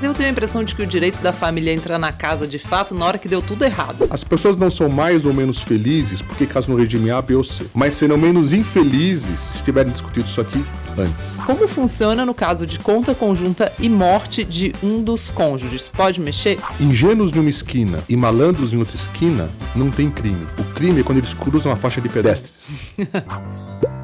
Eu 0.00 0.14
tenho 0.14 0.28
a 0.28 0.30
impressão 0.30 0.62
de 0.62 0.76
que 0.76 0.82
o 0.82 0.86
direito 0.86 1.20
da 1.20 1.32
família 1.32 1.74
entra 1.74 1.98
na 1.98 2.12
casa 2.12 2.46
de 2.46 2.56
fato 2.56 2.94
na 2.94 3.04
hora 3.04 3.18
que 3.18 3.26
deu 3.26 3.42
tudo 3.42 3.64
errado. 3.64 4.06
As 4.10 4.22
pessoas 4.22 4.56
não 4.56 4.70
são 4.70 4.88
mais 4.88 5.26
ou 5.26 5.34
menos 5.34 5.60
felizes 5.60 6.22
porque 6.22 6.46
casam 6.46 6.76
no 6.76 6.80
regime 6.80 7.10
A, 7.10 7.20
B 7.20 7.34
ou 7.34 7.42
C, 7.42 7.66
mas 7.74 7.94
serão 7.94 8.16
menos 8.16 8.52
infelizes 8.52 9.40
se 9.40 9.64
tiverem 9.64 9.92
discutido 9.92 10.28
isso 10.28 10.40
aqui 10.40 10.64
antes. 10.96 11.34
Como 11.44 11.66
funciona 11.66 12.24
no 12.24 12.32
caso 12.32 12.64
de 12.64 12.78
conta 12.78 13.12
conjunta 13.12 13.72
e 13.76 13.88
morte 13.88 14.44
de 14.44 14.72
um 14.84 15.02
dos 15.02 15.30
cônjuges? 15.30 15.88
Pode 15.88 16.20
mexer? 16.20 16.60
Ingênuos 16.78 17.32
numa 17.32 17.50
esquina 17.50 17.98
e 18.08 18.14
malandros 18.14 18.72
em 18.72 18.78
outra 18.78 18.94
esquina 18.94 19.50
não 19.74 19.90
tem 19.90 20.08
crime. 20.08 20.46
O 20.60 20.64
crime 20.74 21.00
é 21.00 21.02
quando 21.02 21.18
eles 21.18 21.34
cruzam 21.34 21.72
a 21.72 21.76
faixa 21.76 22.00
de 22.00 22.08
pedestres. 22.08 22.70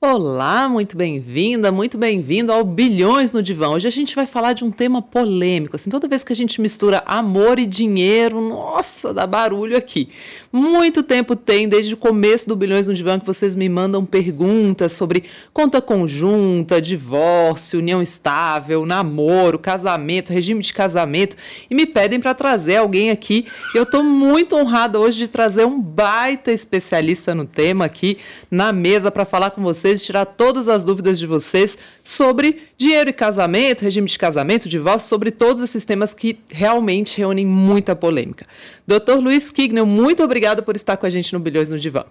Olá, 0.00 0.68
muito 0.68 0.96
bem-vinda, 0.96 1.72
muito 1.72 1.98
bem-vindo 1.98 2.52
ao 2.52 2.62
Bilhões 2.62 3.32
no 3.32 3.42
Divã. 3.42 3.70
Hoje 3.70 3.88
a 3.88 3.90
gente 3.90 4.14
vai 4.14 4.26
falar 4.26 4.52
de 4.52 4.62
um 4.62 4.70
tema 4.70 5.02
polêmico. 5.02 5.74
Assim, 5.74 5.90
toda 5.90 6.06
vez 6.06 6.22
que 6.22 6.32
a 6.32 6.36
gente 6.36 6.60
mistura 6.60 7.02
amor 7.04 7.58
e 7.58 7.66
dinheiro, 7.66 8.40
nossa, 8.40 9.12
dá 9.12 9.26
barulho 9.26 9.76
aqui. 9.76 10.08
Muito 10.52 11.02
tempo 11.02 11.34
tem, 11.34 11.68
desde 11.68 11.94
o 11.94 11.96
começo 11.96 12.48
do 12.48 12.54
Bilhões 12.54 12.86
no 12.86 12.94
Divã, 12.94 13.18
que 13.18 13.26
vocês 13.26 13.56
me 13.56 13.68
mandam 13.68 14.04
perguntas 14.04 14.92
sobre 14.92 15.24
conta 15.52 15.82
conjunta, 15.82 16.80
divórcio, 16.80 17.80
união 17.80 18.00
estável, 18.00 18.86
namoro, 18.86 19.58
casamento, 19.58 20.32
regime 20.32 20.62
de 20.62 20.72
casamento 20.72 21.36
e 21.68 21.74
me 21.74 21.84
pedem 21.86 22.20
para 22.20 22.34
trazer 22.34 22.76
alguém 22.76 23.10
aqui. 23.10 23.48
Eu 23.74 23.82
estou 23.82 24.04
muito 24.04 24.54
honrada 24.54 25.00
hoje 25.00 25.18
de 25.18 25.26
trazer 25.26 25.64
um 25.64 25.82
baita 25.82 26.52
especialista 26.52 27.34
no 27.34 27.44
tema 27.44 27.84
aqui 27.84 28.16
na 28.48 28.72
mesa 28.72 29.10
para 29.10 29.24
falar 29.24 29.50
com 29.50 29.60
vocês 29.60 29.87
vocês, 29.88 30.02
tirar 30.02 30.26
todas 30.26 30.68
as 30.68 30.84
dúvidas 30.84 31.18
de 31.18 31.26
vocês 31.26 31.78
sobre 32.02 32.68
dinheiro 32.76 33.10
e 33.10 33.12
casamento, 33.12 33.82
regime 33.82 34.06
de 34.06 34.18
casamento, 34.18 34.68
divórcio, 34.68 35.08
sobre 35.08 35.30
todos 35.30 35.62
esses 35.62 35.84
temas 35.84 36.14
que 36.14 36.38
realmente 36.50 37.18
reúnem 37.18 37.46
muita 37.46 37.96
polêmica. 37.96 38.46
Dr. 38.86 39.18
Luiz 39.20 39.50
Kignel, 39.50 39.86
muito 39.86 40.22
obrigado 40.22 40.62
por 40.62 40.76
estar 40.76 40.96
com 40.96 41.06
a 41.06 41.10
gente 41.10 41.32
no 41.32 41.40
Bilhões 41.40 41.68
no 41.68 41.78
Divã. 41.78 42.04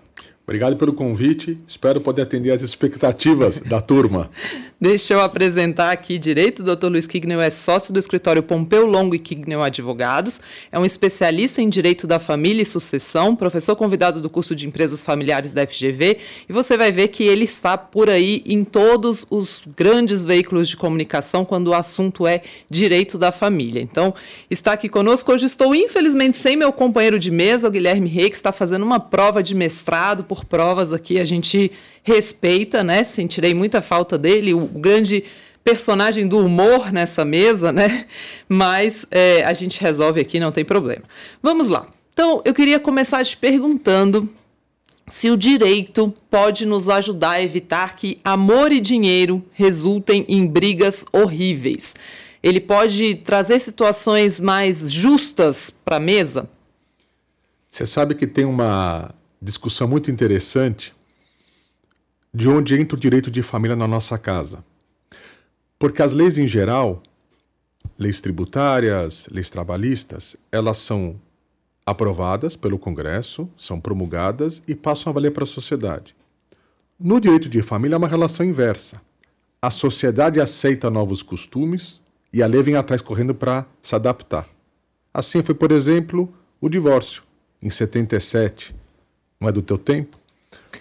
Obrigado 0.47 0.77
pelo 0.77 0.93
convite. 0.93 1.57
Espero 1.67 1.99
poder 1.99 2.21
atender 2.21 2.51
as 2.51 2.61
expectativas 2.61 3.59
da 3.67 3.81
turma. 3.81 4.29
Deixa 4.79 5.13
eu 5.13 5.19
apresentar 5.19 5.91
aqui 5.91 6.17
direito. 6.17 6.61
O 6.61 6.75
Dr. 6.75 6.87
Luiz 6.87 7.05
Kignel 7.05 7.41
é 7.41 7.49
sócio 7.49 7.91
do 7.91 7.99
escritório 7.99 8.41
Pompeu 8.41 8.85
Longo 8.85 9.13
e 9.13 9.19
Kignel 9.19 9.61
Advogados. 9.61 10.39
É 10.71 10.79
um 10.79 10.85
especialista 10.85 11.61
em 11.61 11.67
direito 11.67 12.07
da 12.07 12.17
família 12.17 12.61
e 12.61 12.65
sucessão, 12.65 13.35
professor 13.35 13.75
convidado 13.75 14.21
do 14.21 14.29
curso 14.29 14.55
de 14.55 14.65
empresas 14.65 15.03
familiares 15.03 15.51
da 15.51 15.67
FGV. 15.67 16.17
E 16.47 16.53
você 16.53 16.77
vai 16.77 16.93
ver 16.93 17.09
que 17.09 17.25
ele 17.25 17.43
está 17.43 17.77
por 17.77 18.09
aí 18.09 18.41
em 18.45 18.63
todos 18.63 19.27
os 19.29 19.63
grandes 19.75 20.23
veículos 20.23 20.69
de 20.69 20.77
comunicação 20.77 21.43
quando 21.43 21.67
o 21.67 21.73
assunto 21.73 22.25
é 22.25 22.41
direito 22.71 23.17
da 23.17 23.33
família. 23.33 23.81
Então, 23.81 24.13
está 24.49 24.71
aqui 24.71 24.87
conosco. 24.87 25.29
Hoje 25.29 25.45
estou, 25.45 25.75
infelizmente, 25.75 26.37
sem 26.37 26.55
meu 26.55 26.71
companheiro 26.71 27.19
de 27.19 27.31
mesa, 27.31 27.67
o 27.67 27.71
Guilherme 27.71 28.07
Rei, 28.07 28.29
que 28.29 28.37
está 28.37 28.53
fazendo 28.53 28.85
uma 28.85 29.01
prova 29.01 29.43
de 29.43 29.53
mestrado 29.53 30.23
por 30.23 30.36
por 30.37 30.45
provas 30.45 30.93
aqui, 30.93 31.19
a 31.19 31.25
gente 31.25 31.71
respeita, 32.03 32.83
né? 32.83 33.03
Sentirei 33.03 33.53
muita 33.53 33.81
falta 33.81 34.17
dele, 34.17 34.53
o 34.53 34.65
grande 34.65 35.23
personagem 35.63 36.27
do 36.27 36.39
humor 36.39 36.91
nessa 36.91 37.25
mesa, 37.25 37.71
né? 37.71 38.05
Mas 38.47 39.05
é, 39.11 39.43
a 39.43 39.53
gente 39.53 39.81
resolve 39.81 40.21
aqui, 40.21 40.39
não 40.39 40.51
tem 40.51 40.63
problema. 40.63 41.03
Vamos 41.41 41.69
lá. 41.69 41.85
Então, 42.13 42.41
eu 42.45 42.53
queria 42.53 42.79
começar 42.79 43.23
te 43.23 43.35
perguntando 43.35 44.29
se 45.07 45.29
o 45.29 45.37
direito 45.37 46.13
pode 46.29 46.65
nos 46.65 46.89
ajudar 46.89 47.31
a 47.31 47.41
evitar 47.41 47.95
que 47.95 48.19
amor 48.23 48.71
e 48.71 48.79
dinheiro 48.79 49.43
resultem 49.53 50.25
em 50.27 50.45
brigas 50.45 51.05
horríveis. 51.11 51.95
Ele 52.41 52.59
pode 52.59 53.15
trazer 53.15 53.59
situações 53.59 54.39
mais 54.39 54.91
justas 54.91 55.69
para 55.83 55.97
a 55.97 55.99
mesa? 55.99 56.49
Você 57.69 57.85
sabe 57.85 58.15
que 58.15 58.25
tem 58.25 58.45
uma 58.45 59.13
discussão 59.41 59.87
muito 59.87 60.09
interessante 60.09 60.95
de 62.33 62.47
onde 62.47 62.79
entra 62.79 62.95
o 62.95 62.99
direito 62.99 63.31
de 63.31 63.41
família 63.41 63.75
na 63.75 63.87
nossa 63.87 64.17
casa. 64.17 64.63
Porque 65.79 66.01
as 66.01 66.13
leis 66.13 66.37
em 66.37 66.47
geral, 66.47 67.01
leis 67.97 68.21
tributárias, 68.21 69.27
leis 69.31 69.49
trabalhistas, 69.49 70.35
elas 70.51 70.77
são 70.77 71.19
aprovadas 71.85 72.55
pelo 72.55 72.77
Congresso, 72.77 73.49
são 73.57 73.79
promulgadas 73.79 74.61
e 74.67 74.75
passam 74.75 75.09
a 75.09 75.13
valer 75.13 75.31
para 75.31 75.43
a 75.43 75.47
sociedade. 75.47 76.15
No 76.99 77.19
direito 77.19 77.47
de 77.47 77.61
família 77.61 77.95
é 77.95 77.97
uma 77.97 78.07
relação 78.07 78.45
inversa. 78.45 79.01
A 79.61 79.71
sociedade 79.71 80.41
aceita 80.41 80.89
novos 80.89 81.23
costumes 81.23 82.01
e 82.33 82.43
a 82.43 82.47
lei 82.47 82.61
vem 82.61 82.75
atrás 82.75 83.01
correndo 83.01 83.33
para 83.33 83.65
se 83.81 83.95
adaptar. 83.95 84.47
Assim 85.13 85.41
foi, 85.41 85.55
por 85.55 85.71
exemplo, 85.71 86.31
o 86.59 86.69
divórcio. 86.69 87.23
Em 87.61 87.69
77, 87.69 88.75
não 89.39 89.49
é 89.49 89.51
do 89.51 89.61
teu 89.61 89.77
tempo. 89.77 90.17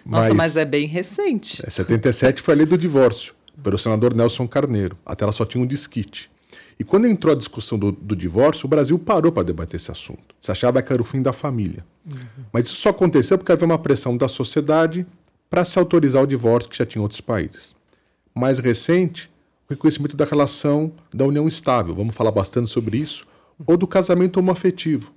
Nossa, 0.05 0.28
mas, 0.28 0.37
mas 0.37 0.56
é 0.56 0.65
bem 0.65 0.87
recente. 0.87 1.62
É, 1.67 1.71
77 1.71 2.41
foi 2.41 2.55
a 2.55 2.56
lei 2.59 2.67
do 2.67 2.78
divórcio, 2.78 3.34
pelo 3.62 3.77
senador 3.77 4.15
Nelson 4.15 4.47
Carneiro. 4.47 4.97
Até 5.05 5.25
ela 5.25 5.33
só 5.33 5.44
tinha 5.44 5.62
um 5.62 5.67
disquite. 5.67 6.31
E 6.78 6.84
quando 6.84 7.06
entrou 7.06 7.33
a 7.33 7.37
discussão 7.37 7.78
do, 7.78 7.91
do 7.91 8.15
divórcio, 8.15 8.67
o 8.67 8.69
Brasil 8.69 8.99
parou 8.99 9.33
para 9.33 9.43
debater 9.43 9.81
esse 9.81 9.91
assunto. 9.91 10.34
Se 10.41 10.50
achava 10.50 10.83
que 10.83 10.93
era 10.93 11.00
o 11.00 11.05
fim 11.05 11.22
da 11.22 11.33
família. 11.33 11.84
Uhum. 12.05 12.44
Mas 12.53 12.67
isso 12.67 12.77
só 12.77 12.91
aconteceu 12.91 13.39
porque 13.39 13.50
havia 13.50 13.65
uma 13.67 13.78
pressão 13.78 14.17
da 14.17 14.28
sociedade 14.28 15.06
para 15.49 15.65
se 15.65 15.78
autorizar 15.78 16.23
o 16.23 16.27
divórcio 16.27 16.69
que 16.69 16.77
já 16.77 16.84
tinha 16.84 17.00
em 17.00 17.03
outros 17.03 17.21
países. 17.21 17.75
Mais 18.34 18.59
recente, 18.59 19.31
o 19.69 19.73
reconhecimento 19.73 20.17
da 20.17 20.25
relação 20.25 20.93
da 21.12 21.25
união 21.25 21.49
estável, 21.49 21.94
vamos 21.94 22.15
falar 22.15 22.31
bastante 22.31 22.69
sobre 22.69 22.99
isso, 22.99 23.27
ou 23.67 23.77
do 23.77 23.87
casamento 23.87 24.38
homoafetivo. 24.38 25.12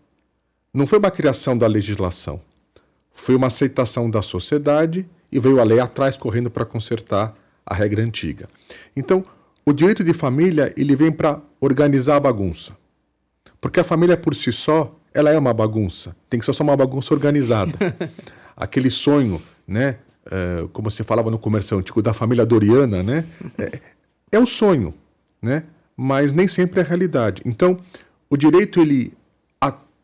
Não 0.74 0.88
foi 0.88 1.00
uma 1.00 1.12
criação 1.12 1.58
da 1.58 1.68
legislação, 1.68 2.40
foi 3.12 3.36
uma 3.36 3.48
aceitação 3.48 4.10
da 4.10 4.22
sociedade 4.22 5.08
e 5.32 5.40
veio 5.40 5.60
a 5.60 5.64
lei 5.64 5.80
atrás 5.80 6.18
correndo 6.18 6.50
para 6.50 6.66
consertar 6.66 7.36
a 7.66 7.74
regra 7.74 8.02
antiga. 8.02 8.48
Então, 8.96 9.24
o 9.66 9.74
direito 9.74 10.04
de 10.04 10.14
família 10.14 10.74
ele 10.76 10.96
vem 10.96 11.12
para 11.12 11.42
organizar 11.62 12.16
a 12.16 12.20
bagunça. 12.20 12.76
Porque 13.62 13.80
a 13.80 13.84
família 13.84 14.18
por 14.18 14.34
si 14.34 14.52
só, 14.52 14.96
ela 15.14 15.30
é 15.30 15.38
uma 15.38 15.54
bagunça. 15.54 16.16
Tem 16.30 16.40
que 16.40 16.46
ser 16.46 16.54
só 16.54 16.64
uma 16.64 16.76
bagunça 16.76 17.14
organizada. 17.14 17.74
Aquele 18.56 18.90
sonho, 18.90 19.42
né? 19.68 19.98
É, 20.32 20.68
como 20.74 20.90
você 20.90 21.04
falava 21.04 21.30
no 21.30 21.40
comercial 21.40 21.80
antigo, 21.80 22.02
da 22.02 22.14
família 22.14 22.46
Doriana, 22.46 23.04
né? 23.04 23.26
É, 23.58 23.80
é 24.34 24.40
o 24.40 24.46
sonho, 24.46 24.94
né? 25.42 25.64
Mas 25.96 26.34
nem 26.34 26.48
sempre 26.48 26.80
é 26.80 26.84
a 26.84 26.86
realidade. 26.86 27.42
Então, 27.46 27.78
o 28.30 28.38
direito 28.38 28.82
ele 28.82 29.14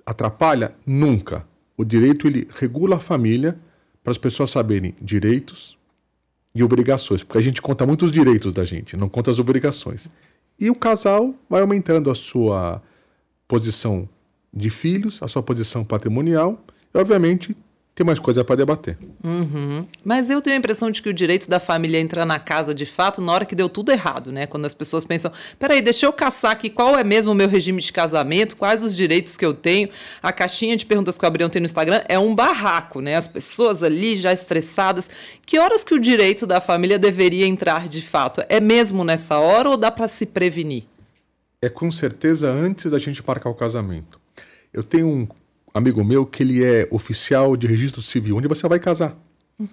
atrapalha? 0.06 0.76
Nunca. 0.86 1.46
O 1.78 1.84
direito 1.84 2.28
ele 2.28 2.48
regula 2.56 2.98
a 2.98 3.00
família 3.00 3.58
para 4.04 4.12
as 4.12 4.18
pessoas 4.18 4.50
saberem 4.50 4.96
direitos 5.02 5.78
e 6.54 6.64
obrigações, 6.64 7.24
porque 7.24 7.38
a 7.38 7.42
gente 7.42 7.62
conta 7.62 7.86
muitos 7.86 8.12
direitos 8.12 8.54
da 8.54 8.64
gente, 8.64 8.96
não 8.96 9.10
conta 9.10 9.30
as 9.30 9.40
obrigações. 9.40 10.10
E 10.60 10.70
o 10.70 10.76
casal 10.76 11.36
vai 11.50 11.62
aumentando 11.62 12.10
a 12.10 12.16
sua 12.16 12.82
posição 13.48 14.08
de 14.54 14.70
filhos, 14.70 15.22
a 15.22 15.28
sua 15.28 15.44
posição 15.44 15.84
patrimonial, 15.84 16.64
e 16.94 16.98
obviamente 16.98 17.56
tem 17.96 18.06
mais 18.06 18.20
coisa 18.20 18.44
para 18.44 18.58
debater. 18.58 18.98
Uhum. 19.24 19.88
Mas 20.04 20.30
eu 20.30 20.42
tenho 20.42 20.58
a 20.58 20.60
impressão 20.60 20.92
de 20.92 21.02
que 21.02 21.08
o 21.08 21.14
direito 21.14 21.50
da 21.50 21.62
família 21.62 21.98
entra 21.98 22.26
na 22.26 22.38
casa 22.38 22.76
de 22.76 22.86
fato 22.86 23.22
na 23.22 23.32
hora 23.32 23.46
que 23.46 23.56
deu 23.56 23.70
tudo 23.70 23.90
errado, 23.90 24.34
né? 24.34 24.46
Quando 24.46 24.66
as 24.66 24.74
pessoas 24.74 25.06
pensam, 25.06 25.32
peraí, 25.58 25.82
deixa 25.82 26.06
eu 26.06 26.12
caçar 26.12 26.52
aqui 26.52 26.70
qual 26.70 27.00
é 27.00 27.06
mesmo 27.06 27.32
o 27.32 27.36
meu 27.36 27.48
regime 27.48 27.82
de 27.82 27.94
casamento, 27.94 28.58
quais 28.58 28.84
os 28.84 28.94
direitos 28.94 29.38
que 29.38 29.46
eu 29.46 29.54
tenho. 29.54 29.90
A 30.22 30.34
caixinha 30.34 30.76
de 30.76 30.86
perguntas 30.86 31.16
que 31.16 31.20
o 31.20 31.26
Gabriel 31.26 31.50
tem 31.50 31.62
no 31.62 31.66
Instagram 31.66 32.04
é 32.10 32.20
um 32.20 32.36
barraco, 32.36 33.00
né? 33.00 33.16
As 33.16 33.30
pessoas 33.30 33.82
ali 33.82 34.18
já 34.18 34.34
estressadas. 34.34 35.10
Que 35.46 35.58
horas 35.58 35.86
que 35.86 35.94
o 35.94 36.00
direito 36.00 36.46
da 36.46 36.60
família 36.60 37.00
deveria 37.00 37.48
entrar 37.48 37.88
de 37.88 38.02
fato? 38.02 38.44
É 38.50 38.60
mesmo 38.60 39.06
nessa 39.06 39.40
hora 39.40 39.70
ou 39.70 39.78
dá 39.78 39.90
para 39.90 40.10
se 40.10 40.26
prevenir? 40.26 40.84
É 41.62 41.70
com 41.70 41.90
certeza 41.90 42.52
antes 42.52 42.92
da 42.92 43.00
gente 43.00 43.24
marcar 43.26 43.50
o 43.50 43.56
casamento. 43.56 44.20
Eu 44.74 44.84
tenho 44.84 45.08
um 45.08 45.28
amigo 45.76 46.02
meu 46.06 46.26
que 46.26 46.42
ele 46.42 46.64
é 46.64 46.88
oficial 46.90 47.58
de 47.58 47.68
registro 47.68 48.02
civil, 48.02 48.38
onde 48.38 48.48
você 48.48 48.66
vai 48.68 48.80
casar. 48.80 49.18
Uhum. 49.60 49.68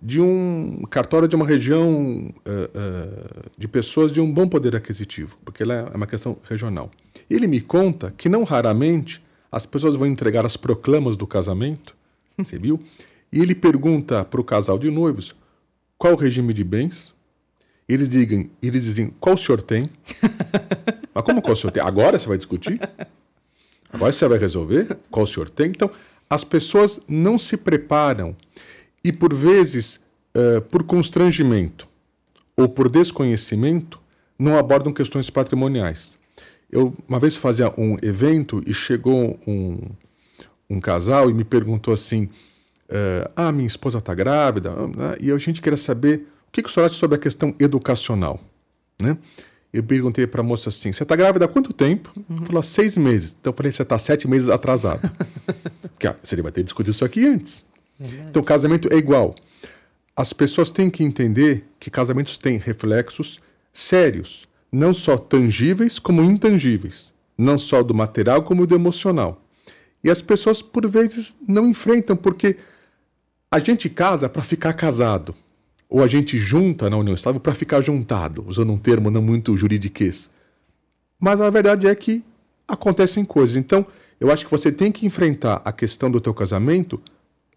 De 0.00 0.20
um 0.20 0.84
cartório 0.88 1.26
de 1.26 1.34
uma 1.34 1.44
região 1.44 2.32
uh, 2.46 2.50
uh, 2.52 3.50
de 3.58 3.66
pessoas 3.66 4.12
de 4.12 4.20
um 4.20 4.32
bom 4.32 4.48
poder 4.48 4.76
aquisitivo, 4.76 5.36
porque 5.44 5.64
ela 5.64 5.74
é 5.74 5.96
uma 5.96 6.06
questão 6.06 6.38
regional. 6.48 6.88
Ele 7.28 7.48
me 7.48 7.60
conta 7.60 8.14
que 8.16 8.28
não 8.28 8.44
raramente 8.44 9.20
as 9.50 9.66
pessoas 9.66 9.96
vão 9.96 10.06
entregar 10.06 10.46
as 10.46 10.56
proclamas 10.56 11.16
do 11.16 11.26
casamento, 11.26 11.96
você 12.36 12.56
viu? 12.56 12.80
E 13.32 13.40
ele 13.40 13.56
pergunta 13.56 14.24
para 14.24 14.40
o 14.40 14.44
casal 14.44 14.78
de 14.78 14.88
noivos 14.88 15.34
qual 15.98 16.12
o 16.12 16.16
regime 16.16 16.54
de 16.54 16.62
bens. 16.62 17.12
Eles, 17.88 18.08
digam, 18.08 18.48
eles 18.62 18.84
dizem 18.84 19.12
qual 19.18 19.34
o 19.34 19.38
senhor 19.38 19.60
tem. 19.60 19.90
Mas 21.12 21.24
como 21.24 21.42
qual 21.42 21.54
o 21.54 21.56
senhor 21.56 21.72
tem? 21.72 21.82
Agora 21.82 22.16
você 22.16 22.28
vai 22.28 22.36
discutir? 22.36 22.78
Agora 23.92 24.12
você 24.12 24.28
vai 24.28 24.38
resolver 24.38 24.98
qual 25.10 25.24
o 25.24 25.26
senhor 25.26 25.48
tem. 25.48 25.68
Então, 25.68 25.90
as 26.28 26.44
pessoas 26.44 27.00
não 27.08 27.38
se 27.38 27.56
preparam. 27.56 28.36
e 29.02 29.12
por 29.12 29.32
vezes, 29.32 30.00
uh, 30.36 30.60
por 30.62 30.82
constrangimento 30.82 31.88
ou 32.56 32.68
por 32.68 32.88
desconhecimento, 32.88 34.00
não 34.38 34.56
abordam 34.56 34.92
questões 34.92 35.30
patrimoniais. 35.30 36.18
Eu 36.70 36.94
uma 37.08 37.18
vez 37.18 37.36
fazia 37.36 37.72
um 37.78 37.96
evento 38.02 38.62
e 38.66 38.74
chegou 38.74 39.38
um, 39.46 39.80
um 40.68 40.80
casal 40.80 41.30
e 41.30 41.34
me 41.34 41.44
perguntou 41.44 41.94
assim: 41.94 42.24
uh, 42.24 43.30
Ah, 43.34 43.52
minha 43.52 43.66
esposa 43.66 43.98
está 43.98 44.14
grávida, 44.14 44.70
né? 44.70 45.16
e 45.20 45.30
a 45.30 45.38
gente 45.38 45.62
queria 45.62 45.78
saber 45.78 46.26
o 46.48 46.52
que, 46.52 46.62
que 46.62 46.68
o 46.68 46.72
senhor 46.72 46.86
acha 46.86 46.96
sobre 46.96 47.16
a 47.16 47.20
questão 47.20 47.54
educacional. 47.58 48.40
Né? 49.00 49.16
Eu 49.72 49.82
perguntei 49.82 50.26
para 50.26 50.40
a 50.40 50.44
moça 50.44 50.68
assim: 50.68 50.92
Você 50.92 51.02
está 51.02 51.14
grávida 51.14 51.44
há 51.44 51.48
quanto 51.48 51.72
tempo? 51.72 52.12
Uhum. 52.28 52.44
Falou: 52.44 52.62
Seis 52.62 52.96
meses. 52.96 53.36
Então 53.38 53.52
eu 53.52 53.56
falei: 53.56 53.70
Você 53.72 53.82
está 53.82 53.98
sete 53.98 54.26
meses 54.26 54.48
atrasado. 54.48 55.10
Porque 55.98 56.14
você 56.22 56.40
vai 56.40 56.52
ter 56.52 56.62
discutido 56.62 56.92
isso 56.92 57.04
aqui 57.04 57.26
antes. 57.26 57.66
Verdade. 57.98 58.30
Então, 58.30 58.42
casamento 58.42 58.88
é 58.92 58.96
igual. 58.96 59.34
As 60.16 60.32
pessoas 60.32 60.70
têm 60.70 60.88
que 60.88 61.02
entender 61.02 61.64
que 61.78 61.90
casamentos 61.90 62.38
têm 62.38 62.56
reflexos 62.58 63.40
sérios 63.72 64.48
não 64.70 64.92
só 64.92 65.16
tangíveis 65.16 65.98
como 65.98 66.22
intangíveis, 66.22 67.12
não 67.36 67.56
só 67.56 67.82
do 67.82 67.94
material 67.94 68.42
como 68.42 68.66
do 68.66 68.74
emocional. 68.74 69.42
E 70.02 70.10
as 70.10 70.22
pessoas 70.22 70.62
por 70.62 70.86
vezes 70.88 71.36
não 71.46 71.68
enfrentam 71.68 72.16
porque 72.16 72.56
a 73.50 73.58
gente 73.58 73.88
casa 73.88 74.28
para 74.28 74.42
ficar 74.42 74.72
casado, 74.74 75.34
ou 75.88 76.02
a 76.02 76.06
gente 76.06 76.38
junta 76.38 76.90
na 76.90 76.96
união 76.96 77.14
estável 77.14 77.40
para 77.40 77.54
ficar 77.54 77.80
juntado, 77.80 78.44
usando 78.46 78.72
um 78.72 78.76
termo 78.76 79.10
não 79.10 79.22
muito 79.22 79.56
juridiquês. 79.56 80.28
Mas 81.18 81.40
a 81.40 81.48
verdade 81.50 81.86
é 81.86 81.94
que 81.94 82.22
acontecem 82.66 83.24
coisas. 83.24 83.56
Então, 83.56 83.86
eu 84.20 84.30
acho 84.30 84.44
que 84.44 84.50
você 84.50 84.70
tem 84.70 84.92
que 84.92 85.06
enfrentar 85.06 85.62
a 85.64 85.72
questão 85.72 86.10
do 86.10 86.20
teu 86.20 86.34
casamento 86.34 87.00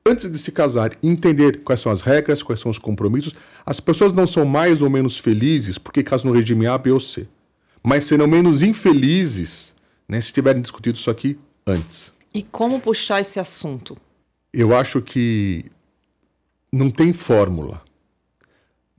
antes 0.06 0.32
de 0.32 0.38
se 0.38 0.52
casar, 0.52 0.98
entender 1.04 1.62
quais 1.64 1.80
são 1.80 1.92
as 1.92 2.02
regras, 2.02 2.42
quais 2.42 2.60
são 2.60 2.72
os 2.72 2.80
compromissos. 2.80 3.36
As 3.66 3.80
pessoas 3.80 4.14
não 4.14 4.26
são 4.26 4.46
mais 4.46 4.82
ou 4.82 4.90
menos 4.90 5.18
felizes 5.18 5.78
porque 5.78 6.02
casam 6.02 6.32
no 6.32 6.38
regime 6.38 6.68
A, 6.68 6.78
B 6.78 6.92
ou 6.92 7.00
C, 7.00 7.28
mas 7.84 8.06
serão 8.06 8.28
menos 8.28 8.62
infelizes 8.62 9.76
né, 10.08 10.20
se 10.20 10.34
tiverem 10.34 10.62
discutido 10.62 10.98
isso 10.98 11.10
aqui 11.10 11.38
antes. 11.66 12.14
E 12.34 12.42
como 12.42 12.80
puxar 12.80 13.20
esse 13.20 13.40
assunto? 13.40 13.98
Eu 14.54 14.76
acho 14.76 15.02
que 15.02 15.66
não 16.72 16.90
tem 16.90 17.14
fórmula, 17.14 17.82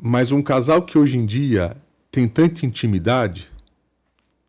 mas 0.05 0.33
um 0.33 0.43
casal 0.43 0.83
que 0.83 0.99
hoje 0.99 1.17
em 1.17 1.25
dia 1.25 1.77
tem 2.11 2.27
tanta 2.27 2.67
intimidade, 2.67 3.49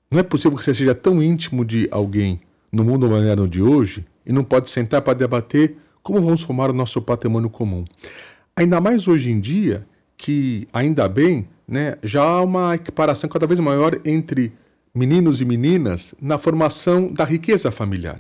não 0.10 0.20
é 0.20 0.24
possível 0.24 0.58
que 0.58 0.64
você 0.64 0.74
seja 0.74 0.96
tão 0.96 1.22
íntimo 1.22 1.64
de 1.64 1.88
alguém 1.92 2.40
no 2.72 2.84
mundo 2.84 3.08
moderno 3.08 3.48
de 3.48 3.62
hoje 3.62 4.04
e 4.26 4.34
não 4.34 4.44
pode 4.44 4.68
sentar 4.70 5.04
para 5.04 5.14
debater 5.14 5.78
como 6.02 6.20
vamos 6.20 6.42
formar 6.42 6.72
o 6.72 6.74
nosso 6.74 7.00
patrimônio 7.04 7.52
comum? 7.52 7.86
Ainda 8.56 8.82
mais 8.82 9.08
hoje 9.08 9.30
em 9.30 9.40
dia, 9.40 9.86
que 10.18 10.68
ainda 10.74 11.08
bem, 11.08 11.48
né, 11.68 11.98
já 12.04 12.24
há 12.24 12.42
uma 12.42 12.74
equiparação 12.74 13.30
cada 13.30 13.46
vez 13.46 13.60
maior 13.60 13.96
entre 14.04 14.52
meninos 14.94 15.40
e 15.40 15.46
meninas 15.46 16.16
na 16.20 16.38
formação 16.40 17.14
da 17.14 17.24
riqueza 17.24 17.70
familiar. 17.70 18.18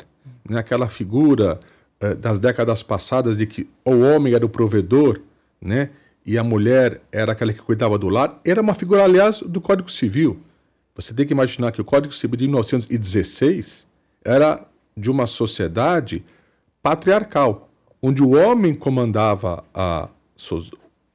Né? 0.48 0.60
Aquela 0.60 0.88
figura 0.88 1.60
eh, 2.00 2.14
das 2.14 2.40
décadas 2.40 2.84
passadas 2.84 3.38
de 3.38 3.48
que 3.48 3.68
o 3.84 4.00
homem 4.00 4.34
era 4.34 4.46
o 4.46 4.50
provedor, 4.50 5.20
né? 5.60 5.90
E 6.26 6.38
a 6.38 6.44
mulher 6.44 7.02
era 7.12 7.34
aquela 7.34 7.54
que 7.54 7.62
cuidava 7.62 7.98
do 7.98 8.10
lar, 8.10 8.40
era 8.46 8.62
uma 8.62 8.74
figura, 8.74 9.04
aliás, 9.04 9.42
do 9.42 9.60
Código 9.60 9.92
Civil. 9.92 10.40
Você 10.96 11.14
tem 11.14 11.26
que 11.26 11.34
imaginar 11.34 11.72
que 11.72 11.82
o 11.82 11.86
Código 11.86 12.14
Civil 12.14 12.38
de 12.38 12.48
1916 12.48 13.88
era 14.24 14.66
de 14.96 15.10
uma 15.10 15.26
sociedade 15.26 16.24
patriarcal 16.82 17.70
onde 18.04 18.22
o 18.22 18.32
homem 18.32 18.76
comandava 18.76 19.64
a, 19.74 20.10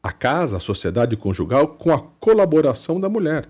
a 0.02 0.10
casa, 0.10 0.56
a 0.56 0.60
sociedade 0.60 1.14
conjugal, 1.18 1.68
com 1.68 1.92
a 1.92 2.00
colaboração 2.00 2.98
da 2.98 3.10
mulher. 3.10 3.46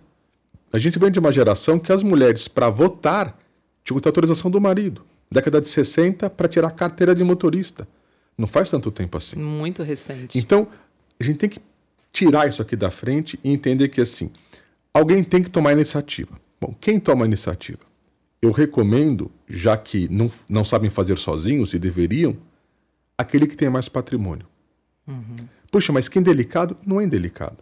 A 0.72 0.78
gente 0.78 0.98
vem 0.98 1.08
de 1.08 1.20
uma 1.20 1.30
geração 1.30 1.78
que 1.78 1.92
as 1.92 2.02
mulheres, 2.02 2.48
para 2.48 2.68
votar, 2.68 3.38
tinham 3.84 3.96
que 3.96 4.02
ter 4.02 4.08
autorização 4.08 4.50
do 4.50 4.60
marido. 4.60 5.04
Década 5.30 5.60
de 5.60 5.68
60, 5.68 6.28
para 6.30 6.48
tirar 6.48 6.66
a 6.66 6.72
carteira 6.72 7.14
de 7.14 7.22
motorista. 7.22 7.86
Não 8.36 8.46
faz 8.46 8.70
tanto 8.70 8.90
tempo 8.90 9.16
assim. 9.16 9.36
Muito 9.36 9.84
recente. 9.84 10.36
Então, 10.36 10.66
a 11.20 11.24
gente 11.24 11.38
tem 11.38 11.48
que 11.48 11.60
tirar 12.12 12.48
isso 12.48 12.62
aqui 12.62 12.76
da 12.76 12.90
frente 12.90 13.38
e 13.42 13.52
entender 13.52 13.88
que, 13.88 14.00
assim, 14.00 14.30
alguém 14.92 15.22
tem 15.22 15.42
que 15.42 15.50
tomar 15.50 15.72
iniciativa. 15.72 16.40
Bom, 16.60 16.74
quem 16.80 16.98
toma 16.98 17.24
iniciativa? 17.24 17.80
Eu 18.40 18.52
recomendo, 18.52 19.30
já 19.48 19.76
que 19.76 20.08
não, 20.08 20.30
não 20.48 20.64
sabem 20.64 20.90
fazer 20.90 21.18
sozinhos 21.18 21.74
e 21.74 21.78
deveriam, 21.78 22.36
aquele 23.16 23.46
que 23.46 23.56
tem 23.56 23.68
mais 23.68 23.88
patrimônio. 23.88 24.46
Uhum. 25.06 25.36
Puxa, 25.70 25.92
mas 25.92 26.08
quem 26.08 26.20
é 26.20 26.24
delicado 26.24 26.76
não 26.86 27.00
é 27.00 27.04
indelicado. 27.04 27.58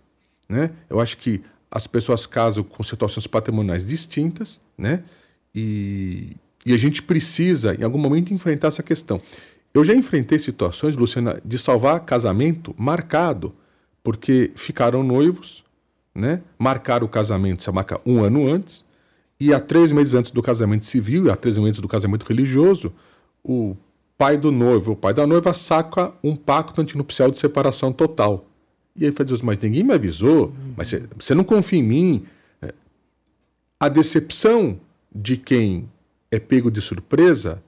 Né? 0.48 0.70
Eu 0.88 1.00
acho 1.00 1.16
que 1.16 1.42
as 1.70 1.86
pessoas 1.86 2.26
casam 2.26 2.62
com 2.62 2.82
situações 2.82 3.26
patrimoniais 3.26 3.86
distintas, 3.86 4.60
né? 4.78 5.02
E, 5.54 6.36
e 6.64 6.72
a 6.72 6.76
gente 6.76 7.02
precisa, 7.02 7.74
em 7.74 7.82
algum 7.82 7.98
momento, 7.98 8.32
enfrentar 8.32 8.68
essa 8.68 8.82
questão. 8.82 9.20
Eu 9.76 9.84
já 9.84 9.94
enfrentei 9.94 10.38
situações, 10.38 10.96
Luciana, 10.96 11.38
de 11.44 11.58
salvar 11.58 12.00
casamento 12.00 12.74
marcado, 12.78 13.54
porque 14.02 14.50
ficaram 14.54 15.02
noivos, 15.02 15.62
né? 16.14 16.40
marcaram 16.58 17.04
o 17.04 17.10
casamento, 17.10 17.62
você 17.62 17.70
marca 17.70 18.00
um 18.06 18.24
ano 18.24 18.50
antes, 18.50 18.86
e 19.38 19.52
há 19.52 19.60
três 19.60 19.92
meses 19.92 20.14
antes 20.14 20.30
do 20.30 20.40
casamento 20.40 20.86
civil 20.86 21.26
e 21.26 21.30
há 21.30 21.36
três 21.36 21.58
meses 21.58 21.72
antes 21.72 21.80
do 21.82 21.88
casamento 21.88 22.24
religioso, 22.24 22.90
o 23.44 23.76
pai 24.16 24.38
do 24.38 24.50
noivo, 24.50 24.92
o 24.92 24.96
pai 24.96 25.12
da 25.12 25.26
noiva 25.26 25.52
saca 25.52 26.10
um 26.24 26.34
pacto 26.34 26.80
antinupcial 26.80 27.30
de 27.30 27.36
separação 27.36 27.92
total. 27.92 28.46
E 28.96 29.04
aí 29.04 29.12
fala, 29.12 29.28
mas 29.42 29.58
ninguém 29.58 29.82
me 29.82 29.92
avisou, 29.92 30.54
mas 30.74 30.88
você, 30.88 31.02
você 31.18 31.34
não 31.34 31.44
confia 31.44 31.78
em 31.78 31.82
mim. 31.82 32.26
É, 32.62 32.72
a 33.78 33.90
decepção 33.90 34.80
de 35.14 35.36
quem 35.36 35.86
é 36.30 36.38
pego 36.38 36.70
de 36.70 36.80
surpresa, 36.80 37.62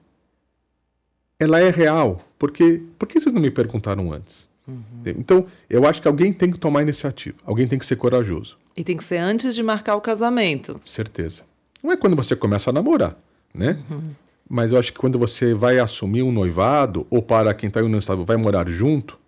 ela 1.39 1.59
é 1.59 1.69
real. 1.69 2.21
Porque, 2.37 2.83
por 2.97 3.07
que 3.07 3.19
vocês 3.19 3.33
não 3.33 3.41
me 3.41 3.49
perguntaram 3.49 4.11
antes? 4.11 4.49
Uhum. 4.67 4.83
Então, 5.05 5.45
eu 5.69 5.87
acho 5.87 6.01
que 6.01 6.07
alguém 6.07 6.31
tem 6.31 6.51
que 6.51 6.59
tomar 6.59 6.81
iniciativa, 6.81 7.37
alguém 7.43 7.67
tem 7.67 7.79
que 7.79 7.85
ser 7.85 7.95
corajoso. 7.95 8.57
E 8.77 8.83
tem 8.83 8.95
que 8.95 9.03
ser 9.03 9.17
antes 9.17 9.55
de 9.55 9.63
marcar 9.63 9.95
o 9.95 10.01
casamento. 10.01 10.79
Certeza. 10.85 11.43
Não 11.81 11.91
é 11.91 11.97
quando 11.97 12.15
você 12.15 12.35
começa 12.35 12.69
a 12.69 12.73
namorar, 12.73 13.17
né? 13.53 13.77
Uhum. 13.89 14.11
Mas 14.47 14.71
eu 14.71 14.79
acho 14.79 14.91
que 14.93 14.99
quando 14.99 15.17
você 15.17 15.53
vai 15.53 15.79
assumir 15.79 16.23
um 16.23 16.31
noivado, 16.31 17.05
ou 17.09 17.21
para 17.21 17.53
quem 17.53 17.67
está 17.67 17.81
em 17.81 17.83
união 17.83 17.99
estável 17.99 18.25
vai 18.25 18.37
morar 18.37 18.67
junto, 18.67 19.19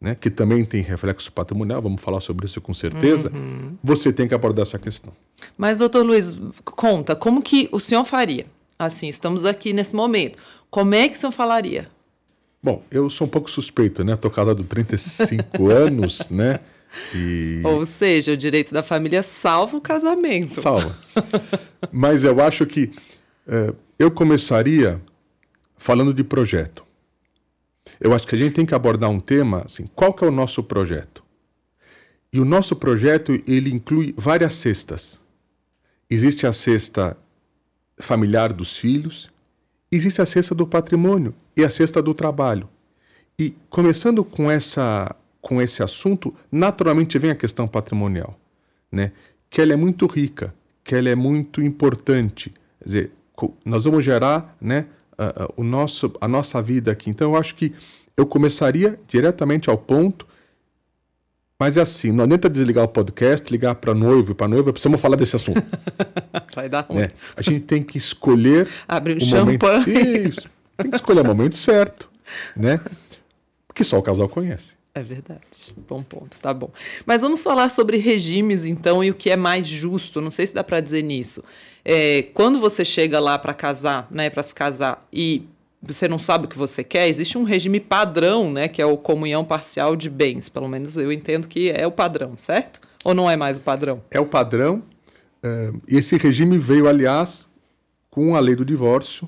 né, 0.00 0.14
que 0.14 0.30
também 0.30 0.64
tem 0.64 0.80
reflexo 0.80 1.30
patrimonial, 1.30 1.82
vamos 1.82 2.02
falar 2.02 2.20
sobre 2.20 2.46
isso 2.46 2.60
com 2.60 2.72
certeza, 2.72 3.30
uhum. 3.34 3.76
você 3.82 4.12
tem 4.12 4.26
que 4.26 4.34
abordar 4.34 4.62
essa 4.62 4.78
questão. 4.78 5.12
Mas, 5.58 5.78
doutor 5.78 6.04
Luiz, 6.04 6.38
conta, 6.64 7.14
como 7.14 7.42
que 7.42 7.68
o 7.70 7.78
senhor 7.78 8.04
faria? 8.04 8.46
Assim, 8.78 9.08
estamos 9.08 9.44
aqui 9.44 9.74
nesse 9.74 9.94
momento. 9.94 10.38
Como 10.70 10.94
é 10.94 11.08
que 11.08 11.16
o 11.16 11.18
senhor 11.18 11.32
falaria? 11.32 11.88
Bom, 12.62 12.84
eu 12.90 13.08
sou 13.08 13.26
um 13.26 13.30
pouco 13.30 13.50
suspeito, 13.50 14.04
né? 14.04 14.14
Estou 14.14 14.30
casado 14.30 14.62
há 14.62 14.66
35 14.66 15.66
anos, 15.70 16.28
né? 16.28 16.60
E... 17.14 17.62
Ou 17.64 17.86
seja, 17.86 18.32
o 18.32 18.36
direito 18.36 18.74
da 18.74 18.82
família 18.82 19.22
salva 19.22 19.76
o 19.76 19.80
casamento. 19.80 20.50
Salva. 20.50 20.96
Mas 21.90 22.24
eu 22.24 22.40
acho 22.40 22.66
que 22.66 22.90
é, 23.46 23.72
eu 23.98 24.10
começaria 24.10 25.00
falando 25.76 26.12
de 26.12 26.22
projeto. 26.22 26.84
Eu 27.98 28.14
acho 28.14 28.26
que 28.26 28.34
a 28.34 28.38
gente 28.38 28.52
tem 28.52 28.66
que 28.66 28.74
abordar 28.74 29.10
um 29.10 29.20
tema 29.20 29.62
assim, 29.64 29.86
qual 29.94 30.12
que 30.12 30.24
é 30.24 30.28
o 30.28 30.30
nosso 30.30 30.62
projeto? 30.62 31.24
E 32.32 32.38
o 32.38 32.44
nosso 32.44 32.76
projeto, 32.76 33.32
ele 33.46 33.70
inclui 33.70 34.14
várias 34.16 34.54
cestas. 34.54 35.20
Existe 36.08 36.46
a 36.46 36.52
cesta 36.52 37.16
familiar 37.98 38.52
dos 38.52 38.76
filhos, 38.76 39.29
existe 39.90 40.20
a 40.20 40.26
cesta 40.26 40.54
do 40.54 40.66
patrimônio 40.66 41.34
e 41.56 41.64
a 41.64 41.70
cesta 41.70 42.02
do 42.02 42.14
trabalho. 42.14 42.68
E 43.38 43.54
começando 43.68 44.24
com 44.24 44.50
essa 44.50 45.14
com 45.40 45.60
esse 45.60 45.82
assunto, 45.82 46.34
naturalmente 46.52 47.18
vem 47.18 47.30
a 47.30 47.34
questão 47.34 47.66
patrimonial, 47.66 48.38
né? 48.92 49.12
Que 49.48 49.62
ela 49.62 49.72
é 49.72 49.76
muito 49.76 50.06
rica, 50.06 50.54
que 50.84 50.94
ela 50.94 51.08
é 51.08 51.14
muito 51.14 51.62
importante. 51.62 52.52
Quer 52.78 52.84
dizer, 52.84 53.10
nós 53.64 53.84
vamos 53.84 54.04
gerar 54.04 54.54
né, 54.60 54.86
a, 55.16 55.44
a, 55.44 55.48
o 55.56 55.64
nosso, 55.64 56.12
a 56.20 56.28
nossa 56.28 56.60
vida 56.60 56.92
aqui. 56.92 57.08
Então 57.08 57.32
eu 57.32 57.40
acho 57.40 57.54
que 57.54 57.72
eu 58.16 58.26
começaria 58.26 59.00
diretamente 59.08 59.70
ao 59.70 59.78
ponto, 59.78 60.26
mas 61.60 61.76
é 61.76 61.82
assim, 61.82 62.10
não 62.10 62.24
adianta 62.24 62.48
desligar 62.48 62.84
o 62.84 62.88
podcast, 62.88 63.52
ligar 63.52 63.74
para 63.74 63.94
noivo 63.94 64.32
e 64.32 64.34
para 64.34 64.48
noiva, 64.48 64.72
precisamos 64.72 64.98
falar 64.98 65.16
desse 65.16 65.36
assunto. 65.36 65.62
Vai 66.56 66.70
dar 66.70 66.86
ruim. 66.88 67.02
É, 67.02 67.10
a 67.36 67.42
gente 67.42 67.60
tem 67.60 67.82
que 67.82 67.98
escolher 67.98 68.66
Abre 68.88 69.12
o, 69.12 69.20
champanhe. 69.20 69.58
Momento, 69.60 69.90
isso, 69.90 70.48
tem 70.78 70.90
que 70.90 70.96
escolher 70.96 71.20
o 71.20 71.24
momento 71.26 71.56
certo, 71.56 72.08
né? 72.56 72.80
Porque 73.68 73.84
só 73.84 73.98
o 73.98 74.02
casal 74.02 74.26
conhece. 74.26 74.80
É 74.94 75.02
verdade. 75.02 75.40
Bom 75.86 76.02
ponto, 76.02 76.40
tá 76.40 76.52
bom. 76.54 76.70
Mas 77.04 77.20
vamos 77.20 77.42
falar 77.42 77.68
sobre 77.68 77.98
regimes, 77.98 78.64
então, 78.64 79.04
e 79.04 79.10
o 79.10 79.14
que 79.14 79.28
é 79.28 79.36
mais 79.36 79.68
justo. 79.68 80.20
Não 80.20 80.30
sei 80.30 80.46
se 80.46 80.54
dá 80.54 80.64
para 80.64 80.80
dizer 80.80 81.02
nisso. 81.02 81.44
É, 81.84 82.22
quando 82.34 82.58
você 82.58 82.86
chega 82.86 83.20
lá 83.20 83.38
para 83.38 83.52
casar, 83.52 84.08
né, 84.10 84.30
para 84.30 84.42
se 84.42 84.54
casar, 84.54 85.06
e 85.12 85.46
você 85.82 86.06
não 86.06 86.18
sabe 86.18 86.44
o 86.44 86.48
que 86.48 86.58
você 86.58 86.84
quer, 86.84 87.08
existe 87.08 87.38
um 87.38 87.42
regime 87.42 87.80
padrão, 87.80 88.52
né, 88.52 88.68
que 88.68 88.82
é 88.82 88.86
o 88.86 88.96
comunhão 88.96 89.44
parcial 89.44 89.96
de 89.96 90.10
bens. 90.10 90.48
Pelo 90.48 90.68
menos 90.68 90.96
eu 90.96 91.10
entendo 91.10 91.48
que 91.48 91.70
é 91.70 91.86
o 91.86 91.92
padrão, 91.92 92.34
certo? 92.36 92.80
Ou 93.04 93.14
não 93.14 93.30
é 93.30 93.36
mais 93.36 93.56
o 93.56 93.60
padrão? 93.62 94.02
É 94.10 94.20
o 94.20 94.26
padrão. 94.26 94.82
Uh, 95.42 95.80
esse 95.88 96.18
regime 96.18 96.58
veio, 96.58 96.86
aliás, 96.86 97.46
com 98.10 98.36
a 98.36 98.40
lei 98.40 98.54
do 98.54 98.64
divórcio, 98.64 99.26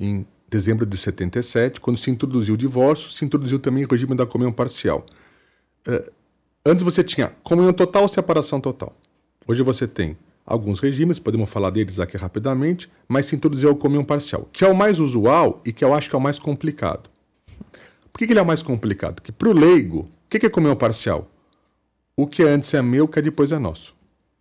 em 0.00 0.26
dezembro 0.48 0.84
de 0.84 0.96
77, 0.96 1.80
quando 1.80 1.96
se 1.96 2.10
introduziu 2.10 2.54
o 2.54 2.58
divórcio, 2.58 3.10
se 3.10 3.24
introduziu 3.24 3.60
também 3.60 3.84
o 3.84 3.88
regime 3.88 4.16
da 4.16 4.26
comunhão 4.26 4.52
parcial. 4.52 5.06
Uh, 5.86 6.10
antes 6.66 6.82
você 6.82 7.04
tinha 7.04 7.28
comunhão 7.44 7.72
total 7.72 8.02
ou 8.02 8.08
separação 8.08 8.60
total. 8.60 8.96
Hoje 9.46 9.62
você 9.62 9.86
tem 9.86 10.16
alguns 10.48 10.80
regimes, 10.80 11.18
podemos 11.18 11.50
falar 11.50 11.70
deles 11.70 12.00
aqui 12.00 12.16
rapidamente, 12.16 12.90
mas 13.06 13.26
se 13.26 13.36
introduziu 13.36 13.70
a 13.70 13.76
comunhão 13.76 14.02
parcial, 14.02 14.48
que 14.50 14.64
é 14.64 14.68
o 14.68 14.74
mais 14.74 14.98
usual 14.98 15.60
e 15.64 15.72
que 15.72 15.84
eu 15.84 15.92
acho 15.92 16.08
que 16.08 16.16
é 16.16 16.18
o 16.18 16.22
mais 16.22 16.38
complicado. 16.38 17.10
Por 18.10 18.18
que, 18.18 18.26
que 18.26 18.32
ele 18.32 18.40
é 18.40 18.42
o 18.42 18.46
mais 18.46 18.62
complicado? 18.62 19.16
Porque 19.16 19.30
para 19.30 19.48
o 19.48 19.52
leigo, 19.52 20.00
o 20.00 20.08
que, 20.30 20.38
que 20.38 20.46
é 20.46 20.50
comunhão 20.50 20.74
parcial? 20.74 21.30
O 22.16 22.26
que 22.26 22.42
antes 22.42 22.72
é 22.72 22.80
meu, 22.80 23.06
que 23.06 23.20
depois 23.20 23.52
é 23.52 23.58
nosso. 23.58 23.94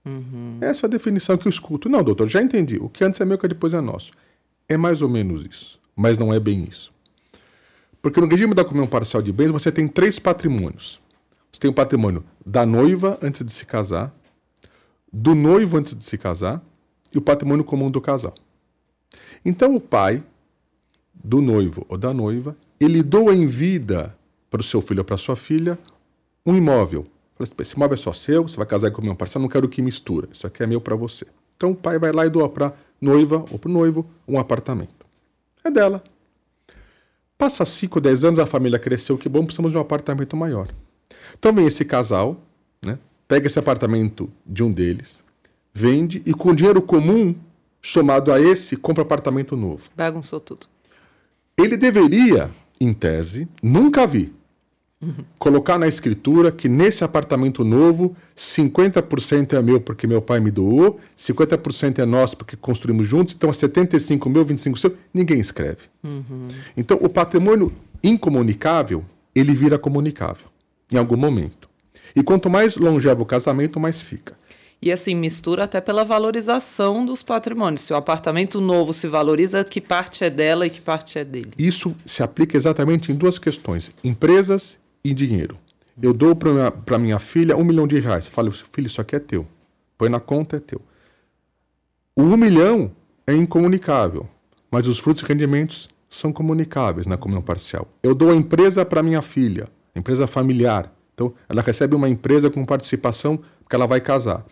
Uhum. 0.06 0.58
Essa 0.62 0.86
é 0.86 0.88
a 0.88 0.90
definição 0.90 1.38
que 1.38 1.48
eu 1.48 1.50
escuto. 1.50 1.90
Não, 1.90 2.02
doutor, 2.02 2.28
já 2.28 2.42
entendi. 2.42 2.78
O 2.78 2.88
que 2.88 3.04
antes 3.04 3.20
é 3.20 3.26
meu, 3.26 3.38
que 3.38 3.48
depois 3.48 3.74
é 3.74 3.82
nosso. 3.82 4.12
É 4.68 4.78
mais 4.78 5.02
ou 5.02 5.10
menos 5.10 5.46
isso, 5.46 5.80
mas 5.96 6.18
não 6.18 6.34
é 6.34 6.40
bem 6.40 6.64
isso. 6.64 6.92
Porque 8.02 8.22
no 8.22 8.28
regime 8.28 8.54
da 8.54 8.64
comunhão 8.64 8.88
parcial 8.88 9.22
de 9.22 9.34
bens, 9.34 9.50
você 9.50 9.72
tem 9.72 9.88
três 9.88 10.18
patrimônios. 10.18 11.02
Você 11.52 11.60
tem 11.60 11.70
o 11.70 11.74
patrimônio 11.74 12.24
da 12.46 12.66
noiva 12.66 13.20
antes 13.22 13.44
de 13.44 13.52
se 13.52 13.66
casar, 13.66 14.14
do 15.12 15.34
noivo 15.34 15.78
antes 15.78 15.96
de 15.96 16.04
se 16.04 16.18
casar 16.18 16.62
e 17.14 17.18
o 17.18 17.22
patrimônio 17.22 17.64
comum 17.64 17.90
do 17.90 18.02
casal. 18.02 18.34
Então 19.44 19.76
o 19.76 19.82
pai 19.82 20.24
do 21.14 21.42
noivo 21.42 21.86
ou 21.90 21.98
da 21.98 22.14
noiva, 22.14 22.56
ele 22.80 23.02
doa 23.02 23.34
em 23.36 23.48
vida 23.48 24.16
para 24.50 24.62
o 24.62 24.64
seu 24.64 24.82
filho 24.82 25.00
ou 25.00 25.06
para 25.06 25.18
sua 25.18 25.36
filha 25.36 25.78
um 26.46 26.56
imóvel. 26.56 27.06
Assim, 27.40 27.54
esse 27.60 27.76
imóvel 27.76 27.96
é 27.96 27.98
só 27.98 28.14
seu, 28.14 28.44
você 28.44 28.58
vai 28.58 28.66
casar 28.66 28.92
com 28.92 29.02
o 29.02 29.06
meu 29.06 29.16
parceiro, 29.16 29.42
não 29.42 29.50
quero 29.50 29.68
que 29.68 29.82
mistura. 29.82 30.28
Isso 30.32 30.48
aqui 30.48 30.64
é 30.64 30.68
meu 30.68 30.82
para 30.82 30.96
você. 30.96 31.26
Então 31.56 31.72
o 31.72 31.76
pai 31.76 32.00
vai 32.00 32.12
lá 32.12 32.26
e 32.26 32.30
doa 32.30 32.50
para 32.50 32.74
noiva 33.02 33.46
ou 33.52 33.60
para 33.60 33.70
o 33.70 33.72
noivo 33.72 34.06
um 34.28 34.40
apartamento. 34.40 35.06
É 35.64 35.70
dela. 35.70 36.04
Passa 37.38 37.66
5, 37.66 38.02
10 38.02 38.24
anos, 38.24 38.40
a 38.40 38.46
família 38.46 38.80
cresceu, 38.80 39.18
que 39.18 39.30
bom, 39.30 39.44
precisamos 39.44 39.72
de 39.72 39.78
um 39.78 39.82
apartamento 39.82 40.36
maior. 40.36 40.68
Então 41.38 41.54
vem 41.54 41.68
esse 41.68 41.86
casal? 41.86 42.38
Pega 43.28 43.48
esse 43.48 43.60
apartamento 43.60 44.30
de 44.46 44.64
um 44.64 44.72
deles, 44.72 45.24
vende 45.74 46.22
e 46.26 46.34
com 46.34 46.56
dinheiro 46.56 46.82
comum, 46.82 47.36
somado 47.82 48.32
a 48.32 48.40
esse, 48.40 48.76
compra 48.76 49.04
apartamento 49.04 49.56
novo. 49.56 49.86
Bagunçou 49.96 50.40
tudo. 50.40 50.68
Ele 51.58 51.76
deveria, 51.76 52.50
em 52.80 52.94
tese, 52.94 53.48
nunca 53.62 54.06
vi, 54.06 54.34
uhum. 55.02 55.26
colocar 55.38 55.78
na 55.78 55.88
escritura 55.88 56.52
que 56.52 56.70
nesse 56.70 57.04
apartamento 57.04 57.64
novo, 57.64 58.16
50% 58.36 59.54
é 59.54 59.62
meu 59.62 59.82
porque 59.82 60.08
meu 60.08 60.22
pai 60.22 60.40
me 60.40 60.52
doou, 60.52 61.00
50% 61.18 62.00
é 62.00 62.06
nosso 62.06 62.38
porque 62.38 62.56
construímos 62.56 63.08
juntos, 63.08 63.34
então 63.34 63.50
é 63.50 63.54
75 63.54 64.30
meu, 64.30 64.46
25 64.46 64.78
seu, 64.78 64.96
ninguém 65.14 65.40
escreve. 65.40 65.84
Uhum. 66.04 66.48
Então 66.76 66.98
o 67.02 67.10
patrimônio 67.10 67.74
incomunicável, 68.04 69.04
ele 69.34 69.54
vira 69.54 69.78
comunicável 69.78 70.48
em 70.92 70.98
algum 70.98 71.18
momento. 71.18 71.67
E 72.18 72.24
quanto 72.24 72.50
mais 72.50 72.76
longevo 72.76 73.22
o 73.22 73.26
casamento, 73.28 73.80
mais 73.80 74.02
fica. 74.02 74.36
E 74.82 74.92
assim, 74.92 75.14
mistura 75.14 75.66
até 75.66 75.80
pela 75.80 76.04
valorização 76.04 77.06
dos 77.06 77.22
patrimônios. 77.22 77.82
Se 77.82 77.94
o 77.94 77.96
apartamento 77.96 78.60
novo 78.60 78.92
se 78.92 79.08
valoriza, 79.08 79.64
que 79.64 79.80
parte 79.80 80.24
é 80.24 80.30
dela 80.32 80.66
e 80.66 80.70
que 80.72 80.82
parte 80.82 81.20
é 81.20 81.24
dele? 81.24 81.52
Isso 81.60 81.96
se 82.04 82.24
aplica 82.24 82.58
exatamente 82.58 83.12
em 83.12 83.16
duas 83.16 83.38
questões: 83.38 83.92
empresas 84.04 84.80
e 85.04 85.14
dinheiro. 85.14 85.60
Eu 86.02 86.12
dou 86.12 86.36
para 86.36 86.52
minha, 86.52 86.74
minha 87.00 87.20
filha 87.20 87.56
um 87.56 87.64
milhão 87.64 87.86
de 87.86 88.00
reais. 88.00 88.26
Falo, 88.26 88.50
filho, 88.50 88.88
isso 88.88 89.00
aqui 89.00 89.16
é 89.16 89.20
teu. 89.20 89.46
Põe 89.96 90.10
na 90.10 90.20
conta, 90.20 90.58
é 90.58 90.60
teu. 90.60 90.82
O 92.16 92.24
um 92.24 92.36
milhão 92.36 92.92
é 93.28 93.34
incomunicável, 93.36 94.28
mas 94.72 94.88
os 94.88 94.98
frutos 94.98 95.22
e 95.22 95.26
rendimentos 95.28 95.88
são 96.10 96.34
comunicáveis 96.34 97.06
na 97.06 97.16
comunhão 97.16 97.44
parcial. 97.44 97.88
Eu 98.02 98.16
dou 98.16 98.32
a 98.32 98.36
empresa 98.36 98.84
para 98.84 99.04
minha 99.04 99.22
filha, 99.22 99.68
empresa 99.96 100.26
familiar. 100.26 100.97
Então, 101.18 101.34
ela 101.50 101.64
recebe 101.64 101.96
uma 101.96 102.08
empresa 102.08 102.48
com 102.48 102.64
participação 102.64 103.40
porque 103.64 103.76
ela 103.76 103.88
vai 103.88 104.00
casar. 104.00 104.46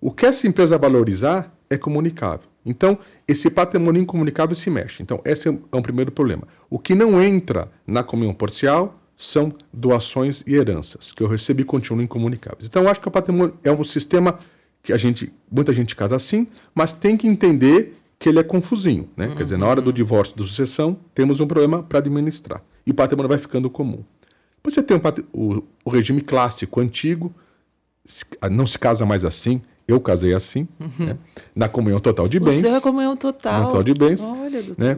O 0.00 0.12
que 0.12 0.24
essa 0.24 0.46
empresa 0.46 0.78
valorizar 0.78 1.52
é 1.68 1.76
comunicável. 1.76 2.46
Então, 2.64 2.96
esse 3.26 3.50
patrimônio 3.50 4.00
incomunicável 4.00 4.54
se 4.54 4.70
mexe. 4.70 5.02
Então, 5.02 5.20
esse 5.24 5.48
é 5.48 5.76
um 5.76 5.82
primeiro 5.82 6.12
problema. 6.12 6.46
O 6.70 6.78
que 6.78 6.94
não 6.94 7.20
entra 7.20 7.68
na 7.84 8.04
comunhão 8.04 8.32
parcial 8.32 9.00
são 9.16 9.52
doações 9.72 10.44
e 10.46 10.54
heranças, 10.54 11.10
que 11.10 11.24
eu 11.24 11.26
recebi 11.26 11.64
continuam 11.64 12.04
incomunicáveis. 12.04 12.66
Então, 12.66 12.84
eu 12.84 12.88
acho 12.88 13.00
que 13.00 13.08
o 13.08 13.10
patrimônio 13.10 13.54
é 13.64 13.72
um 13.72 13.82
sistema 13.82 14.38
que 14.80 14.92
a 14.92 14.96
gente, 14.96 15.32
muita 15.50 15.72
gente 15.72 15.96
casa 15.96 16.14
assim, 16.14 16.46
mas 16.72 16.92
tem 16.92 17.16
que 17.16 17.26
entender 17.26 17.96
que 18.16 18.28
ele 18.28 18.38
é 18.38 18.44
confusinho. 18.44 19.08
Né? 19.16 19.26
Uhum. 19.26 19.34
Quer 19.34 19.42
dizer, 19.42 19.56
na 19.56 19.66
hora 19.66 19.80
do 19.80 19.92
divórcio, 19.92 20.36
da 20.36 20.44
sucessão, 20.44 20.96
temos 21.12 21.40
um 21.40 21.48
problema 21.48 21.82
para 21.82 21.98
administrar. 21.98 22.62
E 22.86 22.92
o 22.92 22.94
patrimônio 22.94 23.28
vai 23.28 23.38
ficando 23.38 23.68
comum. 23.68 24.04
Você 24.64 24.82
tem 24.82 25.00
o, 25.32 25.62
o 25.84 25.90
regime 25.90 26.20
clássico, 26.20 26.80
antigo, 26.80 27.34
não 28.50 28.66
se 28.66 28.78
casa 28.78 29.04
mais 29.04 29.24
assim. 29.24 29.60
Eu 29.86 30.00
casei 30.00 30.32
assim, 30.32 30.66
uhum. 30.78 31.06
né? 31.06 31.18
na 31.54 31.68
comunhão 31.68 31.98
total 31.98 32.28
de 32.28 32.38
bens. 32.38 32.60
Você 32.60 32.68
é 32.68 32.80
comunhão 32.80 33.16
total. 33.16 33.66
Total 33.66 33.82
de 33.82 33.94
bens. 33.94 34.22
Olha, 34.22 34.62
doutor. 34.62 34.82
Né? 34.82 34.96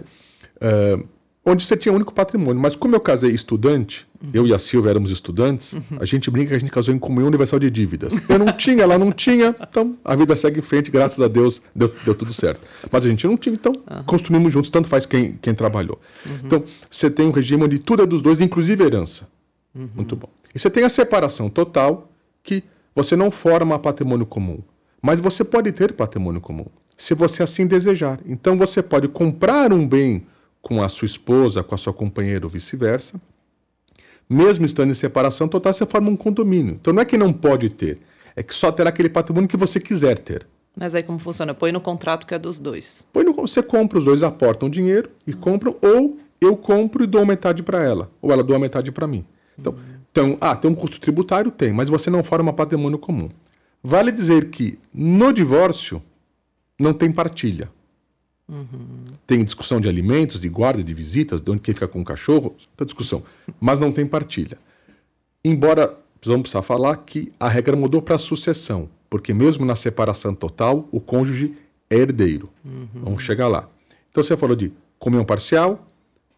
Uh, 0.56 1.08
onde 1.44 1.64
você 1.64 1.76
tinha 1.76 1.92
único 1.92 2.12
patrimônio. 2.12 2.60
Mas 2.60 2.74
como 2.74 2.94
eu 2.94 3.00
casei 3.00 3.30
estudante, 3.30 4.06
uhum. 4.22 4.30
eu 4.32 4.46
e 4.46 4.54
a 4.54 4.58
Silvia 4.58 4.90
éramos 4.90 5.10
estudantes, 5.10 5.74
uhum. 5.74 5.98
a 6.00 6.04
gente 6.04 6.30
brinca 6.30 6.50
que 6.50 6.54
a 6.54 6.58
gente 6.58 6.70
casou 6.70 6.94
em 6.94 6.98
comunhão 6.98 7.28
universal 7.28 7.58
de 7.58 7.70
dívidas. 7.70 8.14
Eu 8.28 8.38
não 8.38 8.52
tinha, 8.52 8.82
ela 8.82 8.96
não 8.98 9.12
tinha, 9.12 9.54
então 9.60 9.96
a 10.04 10.16
vida 10.16 10.34
segue 10.36 10.58
em 10.58 10.62
frente, 10.62 10.90
graças 10.90 11.20
a 11.20 11.28
Deus 11.28 11.60
deu, 11.74 11.92
deu 12.04 12.14
tudo 12.14 12.32
certo. 12.32 12.66
Mas 12.90 13.04
a 13.04 13.08
gente 13.08 13.26
não 13.26 13.36
tinha, 13.36 13.52
então 13.52 13.72
construímos 14.06 14.52
juntos, 14.52 14.70
tanto 14.70 14.88
faz 14.88 15.06
quem, 15.06 15.38
quem 15.40 15.54
trabalhou. 15.54 16.00
Uhum. 16.26 16.32
Então 16.44 16.64
você 16.90 17.10
tem 17.10 17.26
um 17.26 17.32
regime 17.32 17.64
onde 17.64 17.78
tudo 17.78 18.02
é 18.02 18.06
dos 18.06 18.22
dois, 18.22 18.40
inclusive 18.40 18.82
herança. 18.82 19.26
Uhum. 19.74 19.88
Muito 19.94 20.14
bom. 20.14 20.28
E 20.54 20.58
você 20.58 20.70
tem 20.70 20.84
a 20.84 20.88
separação 20.88 21.50
total, 21.50 22.10
que 22.42 22.62
você 22.94 23.16
não 23.16 23.30
forma 23.30 23.78
patrimônio 23.78 24.26
comum. 24.26 24.60
Mas 25.02 25.20
você 25.20 25.44
pode 25.44 25.72
ter 25.72 25.92
patrimônio 25.92 26.40
comum, 26.40 26.66
se 26.96 27.14
você 27.14 27.42
assim 27.42 27.66
desejar. 27.66 28.20
Então 28.24 28.56
você 28.56 28.82
pode 28.82 29.08
comprar 29.08 29.72
um 29.72 29.86
bem 29.86 30.26
com 30.62 30.82
a 30.82 30.88
sua 30.88 31.06
esposa, 31.06 31.62
com 31.62 31.74
a 31.74 31.78
sua 31.78 31.92
companheira 31.92 32.46
ou 32.46 32.50
vice-versa. 32.50 33.20
Mesmo 34.28 34.64
estando 34.64 34.90
em 34.90 34.94
separação 34.94 35.46
total, 35.46 35.74
você 35.74 35.84
forma 35.84 36.08
um 36.08 36.16
condomínio. 36.16 36.78
Então 36.80 36.92
não 36.92 37.02
é 37.02 37.04
que 37.04 37.18
não 37.18 37.32
pode 37.32 37.68
ter, 37.68 37.98
é 38.34 38.42
que 38.42 38.54
só 38.54 38.72
terá 38.72 38.88
aquele 38.88 39.10
patrimônio 39.10 39.48
que 39.48 39.56
você 39.56 39.78
quiser 39.78 40.18
ter. 40.18 40.46
Mas 40.74 40.94
aí 40.94 41.02
como 41.02 41.18
funciona? 41.18 41.52
Põe 41.52 41.70
no 41.70 41.80
contrato 41.80 42.26
que 42.26 42.34
é 42.34 42.38
dos 42.38 42.58
dois. 42.58 43.06
Põe 43.12 43.24
no, 43.24 43.32
você 43.34 43.62
compra, 43.62 43.98
os 43.98 44.04
dois 44.04 44.22
aportam 44.22 44.70
dinheiro 44.70 45.10
e 45.26 45.32
compram, 45.32 45.76
ou 45.82 46.18
eu 46.40 46.56
compro 46.56 47.04
e 47.04 47.06
dou 47.06 47.24
metade 47.26 47.62
para 47.62 47.82
ela, 47.82 48.10
ou 48.22 48.32
ela 48.32 48.42
doa 48.42 48.58
metade 48.58 48.90
para 48.90 49.06
mim. 49.06 49.24
Então, 49.58 49.74
então, 50.14 50.38
ah, 50.40 50.54
tem 50.54 50.70
um 50.70 50.74
custo 50.76 51.00
tributário? 51.00 51.50
Tem, 51.50 51.72
mas 51.72 51.88
você 51.88 52.08
não 52.08 52.22
forma 52.22 52.52
patrimônio 52.52 52.98
comum. 52.98 53.28
Vale 53.82 54.12
dizer 54.12 54.48
que 54.48 54.78
no 54.94 55.32
divórcio 55.32 56.00
não 56.78 56.92
tem 56.92 57.10
partilha. 57.10 57.68
Uhum. 58.48 58.66
Tem 59.26 59.42
discussão 59.42 59.80
de 59.80 59.88
alimentos, 59.88 60.40
de 60.40 60.48
guarda, 60.48 60.84
de 60.84 60.94
visitas, 60.94 61.40
de 61.40 61.50
onde 61.50 61.60
quem 61.62 61.74
fica 61.74 61.88
com 61.88 62.00
o 62.00 62.04
cachorro, 62.04 62.54
tá 62.76 62.84
discussão. 62.84 63.24
Mas 63.60 63.80
não 63.80 63.90
tem 63.90 64.06
partilha. 64.06 64.56
Embora 65.44 65.88
precisamos 66.20 66.42
precisar 66.42 66.62
falar 66.62 66.96
que 66.98 67.32
a 67.40 67.48
regra 67.48 67.74
mudou 67.76 68.00
para 68.00 68.16
sucessão, 68.16 68.88
porque 69.10 69.34
mesmo 69.34 69.66
na 69.66 69.74
separação 69.74 70.32
total, 70.32 70.88
o 70.92 71.00
cônjuge 71.00 71.56
é 71.90 71.96
herdeiro. 71.96 72.48
Uhum. 72.64 72.86
Vamos 73.02 73.22
chegar 73.24 73.48
lá. 73.48 73.68
Então 74.12 74.22
você 74.22 74.36
falou 74.36 74.54
de 74.54 74.72
comunhão 74.96 75.24
parcial, 75.24 75.84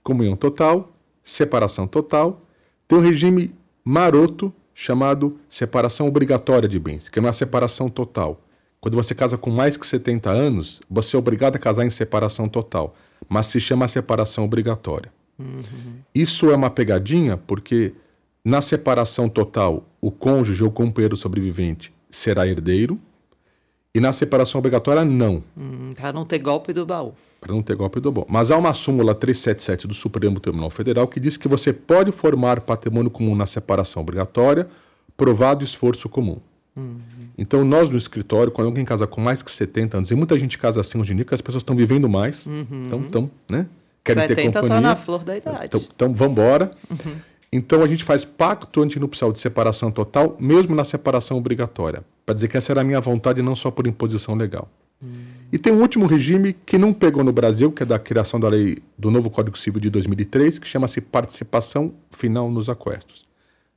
comunhão 0.02 0.34
total, 0.34 0.90
separação 1.22 1.86
total 1.86 2.40
tem 2.86 2.98
um 2.98 3.02
regime 3.02 3.54
maroto 3.84 4.52
chamado 4.74 5.38
separação 5.48 6.06
obrigatória 6.06 6.68
de 6.68 6.78
bens, 6.78 7.08
que 7.08 7.18
é 7.18 7.26
a 7.26 7.32
separação 7.32 7.88
total. 7.88 8.40
Quando 8.80 8.94
você 8.94 9.14
casa 9.14 9.38
com 9.38 9.50
mais 9.50 9.76
que 9.76 9.86
70 9.86 10.30
anos, 10.30 10.80
você 10.88 11.16
é 11.16 11.18
obrigado 11.18 11.56
a 11.56 11.58
casar 11.58 11.84
em 11.84 11.90
separação 11.90 12.46
total, 12.46 12.94
mas 13.28 13.46
se 13.46 13.58
chama 13.58 13.88
separação 13.88 14.44
obrigatória. 14.44 15.10
Uhum. 15.38 15.62
Isso 16.14 16.50
é 16.50 16.54
uma 16.54 16.70
pegadinha 16.70 17.36
porque 17.36 17.94
na 18.44 18.60
separação 18.60 19.28
total 19.28 19.84
o 20.00 20.10
cônjuge 20.10 20.62
ou 20.62 20.70
companheiro 20.70 21.16
sobrevivente 21.16 21.92
será 22.10 22.46
herdeiro 22.46 23.00
e 23.94 24.00
na 24.00 24.12
separação 24.12 24.58
obrigatória 24.58 25.04
não. 25.04 25.42
Hum, 25.56 25.92
para 25.96 26.12
não 26.12 26.24
ter 26.24 26.38
golpe 26.38 26.72
do 26.72 26.86
baú 26.86 27.14
para 27.40 27.54
não 27.54 27.62
ter 27.62 27.76
golpe 27.76 28.00
do 28.00 28.10
bom. 28.10 28.26
Mas 28.28 28.50
há 28.50 28.56
uma 28.56 28.74
súmula 28.74 29.14
377 29.14 29.86
do 29.86 29.94
Supremo 29.94 30.40
Tribunal 30.40 30.70
Federal 30.70 31.06
que 31.06 31.20
diz 31.20 31.36
que 31.36 31.48
você 31.48 31.72
pode 31.72 32.12
formar 32.12 32.60
patrimônio 32.60 33.10
comum 33.10 33.34
na 33.34 33.46
separação 33.46 34.02
obrigatória, 34.02 34.68
provado 35.16 35.64
esforço 35.64 36.08
comum. 36.08 36.38
Uhum. 36.76 36.98
Então, 37.38 37.64
nós 37.64 37.90
no 37.90 37.96
escritório, 37.96 38.52
quando 38.52 38.66
alguém 38.66 38.84
casa 38.84 39.06
com 39.06 39.20
mais 39.20 39.42
que 39.42 39.50
70 39.50 39.98
anos, 39.98 40.10
e 40.10 40.14
muita 40.14 40.38
gente 40.38 40.58
casa 40.58 40.80
assim 40.80 40.98
hoje 40.98 41.12
em 41.12 41.16
dia, 41.16 41.24
que 41.24 41.34
as 41.34 41.40
pessoas 41.40 41.62
estão 41.62 41.76
vivendo 41.76 42.08
mais, 42.08 42.46
uhum. 42.46 43.04
então 43.06 43.30
né? 43.48 43.66
querem 44.04 44.22
70 44.22 44.34
ter 44.34 44.46
companhia. 44.46 44.68
Tá 44.68 44.80
na 44.80 44.96
flor 44.96 45.24
da 45.24 45.36
idade. 45.36 45.66
Então, 45.66 45.80
então 45.94 46.14
vamos 46.14 46.32
embora. 46.32 46.70
Uhum. 46.90 47.16
Então 47.52 47.82
a 47.82 47.86
gente 47.86 48.04
faz 48.04 48.24
pacto 48.24 48.82
antinupcial 48.82 49.32
de 49.32 49.38
separação 49.38 49.90
total, 49.90 50.36
mesmo 50.38 50.74
na 50.74 50.84
separação 50.84 51.38
obrigatória, 51.38 52.04
para 52.24 52.34
dizer 52.34 52.48
que 52.48 52.56
essa 52.56 52.72
era 52.72 52.80
a 52.80 52.84
minha 52.84 53.00
vontade, 53.00 53.40
não 53.40 53.54
só 53.54 53.70
por 53.70 53.86
imposição 53.86 54.34
legal. 54.34 54.68
Hum. 55.02 55.35
E 55.52 55.58
tem 55.58 55.72
um 55.72 55.80
último 55.80 56.06
regime 56.06 56.52
que 56.52 56.76
não 56.76 56.92
pegou 56.92 57.22
no 57.22 57.32
Brasil, 57.32 57.70
que 57.70 57.82
é 57.82 57.86
da 57.86 57.98
criação 57.98 58.40
da 58.40 58.48
lei 58.48 58.78
do 58.98 59.10
novo 59.10 59.30
Código 59.30 59.56
Civil 59.56 59.80
de 59.80 59.90
2003, 59.90 60.58
que 60.58 60.66
chama-se 60.66 61.00
participação 61.00 61.94
final 62.10 62.50
nos 62.50 62.68
aquestos. 62.68 63.24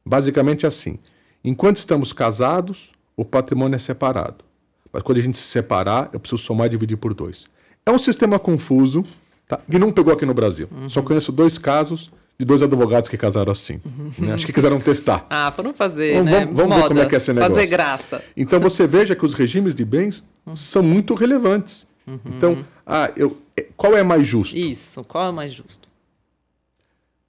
Basicamente 0.05 0.65
é 0.65 0.67
assim: 0.67 0.97
enquanto 1.43 1.77
estamos 1.77 2.11
casados, 2.11 2.91
o 3.15 3.23
patrimônio 3.23 3.75
é 3.75 3.79
separado. 3.79 4.43
Mas 4.91 5.03
quando 5.03 5.19
a 5.19 5.21
gente 5.21 5.37
se 5.37 5.43
separar, 5.43 6.09
eu 6.11 6.19
preciso 6.19 6.41
somar 6.41 6.67
e 6.67 6.69
dividir 6.71 6.97
por 6.97 7.13
dois. 7.13 7.45
É 7.85 7.91
um 7.91 7.99
sistema 7.99 8.39
confuso, 8.39 9.05
tá? 9.47 9.59
que 9.69 9.77
não 9.77 9.91
pegou 9.91 10.11
aqui 10.11 10.25
no 10.25 10.33
Brasil. 10.33 10.67
Uhum. 10.71 10.89
Só 10.89 11.01
conheço 11.01 11.31
dois 11.31 11.57
casos 11.57 12.11
de 12.39 12.45
dois 12.45 12.61
advogados 12.61 13.09
que 13.09 13.17
casaram 13.17 13.51
assim. 13.51 13.81
Uhum. 13.83 14.11
Né? 14.19 14.33
Acho 14.33 14.45
que 14.45 14.53
quiseram 14.53 14.79
testar. 14.79 15.25
Ah, 15.29 15.51
foram 15.53 15.73
fazer, 15.73 16.15
vamos, 16.15 16.31
né? 16.31 16.39
Vamos, 16.45 16.57
vamos 16.57 16.75
ver 16.77 16.87
como 16.87 16.99
é 17.01 17.05
que 17.05 17.15
é 17.15 17.17
esse 17.17 17.33
negócio. 17.33 17.55
Fazer 17.55 17.67
graça. 17.67 18.23
Então 18.35 18.61
você 18.61 18.87
veja 18.87 19.13
que 19.13 19.25
os 19.25 19.33
regimes 19.33 19.75
de 19.75 19.83
bens 19.83 20.23
uhum. 20.45 20.55
são 20.55 20.81
muito 20.81 21.13
relevantes. 21.15 21.85
Uhum. 22.07 22.19
Então, 22.25 22.65
ah, 22.87 23.11
eu, 23.17 23.37
é, 23.57 23.67
qual 23.75 23.95
é 23.97 24.03
mais 24.03 24.25
justo? 24.25 24.55
Isso, 24.55 25.03
qual 25.03 25.27
é 25.27 25.31
mais 25.33 25.51
justo? 25.51 25.89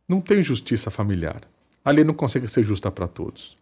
Não 0.09 0.21
tem 0.21 0.43
justiça 0.45 0.93
familiar. 0.93 1.41
A 1.85 1.91
lei 1.91 2.05
não 2.05 2.15
consegue 2.15 2.47
ser 2.47 2.63
justa 2.63 2.89
para 2.89 3.09
todos. 3.09 3.59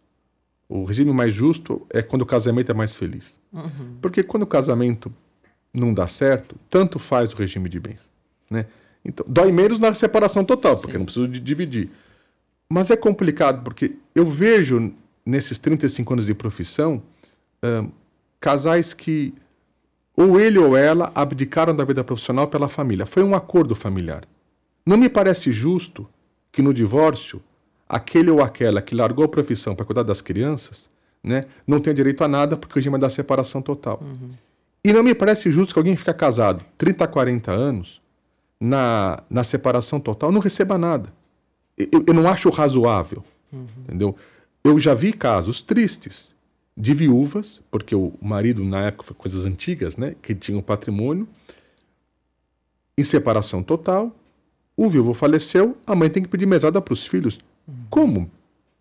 O 0.67 0.83
regime 0.83 1.11
mais 1.11 1.33
justo 1.33 1.85
é 1.89 2.03
quando 2.03 2.21
o 2.21 2.25
casamento 2.27 2.71
é 2.71 2.75
mais 2.75 2.93
feliz. 2.93 3.39
Uhum. 3.51 3.97
Porque 3.99 4.21
quando 4.21 4.43
o 4.43 4.47
casamento 4.47 5.11
não 5.73 5.95
dá 5.95 6.05
certo, 6.05 6.55
tanto 6.69 6.99
faz 6.99 7.33
o 7.33 7.35
regime 7.35 7.67
de 7.67 7.79
bens. 7.79 8.11
Né? 8.51 8.67
Então, 9.03 9.25
dói 9.27 9.51
menos 9.51 9.79
na 9.79 9.93
separação 9.93 10.43
total, 10.43 10.75
porque 10.75 10.91
Sim. 10.91 10.97
não 10.97 11.05
preciso 11.05 11.27
de 11.27 11.39
dividir. 11.39 11.89
Mas 12.69 12.91
é 12.91 12.97
complicado, 12.97 13.63
porque 13.63 13.95
eu 14.13 14.25
vejo 14.25 14.93
nesses 15.25 15.57
35 15.57 16.13
anos 16.13 16.25
de 16.25 16.33
profissão 16.33 17.01
casais 18.39 18.93
que 18.93 19.33
ou 20.15 20.39
ele 20.39 20.59
ou 20.59 20.75
ela 20.75 21.11
abdicaram 21.15 21.75
da 21.75 21.85
vida 21.85 22.03
profissional 22.03 22.47
pela 22.47 22.67
família. 22.67 23.05
Foi 23.05 23.23
um 23.23 23.33
acordo 23.33 23.73
familiar. 23.73 24.23
Não 24.85 24.97
me 24.97 25.07
parece 25.07 25.51
justo 25.51 26.07
que 26.51 26.61
no 26.61 26.73
divórcio, 26.73 27.41
aquele 27.87 28.29
ou 28.29 28.41
aquela 28.41 28.81
que 28.81 28.95
largou 28.95 29.25
a 29.25 29.29
profissão 29.29 29.75
para 29.75 29.85
cuidar 29.85 30.03
das 30.03 30.21
crianças 30.21 30.89
né, 31.23 31.45
não 31.65 31.79
tenha 31.79 31.93
direito 31.93 32.23
a 32.23 32.27
nada 32.27 32.57
porque 32.57 32.73
o 32.73 32.75
regime 32.75 32.95
é 32.95 32.99
da 32.99 33.09
separação 33.09 33.61
total. 33.61 33.99
Uhum. 34.01 34.29
E 34.83 34.93
não 34.93 35.03
me 35.03 35.13
parece 35.13 35.51
justo 35.51 35.73
que 35.73 35.79
alguém 35.79 35.95
fique 35.95 36.13
casado 36.13 36.65
30, 36.77 37.07
40 37.07 37.51
anos 37.51 38.01
na, 38.59 39.23
na 39.29 39.43
separação 39.43 39.99
total 39.99 40.31
não 40.31 40.41
receba 40.41 40.77
nada. 40.77 41.13
Eu, 41.77 42.03
eu 42.07 42.13
não 42.13 42.27
acho 42.27 42.49
razoável. 42.49 43.23
Uhum. 43.51 43.65
Entendeu? 43.83 44.15
Eu 44.63 44.77
já 44.77 44.93
vi 44.93 45.13
casos 45.13 45.61
tristes 45.61 46.35
de 46.75 46.93
viúvas, 46.93 47.61
porque 47.71 47.95
o 47.95 48.13
marido, 48.21 48.63
na 48.63 48.81
época, 48.81 49.03
foi 49.05 49.15
coisas 49.15 49.45
antigas, 49.45 49.97
né? 49.97 50.15
Que 50.21 50.35
tinha 50.35 50.57
um 50.57 50.61
patrimônio, 50.61 51.27
em 52.97 53.03
separação 53.03 53.63
total. 53.63 54.13
O 54.75 54.89
viúvo 54.89 55.13
faleceu, 55.13 55.77
a 55.87 55.95
mãe 55.95 56.09
tem 56.09 56.23
que 56.23 56.29
pedir 56.29 56.45
mesada 56.45 56.81
para 56.81 56.93
os 56.93 57.05
filhos. 57.05 57.39
Uhum. 57.67 57.75
Como? 57.89 58.31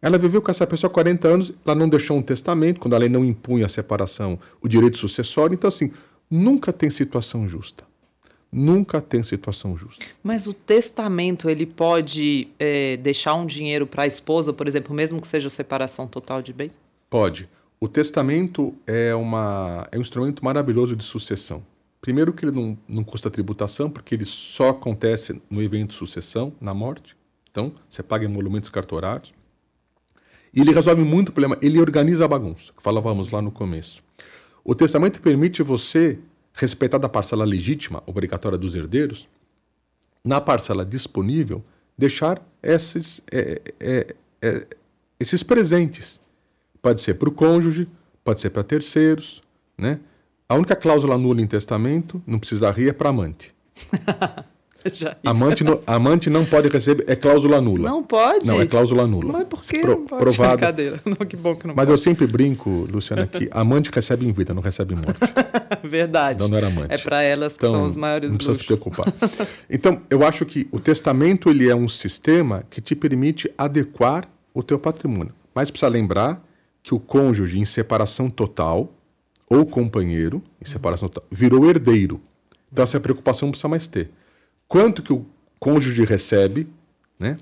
Ela 0.00 0.16
viveu 0.16 0.40
com 0.40 0.50
essa 0.50 0.66
pessoa 0.66 0.90
há 0.90 0.94
40 0.94 1.26
anos, 1.28 1.52
ela 1.64 1.74
não 1.74 1.88
deixou 1.88 2.16
um 2.16 2.22
testamento, 2.22 2.78
quando 2.78 2.94
a 2.94 2.98
lei 2.98 3.08
não 3.08 3.24
impunha 3.24 3.66
a 3.66 3.68
separação, 3.68 4.38
o 4.62 4.68
direito 4.68 4.96
sucessório. 4.96 5.54
Então, 5.54 5.66
assim, 5.66 5.90
nunca 6.30 6.72
tem 6.72 6.88
situação 6.88 7.48
justa 7.48 7.87
nunca 8.50 9.00
tem 9.00 9.22
situação 9.22 9.76
justa. 9.76 10.04
Mas 10.22 10.46
o 10.46 10.52
testamento 10.52 11.48
ele 11.48 11.66
pode 11.66 12.48
é, 12.58 12.96
deixar 12.96 13.34
um 13.34 13.46
dinheiro 13.46 13.86
para 13.86 14.04
a 14.04 14.06
esposa, 14.06 14.52
por 14.52 14.66
exemplo, 14.66 14.94
mesmo 14.94 15.20
que 15.20 15.26
seja 15.26 15.48
separação 15.48 16.06
total 16.06 16.42
de 16.42 16.52
bens? 16.52 16.78
Pode. 17.10 17.48
O 17.80 17.86
testamento 17.86 18.74
é, 18.86 19.14
uma, 19.14 19.86
é 19.92 19.98
um 19.98 20.00
instrumento 20.00 20.44
maravilhoso 20.44 20.96
de 20.96 21.04
sucessão. 21.04 21.62
Primeiro 22.00 22.32
que 22.32 22.44
ele 22.44 22.52
não, 22.52 22.78
não 22.88 23.04
custa 23.04 23.30
tributação, 23.30 23.90
porque 23.90 24.14
ele 24.14 24.24
só 24.24 24.70
acontece 24.70 25.40
no 25.50 25.62
evento 25.62 25.90
de 25.90 25.94
sucessão, 25.94 26.52
na 26.60 26.72
morte. 26.72 27.16
Então, 27.50 27.72
você 27.88 28.02
paga 28.02 28.24
emolumentos 28.24 28.70
cartorários. 28.70 29.32
E 30.54 30.60
ele 30.60 30.72
resolve 30.72 31.02
muito 31.02 31.28
o 31.28 31.32
problema. 31.32 31.58
Ele 31.60 31.80
organiza 31.80 32.24
a 32.24 32.28
bagunça, 32.28 32.72
que 32.76 32.82
falávamos 32.82 33.30
lá 33.30 33.42
no 33.42 33.50
começo. 33.50 34.02
O 34.64 34.74
testamento 34.74 35.20
permite 35.20 35.62
você 35.62 36.18
respeitada 36.58 37.06
a 37.06 37.08
parcela 37.08 37.44
legítima, 37.44 38.02
obrigatória 38.04 38.58
dos 38.58 38.74
herdeiros, 38.74 39.28
na 40.24 40.40
parcela 40.40 40.84
disponível, 40.84 41.62
deixar 41.96 42.42
esses, 42.62 43.22
é, 43.30 43.62
é, 43.78 44.14
é, 44.42 44.66
esses 45.18 45.42
presentes. 45.42 46.20
Pode 46.82 47.00
ser 47.00 47.14
para 47.14 47.28
o 47.28 47.32
cônjuge, 47.32 47.88
pode 48.24 48.40
ser 48.40 48.50
para 48.50 48.64
terceiros. 48.64 49.42
Né? 49.76 50.00
A 50.48 50.54
única 50.56 50.74
cláusula 50.74 51.16
nula 51.16 51.40
em 51.40 51.46
testamento, 51.46 52.20
não 52.26 52.38
precisa 52.38 52.70
rir, 52.70 52.88
é 52.88 52.92
para 52.92 53.10
amante. 53.10 53.54
amante, 55.24 55.64
no, 55.64 55.82
amante 55.86 56.30
não 56.30 56.44
pode 56.44 56.68
receber, 56.68 57.04
é 57.08 57.16
cláusula 57.16 57.60
nula. 57.60 57.88
Não 57.88 58.02
pode? 58.02 58.46
Não, 58.46 58.60
é 58.60 58.66
cláusula 58.66 59.06
nula. 59.06 59.32
Mas 59.32 59.48
por 59.48 59.60
que 59.62 59.80
Pro, 59.80 59.90
não 59.90 60.04
pode? 60.04 60.22
Provado. 60.22 60.56
Brincadeira. 60.56 61.00
Não, 61.04 61.26
que 61.26 61.36
bom 61.36 61.56
que 61.56 61.66
não 61.66 61.74
Mas 61.74 61.86
pode. 61.86 61.90
eu 61.92 61.98
sempre 61.98 62.26
brinco, 62.26 62.86
Luciana, 62.90 63.26
que 63.26 63.48
amante 63.52 63.90
recebe 63.92 64.26
em 64.26 64.32
vida, 64.32 64.54
não 64.54 64.62
recebe 64.62 64.94
em 64.94 64.96
morte. 64.96 65.18
Verdade. 65.82 66.40
Não, 66.40 66.48
não 66.48 66.58
era 66.58 66.68
amante. 66.68 66.94
É 66.94 66.98
para 66.98 67.22
elas 67.22 67.56
que 67.56 67.66
então, 67.66 67.78
são 67.78 67.86
os 67.86 67.96
maiores 67.96 68.30
Não 68.30 68.38
precisa 68.38 68.58
luxos. 68.58 68.76
se 68.76 68.82
preocupar. 68.82 69.12
Então, 69.68 70.00
eu 70.08 70.24
acho 70.24 70.46
que 70.46 70.68
o 70.70 70.78
testamento 70.78 71.50
ele 71.50 71.68
é 71.68 71.74
um 71.74 71.88
sistema 71.88 72.62
que 72.70 72.80
te 72.80 72.94
permite 72.94 73.50
adequar 73.58 74.24
o 74.54 74.62
teu 74.62 74.78
patrimônio. 74.78 75.32
Mas 75.54 75.70
precisa 75.70 75.88
lembrar 75.90 76.42
que 76.82 76.94
o 76.94 77.00
cônjuge 77.00 77.58
em 77.58 77.64
separação 77.64 78.30
total, 78.30 78.92
ou 79.50 79.66
companheiro 79.66 80.42
em 80.60 80.64
separação 80.64 81.08
total, 81.08 81.26
virou 81.30 81.68
herdeiro. 81.68 82.20
Então, 82.72 82.82
essa 82.82 83.00
preocupação 83.00 83.46
não 83.46 83.50
precisa 83.50 83.68
mais 83.68 83.86
ter 83.88 84.10
quanto 84.68 85.02
que 85.02 85.12
o 85.12 85.26
cônjuge 85.58 86.04
recebe, 86.04 86.68
né? 87.18 87.38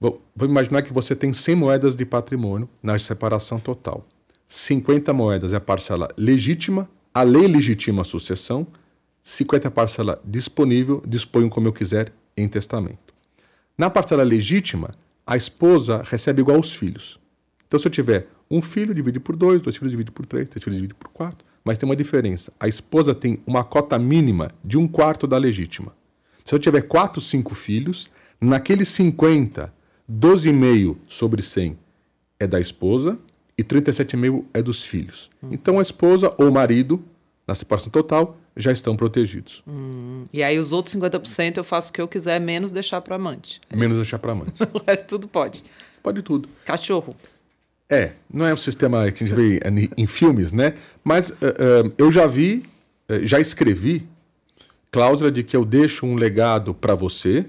Vamos 0.00 0.50
imaginar 0.50 0.82
que 0.82 0.92
você 0.92 1.14
tem 1.14 1.32
100 1.32 1.54
moedas 1.54 1.94
de 1.94 2.04
patrimônio 2.04 2.68
na 2.82 2.98
separação 2.98 3.60
total. 3.60 4.04
50 4.48 5.12
moedas 5.12 5.52
é 5.52 5.56
a 5.56 5.60
parcela 5.60 6.08
legítima, 6.18 6.88
a 7.14 7.22
lei 7.22 7.46
legitima 7.46 8.02
a 8.02 8.04
sucessão, 8.04 8.66
50 9.22 9.66
é 9.66 9.68
a 9.68 9.70
parcela 9.70 10.20
disponível, 10.24 11.00
disponho 11.06 11.48
como 11.48 11.68
eu 11.68 11.72
quiser 11.72 12.12
em 12.36 12.48
testamento. 12.48 13.14
Na 13.78 13.88
parcela 13.88 14.24
legítima, 14.24 14.90
a 15.24 15.36
esposa 15.36 16.02
recebe 16.04 16.40
igual 16.40 16.56
aos 16.56 16.74
filhos. 16.74 17.20
Então, 17.68 17.78
se 17.78 17.86
eu 17.86 17.92
tiver 17.92 18.26
um 18.50 18.60
filho, 18.60 18.92
divide 18.92 19.20
por 19.20 19.36
dois, 19.36 19.62
dois 19.62 19.76
filhos, 19.76 19.92
divide 19.92 20.10
por 20.10 20.26
três, 20.26 20.48
três 20.48 20.62
filhos, 20.62 20.76
divide 20.76 20.94
por 20.94 21.08
quatro. 21.08 21.46
Mas 21.64 21.78
tem 21.78 21.88
uma 21.88 21.96
diferença. 21.96 22.52
A 22.58 22.66
esposa 22.66 23.14
tem 23.14 23.40
uma 23.46 23.62
cota 23.62 23.98
mínima 23.98 24.50
de 24.64 24.76
um 24.76 24.88
quarto 24.88 25.26
da 25.26 25.38
legítima. 25.38 25.94
Se 26.44 26.54
eu 26.54 26.58
tiver 26.58 26.82
4, 26.82 27.20
5 27.20 27.54
filhos, 27.54 28.10
naqueles 28.40 28.88
50, 28.88 29.72
12,5 30.10 30.96
sobre 31.06 31.42
100 31.42 31.78
é 32.38 32.46
da 32.46 32.60
esposa 32.60 33.18
e 33.56 33.62
37,5 33.62 34.44
é 34.52 34.62
dos 34.62 34.84
filhos. 34.84 35.30
Hum. 35.42 35.48
Então 35.52 35.78
a 35.78 35.82
esposa 35.82 36.34
ou 36.38 36.48
o 36.48 36.52
marido, 36.52 37.02
na 37.46 37.54
separação 37.54 37.90
total, 37.90 38.36
já 38.56 38.72
estão 38.72 38.96
protegidos. 38.96 39.62
Hum. 39.66 40.24
E 40.32 40.42
aí 40.42 40.58
os 40.58 40.72
outros 40.72 40.94
50% 40.94 41.58
eu 41.58 41.64
faço 41.64 41.90
o 41.90 41.92
que 41.92 42.00
eu 42.00 42.08
quiser, 42.08 42.40
menos 42.40 42.70
deixar 42.70 43.00
para 43.00 43.16
amante. 43.16 43.60
É 43.70 43.76
menos 43.76 43.96
deixar 43.96 44.18
para 44.18 44.32
amante. 44.32 44.52
o 44.72 44.78
resto 44.86 45.06
tudo 45.06 45.28
pode. 45.28 45.64
Pode 46.02 46.22
tudo. 46.22 46.48
Cachorro. 46.64 47.16
É, 47.88 48.12
não 48.32 48.46
é 48.46 48.54
um 48.54 48.56
sistema 48.56 49.10
que 49.12 49.22
a 49.22 49.26
gente 49.26 49.36
vê 49.36 49.60
em 49.96 50.06
filmes, 50.06 50.52
né? 50.52 50.74
Mas 51.04 51.28
uh, 51.30 51.34
uh, 51.34 51.92
eu 51.98 52.10
já 52.10 52.26
vi, 52.26 52.64
uh, 53.10 53.24
já 53.24 53.38
escrevi 53.38 54.08
cláusula 54.92 55.32
de 55.32 55.42
que 55.42 55.56
eu 55.56 55.64
deixo 55.64 56.06
um 56.06 56.14
legado 56.14 56.74
para 56.74 56.94
você 56.94 57.46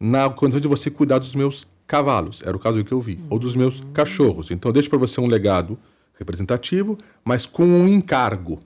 na 0.00 0.28
condição 0.30 0.60
de 0.60 0.66
você 0.66 0.90
cuidar 0.90 1.18
dos 1.18 1.34
meus 1.34 1.68
cavalos, 1.86 2.40
era 2.42 2.56
o 2.56 2.60
caso 2.60 2.82
que 2.82 2.92
eu 2.92 3.00
vi, 3.00 3.22
ou 3.28 3.38
dos 3.38 3.54
meus 3.54 3.82
cachorros. 3.92 4.50
Então 4.50 4.70
eu 4.70 4.72
deixo 4.72 4.88
para 4.88 4.98
você 4.98 5.20
um 5.20 5.26
legado 5.26 5.78
representativo, 6.18 6.96
mas 7.22 7.44
com 7.44 7.64
um 7.64 7.86
encargo, 7.86 8.58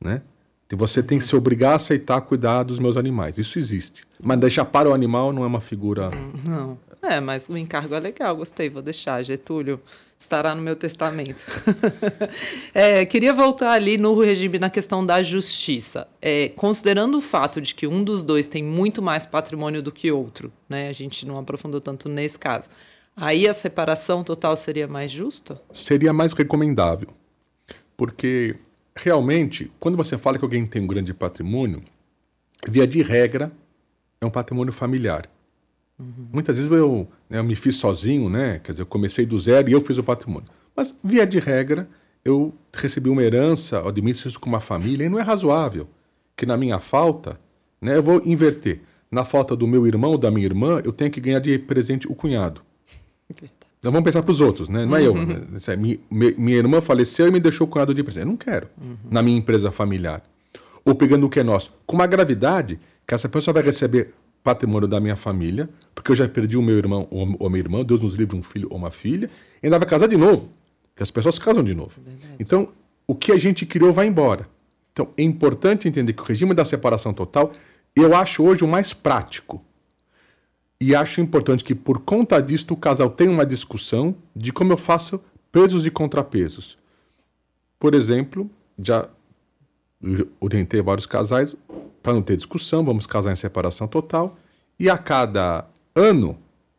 né? 0.00 0.22
Você 0.70 1.02
tem 1.02 1.16
que 1.16 1.24
se 1.24 1.34
obrigar 1.34 1.72
a 1.72 1.76
aceitar 1.76 2.20
cuidar 2.20 2.62
dos 2.62 2.78
meus 2.78 2.98
animais. 2.98 3.38
Isso 3.38 3.58
existe. 3.58 4.04
Mas 4.22 4.38
deixar 4.38 4.66
para 4.66 4.90
o 4.90 4.92
animal 4.92 5.32
não 5.32 5.42
é 5.42 5.46
uma 5.46 5.62
figura. 5.62 6.10
Não. 6.46 6.78
É, 7.00 7.20
mas 7.20 7.48
o 7.48 7.56
encargo 7.56 7.94
é 7.94 8.00
legal, 8.00 8.36
gostei, 8.36 8.68
vou 8.68 8.82
deixar. 8.82 9.22
Getúlio 9.22 9.80
estará 10.18 10.54
no 10.54 10.60
meu 10.60 10.74
testamento. 10.74 11.46
é, 12.74 13.06
queria 13.06 13.32
voltar 13.32 13.72
ali 13.72 13.96
no 13.96 14.20
regime 14.20 14.58
na 14.58 14.68
questão 14.68 15.06
da 15.06 15.22
justiça. 15.22 16.08
É, 16.20 16.48
considerando 16.50 17.18
o 17.18 17.20
fato 17.20 17.60
de 17.60 17.74
que 17.74 17.86
um 17.86 18.02
dos 18.02 18.20
dois 18.20 18.48
tem 18.48 18.62
muito 18.62 19.00
mais 19.00 19.24
patrimônio 19.24 19.80
do 19.80 19.92
que 19.92 20.10
outro, 20.10 20.52
né? 20.68 20.88
A 20.88 20.92
gente 20.92 21.24
não 21.24 21.38
aprofundou 21.38 21.80
tanto 21.80 22.08
nesse 22.08 22.38
caso. 22.38 22.68
Aí 23.16 23.48
a 23.48 23.54
separação 23.54 24.24
total 24.24 24.56
seria 24.56 24.88
mais 24.88 25.10
justa? 25.10 25.60
Seria 25.72 26.12
mais 26.12 26.32
recomendável. 26.32 27.10
Porque 27.96 28.56
realmente, 28.96 29.70
quando 29.78 29.96
você 29.96 30.18
fala 30.18 30.36
que 30.36 30.44
alguém 30.44 30.66
tem 30.66 30.82
um 30.82 30.86
grande 30.86 31.14
patrimônio, 31.14 31.82
via 32.68 32.86
de 32.86 33.02
regra, 33.02 33.52
é 34.20 34.26
um 34.26 34.30
patrimônio 34.30 34.72
familiar. 34.72 35.28
Uhum. 35.98 36.28
Muitas 36.32 36.56
vezes 36.56 36.70
eu, 36.70 37.08
né, 37.28 37.38
eu, 37.38 37.44
me 37.44 37.56
fiz 37.56 37.76
sozinho, 37.76 38.28
né? 38.28 38.60
Quer 38.62 38.72
dizer, 38.72 38.82
eu 38.82 38.86
comecei 38.86 39.26
do 39.26 39.38
zero 39.38 39.68
e 39.68 39.72
eu 39.72 39.80
fiz 39.80 39.98
o 39.98 40.02
patrimônio. 40.02 40.48
Mas, 40.76 40.94
via 41.02 41.26
de 41.26 41.38
regra, 41.38 41.88
eu 42.24 42.54
recebi 42.72 43.10
uma 43.10 43.22
herança, 43.22 43.76
eu 43.76 43.88
administro 43.88 44.28
isso 44.28 44.38
com 44.38 44.48
uma 44.48 44.60
família, 44.60 45.06
e 45.06 45.08
não 45.08 45.18
é 45.18 45.22
razoável 45.22 45.88
que 46.38 46.46
na 46.46 46.56
minha 46.56 46.78
falta, 46.78 47.38
né, 47.82 47.96
eu 47.96 48.02
vou 48.02 48.22
inverter. 48.24 48.80
Na 49.10 49.24
falta 49.24 49.56
do 49.56 49.66
meu 49.66 49.86
irmão 49.86 50.12
ou 50.12 50.18
da 50.18 50.30
minha 50.30 50.46
irmã, 50.46 50.80
eu 50.84 50.92
tenho 50.92 51.10
que 51.10 51.20
ganhar 51.20 51.40
de 51.40 51.58
presente 51.58 52.06
o 52.06 52.14
cunhado. 52.14 52.62
Então 53.78 53.92
vamos 53.92 54.04
pensar 54.04 54.22
para 54.22 54.32
os 54.32 54.40
outros, 54.40 54.68
né? 54.68 54.84
Não 54.84 54.96
é 54.96 55.08
uhum. 55.08 55.18
eu. 55.18 55.26
Né? 55.26 55.36
É 55.66 55.76
minha, 55.76 55.98
minha, 56.10 56.56
irmã 56.56 56.80
faleceu 56.80 57.26
e 57.26 57.30
me 57.30 57.40
deixou 57.40 57.66
o 57.66 57.70
cunhado 57.70 57.94
de 57.94 58.02
presente. 58.02 58.24
Eu 58.24 58.28
não 58.28 58.36
quero. 58.36 58.68
Uhum. 58.80 58.96
Na 59.10 59.22
minha 59.22 59.38
empresa 59.38 59.70
familiar. 59.70 60.22
Ou 60.84 60.94
pegando 60.94 61.26
o 61.26 61.30
que 61.30 61.40
é 61.40 61.42
nosso. 61.42 61.72
Com 61.86 61.96
uma 61.96 62.06
gravidade, 62.06 62.78
que 63.06 63.14
essa 63.14 63.28
pessoa 63.28 63.54
vai 63.54 63.62
receber 63.62 64.12
patrimônio 64.48 64.88
da 64.88 64.98
minha 64.98 65.14
família, 65.14 65.68
porque 65.94 66.10
eu 66.10 66.16
já 66.16 66.26
perdi 66.26 66.56
o 66.56 66.62
meu 66.62 66.78
irmão 66.78 67.06
ou, 67.10 67.36
ou 67.38 67.50
minha 67.50 67.60
irmã, 67.60 67.84
Deus 67.84 68.00
nos 68.00 68.14
livre 68.14 68.34
um 68.34 68.42
filho 68.42 68.66
ou 68.70 68.78
uma 68.78 68.90
filha, 68.90 69.28
e 69.62 69.66
ainda 69.66 69.78
vai 69.78 69.86
casar 69.86 70.08
de 70.08 70.16
novo. 70.16 70.48
Que 70.96 71.02
as 71.02 71.10
pessoas 71.10 71.38
casam 71.38 71.62
de 71.62 71.74
novo. 71.74 72.00
Verdade. 72.02 72.34
Então, 72.40 72.66
o 73.06 73.14
que 73.14 73.30
a 73.30 73.36
gente 73.36 73.66
criou 73.66 73.92
vai 73.92 74.06
embora. 74.06 74.48
Então, 74.90 75.10
é 75.18 75.22
importante 75.22 75.86
entender 75.86 76.14
que 76.14 76.22
o 76.22 76.24
regime 76.24 76.54
da 76.54 76.64
separação 76.64 77.12
total, 77.12 77.52
eu 77.94 78.16
acho 78.16 78.42
hoje 78.42 78.64
o 78.64 78.68
mais 78.68 78.94
prático. 78.94 79.62
E 80.80 80.94
acho 80.94 81.20
importante 81.20 81.62
que, 81.62 81.74
por 81.74 82.00
conta 82.00 82.40
disto, 82.40 82.72
o 82.72 82.76
casal 82.76 83.10
tenha 83.10 83.30
uma 83.30 83.44
discussão 83.44 84.14
de 84.34 84.50
como 84.50 84.72
eu 84.72 84.78
faço 84.78 85.20
pesos 85.52 85.84
e 85.84 85.90
contrapesos. 85.90 86.78
Por 87.78 87.94
exemplo, 87.94 88.50
já 88.78 89.10
orientei 90.40 90.80
vários 90.82 91.06
casais 91.06 91.56
para 92.02 92.14
não 92.14 92.22
ter 92.22 92.36
discussão, 92.36 92.84
vamos 92.84 93.06
casar 93.06 93.32
em 93.32 93.36
separação 93.36 93.86
total. 93.86 94.36
E 94.78 94.88
a 94.88 94.96
cada 94.96 95.66
ano, 95.94 96.38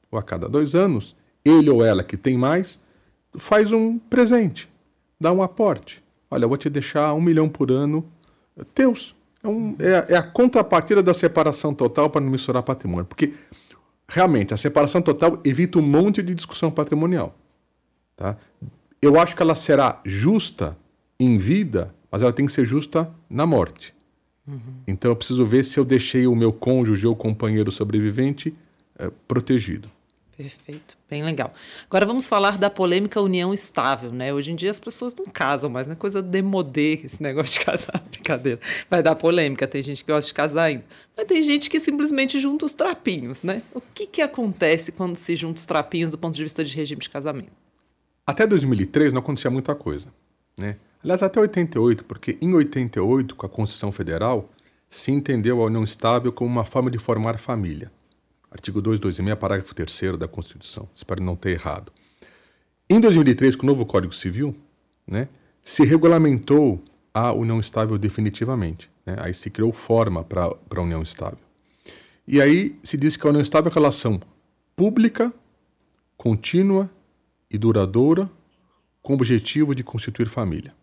ou 0.09 0.17
a 0.17 0.23
cada 0.23 0.47
dois 0.47 0.73
anos, 0.73 1.15
ele 1.43 1.69
ou 1.69 1.83
ela 1.83 2.03
que 2.03 2.17
tem 2.17 2.37
mais, 2.37 2.79
faz 3.35 3.71
um 3.71 3.97
presente, 3.97 4.69
dá 5.19 5.31
um 5.31 5.41
aporte. 5.41 6.03
Olha, 6.31 6.45
eu 6.45 6.49
vou 6.49 6.57
te 6.57 6.69
deixar 6.69 7.13
um 7.13 7.21
milhão 7.21 7.49
por 7.49 7.71
ano, 7.71 8.05
teus. 8.73 9.15
É, 9.43 9.47
um, 9.47 9.75
é, 9.79 10.13
é 10.13 10.17
a 10.17 10.23
contrapartida 10.23 11.01
da 11.01 11.13
separação 11.13 11.73
total 11.73 12.09
para 12.09 12.21
não 12.21 12.29
misturar 12.29 12.61
patrimônio. 12.63 13.05
Porque 13.05 13.33
realmente, 14.07 14.53
a 14.53 14.57
separação 14.57 15.01
total 15.01 15.39
evita 15.43 15.79
um 15.79 15.81
monte 15.81 16.21
de 16.21 16.33
discussão 16.33 16.71
patrimonial. 16.71 17.35
Tá? 18.15 18.37
Eu 19.01 19.19
acho 19.19 19.35
que 19.35 19.41
ela 19.41 19.55
será 19.55 20.01
justa 20.05 20.77
em 21.19 21.37
vida, 21.37 21.93
mas 22.11 22.21
ela 22.21 22.33
tem 22.33 22.45
que 22.45 22.51
ser 22.51 22.65
justa 22.65 23.09
na 23.29 23.45
morte. 23.45 23.93
Uhum. 24.47 24.59
Então 24.87 25.11
eu 25.11 25.15
preciso 25.15 25.45
ver 25.45 25.63
se 25.63 25.79
eu 25.79 25.85
deixei 25.85 26.25
o 26.25 26.35
meu 26.35 26.51
cônjuge 26.51 27.05
ou 27.05 27.15
companheiro 27.15 27.71
sobrevivente 27.71 28.53
é, 28.97 29.11
protegido. 29.27 29.89
Perfeito, 30.39 30.97
bem 31.09 31.21
legal. 31.21 31.53
Agora 31.85 32.05
vamos 32.05 32.29
falar 32.29 32.57
da 32.57 32.69
polêmica 32.69 33.19
união 33.19 33.53
estável, 33.53 34.09
né? 34.09 34.33
Hoje 34.33 34.53
em 34.53 34.55
dia 34.55 34.71
as 34.71 34.79
pessoas 34.79 35.13
não 35.13 35.25
casam 35.25 35.69
mais, 35.69 35.85
não 35.85 35.91
é 35.91 35.95
coisa 35.97 36.21
demodê 36.21 36.93
esse 37.03 37.21
negócio 37.21 37.59
de 37.59 37.65
casar, 37.67 38.01
brincadeira. 38.09 38.57
Vai 38.89 39.03
dar 39.03 39.15
polêmica, 39.15 39.67
tem 39.67 39.81
gente 39.81 40.01
que 40.01 40.09
gosta 40.09 40.29
de 40.29 40.33
casar 40.33 40.63
ainda. 40.63 40.85
Mas 41.17 41.25
tem 41.25 41.43
gente 41.43 41.69
que 41.69 41.77
simplesmente 41.77 42.39
junta 42.39 42.65
os 42.65 42.73
trapinhos, 42.73 43.43
né? 43.43 43.61
O 43.73 43.81
que, 43.81 44.07
que 44.07 44.21
acontece 44.21 44.93
quando 44.93 45.17
se 45.17 45.35
junta 45.35 45.59
os 45.59 45.65
trapinhos 45.65 46.09
do 46.09 46.17
ponto 46.17 46.35
de 46.35 46.43
vista 46.43 46.63
de 46.63 46.73
regime 46.73 47.01
de 47.01 47.09
casamento? 47.09 47.51
Até 48.25 48.47
2003 48.47 49.11
não 49.11 49.19
acontecia 49.19 49.51
muita 49.51 49.75
coisa, 49.75 50.07
né? 50.57 50.77
Aliás, 51.01 51.23
até 51.23 51.39
88, 51.39 52.03
porque 52.03 52.37
em 52.41 52.53
88, 52.53 53.35
com 53.35 53.45
a 53.45 53.49
Constituição 53.49 53.91
Federal, 53.91 54.49
se 54.89 55.11
entendeu 55.11 55.61
a 55.61 55.65
união 55.65 55.83
estável 55.83 56.31
como 56.33 56.51
uma 56.51 56.65
forma 56.65 56.91
de 56.91 56.99
formar 56.99 57.37
família. 57.37 57.89
Artigo 58.51 58.81
226, 58.81 59.39
parágrafo 59.39 59.73
3 59.73 60.17
da 60.17 60.27
Constituição. 60.27 60.89
Espero 60.93 61.23
não 61.23 61.35
ter 61.35 61.51
errado. 61.51 61.91
Em 62.89 62.99
2003, 62.99 63.55
com 63.55 63.63
o 63.63 63.67
novo 63.67 63.85
Código 63.85 64.11
Civil, 64.11 64.55
né, 65.07 65.29
se 65.63 65.85
regulamentou 65.85 66.83
a 67.13 67.31
união 67.31 67.59
estável 67.59 67.97
definitivamente. 67.97 68.89
Né? 69.05 69.15
Aí 69.19 69.33
se 69.33 69.49
criou 69.49 69.71
forma 69.71 70.23
para 70.23 70.47
a 70.47 70.81
união 70.81 71.01
estável. 71.01 71.39
E 72.27 72.41
aí 72.41 72.77
se 72.83 72.97
diz 72.97 73.15
que 73.15 73.25
a 73.25 73.29
união 73.29 73.41
estável 73.41 73.69
é 73.69 73.71
uma 73.71 73.75
relação 73.75 74.19
pública, 74.75 75.31
contínua 76.17 76.89
e 77.49 77.57
duradoura 77.57 78.29
com 79.01 79.13
o 79.13 79.15
objetivo 79.15 79.73
de 79.73 79.83
constituir 79.83 80.27
família. 80.27 80.78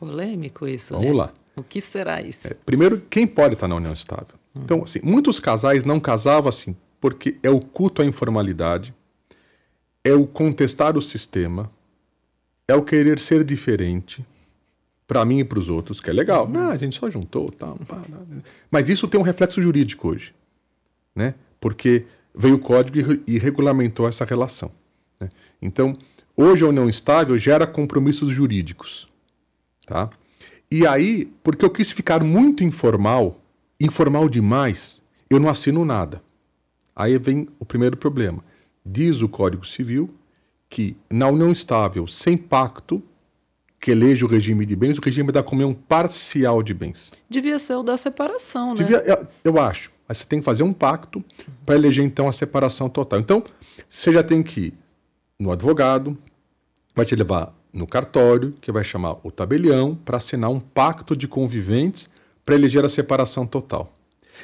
Polêmico 0.00 0.66
isso, 0.66 0.94
Vamos 0.94 1.08
né? 1.08 1.12
lá. 1.12 1.32
O 1.54 1.62
que 1.62 1.80
será 1.80 2.20
isso? 2.20 2.48
É, 2.48 2.54
primeiro, 2.54 3.00
quem 3.08 3.26
pode 3.26 3.54
estar 3.54 3.68
na 3.68 3.76
união 3.76 3.92
estável? 3.92 4.34
Hum. 4.56 4.62
Então, 4.64 4.82
assim, 4.82 4.98
muitos 5.02 5.38
casais 5.38 5.84
não 5.84 6.00
casavam 6.00 6.48
assim 6.48 6.74
porque 7.00 7.38
é 7.42 7.50
o 7.50 7.60
culto 7.60 8.02
à 8.02 8.04
informalidade, 8.04 8.94
é 10.04 10.12
o 10.12 10.26
contestar 10.26 10.96
o 10.96 11.02
sistema, 11.02 11.70
é 12.68 12.74
o 12.74 12.82
querer 12.82 13.18
ser 13.18 13.42
diferente 13.42 14.24
para 15.06 15.24
mim 15.24 15.40
e 15.40 15.44
para 15.44 15.58
os 15.58 15.68
outros, 15.68 16.00
que 16.00 16.10
é 16.10 16.12
legal. 16.12 16.44
Uhum. 16.44 16.52
Não, 16.52 16.70
a 16.70 16.76
gente 16.76 16.96
só 16.96 17.10
juntou, 17.10 17.50
tal. 17.50 17.78
Mas 18.70 18.88
isso 18.88 19.08
tem 19.08 19.18
um 19.18 19.24
reflexo 19.24 19.60
jurídico 19.60 20.08
hoje, 20.08 20.34
né? 21.14 21.34
Porque 21.58 22.04
veio 22.34 22.56
o 22.56 22.58
código 22.58 23.22
e, 23.26 23.34
e 23.34 23.38
regulamentou 23.38 24.06
essa 24.06 24.24
relação. 24.24 24.70
Né? 25.18 25.28
Então, 25.60 25.96
hoje 26.36 26.64
a 26.64 26.68
união 26.68 26.88
estável 26.88 27.36
gera 27.36 27.66
compromissos 27.66 28.30
jurídicos, 28.30 29.08
tá? 29.90 30.08
E 30.70 30.86
aí, 30.86 31.28
porque 31.42 31.64
eu 31.64 31.70
quis 31.70 31.90
ficar 31.90 32.22
muito 32.22 32.62
informal, 32.62 33.36
informal 33.80 34.28
demais, 34.28 35.02
eu 35.28 35.40
não 35.40 35.48
assino 35.48 35.84
nada. 35.84 36.22
Aí 36.94 37.18
vem 37.18 37.48
o 37.58 37.64
primeiro 37.64 37.96
problema. 37.96 38.44
Diz 38.86 39.20
o 39.20 39.28
Código 39.28 39.66
Civil 39.66 40.08
que 40.68 40.96
na 41.10 41.26
união 41.26 41.50
estável, 41.50 42.06
sem 42.06 42.36
pacto, 42.36 43.02
que 43.80 43.90
eleja 43.90 44.24
o 44.24 44.28
regime 44.28 44.64
de 44.64 44.76
bens, 44.76 44.98
o 44.98 45.00
regime 45.00 45.32
da 45.32 45.42
comunhão 45.42 45.74
parcial 45.74 46.62
de 46.62 46.72
bens. 46.72 47.10
Devia 47.28 47.58
ser 47.58 47.74
o 47.74 47.82
da 47.82 47.96
separação, 47.96 48.68
né? 48.68 48.76
Devia, 48.76 48.98
eu, 48.98 49.26
eu 49.42 49.60
acho. 49.60 49.90
Mas 50.06 50.18
você 50.18 50.24
tem 50.26 50.38
que 50.38 50.44
fazer 50.44 50.62
um 50.62 50.72
pacto 50.72 51.24
para 51.66 51.74
eleger 51.74 52.04
então 52.04 52.28
a 52.28 52.32
separação 52.32 52.88
total. 52.88 53.18
Então, 53.18 53.42
você 53.88 54.12
já 54.12 54.22
tem 54.22 54.40
que 54.40 54.60
ir 54.60 54.74
no 55.36 55.50
advogado, 55.50 56.16
vai 56.94 57.04
te 57.04 57.16
levar 57.16 57.52
no 57.72 57.86
cartório, 57.86 58.54
que 58.60 58.72
vai 58.72 58.84
chamar 58.84 59.16
o 59.22 59.30
tabelião, 59.30 59.94
para 60.04 60.16
assinar 60.16 60.50
um 60.50 60.60
pacto 60.60 61.16
de 61.16 61.28
conviventes 61.28 62.08
para 62.44 62.54
eleger 62.54 62.84
a 62.84 62.88
separação 62.88 63.46
total. 63.46 63.92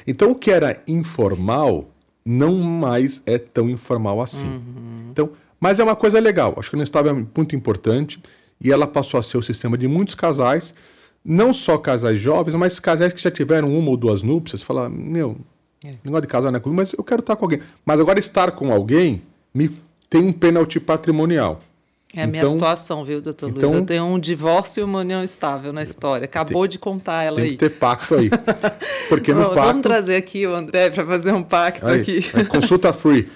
Então, 0.05 0.31
o 0.31 0.35
que 0.35 0.51
era 0.51 0.81
informal 0.87 1.89
não 2.25 2.53
mais 2.53 3.21
é 3.25 3.37
tão 3.37 3.69
informal 3.69 4.21
assim. 4.21 4.47
Uhum. 4.47 5.09
Então, 5.11 5.29
mas 5.59 5.79
é 5.79 5.83
uma 5.83 5.95
coisa 5.95 6.19
legal. 6.19 6.53
Acho 6.57 6.69
que 6.69 6.75
o 6.75 6.79
Nestável 6.79 7.11
é 7.11 7.25
muito 7.35 7.55
importante 7.55 8.19
e 8.61 8.71
ela 8.71 8.85
passou 8.85 9.19
a 9.19 9.23
ser 9.23 9.37
o 9.37 9.41
sistema 9.41 9.77
de 9.77 9.87
muitos 9.87 10.13
casais, 10.13 10.73
não 11.23 11.53
só 11.53 11.77
casais 11.77 12.19
jovens, 12.19 12.55
mas 12.55 12.79
casais 12.79 13.13
que 13.13 13.21
já 13.21 13.31
tiveram 13.31 13.75
uma 13.77 13.89
ou 13.89 13.97
duas 13.97 14.21
núpcias. 14.23 14.61
Falar, 14.61 14.89
meu, 14.89 15.37
é. 15.83 15.95
negócio 16.03 16.21
de 16.21 16.27
casar 16.27 16.51
não 16.51 16.57
é 16.57 16.59
comigo, 16.59 16.77
mas 16.77 16.93
eu 16.93 17.03
quero 17.03 17.21
estar 17.21 17.35
com 17.35 17.45
alguém. 17.45 17.61
Mas 17.85 17.99
agora 17.99 18.19
estar 18.19 18.51
com 18.51 18.71
alguém 18.71 19.21
me 19.53 19.69
tem 20.09 20.21
um 20.21 20.31
pênalti 20.31 20.79
patrimonial. 20.79 21.61
É 22.15 22.23
a 22.23 22.27
minha 22.27 22.41
então, 22.41 22.53
situação, 22.53 23.03
viu, 23.03 23.21
doutor 23.21 23.49
então, 23.49 23.69
Luiz? 23.69 23.81
Eu 23.81 23.85
tenho 23.85 24.05
um 24.05 24.17
divórcio 24.17 24.79
e 24.79 24.83
uma 24.83 24.99
união 24.99 25.21
estável 25.21 25.73
na 25.73 25.83
história. 25.83 26.23
Acabou 26.23 26.61
tem, 26.61 26.71
de 26.71 26.79
contar 26.79 27.23
ela 27.23 27.35
tem 27.35 27.43
aí. 27.43 27.57
Tem 27.57 27.57
que 27.57 27.73
ter 27.73 27.79
pacto 27.79 28.15
aí. 28.15 28.29
Porque 29.09 29.33
no 29.33 29.41
pacto... 29.41 29.55
Vamos 29.55 29.81
trazer 29.81 30.15
aqui 30.15 30.47
o 30.47 30.53
André 30.53 30.89
para 30.89 31.05
fazer 31.05 31.33
um 31.33 31.43
pacto 31.43 31.85
aí, 31.85 31.99
aqui. 31.99 32.25
Aí, 32.33 32.45
consulta 32.45 32.93
free. 32.93 33.27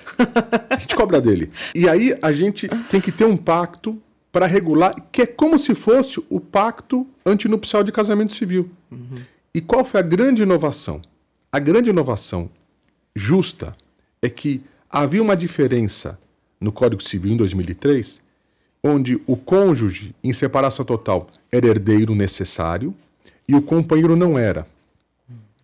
A 0.69 0.77
gente 0.77 0.95
cobra 0.95 1.19
dele. 1.19 1.51
E 1.75 1.89
aí 1.89 2.17
a 2.21 2.31
gente 2.31 2.69
tem 2.89 3.01
que 3.01 3.11
ter 3.11 3.25
um 3.25 3.35
pacto 3.35 4.01
para 4.31 4.45
regular, 4.45 4.95
que 5.11 5.23
é 5.23 5.25
como 5.25 5.59
se 5.59 5.75
fosse 5.75 6.23
o 6.29 6.39
pacto 6.39 7.05
antinupcial 7.25 7.83
de 7.83 7.91
casamento 7.91 8.33
civil. 8.33 8.71
Uhum. 8.89 9.17
E 9.53 9.59
qual 9.59 9.83
foi 9.83 9.99
a 9.99 10.03
grande 10.03 10.43
inovação? 10.43 11.01
A 11.51 11.59
grande 11.59 11.89
inovação 11.89 12.49
justa 13.13 13.75
é 14.21 14.29
que 14.29 14.61
havia 14.89 15.21
uma 15.21 15.35
diferença 15.35 16.17
no 16.59 16.71
Código 16.71 17.03
Civil 17.03 17.33
em 17.33 17.37
2003 17.37 18.20
onde 18.83 19.21
o 19.27 19.35
cônjuge 19.35 20.15
em 20.23 20.33
separação 20.33 20.83
total 20.83 21.27
era 21.51 21.67
herdeiro 21.67 22.15
necessário 22.15 22.95
e 23.47 23.55
o 23.55 23.61
companheiro 23.61 24.15
não 24.15 24.37
era. 24.37 24.65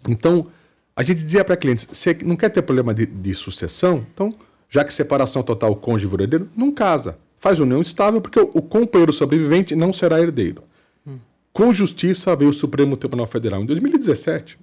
Então, 0.07 0.47
a 0.95 1.03
gente 1.03 1.23
dizia 1.23 1.43
para 1.43 1.57
clientes: 1.57 1.87
você 1.91 2.17
não 2.23 2.35
quer 2.35 2.49
ter 2.49 2.61
problema 2.61 2.93
de, 2.93 3.05
de, 3.05 3.33
sucessão? 3.33 4.05
Então, 4.13 4.29
já 4.69 4.83
que 4.83 4.93
separação 4.93 5.41
total 5.43 5.75
cônjuge 5.75 6.07
virou 6.07 6.23
herdeiro, 6.23 6.49
não 6.55 6.71
casa. 6.71 7.17
Faz 7.37 7.59
união 7.59 7.81
estável, 7.81 8.19
porque 8.19 8.39
o, 8.39 8.49
o 8.53 8.61
companheiro 8.61 9.13
sobrevivente 9.13 9.75
não 9.75 9.93
será 9.93 10.19
herdeiro. 10.19 10.63
Hum. 11.05 11.17
Com 11.53 11.71
justiça 11.71 12.35
veio 12.35 12.49
o 12.49 12.53
Supremo 12.53 12.97
Tribunal 12.97 13.27
Federal 13.27 13.61
em 13.61 13.65
2017, 13.65 14.57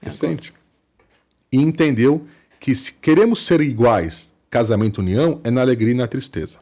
é 0.00 0.06
recente, 0.06 0.54
e 1.52 1.58
entendeu 1.58 2.26
que 2.58 2.74
se 2.74 2.94
queremos 2.94 3.44
ser 3.44 3.60
iguais, 3.60 4.32
casamento 4.48 4.98
união 4.98 5.38
é 5.44 5.50
na 5.50 5.60
alegria 5.60 5.92
e 5.92 5.96
na 5.96 6.06
tristeza. 6.06 6.60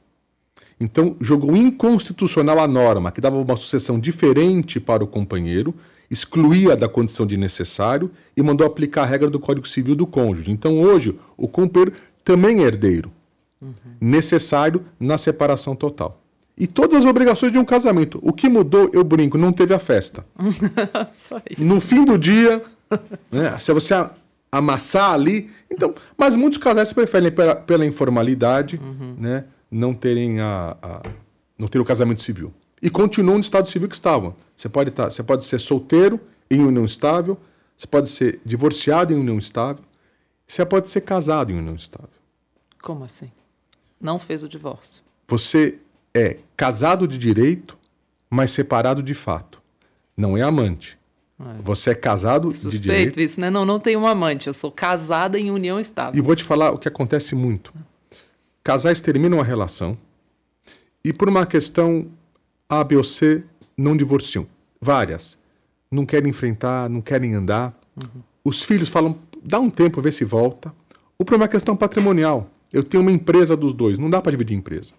Então, 0.83 1.15
jogou 1.21 1.57
inconstitucional 1.57 2.59
a 2.59 2.67
norma 2.67 3.13
que 3.13 3.21
dava 3.21 3.37
uma 3.37 3.57
sucessão 3.57 4.01
diferente 4.01 4.81
para 4.81 5.05
o 5.05 5.07
companheiro, 5.07 5.73
excluía 6.11 6.77
da 6.77 6.89
condição 6.89 7.25
de 7.25 7.37
necessário 7.37 8.11
e 8.37 8.43
mandou 8.43 8.67
aplicar 8.67 9.03
a 9.03 9.07
regra 9.07 9.31
do 9.31 9.39
Código 9.39 9.69
Civil 9.69 9.95
do 9.95 10.09
cônjuge. 10.09 10.51
Então, 10.51 10.81
hoje, 10.81 11.17
o 11.37 11.47
companheiro 11.47 11.93
também 12.25 12.65
é 12.65 12.67
herdeiro, 12.67 13.13
uhum. 13.61 13.73
necessário 14.01 14.85
na 14.99 15.17
separação 15.17 15.77
total. 15.77 16.21
E 16.59 16.67
todas 16.67 17.05
as 17.05 17.05
obrigações 17.09 17.53
de 17.53 17.59
um 17.59 17.65
casamento. 17.65 18.19
O 18.21 18.33
que 18.33 18.49
mudou, 18.49 18.91
eu 18.93 19.05
brinco, 19.05 19.39
não 19.39 19.53
teve 19.53 19.73
a 19.73 19.79
festa. 19.79 20.27
no 21.59 21.81
fim 21.81 22.05
do 22.05 22.19
dia, 22.19 22.61
né, 23.31 23.57
se 23.61 23.73
você 23.73 23.95
amassar 24.51 25.13
ali. 25.13 25.49
Então, 25.71 25.95
mas 26.19 26.35
muitos 26.35 26.59
casais 26.59 26.93
preferem 26.93 27.31
pela, 27.31 27.55
pela 27.55 27.87
informalidade, 27.87 28.81
uhum. 28.83 29.15
né? 29.17 29.45
Não 29.73 29.95
terem 29.95 30.39
a, 30.39 30.77
a, 30.83 31.03
não 31.59 31.67
ter 31.67 31.79
o 31.79 31.85
casamento 31.85 32.21
civil. 32.21 32.53
E 32.81 32.91
continuam 32.91 33.37
no 33.37 33.41
estado 33.41 33.69
civil 33.71 33.89
que 33.89 33.95
estavam. 33.95 34.37
Você 34.55 34.69
pode, 34.69 34.91
estar, 34.91 35.05
tá, 35.05 35.11
você 35.11 35.23
pode 35.23 35.45
ser 35.45 35.59
solteiro 35.59 36.21
em 36.51 36.61
união 36.61 36.85
estável, 36.85 37.39
você 37.77 37.87
pode 37.87 38.11
ser 38.11 38.39
divorciado 38.45 39.15
em 39.15 39.17
união 39.17 39.39
estável, 39.39 39.83
você 40.47 40.67
pode 40.67 40.91
ser 40.91 41.01
casado 41.01 41.51
em 41.51 41.59
união 41.59 41.75
estável. 41.75 42.21
Como 42.83 43.05
assim? 43.05 43.33
Não 43.99 44.19
fez 44.19 44.43
o 44.43 44.49
divórcio. 44.49 45.03
Você 45.29 45.79
é 46.13 46.39
casado 46.55 47.09
de 47.09 47.17
direito, 47.17 47.79
mas 48.29 48.51
separado 48.51 49.03
de 49.03 49.15
fato. 49.15 49.63
Não 50.15 50.37
é 50.37 50.43
amante. 50.43 50.99
É. 51.41 51.63
Você 51.63 51.91
é 51.91 51.95
casado 51.95 52.53
Suspeito 52.53 52.71
de 52.71 52.81
direito. 52.81 53.05
Suspeito 53.05 53.21
isso, 53.25 53.41
né? 53.41 53.49
Não, 53.49 53.65
não 53.65 53.81
tenho 53.81 54.01
um 54.01 54.07
amante. 54.07 54.49
Eu 54.49 54.55
sou 54.55 54.71
casada 54.71 55.39
em 55.39 55.51
união 55.51 55.81
estável. 55.81 56.19
E 56.19 56.21
vou 56.21 56.37
te 56.37 56.45
falar 56.45 56.73
o 56.73 56.79
que 56.79 56.89
acontece 56.89 57.35
muito 57.35 57.73
casais 58.63 59.01
terminam 59.01 59.41
a 59.41 59.45
relação 59.45 59.97
e 61.05 61.13
por 61.13 61.29
uma 61.29 61.45
questão 61.45 62.07
A, 62.69 62.85
B 62.85 62.97
ou 62.97 63.05
C 63.05 63.43
não 63.77 63.97
divorciam. 63.97 64.47
Várias. 64.81 65.39
Não 65.91 66.07
querem 66.07 66.31
enfrentar, 66.31 66.89
não 66.89 67.01
querem 67.01 67.35
andar. 67.35 67.79
Uhum. 67.97 68.23
Os 68.45 68.63
filhos 68.63 68.89
falam, 68.89 69.19
dá 69.43 69.59
um 69.59 69.71
tempo, 69.71 70.01
vê 70.01 70.11
se 70.11 70.25
volta. 70.25 70.73
Ou 71.19 71.25
por 71.25 71.35
uma 71.35 71.49
questão 71.49 71.77
patrimonial. 71.77 72.51
Eu 72.73 72.83
tenho 72.83 73.03
uma 73.03 73.13
empresa 73.13 73.57
dos 73.57 73.73
dois, 73.73 73.99
não 73.99 74.09
dá 74.09 74.21
para 74.21 74.31
dividir 74.31 74.57
empresa. 74.57 74.93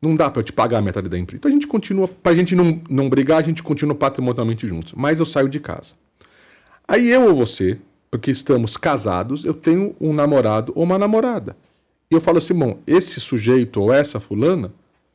Não 0.00 0.14
dá 0.14 0.30
para 0.30 0.40
eu 0.40 0.44
te 0.44 0.52
pagar 0.52 0.78
a 0.78 0.82
metade 0.82 1.08
da 1.08 1.18
empresa. 1.18 1.38
Então 1.38 1.48
a 1.48 1.52
gente 1.52 1.66
continua, 1.66 2.06
para 2.06 2.32
a 2.32 2.34
gente 2.34 2.54
não, 2.54 2.80
não 2.88 3.08
brigar, 3.08 3.38
a 3.38 3.42
gente 3.42 3.62
continua 3.62 3.94
patrimonialmente 3.94 4.68
juntos. 4.68 4.92
Mas 4.92 5.18
eu 5.18 5.26
saio 5.26 5.48
de 5.48 5.58
casa. 5.58 5.94
Aí 6.86 7.10
eu 7.10 7.24
ou 7.24 7.34
você, 7.34 7.78
porque 8.10 8.30
estamos 8.30 8.76
casados, 8.76 9.44
eu 9.44 9.52
tenho 9.52 9.96
um 10.00 10.12
namorado 10.12 10.72
ou 10.76 10.84
uma 10.84 10.98
namorada. 10.98 11.56
E 12.10 12.14
eu 12.14 12.20
falo 12.20 12.38
assim, 12.38 12.54
bom, 12.54 12.78
esse 12.86 13.20
sujeito 13.20 13.80
ou 13.80 13.92
essa 13.92 14.20
fulana, 14.20 14.72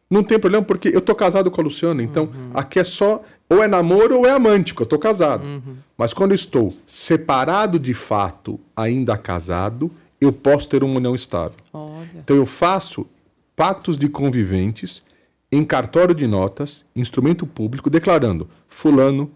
não 0.10 0.24
tem 0.24 0.38
problema 0.38 0.66
porque 0.66 0.90
eu 0.90 1.00
tô 1.00 1.16
casado 1.16 1.50
com 1.50 1.62
a 1.62 1.64
Luciana, 1.64 2.04
então 2.04 2.26
uhum. 2.26 2.52
aqui 2.54 2.80
é 2.80 2.84
só 2.84 3.22
ou 3.48 3.64
é 3.64 3.68
namoro 3.68 4.18
ou 4.18 4.26
é 4.26 4.32
amante, 4.32 4.74
porque 4.74 4.84
eu 4.84 4.88
tô 4.88 5.00
casado. 5.00 5.46
Uhum. 5.46 5.78
Mas 5.98 6.14
quando 6.14 6.32
eu 6.32 6.36
estou 6.36 6.74
separado 6.86 7.80
de 7.80 7.94
fato, 7.94 8.60
ainda 8.76 9.18
casado, 9.18 9.90
eu 10.20 10.34
posso 10.34 10.68
ter 10.68 10.84
uma 10.84 10.98
união 10.98 11.16
estável. 11.16 11.58
Olha. 11.72 12.10
Então 12.16 12.36
eu 12.36 12.46
faço 12.46 13.08
pactos 13.56 13.98
de 13.98 14.10
conviventes 14.10 15.02
em 15.52 15.64
cartório 15.64 16.14
de 16.14 16.28
notas, 16.28 16.84
instrumento 16.96 17.46
público, 17.46 17.90
declarando 17.90 18.50
fulano 18.68 19.32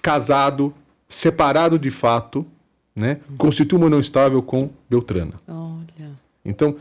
casado, 0.00 0.74
separado 1.08 1.78
de 1.78 1.90
fato, 1.90 2.46
né, 2.94 3.20
uhum. 3.28 3.36
constitui 3.36 3.76
uma 3.76 3.86
união 3.86 4.00
estável 4.00 4.42
com 4.42 4.70
Beltrana. 4.88 5.34
Olha. 5.46 6.10
Então, 6.44 6.76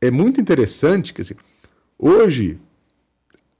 é 0.00 0.10
muito 0.10 0.40
interessante, 0.40 1.12
quer 1.12 1.22
dizer, 1.22 1.36
hoje 1.98 2.58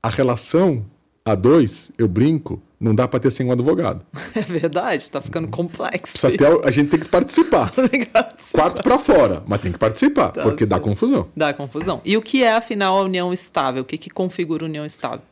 a 0.02 0.08
relação 0.08 0.84
a 1.24 1.34
dois, 1.34 1.90
eu 1.96 2.06
brinco, 2.06 2.62
não 2.78 2.94
dá 2.94 3.08
para 3.08 3.18
ter 3.18 3.30
sem 3.30 3.46
um 3.46 3.52
advogado. 3.52 4.04
É 4.36 4.42
verdade, 4.42 5.02
está 5.02 5.20
ficando 5.20 5.48
complexo. 5.48 6.26
Até 6.26 6.46
a 6.66 6.70
gente 6.70 6.90
tem 6.90 7.00
que 7.00 7.08
participar. 7.08 7.72
que. 7.88 8.52
Quarto 8.52 8.82
para 8.82 8.98
fora, 8.98 9.42
mas 9.46 9.60
tem 9.60 9.72
que 9.72 9.78
participar, 9.78 10.32
tá 10.32 10.42
porque 10.42 10.64
certo. 10.64 10.70
dá 10.70 10.80
confusão. 10.80 11.28
Dá 11.36 11.54
confusão. 11.54 12.02
E 12.04 12.16
o 12.16 12.22
que 12.22 12.42
é, 12.42 12.52
afinal, 12.52 12.98
a 12.98 13.02
união 13.02 13.32
estável? 13.32 13.82
O 13.82 13.84
que, 13.84 13.96
que 13.96 14.10
configura 14.10 14.64
a 14.64 14.68
união 14.68 14.84
estável? 14.84 15.22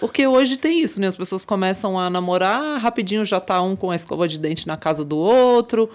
Porque 0.00 0.26
hoje 0.26 0.56
tem 0.56 0.80
isso, 0.80 1.00
né? 1.00 1.08
As 1.08 1.16
pessoas 1.16 1.44
começam 1.44 1.98
a 1.98 2.08
namorar, 2.08 2.80
rapidinho 2.80 3.24
já 3.24 3.40
tá 3.40 3.60
um 3.60 3.76
com 3.76 3.90
a 3.90 3.96
escova 3.96 4.26
de 4.26 4.38
dente 4.38 4.66
na 4.66 4.76
casa 4.76 5.04
do 5.04 5.16
outro, 5.16 5.90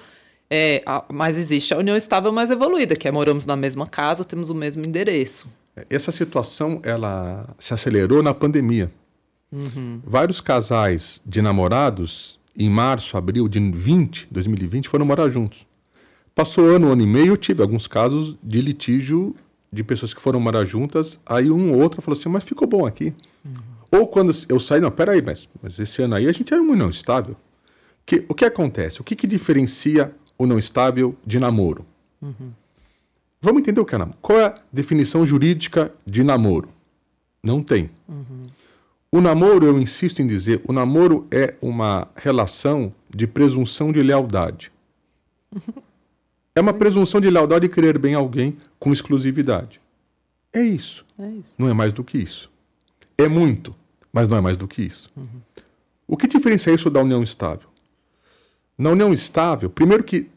é, 0.49 0.81
mas 1.11 1.37
existe 1.37 1.73
a 1.73 1.77
união 1.77 1.95
estável 1.95 2.31
mais 2.31 2.49
evoluída, 2.49 2.95
que 2.95 3.07
é 3.07 3.11
moramos 3.11 3.45
na 3.45 3.55
mesma 3.55 3.85
casa, 3.85 4.25
temos 4.25 4.49
o 4.49 4.55
mesmo 4.55 4.83
endereço. 4.83 5.47
Essa 5.89 6.11
situação 6.11 6.79
ela 6.83 7.47
se 7.59 7.73
acelerou 7.73 8.23
na 8.23 8.33
pandemia. 8.33 8.89
Uhum. 9.51 10.01
Vários 10.03 10.41
casais 10.41 11.21
de 11.25 11.41
namorados, 11.41 12.39
em 12.57 12.69
março, 12.69 13.15
abril 13.15 13.47
de 13.47 13.59
20, 13.59 14.27
2020, 14.31 14.89
foram 14.89 15.05
morar 15.05 15.29
juntos. 15.29 15.65
Passou 16.33 16.65
ano, 16.65 16.91
ano 16.91 17.01
e 17.01 17.07
meio, 17.07 17.33
eu 17.33 17.37
tive 17.37 17.61
alguns 17.61 17.87
casos 17.87 18.35
de 18.43 18.61
litígio 18.61 19.35
de 19.71 19.83
pessoas 19.83 20.13
que 20.13 20.21
foram 20.21 20.39
morar 20.39 20.65
juntas, 20.65 21.19
aí 21.25 21.51
um 21.51 21.73
ou 21.73 21.79
outro 21.79 22.01
falou 22.01 22.17
assim, 22.17 22.29
mas 22.29 22.43
ficou 22.43 22.67
bom 22.67 22.85
aqui. 22.85 23.13
Uhum. 23.45 23.53
Ou 23.91 24.07
quando 24.07 24.31
eu 24.47 24.59
saí, 24.59 24.81
não, 24.81 24.89
peraí, 24.89 25.21
mas, 25.21 25.47
mas 25.61 25.79
esse 25.79 26.01
ano 26.01 26.15
aí 26.15 26.27
a 26.27 26.31
gente 26.31 26.51
era 26.51 26.61
uma 26.61 26.73
união 26.73 26.89
estável. 26.89 27.35
Que, 28.05 28.25
o 28.27 28.33
que 28.33 28.45
acontece? 28.45 29.01
O 29.01 29.03
que, 29.03 29.15
que 29.15 29.27
diferencia 29.27 30.13
ou 30.39 30.47
não 30.47 30.57
estável 30.57 31.15
de 31.25 31.37
namoro. 31.37 31.85
Uhum. 32.21 32.51
Vamos 33.41 33.61
entender 33.61 33.81
o 33.81 33.85
que 33.85 33.93
é 33.93 33.97
namoro. 33.97 34.17
Qual 34.21 34.39
é 34.39 34.45
a 34.45 34.55
definição 34.71 35.25
jurídica 35.25 35.93
de 36.07 36.23
namoro? 36.23 36.69
Não 37.43 37.61
tem. 37.61 37.89
Uhum. 38.07 38.47
O 39.11 39.21
namoro, 39.21 39.65
eu 39.65 39.77
insisto 39.79 40.21
em 40.21 40.27
dizer, 40.27 40.61
o 40.67 40.71
namoro 40.71 41.27
é 41.29 41.55
uma 41.61 42.07
relação 42.15 42.93
de 43.13 43.27
presunção 43.27 43.91
de 43.91 44.01
lealdade. 44.01 44.71
Uhum. 45.53 45.83
É 46.55 46.61
uma 46.61 46.73
presunção 46.73 47.21
de 47.21 47.29
lealdade 47.29 47.67
e 47.67 47.69
querer 47.69 47.97
bem 47.97 48.15
alguém 48.15 48.57
com 48.77 48.91
exclusividade. 48.91 49.79
É 50.51 50.61
isso. 50.61 51.05
é 51.17 51.29
isso. 51.29 51.51
Não 51.57 51.69
é 51.69 51.73
mais 51.73 51.93
do 51.93 52.03
que 52.03 52.17
isso. 52.17 52.51
É 53.17 53.29
muito, 53.29 53.73
mas 54.11 54.27
não 54.27 54.35
é 54.35 54.41
mais 54.41 54.57
do 54.57 54.67
que 54.67 54.81
isso. 54.81 55.09
Uhum. 55.15 55.41
O 56.05 56.17
que 56.17 56.27
diferencia 56.27 56.73
isso 56.73 56.89
da 56.89 56.99
união 56.99 57.23
estável? 57.23 57.68
Na 58.79 58.91
união 58.91 59.11
estável, 59.11 59.69
primeiro 59.69 60.05
que 60.05 60.29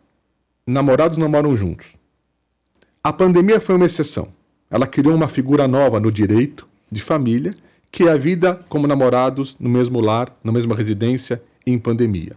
namorados 0.66 1.16
não 1.16 1.28
moram 1.28 1.55
juntos. 1.55 1.94
A 3.05 3.12
pandemia 3.12 3.61
foi 3.61 3.76
uma 3.76 3.87
exceção. 3.87 4.28
Ela 4.68 4.85
criou 4.85 5.14
uma 5.14 5.28
figura 5.28 5.68
nova 5.68 6.00
no 6.00 6.11
direito 6.11 6.66
de 6.90 7.00
família, 7.00 7.52
que 7.92 8.09
é 8.09 8.11
a 8.11 8.16
vida 8.16 8.61
como 8.68 8.88
namorados 8.88 9.57
no 9.61 9.68
mesmo 9.68 10.00
lar, 10.00 10.35
na 10.42 10.50
mesma 10.50 10.74
residência, 10.74 11.40
em 11.64 11.78
pandemia. 11.78 12.33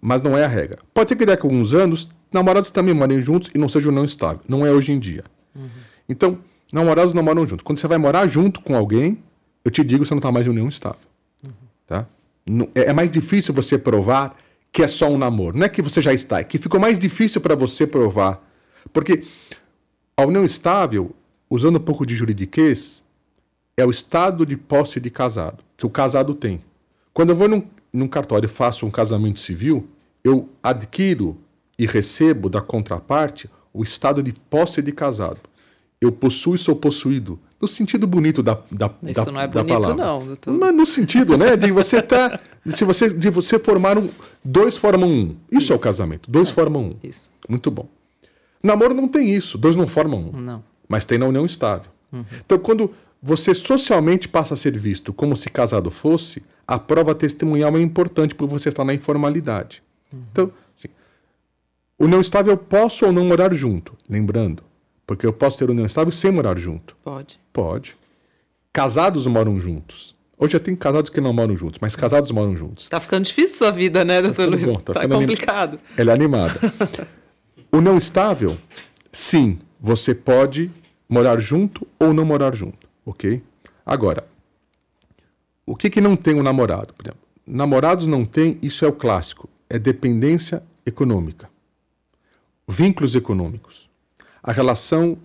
Mas 0.00 0.22
não 0.22 0.36
é 0.36 0.46
a 0.46 0.48
regra. 0.48 0.78
Pode 0.94 1.10
ser 1.10 1.16
que 1.16 1.26
daqui 1.26 1.46
a 1.46 1.50
alguns 1.50 1.74
anos, 1.74 2.08
namorados 2.32 2.70
também 2.70 2.94
morem 2.94 3.20
juntos 3.20 3.50
e 3.54 3.58
não 3.58 3.68
sejam 3.68 3.92
não 3.92 4.04
estável. 4.04 4.40
Não 4.48 4.64
é 4.64 4.72
hoje 4.72 4.92
em 4.92 4.98
dia. 4.98 5.24
Uhum. 5.54 5.68
Então, 6.08 6.38
namorados 6.72 7.12
não 7.12 7.22
moram 7.22 7.46
juntos. 7.46 7.64
Quando 7.64 7.76
você 7.76 7.86
vai 7.86 7.98
morar 7.98 8.26
junto 8.26 8.62
com 8.62 8.74
alguém, 8.74 9.18
eu 9.62 9.70
te 9.70 9.84
digo, 9.84 10.06
você 10.06 10.14
não 10.14 10.20
está 10.20 10.32
mais 10.32 10.46
em 10.46 10.50
união 10.50 10.68
estável. 10.68 11.06
Uhum. 11.44 11.52
Tá? 11.86 12.06
É, 12.74 12.90
é 12.90 12.92
mais 12.94 13.10
difícil 13.10 13.52
você 13.52 13.76
provar 13.76 14.38
que 14.74 14.82
é 14.82 14.88
só 14.88 15.08
um 15.08 15.16
namoro. 15.16 15.56
Não 15.56 15.64
é 15.64 15.68
que 15.68 15.80
você 15.80 16.02
já 16.02 16.12
está, 16.12 16.40
é 16.40 16.44
que 16.44 16.58
ficou 16.58 16.80
mais 16.80 16.98
difícil 16.98 17.40
para 17.40 17.54
você 17.54 17.86
provar. 17.86 18.44
Porque 18.92 19.22
a 20.16 20.26
união 20.26 20.44
estável, 20.44 21.14
usando 21.48 21.76
um 21.76 21.80
pouco 21.80 22.04
de 22.04 22.16
juridiquês, 22.16 23.00
é 23.76 23.86
o 23.86 23.90
estado 23.90 24.44
de 24.44 24.56
posse 24.56 24.98
de 24.98 25.10
casado, 25.10 25.62
que 25.76 25.86
o 25.86 25.90
casado 25.90 26.34
tem. 26.34 26.60
Quando 27.12 27.30
eu 27.30 27.36
vou 27.36 27.48
num, 27.48 27.62
num 27.92 28.08
cartório 28.08 28.46
e 28.46 28.50
faço 28.50 28.84
um 28.84 28.90
casamento 28.90 29.38
civil, 29.38 29.88
eu 30.24 30.48
adquiro 30.60 31.38
e 31.78 31.86
recebo 31.86 32.48
da 32.48 32.60
contraparte 32.60 33.48
o 33.72 33.84
estado 33.84 34.24
de 34.24 34.32
posse 34.50 34.82
de 34.82 34.90
casado. 34.90 35.38
Eu 36.00 36.10
possuo 36.10 36.56
e 36.56 36.58
sou 36.58 36.74
possuído 36.74 37.38
no 37.64 37.68
sentido 37.68 38.06
bonito 38.06 38.42
da, 38.42 38.58
da, 38.70 38.90
Isso 39.06 39.24
da, 39.24 39.32
não 39.32 39.40
é 39.40 39.46
bonito, 39.46 39.80
palavra. 39.80 40.04
não, 40.04 40.26
doutor. 40.26 40.52
Mas 40.52 40.74
no 40.74 40.84
sentido, 40.84 41.38
né? 41.38 41.56
De 41.56 41.72
você 41.72 42.02
tá. 42.02 42.38
se 42.66 42.84
você, 42.84 43.08
de 43.08 43.30
você 43.30 43.58
formar 43.58 43.96
um. 43.96 44.10
Dois 44.44 44.76
formam 44.76 45.08
um. 45.08 45.36
Isso, 45.50 45.62
isso. 45.62 45.72
é 45.72 45.76
o 45.76 45.78
casamento. 45.78 46.30
Dois 46.30 46.50
é. 46.50 46.52
formam 46.52 46.84
um. 46.84 46.90
Isso. 47.02 47.30
Muito 47.48 47.70
bom. 47.70 47.88
Namoro 48.62 48.94
não 48.94 49.08
tem 49.08 49.34
isso. 49.34 49.56
Dois 49.56 49.74
não 49.74 49.86
formam 49.86 50.30
um. 50.30 50.40
Não. 50.40 50.64
Mas 50.86 51.06
tem 51.06 51.16
na 51.16 51.26
união 51.26 51.46
estável. 51.46 51.90
Uhum. 52.12 52.24
Então, 52.44 52.58
quando 52.58 52.90
você 53.22 53.54
socialmente 53.54 54.28
passa 54.28 54.52
a 54.52 54.56
ser 54.56 54.76
visto 54.76 55.12
como 55.12 55.34
se 55.34 55.48
casado 55.48 55.90
fosse, 55.90 56.42
a 56.68 56.78
prova 56.78 57.14
testemunhal 57.14 57.76
é 57.78 57.80
importante 57.80 58.34
porque 58.34 58.52
você 58.52 58.68
está 58.68 58.84
na 58.84 58.92
informalidade. 58.92 59.82
Uhum. 60.12 60.22
Então, 60.30 60.52
assim, 60.76 60.88
união 61.98 62.20
estável, 62.20 62.56
posso 62.58 63.06
ou 63.06 63.12
não 63.12 63.24
morar 63.24 63.54
junto. 63.54 63.94
Lembrando, 64.08 64.62
porque 65.06 65.26
eu 65.26 65.32
posso 65.32 65.58
ter 65.58 65.70
união 65.70 65.86
estável 65.86 66.12
sem 66.12 66.30
morar 66.30 66.58
junto. 66.58 66.96
Pode. 67.02 67.38
Pode. 67.52 67.96
Casados 68.72 69.26
moram 69.26 69.58
juntos. 69.60 70.14
Hoje 70.36 70.54
já 70.54 70.60
tem 70.60 70.74
casados 70.74 71.10
que 71.10 71.20
não 71.20 71.32
moram 71.32 71.54
juntos, 71.54 71.78
mas 71.80 71.94
casados 71.94 72.30
moram 72.30 72.56
juntos. 72.56 72.88
Tá 72.88 72.98
ficando 72.98 73.24
difícil 73.24 73.58
sua 73.58 73.70
vida, 73.70 74.04
né, 74.04 74.20
doutor 74.20 74.44
tá 74.44 74.50
Luiz? 74.50 74.64
Bom, 74.64 74.74
tá, 74.74 74.92
tá 74.92 75.08
complicado. 75.08 75.74
Anim... 75.74 75.94
Ela 75.96 76.10
é 76.10 76.14
animada. 76.14 76.60
união 77.72 77.96
estável, 77.96 78.56
sim, 79.12 79.58
você 79.80 80.14
pode 80.14 80.70
morar 81.08 81.38
junto 81.38 81.86
ou 81.98 82.12
não 82.12 82.24
morar 82.24 82.54
junto. 82.54 82.88
Ok? 83.06 83.42
Agora, 83.86 84.26
o 85.66 85.76
que, 85.76 85.88
que 85.88 86.00
não 86.00 86.16
tem 86.16 86.34
o 86.34 86.40
um 86.40 86.42
namorado? 86.42 86.92
Por 86.94 87.04
exemplo, 87.04 87.20
namorados 87.46 88.06
não 88.06 88.24
tem, 88.24 88.58
isso 88.60 88.84
é 88.84 88.88
o 88.88 88.92
clássico, 88.92 89.48
é 89.68 89.78
dependência 89.78 90.62
econômica. 90.84 91.48
Vínculos 92.66 93.14
econômicos. 93.14 93.88
A 94.46 94.52
relação 94.52 95.16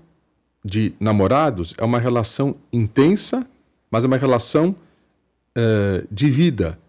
de 0.64 0.94
namorados 0.98 1.76
é 1.78 1.84
uma 1.84 2.00
relação 2.00 2.56
intensa, 2.72 3.46
mas 3.92 4.06
é 4.06 4.08
uma 4.08 4.16
relação 4.16 4.70
uh, 4.70 6.08
de 6.10 6.30
vida, 6.30 6.80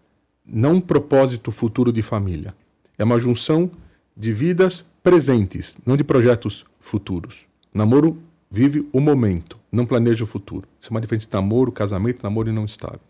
não 0.45 0.75
um 0.75 0.81
propósito 0.81 1.51
futuro 1.51 1.91
de 1.91 2.01
família. 2.01 2.55
É 2.97 3.03
uma 3.03 3.19
junção 3.19 3.69
de 4.15 4.31
vidas 4.31 4.85
presentes, 5.03 5.77
não 5.85 5.97
de 5.97 6.05
projetos 6.05 6.65
futuros. 6.79 7.45
Namoro 7.73 8.17
vive 8.49 8.87
o 8.93 9.01
momento, 9.01 9.59
não 9.69 9.85
planeja 9.85 10.23
o 10.23 10.27
futuro. 10.27 10.69
Isso 10.79 10.89
é 10.89 10.91
uma 10.91 11.01
diferença 11.01 11.25
entre 11.25 11.37
namoro, 11.37 11.69
casamento, 11.69 12.23
namoro 12.23 12.47
e 12.47 12.53
não 12.53 12.63
estável. 12.63 13.01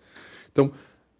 Então, 0.52 0.72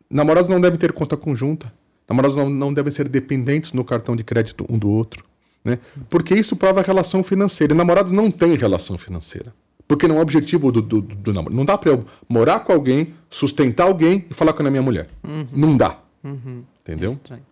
namorados 0.10 0.50
não 0.50 0.60
devem 0.60 0.80
ter 0.80 0.92
conta 0.92 1.16
conjunta. 1.16 1.72
Namorados 2.10 2.36
não, 2.36 2.50
não 2.50 2.74
devem 2.74 2.92
ser 2.92 3.08
dependentes 3.08 3.74
no 3.74 3.86
cartão 3.86 4.16
de 4.16 4.24
crédito 4.24 4.66
um 4.68 4.80
do 4.80 4.90
outro. 4.90 5.24
Né? 5.64 5.80
Porque 6.10 6.34
isso 6.36 6.56
prova 6.56 6.82
relação 6.82 7.24
financeira. 7.24 7.74
E 7.74 7.78
namorados 7.78 8.12
não 8.12 8.32
têm 8.32 8.56
relação 8.56 8.98
financeira. 8.98 9.54
Porque 9.88 10.08
não 10.08 10.16
é 10.16 10.20
o 10.20 10.22
objetivo 10.22 10.72
do, 10.72 10.82
do, 10.82 11.02
do 11.02 11.34
namoro. 11.34 11.54
Não 11.54 11.66
dá 11.66 11.78
para 11.78 11.92
eu 11.92 12.06
morar 12.28 12.62
com 12.62 12.72
alguém, 12.72 13.14
sustentar 13.30 13.88
alguém 13.88 14.26
e 14.30 14.34
falar 14.34 14.54
com 14.54 14.66
a 14.66 14.70
minha 14.70 14.82
mulher. 14.82 15.08
Uhum. 15.24 15.48
Não 15.52 15.78
dá. 15.78 16.00
Uhum. 16.24 16.64
Entendeu? 16.82 17.12
É 17.30 17.52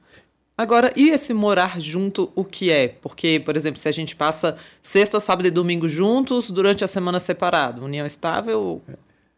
Agora, 0.59 0.91
e 0.93 1.09
esse 1.09 1.33
morar 1.33 1.79
junto, 1.79 2.33
o 2.35 2.43
que 2.43 2.69
é? 2.69 2.89
Porque, 2.89 3.41
por 3.45 3.55
exemplo, 3.55 3.79
se 3.79 3.87
a 3.87 3.93
gente 3.93 4.13
passa 4.13 4.57
sexta, 4.81 5.17
sábado 5.17 5.47
e 5.47 5.51
domingo 5.51 5.87
juntos, 5.87 6.51
durante 6.51 6.83
a 6.83 6.87
semana 6.87 7.17
separado, 7.17 7.85
união 7.85 8.05
estável. 8.05 8.81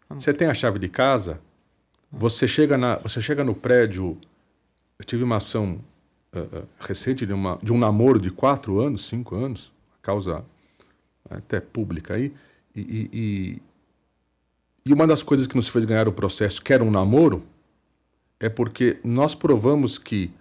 Você 0.09 0.33
tem 0.33 0.47
a 0.47 0.53
chave 0.55 0.79
de 0.79 0.89
casa, 0.89 1.39
você 2.11 2.47
chega, 2.47 2.75
na, 2.75 2.95
você 2.95 3.21
chega 3.21 3.43
no 3.43 3.53
prédio. 3.53 4.17
Eu 4.97 5.05
tive 5.05 5.23
uma 5.23 5.37
ação 5.37 5.79
uh, 6.35 6.67
recente 6.79 7.25
de, 7.25 7.33
uma, 7.33 7.57
de 7.61 7.71
um 7.71 7.77
namoro 7.77 8.19
de 8.19 8.31
quatro 8.31 8.79
anos, 8.79 9.07
cinco 9.07 9.35
anos, 9.35 9.71
causa 10.01 10.43
até 11.29 11.59
pública 11.59 12.15
aí. 12.15 12.33
E, 12.75 13.09
e, 13.13 13.61
e 14.85 14.93
uma 14.93 15.05
das 15.05 15.23
coisas 15.23 15.47
que 15.47 15.55
nos 15.55 15.67
fez 15.67 15.85
ganhar 15.85 16.07
o 16.07 16.13
processo, 16.13 16.61
que 16.61 16.73
era 16.73 16.83
um 16.83 16.91
namoro, 16.91 17.43
é 18.39 18.49
porque 18.49 18.99
nós 19.03 19.35
provamos 19.35 19.99
que 19.99 20.31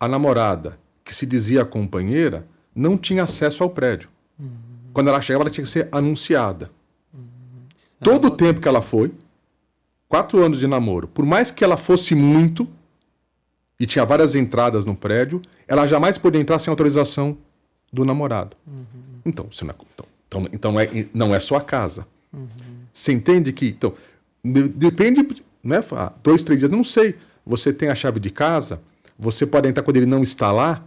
a 0.00 0.08
namorada, 0.08 0.78
que 1.04 1.14
se 1.14 1.26
dizia 1.26 1.64
companheira, 1.64 2.46
não 2.74 2.96
tinha 2.96 3.24
acesso 3.24 3.62
ao 3.62 3.70
prédio. 3.70 4.08
Uhum. 4.38 4.48
Quando 4.92 5.08
ela 5.08 5.20
chegava, 5.20 5.44
ela 5.44 5.50
tinha 5.50 5.64
que 5.64 5.70
ser 5.70 5.88
anunciada. 5.92 6.70
Uhum. 7.12 7.20
Todo 8.00 8.28
o 8.28 8.30
tempo 8.30 8.60
que 8.60 8.66
ela 8.66 8.80
foi, 8.80 9.12
quatro 10.08 10.42
anos 10.42 10.58
de 10.58 10.66
namoro, 10.66 11.06
por 11.06 11.24
mais 11.24 11.50
que 11.50 11.62
ela 11.62 11.76
fosse 11.76 12.14
muito, 12.14 12.68
e 13.78 13.86
tinha 13.86 14.04
várias 14.04 14.34
entradas 14.34 14.84
no 14.84 14.94
prédio, 14.94 15.40
ela 15.66 15.86
jamais 15.86 16.18
podia 16.18 16.40
entrar 16.40 16.58
sem 16.58 16.70
autorização 16.70 17.36
do 17.92 18.04
namorado. 18.04 18.56
Uhum. 18.66 18.84
Então, 19.24 19.48
não 19.62 19.70
é, 19.70 19.74
então, 19.92 20.06
então, 20.28 20.48
então 20.52 20.80
é, 20.80 21.06
não 21.12 21.34
é 21.34 21.40
sua 21.40 21.60
casa. 21.60 22.06
Uhum. 22.32 22.48
Você 22.92 23.12
entende 23.12 23.52
que. 23.52 23.68
Então, 23.68 23.92
depende. 24.44 25.26
Né, 25.62 25.80
dois, 26.22 26.42
três 26.42 26.58
dias, 26.58 26.70
não 26.70 26.82
sei. 26.82 27.14
Você 27.46 27.72
tem 27.72 27.88
a 27.88 27.94
chave 27.94 28.18
de 28.18 28.30
casa, 28.30 28.80
você 29.18 29.46
pode 29.46 29.68
entrar 29.68 29.82
quando 29.82 29.96
ele 29.96 30.06
não 30.06 30.22
está 30.22 30.50
lá, 30.50 30.84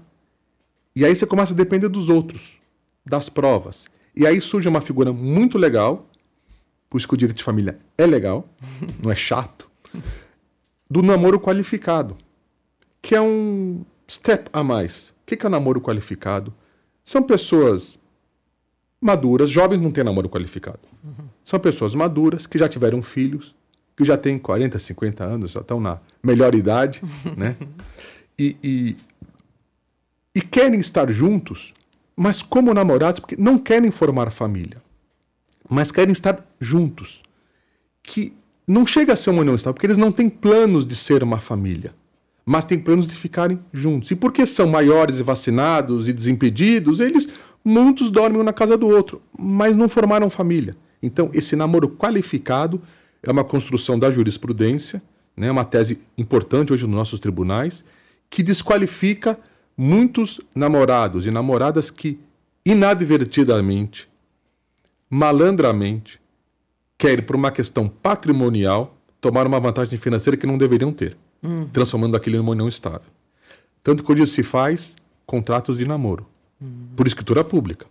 e 0.95 1.06
aí 1.06 1.15
você 1.15 1.26
começa 1.26 1.54
a 1.54 1.56
depender 1.56 1.88
dos 1.88 2.10
outros, 2.10 2.58
das 3.06 3.30
provas. 3.30 3.88
E 4.15 4.26
aí 4.26 4.39
surge 4.39 4.67
uma 4.67 4.82
figura 4.82 5.12
muito 5.12 5.58
legal, 5.58 6.08
por 6.89 6.98
isso 6.98 7.08
que 7.08 7.13
o 7.13 7.17
direito 7.17 7.38
de 7.38 7.43
família 7.43 7.78
é 7.98 8.06
legal, 8.06 8.48
não 9.04 9.12
é 9.12 9.15
chato, 9.15 9.69
do 10.89 11.02
namoro 11.02 11.39
qualificado, 11.39 12.15
que 13.06 13.13
é 13.13 13.22
um 13.22 13.86
step 14.10 14.50
a 14.52 14.63
mais. 14.63 15.10
O 15.10 15.13
que 15.28 15.46
é 15.46 15.48
o 15.48 15.50
namoro 15.50 15.80
qualificado? 15.80 16.52
São 17.04 17.22
pessoas 17.22 18.00
maduras, 19.00 19.48
jovens 19.48 19.80
não 19.80 19.91
têm 19.91 20.04
namoro 20.04 20.28
qualificado. 20.28 20.80
Uhum. 21.04 21.28
São 21.44 21.60
pessoas 21.60 21.94
maduras 21.94 22.48
que 22.48 22.58
já 22.58 22.68
tiveram 22.68 23.04
filhos, 23.04 23.54
que 23.96 24.04
já 24.04 24.18
têm 24.18 24.39
40, 24.39 24.80
50 24.80 25.24
anos, 25.24 25.52
já 25.52 25.60
estão 25.60 25.80
na 25.80 26.00
melhor 26.24 26.56
idade, 26.56 27.00
né? 27.38 27.56
e, 28.39 28.58
e, 28.63 28.98
e 30.34 30.41
querem 30.41 30.80
estar 30.80 31.08
juntos, 31.12 31.76
mas 32.15 32.41
como 32.41 32.74
namorados, 32.74 33.20
porque 33.20 33.36
não 33.38 33.60
querem 33.60 33.91
formar 33.91 34.32
família, 34.32 34.82
mas 35.70 35.91
querem 35.91 36.12
estar 36.12 36.44
juntos. 36.60 37.22
Que 38.02 38.34
não 38.68 38.84
chega 38.84 39.13
a 39.13 39.15
ser 39.15 39.30
uma 39.30 39.41
união 39.41 39.54
estável, 39.54 39.76
porque 39.76 39.86
eles 39.86 39.98
não 39.98 40.12
têm 40.12 40.28
planos 40.28 40.88
de 40.88 40.96
ser 40.96 41.22
uma 41.22 41.39
família, 41.39 41.94
mas 42.45 42.65
têm 42.65 42.77
planos 42.77 43.08
de 43.08 43.15
ficarem 43.15 43.60
juntos. 43.73 44.12
E 44.12 44.15
porque 44.15 44.45
são 44.45 44.67
maiores 44.67 45.19
e 45.19 45.23
vacinados 45.23 46.08
e 46.08 46.13
desimpedidos, 46.13 46.99
eles 46.99 47.27
muitos 47.63 48.12
dormem 48.12 48.39
um 48.39 48.43
na 48.43 48.53
casa 48.53 48.77
do 48.77 48.88
outro, 48.88 49.21
mas 49.38 49.75
não 49.75 49.89
formaram 49.89 50.29
família. 50.29 50.77
Então, 51.01 51.31
esse 51.34 51.55
namoro 51.55 51.89
qualificado 51.89 52.79
é 53.23 53.31
uma 53.31 53.43
construção 53.43 53.97
da 53.97 54.12
jurisprudência, 54.12 55.01
né, 55.36 55.49
uma 55.49 55.65
tese 55.65 55.99
importante 56.17 56.71
hoje 56.71 56.86
nos 56.86 56.95
nossos 56.95 57.19
tribunais, 57.19 57.84
que 58.29 58.43
desqualifica 58.43 59.38
muitos 59.75 60.39
namorados 60.53 61.25
e 61.25 61.31
namoradas 61.31 61.89
que 61.89 62.19
inadvertidamente, 62.65 64.08
malandramente, 65.10 66.21
querem, 66.97 67.25
por 67.25 67.36
uma 67.36 67.51
questão 67.51 67.88
patrimonial, 67.88 68.97
tomar 69.19 69.45
uma 69.45 69.60
vantagem 69.60 69.97
financeira 69.97 70.38
que 70.38 70.47
não 70.47 70.58
deveriam 70.58 70.91
ter, 70.91 71.17
uhum. 71.45 71.69
transformando 71.71 72.15
aquilo 72.15 72.38
em 72.38 72.39
uma 72.39 72.51
união 72.51 72.67
estável. 72.67 73.10
Tanto 73.84 74.03
que 74.03 74.12
hoje 74.12 74.25
se 74.27 74.43
faz 74.43 74.95
contratos 75.25 75.77
de 75.77 75.88
namoro, 75.88 76.25
por 76.95 77.08
escritura 77.08 77.43
pública. 77.43 77.86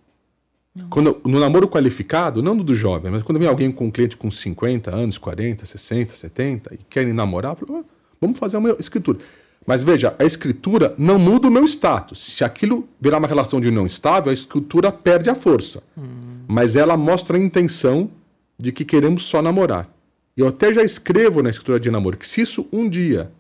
Quando, 0.91 1.21
no 1.25 1.39
namoro 1.39 1.69
qualificado, 1.69 2.43
não 2.43 2.57
do 2.57 2.75
jovem, 2.75 3.13
mas 3.13 3.23
quando 3.23 3.39
vem 3.39 3.47
alguém 3.47 3.71
com 3.71 3.87
um 3.87 3.91
cliente 3.93 4.17
com 4.17 4.29
50 4.29 4.93
anos, 4.93 5.19
40, 5.19 5.65
60, 5.65 6.13
70 6.13 6.75
e 6.75 6.79
querem 6.91 7.13
namorar, 7.13 7.55
falo, 7.55 7.79
ah, 7.79 7.85
vamos 8.21 8.39
fazer 8.39 8.57
uma 8.57 8.71
escritura. 8.71 9.19
Mas 9.65 9.85
veja, 9.85 10.15
a 10.19 10.25
escritura 10.25 10.93
não 10.99 11.17
muda 11.17 11.47
o 11.47 11.51
meu 11.51 11.65
status. 11.65 12.19
Se 12.19 12.45
aquilo 12.45 12.89
virar 13.01 13.19
uma 13.19 13.29
relação 13.29 13.61
de 13.61 13.69
união 13.69 13.87
estável, 13.87 14.31
a 14.31 14.35
escritura 14.35 14.91
perde 14.91 15.31
a 15.31 15.35
força. 15.35 15.81
Hum. 15.97 16.43
Mas 16.49 16.75
ela 16.75 16.97
mostra 16.97 17.39
a 17.39 17.41
intenção 17.41 18.11
de 18.59 18.73
que 18.73 18.85
queremos 18.85 19.25
só 19.25 19.41
namorar. 19.41 19.89
Eu 20.37 20.49
até 20.49 20.75
já 20.75 20.83
escrevo 20.83 21.41
na 21.41 21.51
escritura 21.51 21.79
de 21.79 21.91
namoro 21.91 22.17
que 22.17 22.27
se 22.27 22.41
isso 22.41 22.67
um 22.73 22.89
dia 22.89 23.31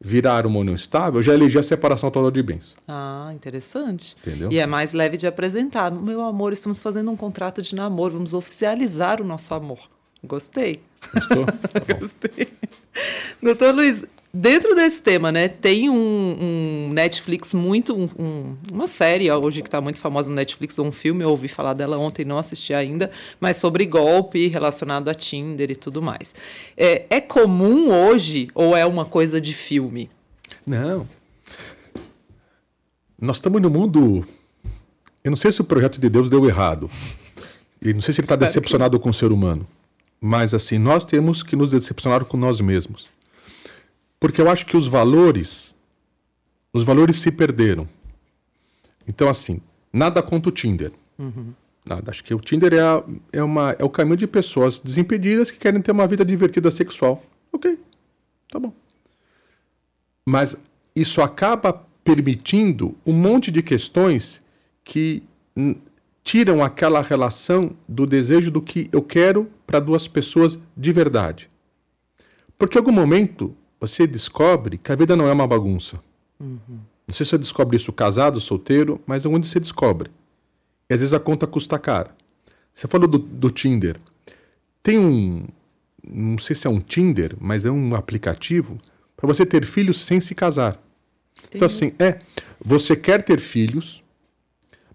virar 0.00 0.46
uma 0.46 0.58
união 0.58 0.74
estável, 0.74 1.18
eu 1.18 1.22
já 1.22 1.34
elegi 1.34 1.58
a 1.58 1.62
separação 1.62 2.10
total 2.10 2.30
de 2.30 2.42
bens. 2.42 2.74
Ah, 2.86 3.30
interessante. 3.34 4.16
Entendeu? 4.20 4.52
E 4.52 4.58
é 4.58 4.66
mais 4.66 4.92
leve 4.92 5.16
de 5.16 5.26
apresentar. 5.26 5.90
Meu 5.90 6.20
amor, 6.22 6.52
estamos 6.52 6.80
fazendo 6.80 7.10
um 7.10 7.16
contrato 7.16 7.62
de 7.62 7.74
namoro, 7.74 8.14
vamos 8.14 8.34
oficializar 8.34 9.20
o 9.20 9.24
nosso 9.24 9.54
amor. 9.54 9.78
Gostei. 10.22 10.80
Gostou? 11.14 11.46
Gostei. 12.00 12.48
Doutor 13.42 13.74
Luiz, 13.74 14.04
Dentro 14.38 14.74
desse 14.74 15.00
tema, 15.00 15.32
né, 15.32 15.48
tem 15.48 15.88
um, 15.88 15.96
um 15.98 16.92
Netflix 16.92 17.54
muito. 17.54 17.96
Um, 17.96 18.54
uma 18.70 18.86
série 18.86 19.32
hoje 19.32 19.62
que 19.62 19.68
está 19.68 19.80
muito 19.80 19.98
famosa 19.98 20.28
no 20.28 20.36
Netflix, 20.36 20.78
um 20.78 20.92
filme, 20.92 21.24
eu 21.24 21.30
ouvi 21.30 21.48
falar 21.48 21.72
dela 21.72 21.96
ontem, 21.96 22.22
não 22.22 22.36
assisti 22.36 22.74
ainda, 22.74 23.10
mas 23.40 23.56
sobre 23.56 23.86
golpe 23.86 24.46
relacionado 24.48 25.08
a 25.08 25.14
Tinder 25.14 25.70
e 25.70 25.74
tudo 25.74 26.02
mais. 26.02 26.34
É, 26.76 27.06
é 27.08 27.18
comum 27.18 27.90
hoje 27.90 28.50
ou 28.54 28.76
é 28.76 28.84
uma 28.84 29.06
coisa 29.06 29.40
de 29.40 29.54
filme? 29.54 30.10
Não. 30.66 31.08
Nós 33.18 33.36
estamos 33.36 33.62
no 33.62 33.70
mundo. 33.70 34.22
Eu 35.24 35.30
não 35.30 35.36
sei 35.36 35.50
se 35.50 35.62
o 35.62 35.64
projeto 35.64 35.98
de 35.98 36.10
Deus 36.10 36.28
deu 36.28 36.46
errado. 36.46 36.90
E 37.80 37.94
não 37.94 38.02
sei 38.02 38.12
se 38.12 38.20
ele 38.20 38.26
está 38.26 38.36
decepcionado 38.36 38.98
que... 38.98 39.02
com 39.02 39.08
o 39.08 39.14
ser 39.14 39.32
humano. 39.32 39.66
Mas 40.20 40.52
assim, 40.52 40.76
nós 40.76 41.06
temos 41.06 41.42
que 41.42 41.56
nos 41.56 41.70
decepcionar 41.70 42.26
com 42.26 42.36
nós 42.36 42.60
mesmos. 42.60 43.15
Porque 44.26 44.40
eu 44.40 44.50
acho 44.50 44.66
que 44.66 44.76
os 44.76 44.88
valores, 44.88 45.72
os 46.72 46.82
valores 46.82 47.14
se 47.14 47.30
perderam. 47.30 47.88
Então, 49.06 49.28
assim, 49.28 49.60
nada 49.92 50.20
contra 50.20 50.48
o 50.48 50.52
Tinder. 50.52 50.90
Uhum. 51.16 51.54
Nada. 51.88 52.10
Acho 52.10 52.24
que 52.24 52.34
o 52.34 52.40
Tinder 52.40 52.74
é, 52.74 52.80
a, 52.80 53.04
é, 53.32 53.40
uma, 53.40 53.76
é 53.78 53.84
o 53.84 53.88
caminho 53.88 54.16
de 54.16 54.26
pessoas 54.26 54.80
desimpedidas 54.80 55.52
que 55.52 55.58
querem 55.58 55.80
ter 55.80 55.92
uma 55.92 56.08
vida 56.08 56.24
divertida 56.24 56.72
sexual. 56.72 57.22
Ok, 57.52 57.78
tá 58.50 58.58
bom. 58.58 58.72
Mas 60.28 60.56
isso 60.96 61.22
acaba 61.22 61.86
permitindo 62.02 62.96
um 63.06 63.12
monte 63.12 63.52
de 63.52 63.62
questões 63.62 64.42
que 64.82 65.22
tiram 66.24 66.64
aquela 66.64 67.00
relação 67.00 67.76
do 67.88 68.04
desejo 68.04 68.50
do 68.50 68.60
que 68.60 68.88
eu 68.90 69.02
quero 69.02 69.48
para 69.64 69.78
duas 69.78 70.08
pessoas 70.08 70.58
de 70.76 70.90
verdade. 70.90 71.48
Porque 72.58 72.76
em 72.76 72.80
algum 72.80 72.90
momento 72.90 73.56
você 73.86 74.06
descobre 74.06 74.78
que 74.78 74.92
a 74.92 74.96
vida 74.96 75.14
não 75.16 75.28
é 75.28 75.32
uma 75.32 75.46
bagunça. 75.46 76.00
Uhum. 76.40 76.80
Não 77.06 77.14
sei 77.14 77.24
se 77.24 77.30
você 77.30 77.38
descobre 77.38 77.76
isso 77.76 77.92
casado, 77.92 78.40
solteiro, 78.40 79.00
mas 79.06 79.24
é 79.24 79.28
onde 79.28 79.46
você 79.46 79.60
descobre. 79.60 80.10
E 80.88 80.94
às 80.94 81.00
vezes 81.00 81.14
a 81.14 81.20
conta 81.20 81.46
custa 81.46 81.78
cara. 81.78 82.14
Você 82.74 82.88
falou 82.88 83.08
do, 83.08 83.18
do 83.18 83.50
Tinder. 83.50 83.96
Tem 84.82 84.98
um. 84.98 85.46
não 86.06 86.38
sei 86.38 86.54
se 86.54 86.66
é 86.66 86.70
um 86.70 86.80
Tinder, 86.80 87.36
mas 87.40 87.64
é 87.64 87.70
um 87.70 87.94
aplicativo 87.94 88.78
para 89.16 89.26
você 89.26 89.46
ter 89.46 89.64
filhos 89.64 89.98
sem 89.98 90.20
se 90.20 90.34
casar. 90.34 90.80
Entendi. 91.38 91.56
Então, 91.56 91.66
assim, 91.66 91.92
é, 91.98 92.20
você 92.62 92.94
quer 92.94 93.22
ter 93.22 93.40
filhos, 93.40 94.04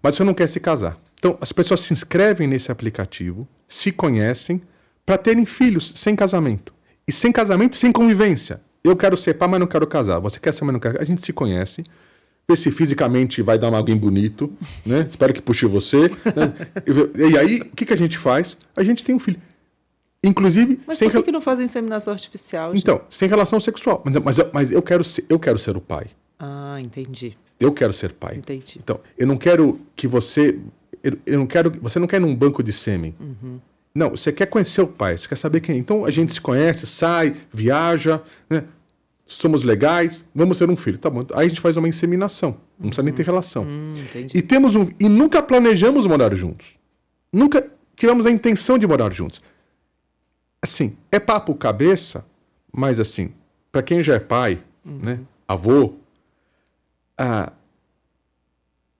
mas 0.02 0.14
você 0.14 0.24
não 0.24 0.34
quer 0.34 0.48
se 0.48 0.60
casar. 0.60 0.98
Então, 1.18 1.36
as 1.40 1.52
pessoas 1.52 1.80
se 1.80 1.92
inscrevem 1.92 2.46
nesse 2.46 2.70
aplicativo, 2.70 3.46
se 3.66 3.92
conhecem, 3.92 4.62
para 5.04 5.18
terem 5.18 5.44
filhos 5.44 5.92
sem 5.96 6.14
casamento. 6.14 6.72
E 7.06 7.12
sem 7.12 7.32
casamento, 7.32 7.76
sem 7.76 7.90
convivência. 7.90 8.60
Eu 8.84 8.96
quero 8.96 9.16
ser 9.16 9.34
pai, 9.34 9.48
mas 9.48 9.60
não 9.60 9.66
quero 9.66 9.86
casar. 9.86 10.18
Você 10.18 10.40
quer 10.40 10.52
ser, 10.52 10.64
mas 10.64 10.72
não 10.72 10.80
quer 10.80 11.00
A 11.00 11.04
gente 11.04 11.24
se 11.24 11.32
conhece, 11.32 11.84
vê 12.48 12.56
se 12.56 12.70
fisicamente 12.70 13.42
vai 13.42 13.58
dar 13.58 13.72
alguém 13.72 13.96
bonito, 13.96 14.52
né? 14.84 15.06
Espero 15.08 15.32
que 15.32 15.40
puxe 15.40 15.66
você. 15.66 16.08
Né? 16.08 17.30
E 17.30 17.38
aí, 17.38 17.60
o 17.60 17.76
que, 17.76 17.86
que 17.86 17.92
a 17.92 17.96
gente 17.96 18.18
faz? 18.18 18.58
A 18.74 18.82
gente 18.82 19.04
tem 19.04 19.14
um 19.14 19.18
filho. 19.18 19.40
Inclusive. 20.24 20.80
Mas 20.86 20.98
sem 20.98 21.10
por 21.10 21.18
que, 21.18 21.24
que 21.24 21.32
não 21.32 21.40
fazem 21.40 21.64
inseminação 21.64 22.12
artificial? 22.12 22.74
Então, 22.74 23.02
sem 23.08 23.28
relação 23.28 23.58
sexual. 23.58 24.02
Mas, 24.04 24.16
mas, 24.16 24.52
mas, 24.52 24.72
eu, 24.72 24.82
quero 24.82 25.02
ser, 25.02 25.24
eu 25.28 25.38
quero 25.38 25.58
ser 25.58 25.76
o 25.76 25.80
pai. 25.80 26.06
Ah, 26.38 26.78
entendi. 26.80 27.36
Eu 27.58 27.72
quero 27.72 27.92
ser 27.92 28.12
pai. 28.12 28.36
Entendi. 28.36 28.78
Então, 28.82 29.00
eu 29.16 29.26
não 29.26 29.36
quero 29.36 29.80
que 29.96 30.06
você. 30.06 30.58
Eu, 31.02 31.18
eu 31.26 31.38
não 31.38 31.46
quero. 31.46 31.72
Você 31.82 31.98
não 31.98 32.06
quer 32.06 32.16
ir 32.16 32.20
num 32.20 32.34
banco 32.34 32.62
de 32.62 32.72
sêmen. 32.72 33.14
Uhum. 33.20 33.60
Não, 33.94 34.10
você 34.10 34.32
quer 34.32 34.46
conhecer 34.46 34.80
o 34.80 34.86
pai, 34.86 35.18
você 35.18 35.28
quer 35.28 35.36
saber 35.36 35.60
quem. 35.60 35.76
É. 35.76 35.78
Então 35.78 36.04
a 36.04 36.10
gente 36.10 36.32
se 36.32 36.40
conhece, 36.40 36.86
sai, 36.86 37.34
viaja, 37.52 38.22
né? 38.48 38.64
somos 39.26 39.62
legais, 39.62 40.24
vamos 40.34 40.58
ter 40.58 40.68
um 40.68 40.76
filho. 40.76 40.98
Tá 40.98 41.08
bom. 41.10 41.20
Aí 41.34 41.46
a 41.46 41.48
gente 41.48 41.60
faz 41.60 41.76
uma 41.76 41.88
inseminação. 41.88 42.56
Não 42.78 42.88
precisa 42.88 43.02
nem 43.02 43.14
ter 43.14 43.24
relação. 43.24 43.64
Hum, 43.64 43.94
e 44.34 44.42
temos 44.42 44.74
um. 44.76 44.88
E 44.98 45.08
nunca 45.08 45.42
planejamos 45.42 46.06
morar 46.06 46.34
juntos. 46.34 46.66
Nunca 47.32 47.66
tivemos 47.96 48.26
a 48.26 48.30
intenção 48.30 48.78
de 48.78 48.86
morar 48.86 49.12
juntos 49.12 49.40
assim, 50.62 50.96
é 51.10 51.18
papo 51.18 51.54
cabeça, 51.56 52.24
mas 52.72 53.00
assim, 53.00 53.32
para 53.72 53.82
quem 53.82 54.02
já 54.02 54.14
é 54.14 54.20
pai, 54.20 54.62
uhum. 54.84 54.98
né, 55.02 55.20
avô, 55.46 55.94
ah, 57.18 57.52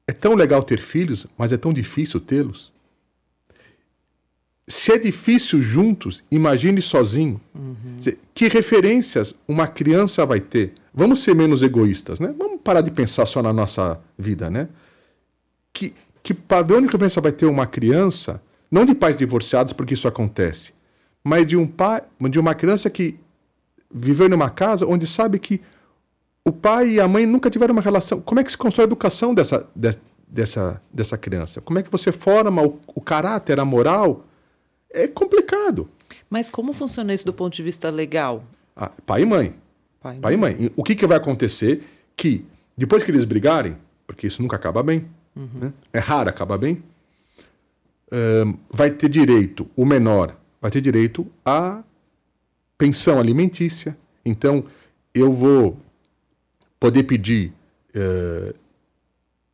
é 0.07 0.13
tão 0.13 0.35
legal 0.35 0.63
ter 0.65 0.81
filhos, 0.81 1.27
mas 1.39 1.53
é 1.53 1.57
tão 1.57 1.73
difícil 1.73 2.19
tê-los. 2.19 2.72
Se 4.73 4.91
é 4.91 4.99
difícil 4.99 5.61
juntos, 5.61 6.25
imagine 6.31 6.81
sozinho. 6.81 7.39
Uhum. 7.55 7.99
Que 8.35 8.49
referências 8.49 9.35
uma 9.47 9.67
criança 9.67 10.25
vai 10.25 10.41
ter? 10.41 10.73
Vamos 10.95 11.23
ser 11.23 11.35
menos 11.35 11.63
egoístas, 11.63 12.19
né? 12.19 12.35
Vamos 12.39 12.59
parar 12.65 12.81
de 12.81 12.91
pensar 12.91 13.27
só 13.27 13.43
na 13.43 13.53
nossa 13.53 14.01
vida, 14.17 14.49
né? 14.49 14.71
Que, 15.75 15.93
que 16.23 16.33
padrão 16.33 16.81
de 16.81 16.87
referência 16.87 17.21
vai 17.21 17.33
ter 17.33 17.45
uma 17.45 17.67
criança, 17.67 18.41
não 18.71 18.87
de 18.87 18.95
pais 18.95 19.15
divorciados, 19.15 19.75
porque 19.75 19.93
isso 19.93 20.09
acontece, 20.09 20.73
mas 21.23 21.47
de 21.47 21.55
um 21.55 21.67
pai, 21.67 22.03
de 22.31 22.41
uma 22.41 22.55
criança 22.55 22.89
que 22.89 23.21
viveu 23.93 24.27
numa 24.27 24.49
casa 24.49 24.87
onde 24.87 25.07
sabe 25.07 25.39
que 25.39 25.61
o 26.43 26.51
pai 26.51 26.93
e 26.93 27.01
a 27.01 27.07
mãe 27.07 27.27
nunca 27.27 27.51
tiveram 27.51 27.75
uma 27.75 27.83
relação. 27.83 28.23
Como 28.23 28.41
é 28.41 28.43
que 28.43 28.51
se 28.51 28.57
constrói 28.57 28.85
a 28.85 28.89
educação 28.89 29.35
dessa, 29.35 29.69
de, 29.77 29.91
dessa, 30.27 30.81
dessa 30.91 31.19
criança? 31.19 31.61
Como 31.61 31.79
é 31.79 31.83
que 31.83 31.93
você 31.93 32.11
forma 32.11 32.63
o, 32.63 32.81
o 32.87 33.03
caráter, 33.03 33.61
a 33.61 33.67
moral? 33.67 34.25
É 34.93 35.09
complicado. 35.09 35.89
Mas 36.29 36.51
como 36.51 36.73
funciona 36.73 37.13
isso 37.15 37.25
do 37.25 37.33
ponto 37.33 37.55
de 37.55 37.63
vista 37.63 37.91
legal? 37.91 38.45
Ah, 38.77 38.91
pai 39.07 39.23
e 39.23 39.27
mãe. 39.27 39.55
Pai, 40.01 40.19
pai 40.19 40.35
e 40.35 40.37
mãe. 40.37 40.57
mãe. 40.57 40.73
O 40.77 40.83
que, 40.83 40.95
que 40.95 41.07
vai 41.07 41.17
acontecer? 41.17 41.83
Que 42.17 42.45
depois 42.77 43.03
que 43.03 43.11
eles 43.11 43.25
brigarem, 43.25 43.77
porque 44.07 44.27
isso 44.27 44.43
nunca 44.43 44.57
acaba 44.57 44.83
bem, 44.83 45.07
uhum. 45.35 45.49
né? 45.55 45.73
é 45.93 45.99
raro 45.99 46.29
acabar 46.29 46.59
bem, 46.59 46.83
vai 48.71 48.91
ter 48.91 49.09
direito 49.09 49.71
o 49.75 49.87
menor 49.87 50.37
vai 50.63 50.71
ter 50.71 50.81
direito 50.81 51.27
à 51.45 51.83
pensão 52.79 53.19
alimentícia. 53.19 53.99
Então, 54.25 54.65
eu 55.13 55.33
vou 55.33 55.77
poder 56.79 57.03
pedir 57.03 57.53
uh, 57.97 58.55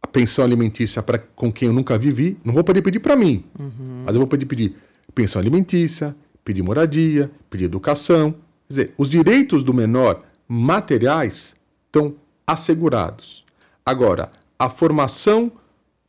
a 0.03 0.07
pensão 0.07 0.45
alimentícia 0.45 1.03
para 1.03 1.18
com 1.18 1.51
quem 1.51 1.68
eu 1.68 1.72
nunca 1.72 1.97
vivi. 1.99 2.36
Não 2.45 2.53
vou 2.53 2.62
poder 2.62 2.82
pedir 2.82 3.01
para 3.01 3.16
mim, 3.16 3.43
uhum. 3.59 4.03
mas 4.05 4.14
eu 4.14 4.20
vou 4.20 4.26
poder 4.26 4.45
pedir 4.45 4.76
pensão 5.14 5.40
alimentícia, 5.40 6.14
pedir 6.44 6.62
moradia, 6.62 7.30
pedir 7.50 7.64
educação. 7.64 8.32
Quer 8.32 8.68
dizer, 8.68 8.94
os 8.96 9.09
direitos 9.09 9.62
do 9.62 9.74
menor 9.74 10.22
materiais 10.46 11.54
estão 11.86 12.14
assegurados. 12.46 13.44
Agora, 13.84 14.30
a 14.59 14.68
formação 14.68 15.52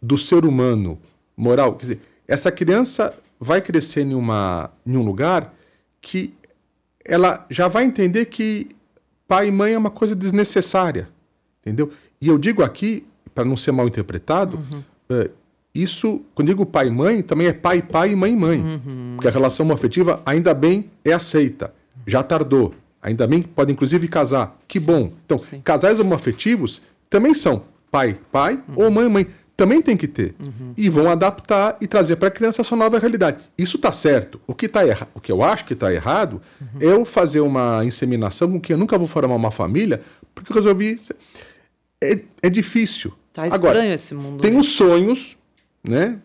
do 0.02 0.18
ser 0.18 0.45
humano 0.45 0.97
moral, 1.36 1.74
quer 1.76 1.82
dizer, 1.82 2.02
essa 2.28 2.52
criança 2.52 3.14
vai 3.39 3.62
crescer 3.62 4.02
em, 4.02 4.14
uma, 4.14 4.72
em 4.86 4.97
um 4.97 5.04
lugar 5.04 5.54
que 6.02 6.34
ela 7.06 7.45
já 7.50 7.68
vai 7.68 7.86
entender 7.86 8.26
que 8.26 8.68
pai 9.28 9.47
e 9.47 9.52
mãe 9.52 9.74
é 9.74 9.78
uma 9.78 9.89
coisa 9.89 10.16
desnecessária, 10.16 11.10
entendeu? 11.62 11.91
E 12.22 12.28
eu 12.28 12.38
digo 12.38 12.64
aqui, 12.64 13.06
para 13.34 13.45
não 13.45 13.56
ser 13.56 13.72
mal 13.72 13.88
interpretado, 13.88 14.58
uhum. 14.58 15.26
Isso, 15.74 16.22
quando 16.34 16.47
digo 16.47 16.65
pai 16.65 16.88
e 16.88 16.91
mãe, 16.91 17.22
também 17.22 17.47
é 17.47 17.53
pai, 17.53 17.82
pai 17.82 18.11
e 18.11 18.15
mãe, 18.15 18.36
mãe. 18.36 18.59
Uhum. 18.59 19.13
Porque 19.15 19.28
a 19.28 19.32
relação 19.32 19.72
afetiva, 19.72 20.22
ainda 20.26 20.53
bem, 20.53 20.89
é 21.05 21.13
aceita. 21.13 21.74
Já 22.05 22.24
tardou. 22.24 22.74
Ainda 23.01 23.28
bem 23.28 23.41
que 23.41 23.47
pode, 23.47 23.72
inclusive, 23.72 24.07
casar. 24.07 24.57
Que 24.67 24.80
Sim. 24.80 24.86
bom. 24.86 25.13
Então, 25.26 25.38
Sim. 25.39 25.61
casais 25.61 25.99
homoafetivos 25.99 26.82
também 27.09 27.34
são 27.34 27.63
pai, 27.91 28.17
pai 28.32 28.61
uhum. 28.67 28.84
ou 28.84 28.91
mãe, 28.91 29.09
mãe 29.09 29.28
também 29.59 29.82
tem 29.82 29.97
que 29.97 30.07
ter. 30.07 30.36
Uhum. 30.39 30.74
E 30.78 30.89
vão 30.89 31.09
adaptar 31.09 31.78
e 31.82 31.88
trazer 31.88 32.15
para 32.15 32.30
a 32.30 32.32
criança 32.32 32.61
essa 32.61 32.78
nova 32.78 32.97
realidade. 32.97 33.43
Isso 33.57 33.76
está 33.76 33.91
certo. 33.91 34.39
O 34.47 34.55
que, 34.55 34.70
tá 34.70 34.88
erra... 34.88 35.07
o 35.13 35.20
que 35.20 35.32
eu 35.32 35.43
acho 35.43 35.65
que 35.65 35.74
está 35.74 35.93
errado 35.93 36.41
é 36.80 36.86
eu 36.86 37.03
fazer 37.03 37.41
uma 37.41 37.84
inseminação 37.84 38.49
com 38.49 38.59
que 38.59 38.72
eu 38.72 38.78
nunca 38.78 38.97
vou 38.97 39.05
formar 39.05 39.36
uma 39.36 39.51
família, 39.51 40.01
porque 40.34 40.51
eu 40.51 40.55
resolvi. 40.55 40.97
É, 42.01 42.22
é 42.43 42.49
difícil. 42.49 43.13
Tá 43.34 43.47
estranho 43.47 43.72
Agora, 43.72 43.93
esse 43.93 44.15
mundo. 44.15 44.39
Tem 44.39 44.51
né? 44.51 44.59
os 44.59 44.70
sonhos, 44.70 45.38
né? 45.84 46.20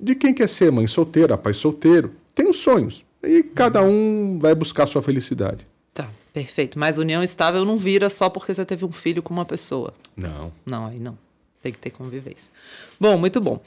De 0.00 0.14
quem 0.14 0.32
quer 0.32 0.48
ser 0.48 0.70
mãe 0.70 0.86
solteira, 0.86 1.36
pai 1.36 1.52
solteiro. 1.52 2.14
Tem 2.34 2.48
os 2.48 2.58
sonhos. 2.58 3.04
E 3.22 3.42
cada 3.42 3.82
um 3.82 4.38
vai 4.40 4.54
buscar 4.54 4.84
a 4.84 4.86
sua 4.86 5.02
felicidade. 5.02 5.66
Tá, 5.92 6.08
perfeito. 6.32 6.78
Mas 6.78 6.98
união 6.98 7.22
estável 7.22 7.64
não 7.64 7.76
vira 7.76 8.08
só 8.08 8.28
porque 8.28 8.54
você 8.54 8.64
teve 8.64 8.84
um 8.84 8.92
filho 8.92 9.22
com 9.22 9.34
uma 9.34 9.44
pessoa. 9.44 9.92
Não. 10.16 10.52
Não, 10.64 10.86
aí 10.86 10.98
não. 10.98 11.18
Tem 11.60 11.72
que 11.72 11.78
ter 11.78 11.90
convivência. 11.90 12.52
Bom, 13.00 13.18
muito 13.18 13.40
bom. 13.40 13.60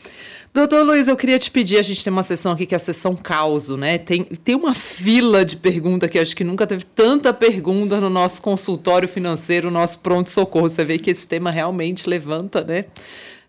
Doutor 0.53 0.85
Luiz, 0.85 1.09
eu 1.09 1.17
queria 1.17 1.37
te 1.37 1.51
pedir, 1.51 1.77
a 1.77 1.81
gente 1.81 2.01
tem 2.01 2.11
uma 2.11 2.23
sessão 2.23 2.53
aqui 2.53 2.65
que 2.65 2.73
é 2.73 2.77
a 2.77 2.79
sessão 2.79 3.17
causo, 3.17 3.75
né? 3.75 3.97
Tem, 3.97 4.23
tem 4.23 4.55
uma 4.55 4.73
fila 4.73 5.43
de 5.43 5.57
pergunta 5.57 6.07
que 6.07 6.17
acho 6.17 6.33
que 6.33 6.43
nunca 6.45 6.65
teve 6.65 6.85
tanta 6.85 7.33
pergunta 7.33 7.99
no 7.99 8.09
nosso 8.09 8.41
consultório 8.41 9.09
financeiro, 9.09 9.69
nosso 9.69 9.99
pronto-socorro. 9.99 10.69
Você 10.69 10.85
vê 10.85 10.97
que 10.97 11.11
esse 11.11 11.27
tema 11.27 11.51
realmente 11.51 12.07
levanta, 12.07 12.63
né? 12.63 12.85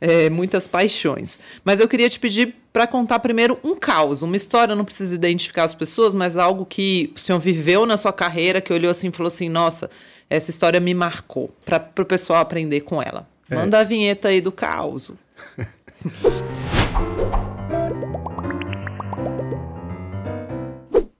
É, 0.05 0.29
muitas 0.29 0.67
paixões. 0.67 1.39
Mas 1.65 1.79
eu 1.79 1.87
queria 1.87 2.11
te 2.11 2.19
pedir 2.19 2.57
para 2.73 2.89
contar 2.89 3.21
primeiro 3.21 3.57
um 3.63 3.77
caos, 3.77 4.23
uma 4.23 4.35
história, 4.35 4.75
não 4.75 4.85
precisa 4.85 5.15
identificar 5.15 5.63
as 5.63 5.75
pessoas, 5.75 6.13
mas 6.13 6.37
algo 6.37 6.67
que 6.67 7.13
o 7.15 7.21
senhor 7.21 7.39
viveu 7.39 7.87
na 7.87 7.97
sua 7.97 8.13
carreira, 8.13 8.61
que 8.61 8.73
olhou 8.73 8.91
assim 8.91 9.11
e 9.11 9.13
falou 9.13 9.29
assim: 9.29 9.49
nossa, 9.49 9.89
essa 10.29 10.51
história 10.51 10.81
me 10.81 10.93
marcou, 10.93 11.55
para 11.65 11.89
o 12.01 12.05
pessoal 12.05 12.41
aprender 12.41 12.81
com 12.81 13.01
ela. 13.01 13.29
É. 13.49 13.55
Manda 13.55 13.79
a 13.79 13.85
vinheta 13.85 14.27
aí 14.29 14.41
do 14.41 14.51
caos. 14.51 15.13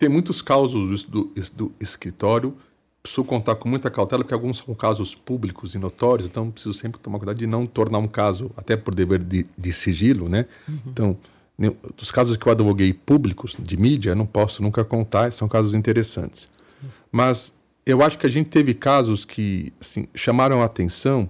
Tem 0.03 0.09
muitos 0.09 0.43
causos 0.43 1.05
do, 1.05 1.25
do, 1.27 1.43
do, 1.53 1.73
escritório. 1.79 2.57
Preciso 3.03 3.25
contar 3.25 3.57
com 3.57 3.69
muita 3.69 3.91
cautela, 3.91 4.23
porque 4.23 4.35
alguns 4.35 4.59
são 4.59 4.75
casos 4.75 5.15
públicos 5.15 5.75
e 5.75 5.79
notórios, 5.79 6.29
então 6.29 6.51
preciso 6.51 6.73
sempre 6.73 7.01
tomar 7.01 7.19
cuidado 7.19 7.37
de 7.37 7.47
não 7.47 7.67
tornar 7.67 7.99
um 7.99 8.07
caso, 8.07 8.51
até 8.57 8.77
por 8.77 8.95
dever 8.95 9.23
de, 9.23 9.45
de 9.59 9.73
sigilo, 9.73 10.29
né? 10.29 10.47
Uhum. 10.69 10.79
Então, 10.87 11.17
dos 11.97 12.11
casos 12.11 12.37
que 12.37 12.47
eu 12.47 12.53
advoguei 12.53 12.93
públicos, 12.93 13.57
de 13.59 13.77
mídia, 13.77 14.15
não 14.15 14.27
posso 14.27 14.63
nunca 14.63 14.85
contar, 14.85 15.33
são 15.33 15.49
casos 15.49 15.75
interessantes. 15.75 16.49
Mas 17.11 17.53
eu 17.85 18.03
acho 18.03 18.19
que 18.19 18.27
a 18.27 18.31
gente 18.31 18.49
teve 18.49 18.75
casos 18.75 19.25
que 19.25 19.73
assim, 19.81 20.07
chamaram 20.15 20.63
a 20.63 20.65
atenção 20.65 21.29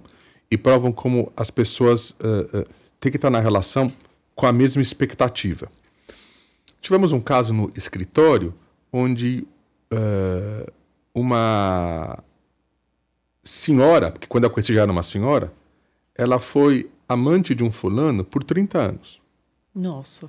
e 0.49 0.57
provam 0.57 0.91
como 0.91 1.31
as 1.35 1.49
pessoas 1.49 2.11
uh, 2.11 2.59
uh, 2.59 2.67
têm 2.99 3.11
que 3.11 3.17
estar 3.17 3.29
na 3.29 3.39
relação 3.39 3.91
com 4.35 4.45
a 4.45 4.53
mesma 4.53 4.81
expectativa. 4.81 5.69
Tivemos 6.79 7.11
um 7.11 7.19
caso 7.19 7.53
no 7.53 7.71
escritório 7.75 8.53
onde 8.91 9.47
uh, 9.91 10.71
uma 11.13 12.23
senhora, 13.43 14.11
porque 14.11 14.27
quando 14.27 14.45
eu 14.45 14.49
conheci 14.49 14.73
já 14.73 14.81
era 14.81 14.91
uma 14.91 15.03
senhora, 15.03 15.51
ela 16.15 16.39
foi 16.39 16.89
amante 17.07 17.53
de 17.53 17.63
um 17.63 17.71
fulano 17.71 18.23
por 18.23 18.43
30 18.43 18.79
anos. 18.79 19.21
Nossa. 19.75 20.27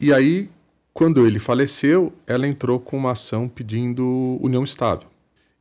E 0.00 0.12
aí, 0.12 0.48
quando 0.92 1.26
ele 1.26 1.38
faleceu, 1.38 2.12
ela 2.26 2.46
entrou 2.46 2.78
com 2.78 2.96
uma 2.96 3.12
ação 3.12 3.48
pedindo 3.48 4.38
união 4.40 4.62
estável. 4.62 5.08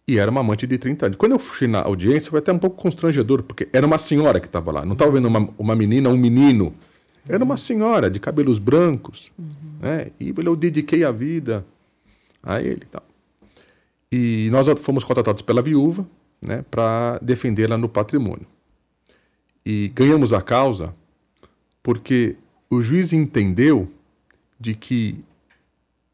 E 0.08 0.18
era 0.18 0.32
uma 0.32 0.40
amante 0.40 0.66
de 0.66 0.78
30 0.78 1.06
anos. 1.06 1.18
Quando 1.18 1.34
eu 1.34 1.40
fui 1.40 1.68
na 1.68 1.82
audiência, 1.82 2.30
foi 2.30 2.40
até 2.40 2.52
um 2.52 2.60
pouco 2.60 2.82
constrangedor, 2.82 3.44
porque 3.44 3.68
era 3.74 3.86
uma 3.86 3.98
senhora 3.98 4.40
que 4.40 4.48
estava 4.48 4.72
lá. 4.72 4.86
Não 4.86 4.94
estava 4.94 5.12
vendo 5.12 5.28
uma, 5.28 5.50
uma 5.58 5.76
menina, 5.76 6.10
um 6.10 6.18
menino. 6.18 6.74
Era 7.28 7.44
uma 7.44 7.58
senhora 7.58 8.10
de 8.10 8.20
cabelos 8.20 8.58
brancos. 8.58 9.32
Uhum. 9.38 9.54
Né? 9.82 10.12
E 10.20 10.34
eu 10.36 10.56
dediquei 10.56 11.04
a 11.04 11.12
vida 11.12 11.66
a 12.42 12.62
ele. 12.62 12.84
Tal. 12.90 13.04
E 14.12 14.50
nós 14.52 14.68
fomos 14.80 15.04
contratados 15.04 15.42
pela 15.42 15.62
viúva 15.62 16.08
né, 16.46 16.64
para 16.70 17.20
defendê-la 17.22 17.78
no 17.78 17.90
patrimônio. 17.90 18.48
E 19.66 19.92
ganhamos 19.94 20.32
a 20.34 20.42
causa 20.42 20.96
porque 21.84 22.36
o 22.70 22.82
juiz 22.82 23.14
entendeu 23.14 23.92
de 24.60 24.74
que 24.74 25.24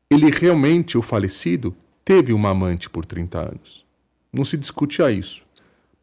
ele 0.10 0.30
realmente, 0.30 0.98
o 0.98 1.02
falecido, 1.02 1.76
teve 2.06 2.34
uma 2.34 2.50
amante 2.50 2.90
por 2.90 3.06
30 3.06 3.40
anos. 3.40 3.86
Não 4.32 4.46
se 4.46 4.58
discutia 4.58 5.12
isso. 5.12 5.44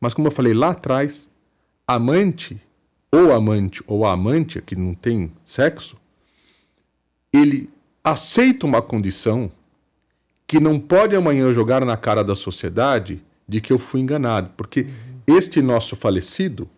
Mas, 0.01 0.15
como 0.15 0.29
eu 0.29 0.33
falei 0.33 0.55
lá 0.55 0.71
atrás, 0.71 1.29
amante, 1.87 2.61
ou 3.13 3.33
amante 3.33 3.83
ou 3.87 4.07
amante, 4.07 4.61
que 4.63 4.75
não 4.75 4.95
tem 4.95 5.31
sexo, 5.45 5.97
ele 7.33 7.71
aceita 8.03 8.67
uma 8.67 8.81
condição 8.81 9.51
que 10.51 10.59
não 10.59 10.81
pode 10.81 11.15
amanhã 11.15 11.53
jogar 11.53 11.85
na 11.85 11.97
cara 11.97 12.25
da 12.25 12.35
sociedade 12.35 13.23
de 13.47 13.61
que 13.61 13.73
eu 13.73 13.79
fui 13.79 14.01
enganado. 14.01 14.51
Porque 14.57 14.81
uhum. 14.81 15.37
este 15.37 15.63
nosso 15.63 15.95
falecido, 15.95 16.69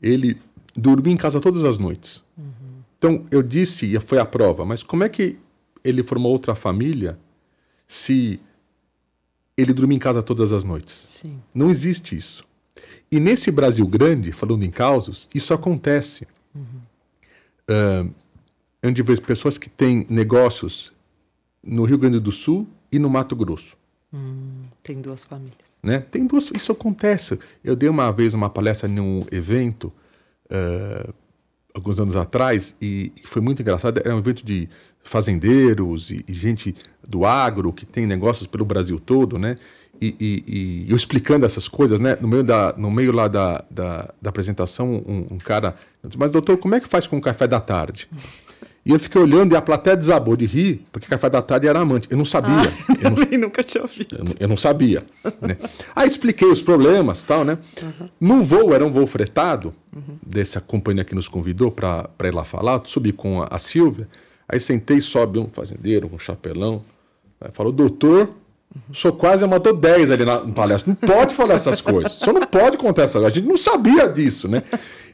ele 0.00 0.38
dormia 0.72 1.12
em 1.12 1.16
casa 1.16 1.40
todas 1.40 1.64
as 1.64 1.76
noites. 1.76 2.22
Uhum. 2.38 2.84
Então, 2.96 3.26
eu 3.32 3.42
disse, 3.42 3.92
e 3.92 3.98
foi 3.98 4.20
a 4.20 4.24
prova, 4.24 4.64
mas 4.64 4.84
como 4.84 5.02
é 5.02 5.08
que 5.08 5.36
ele 5.82 6.04
formou 6.04 6.30
outra 6.30 6.54
família 6.54 7.18
se 7.84 8.38
ele 9.56 9.72
dormia 9.72 9.96
em 9.96 9.98
casa 9.98 10.22
todas 10.22 10.52
as 10.52 10.62
noites? 10.62 11.22
Sim. 11.24 11.42
Não 11.52 11.68
existe 11.68 12.14
isso. 12.14 12.44
E 13.10 13.18
nesse 13.18 13.50
Brasil 13.50 13.88
grande, 13.88 14.30
falando 14.30 14.62
em 14.62 14.70
causos, 14.70 15.28
isso 15.34 15.52
acontece. 15.52 16.28
Uhum. 16.54 18.04
Uh, 18.08 18.14
onde 18.84 19.02
vejo 19.02 19.22
pessoas 19.22 19.58
que 19.58 19.68
têm 19.68 20.06
negócios 20.08 20.94
no 21.66 21.84
Rio 21.84 21.98
Grande 21.98 22.20
do 22.20 22.30
Sul 22.30 22.66
e 22.90 22.98
no 22.98 23.10
Mato 23.10 23.34
Grosso. 23.34 23.76
Hum, 24.14 24.64
tem 24.82 25.00
duas 25.00 25.24
famílias. 25.24 25.76
Né? 25.82 25.98
Tem 25.98 26.26
duas, 26.26 26.50
isso 26.54 26.72
acontece. 26.72 27.38
Eu 27.62 27.74
dei 27.74 27.88
uma 27.88 28.10
vez 28.12 28.34
uma 28.34 28.48
palestra 28.48 28.88
em 28.88 29.00
um 29.00 29.24
evento, 29.32 29.92
uh, 30.50 31.12
alguns 31.74 31.98
anos 31.98 32.16
atrás, 32.16 32.76
e, 32.80 33.12
e, 33.22 33.26
foi 33.26 33.42
muito 33.42 33.60
engraçado. 33.60 33.98
Era 33.98 34.14
um 34.14 34.18
evento 34.18 34.44
de 34.44 34.68
fazendeiros 35.02 36.10
e, 36.10 36.24
e, 36.26 36.32
gente 36.32 36.74
do 37.06 37.24
agro 37.24 37.72
que 37.72 37.84
tem 37.84 38.06
negócios 38.06 38.46
pelo 38.46 38.64
Brasil 38.64 38.98
todo, 38.98 39.38
né? 39.38 39.56
E, 40.00 40.16
e, 40.20 40.90
eu 40.90 40.96
explicando 40.96 41.46
essas 41.46 41.68
coisas, 41.68 41.98
né? 42.00 42.16
No 42.20 42.28
meio, 42.28 42.44
da, 42.44 42.74
no 42.76 42.90
meio 42.90 43.12
lá 43.12 43.28
da, 43.28 43.64
da, 43.70 44.12
da 44.20 44.30
apresentação, 44.30 45.02
um, 45.06 45.34
um 45.34 45.38
cara 45.38 45.76
disse, 46.04 46.18
mas 46.18 46.30
doutor, 46.30 46.58
como 46.58 46.74
é 46.74 46.80
que 46.80 46.88
faz 46.88 47.06
com 47.06 47.16
o 47.16 47.20
café 47.20 47.46
da 47.46 47.60
tarde? 47.60 48.08
E 48.86 48.92
eu 48.92 49.00
fiquei 49.00 49.20
olhando 49.20 49.52
e 49.52 49.56
a 49.56 49.60
plateia 49.60 49.96
desabou 49.96 50.36
de 50.36 50.46
rir, 50.46 50.86
porque 50.92 51.08
café 51.08 51.28
da 51.28 51.42
tarde 51.42 51.66
era 51.66 51.80
amante. 51.80 52.06
Eu 52.08 52.16
não 52.16 52.24
sabia. 52.24 52.54
Ah, 52.54 52.94
eu 53.02 53.10
não, 53.10 53.16
nunca 53.48 53.64
tinha 53.64 53.82
ouvido. 53.82 54.16
Eu, 54.16 54.24
eu 54.38 54.48
não 54.48 54.56
sabia. 54.56 55.04
Né? 55.42 55.56
Aí 55.96 56.06
expliquei 56.06 56.46
os 56.46 56.62
problemas 56.62 57.24
tal, 57.24 57.44
né? 57.44 57.58
Uhum. 57.82 58.08
Num 58.20 58.42
voo, 58.42 58.72
era 58.72 58.86
um 58.86 58.90
voo 58.90 59.04
fretado, 59.04 59.74
uhum. 59.92 60.16
dessa 60.24 60.60
companhia 60.60 61.02
que 61.02 61.16
nos 61.16 61.28
convidou 61.28 61.72
para 61.72 62.08
ir 62.22 62.32
lá 62.32 62.44
falar. 62.44 62.80
Subi 62.84 63.10
com 63.10 63.42
a, 63.42 63.48
a 63.50 63.58
Silvia. 63.58 64.08
Aí 64.48 64.60
sentei, 64.60 65.00
sobe 65.00 65.40
um 65.40 65.48
fazendeiro, 65.52 66.08
um 66.12 66.16
chapelão. 66.16 66.84
Falou, 67.50 67.72
doutor, 67.72 68.30
sou 68.92 69.12
quase 69.12 69.44
matou 69.48 69.76
10 69.76 70.12
ali 70.12 70.24
na, 70.24 70.44
na 70.44 70.52
palestra. 70.52 70.88
Não 70.88 70.94
pode 70.94 71.34
falar 71.34 71.54
essas 71.54 71.80
coisas. 71.80 72.12
Só 72.12 72.32
não 72.32 72.46
pode 72.46 72.78
contar 72.78 73.02
essas 73.02 73.20
coisas. 73.20 73.32
A 73.32 73.34
gente 73.34 73.48
não 73.48 73.56
sabia 73.56 74.08
disso, 74.08 74.46
né? 74.46 74.62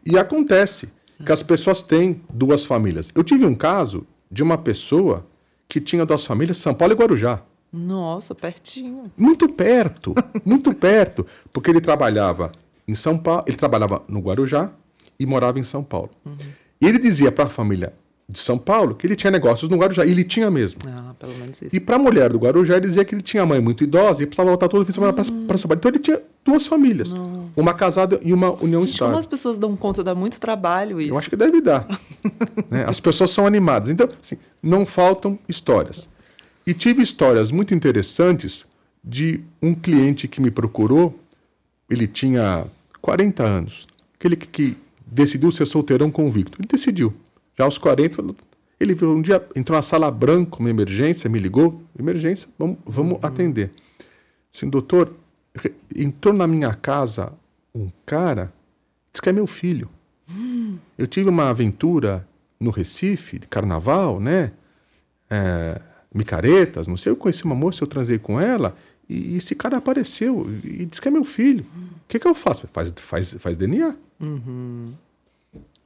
E 0.05 0.19
acontece 0.19 0.91
que 1.25 1.33
as 1.33 1.43
pessoas 1.43 1.83
têm 1.83 2.21
duas 2.33 2.65
famílias. 2.65 3.11
Eu 3.15 3.25
tive 3.25 3.45
um 3.45 3.55
caso 3.55 4.07
de 4.31 4.43
uma 4.43 4.59
pessoa 4.59 5.27
que 5.69 5.81
tinha 5.81 6.05
duas 6.05 6.25
famílias, 6.25 6.59
São 6.59 6.75
Paulo 6.75 6.95
e 6.95 6.97
Guarujá. 6.97 7.43
Nossa, 7.73 8.35
pertinho. 8.35 9.05
Muito 9.17 9.49
perto, 9.49 10.15
muito 10.45 10.75
perto, 10.75 11.27
porque 11.53 11.71
ele 11.71 11.81
trabalhava 11.81 12.53
em 12.87 12.95
São 12.95 13.17
Paulo, 13.17 13.45
ele 13.47 13.57
trabalhava 13.57 14.03
no 14.07 14.21
Guarujá 14.21 14.71
e 15.19 15.25
morava 15.25 15.59
em 15.59 15.63
São 15.63 15.83
Paulo. 15.83 16.11
Uhum. 16.25 16.37
E 16.81 16.87
ele 16.87 16.99
dizia 16.99 17.33
para 17.33 17.45
a 17.45 17.49
família 17.49 17.95
de 18.29 18.39
São 18.39 18.59
Paulo 18.59 18.95
que 18.95 19.07
ele 19.07 19.15
tinha 19.15 19.31
negócios 19.31 19.71
no 19.71 19.77
Guarujá. 19.77 20.05
E 20.05 20.11
ele 20.11 20.25
tinha 20.25 20.51
mesmo. 20.51 20.81
Ah, 20.87 21.15
pelo 21.19 21.35
menos 21.37 21.63
isso. 21.63 21.75
E 21.75 21.81
para 21.81 21.97
a 21.97 21.99
mulher 21.99 22.31
do 22.31 22.39
Guarujá, 22.39 22.77
ele 22.77 22.89
dizia 22.89 23.05
que 23.05 23.15
ele 23.15 23.23
tinha 23.23 23.45
mãe 23.47 23.61
muito 23.61 23.85
idosa 23.85 24.23
e 24.23 24.27
precisava 24.27 24.51
voltar 24.51 24.69
todo 24.69 24.85
fim 24.85 24.91
de 24.91 24.95
semana 24.95 25.13
hum. 25.13 25.47
para 25.47 25.59
São 25.59 25.69
Paulo. 25.69 25.79
Então 25.79 25.91
ele 25.91 25.99
tinha 25.99 26.21
duas 26.45 26.67
famílias. 26.67 27.13
Nossa. 27.13 27.42
Uma 27.57 27.75
casada 27.75 28.19
e 28.23 28.33
uma 28.33 28.53
união 28.63 28.81
Gente, 28.81 28.91
estável. 28.91 29.13
Como 29.13 29.19
as 29.19 29.27
pessoas 29.27 29.59
dão 29.59 29.77
conta, 29.77 30.03
dá 30.03 30.15
muito 30.15 30.41
trabalho 30.41 31.01
isso. 31.01 31.13
Eu 31.13 31.19
acho 31.19 31.29
que 31.29 31.37
deve 31.37 31.61
dar. 31.61 31.87
né? 32.71 32.85
As 32.87 33.01
pessoas 33.01 33.31
são 33.31 33.47
animadas. 33.47 33.91
Então, 33.91 34.09
assim, 34.23 34.37
não 34.63 34.87
faltam 34.87 35.39
histórias. 35.49 36.09
E 36.67 36.73
tive 36.73 37.03
histórias 37.03 37.51
muito 37.51 37.75
interessantes 37.75 38.67
de 39.05 39.41
um 39.61 39.75
cliente 39.75 40.29
que 40.29 40.41
me 40.41 40.51
procurou. 40.51 41.19
Ele 41.91 42.07
tinha 42.07 42.67
40 43.01 43.43
anos. 43.43 43.87
Aquele 44.15 44.37
que, 44.37 44.47
que 44.47 44.77
decidiu 45.05 45.51
ser 45.51 45.67
solteirão 45.67 46.11
convicto. 46.11 46.59
Ele 46.59 46.69
decidiu. 46.69 47.13
Já 47.59 47.65
aos 47.65 47.77
40, 47.77 48.35
ele 48.81 48.97
um 49.05 49.21
dia 49.21 49.45
entrou 49.55 49.77
na 49.77 49.83
sala 49.83 50.11
branca, 50.11 50.59
uma 50.59 50.71
emergência, 50.71 51.29
me 51.29 51.39
ligou, 51.39 51.83
emergência, 51.99 52.49
vamos, 52.59 52.79
vamos 52.85 53.13
uhum. 53.15 53.21
atender. 53.23 53.71
Assim, 54.55 54.69
doutor, 54.69 55.13
entrou 55.95 56.35
na 56.35 56.47
minha 56.47 56.75
casa 56.75 57.33
um 57.75 57.91
cara, 58.05 58.53
disse 59.13 59.23
que 59.23 59.29
é 59.29 59.33
meu 59.33 59.47
filho. 59.47 59.89
Eu 60.97 61.07
tive 61.07 61.29
uma 61.29 61.51
aventura 61.51 62.27
no 62.59 62.71
Recife, 62.71 63.39
de 63.39 63.47
carnaval, 63.47 64.21
né? 64.21 64.53
É, 65.29 65.81
micaretas, 66.15 66.87
não 66.87 66.97
sei, 66.97 67.11
eu 67.11 67.17
conheci 67.17 67.45
uma 67.45 67.55
moça, 67.55 67.83
eu 67.83 67.89
transei 67.89 68.19
com 68.19 68.41
ela, 68.41 68.77
e 69.09 69.37
esse 69.37 69.55
cara 69.55 69.79
apareceu 69.79 70.47
e 70.63 70.85
disse 70.87 71.01
que 71.01 71.09
é 71.09 71.11
meu 71.11 71.25
filho. 71.25 71.65
O 71.65 72.09
que, 72.09 72.19
que 72.19 72.27
eu 72.27 72.35
faço? 72.35 72.67
Faz, 72.73 72.93
faz, 72.97 73.35
faz 73.39 73.57
DNA. 73.57 73.97
Uhum. 74.21 74.93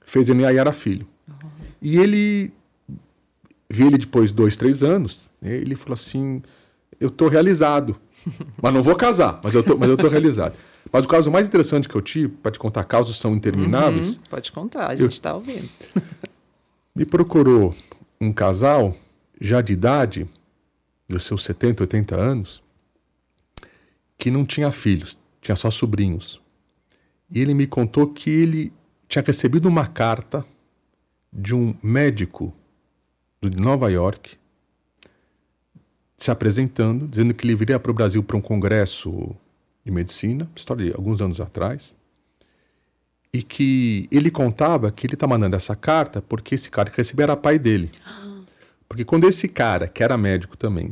Fez 0.05 0.27
DNA 0.27 0.53
e 0.53 0.57
era 0.57 0.73
filho. 0.73 1.07
Uhum. 1.29 1.51
E 1.81 1.99
ele 1.99 2.53
vi 3.69 3.85
ele 3.85 3.99
depois 3.99 4.31
de 4.31 4.37
dois, 4.37 4.57
três 4.57 4.83
anos. 4.83 5.21
Né, 5.41 5.55
ele 5.57 5.75
falou 5.75 5.95
assim: 5.95 6.43
Eu 7.01 7.09
estou 7.09 7.29
realizado, 7.29 7.97
mas 8.61 8.75
não 8.75 8.83
vou 8.83 8.97
casar, 8.97 9.41
mas 9.43 9.55
eu 9.55 9.63
tô, 9.63 9.77
mas 9.77 9.89
eu 9.89 9.97
tô 9.97 10.09
realizado. 10.09 10.55
Mas 10.93 11.05
o 11.05 11.09
caso 11.09 11.31
mais 11.31 11.47
interessante 11.47 11.89
que 11.89 11.95
eu 11.95 12.01
tive, 12.01 12.29
para 12.29 12.53
te 12.53 12.59
contar, 12.59 12.85
casos 12.85 13.19
são 13.19 13.35
intermináveis. 13.35 14.17
Uhum, 14.17 14.23
pode 14.31 14.53
contar, 14.53 14.89
a 14.89 14.95
gente 14.95 15.13
está 15.13 15.35
ouvindo. 15.35 15.69
me 16.95 17.05
procurou 17.05 17.75
um 18.21 18.33
casal 18.33 18.97
já 19.41 19.61
de 19.61 19.73
idade, 19.73 20.27
dos 21.09 21.25
seus 21.25 21.45
70, 21.45 21.83
80 21.83 22.17
anos, 22.17 22.63
que 24.19 24.31
não 24.31 24.45
tinha 24.45 24.71
filhos, 24.71 25.19
tinha 25.41 25.57
só 25.57 25.71
sobrinhos. 25.71 26.41
E 27.31 27.41
ele 27.41 27.55
me 27.55 27.67
contou 27.67 28.09
que 28.09 28.31
ele 28.31 28.73
tinha 29.09 29.23
recebido 29.23 29.67
uma 29.67 29.87
carta 29.87 30.45
de 31.33 31.55
um 31.55 31.75
médico 31.83 32.55
de 33.43 33.61
Nova 33.61 33.91
York 33.91 34.37
se 36.17 36.31
apresentando, 36.31 37.07
dizendo 37.07 37.35
que 37.35 37.47
ele 37.47 37.55
viria 37.55 37.79
para 37.79 37.91
o 37.91 37.95
Brasil 37.95 38.23
para 38.23 38.37
um 38.37 38.41
congresso 38.41 39.37
de 39.87 39.91
medicina, 39.93 40.47
história 40.55 40.85
de 40.85 40.93
alguns 40.93 41.23
anos 41.23 41.41
atrás, 41.41 41.97
e 43.33 43.43
que 43.43 44.07
ele 44.11 44.31
contava 44.31 44.91
que 44.91 45.07
ele 45.07 45.15
está 45.15 45.27
mandando 45.27 45.57
essa 45.57 45.75
carta 45.75 46.21
porque 46.21 46.55
esse 46.55 46.69
cara 46.69 46.91
que 46.91 46.97
recebeu 46.99 47.25
era 47.25 47.37
pai 47.37 47.59
dele. 47.59 47.91
Porque 48.89 49.05
quando 49.05 49.27
esse 49.27 49.49
cara, 49.49 49.89
que 49.89 50.03
era 50.03 50.19
médico 50.19 50.57
também, 50.57 50.91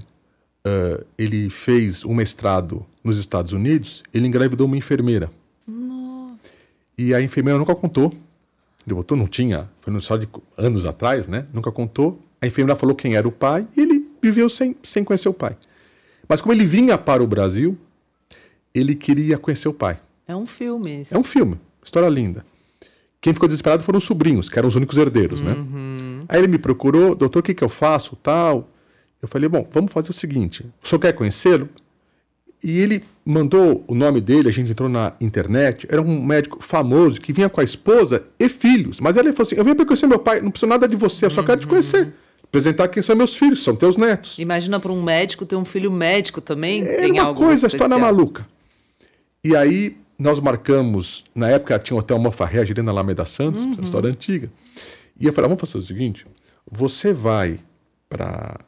uh, 0.67 1.05
ele 1.19 1.51
fez 1.51 2.05
um 2.05 2.15
mestrado 2.15 2.87
nos 3.03 3.19
Estados 3.19 3.53
Unidos, 3.53 4.03
ele 4.13 4.27
engravidou 4.27 4.67
uma 4.67 4.77
enfermeira. 4.77 5.29
Nossa. 5.67 6.51
E 6.97 7.15
a 7.15 7.21
enfermeira 7.21 7.59
nunca 7.59 7.75
contou 7.75 8.13
ele 8.87 8.95
botou, 8.95 9.17
não 9.17 9.27
tinha, 9.27 9.69
foi 9.81 9.99
só 10.01 10.17
de 10.17 10.29
anos 10.57 10.85
atrás, 10.85 11.27
né? 11.27 11.47
Nunca 11.53 11.73
contou. 11.73 12.21
A 12.41 12.47
enfermeira 12.47 12.79
falou 12.79 12.95
quem 12.95 13.17
era 13.17 13.27
o 13.27 13.33
pai 13.33 13.67
e 13.75 13.81
ele 13.81 14.07
viveu 14.23 14.49
sem, 14.51 14.77
sem 14.83 15.03
conhecer 15.03 15.29
o 15.29 15.35
pai. 15.35 15.57
Mas 16.29 16.41
como 16.41 16.53
ele 16.53 16.67
vinha 16.67 16.99
para 16.99 17.23
o 17.23 17.27
Brasil, 17.27 17.79
ele 18.75 18.95
queria 18.95 19.39
conhecer 19.39 19.69
o 19.69 19.73
pai. 19.73 19.99
É 20.27 20.35
um 20.35 20.47
filme 20.47 21.03
isso. 21.03 21.15
É 21.15 21.19
um 21.19 21.25
filme, 21.25 21.59
história 21.83 22.09
linda. 22.09 22.45
Quem 23.21 23.33
ficou 23.33 23.49
desesperado 23.49 23.83
foram 23.83 23.99
os 23.99 24.05
sobrinhos, 24.05 24.49
que 24.49 24.59
eram 24.59 24.69
os 24.69 24.77
únicos 24.77 24.99
herdeiros, 24.99 25.41
né? 25.41 25.53
uhum. 25.53 25.95
né? 25.99 26.21
Aí 26.29 26.41
ele 26.41 26.49
me 26.49 26.59
procurou, 26.59 27.15
doutor, 27.15 27.39
o 27.39 27.43
que, 27.43 27.55
que 27.55 27.65
eu 27.65 27.69
faço, 27.69 28.17
tal. 28.17 28.69
Eu 29.23 29.29
falei, 29.29 29.49
bom, 29.49 29.67
vamos 29.71 29.93
fazer 29.93 30.11
o 30.11 30.13
seguinte, 30.13 30.65
o 30.83 30.87
senhor 30.87 31.01
quer 31.01 31.13
conhecê-lo? 31.13 31.69
E 32.63 32.81
ele 32.81 33.05
mandou 33.25 33.85
o 33.87 33.95
nome 33.95 34.23
dele, 34.23 34.49
a 34.49 34.53
gente 34.53 34.71
entrou 34.71 34.89
na 34.89 35.13
internet, 35.21 35.87
era 35.91 36.01
um 36.01 36.23
médico 36.23 36.63
famoso 36.63 37.21
que 37.21 37.31
vinha 37.31 37.49
com 37.49 37.61
a 37.61 37.65
esposa 37.65 38.25
e 38.39 38.49
filhos. 38.49 39.01
Mas 39.01 39.19
ele 39.19 39.33
falou 39.33 39.47
assim: 39.47 39.57
Eu 39.57 39.65
venho 39.65 39.77
para 39.77 39.85
conhecer 39.85 40.07
meu 40.07 40.19
pai, 40.19 40.41
não 40.41 40.51
preciso 40.51 40.69
nada 40.69 40.89
de 40.89 40.97
você, 40.97 41.27
eu 41.27 41.31
só 41.31 41.43
quero 41.43 41.61
te 41.61 41.67
conhecer. 41.67 42.13
Apresentar 42.43 42.89
quem 42.89 43.03
são 43.03 43.17
meus 43.17 43.37
filhos, 43.37 43.63
são 43.63 43.77
teus 43.77 43.99
netos. 43.99 44.39
Imagina 44.39 44.81
para 44.81 44.93
um 44.93 45.03
médico 45.03 45.45
ter 45.45 45.57
um 45.57 45.65
filho 45.65 45.91
médico 45.91 46.41
também. 46.41 46.83
É 46.83 46.97
tem 46.99 47.13
uma 47.13 47.35
coisa, 47.35 47.67
história 47.67 47.99
maluca. 47.99 48.47
E 49.45 49.55
aí 49.55 49.97
nós 50.19 50.41
marcamos, 50.41 51.25
na 51.35 51.51
época 51.51 51.79
tinha 51.79 51.97
o 51.97 52.01
Hotel 52.01 52.19
Mofarré, 52.19 52.61
ali 52.61 52.83
na 52.83 52.91
Alameda 52.91 53.25
Santos, 53.27 53.65
uhum. 53.65 53.83
história 53.83 54.09
antiga. 54.09 54.51
E 55.21 55.27
eu 55.27 55.33
falei: 55.33 55.49
Vamos 55.49 55.61
fazer 55.61 55.79
o 55.79 55.87
seguinte: 55.87 56.27
você 56.71 57.13
vai 57.13 57.61
para. 58.09 58.59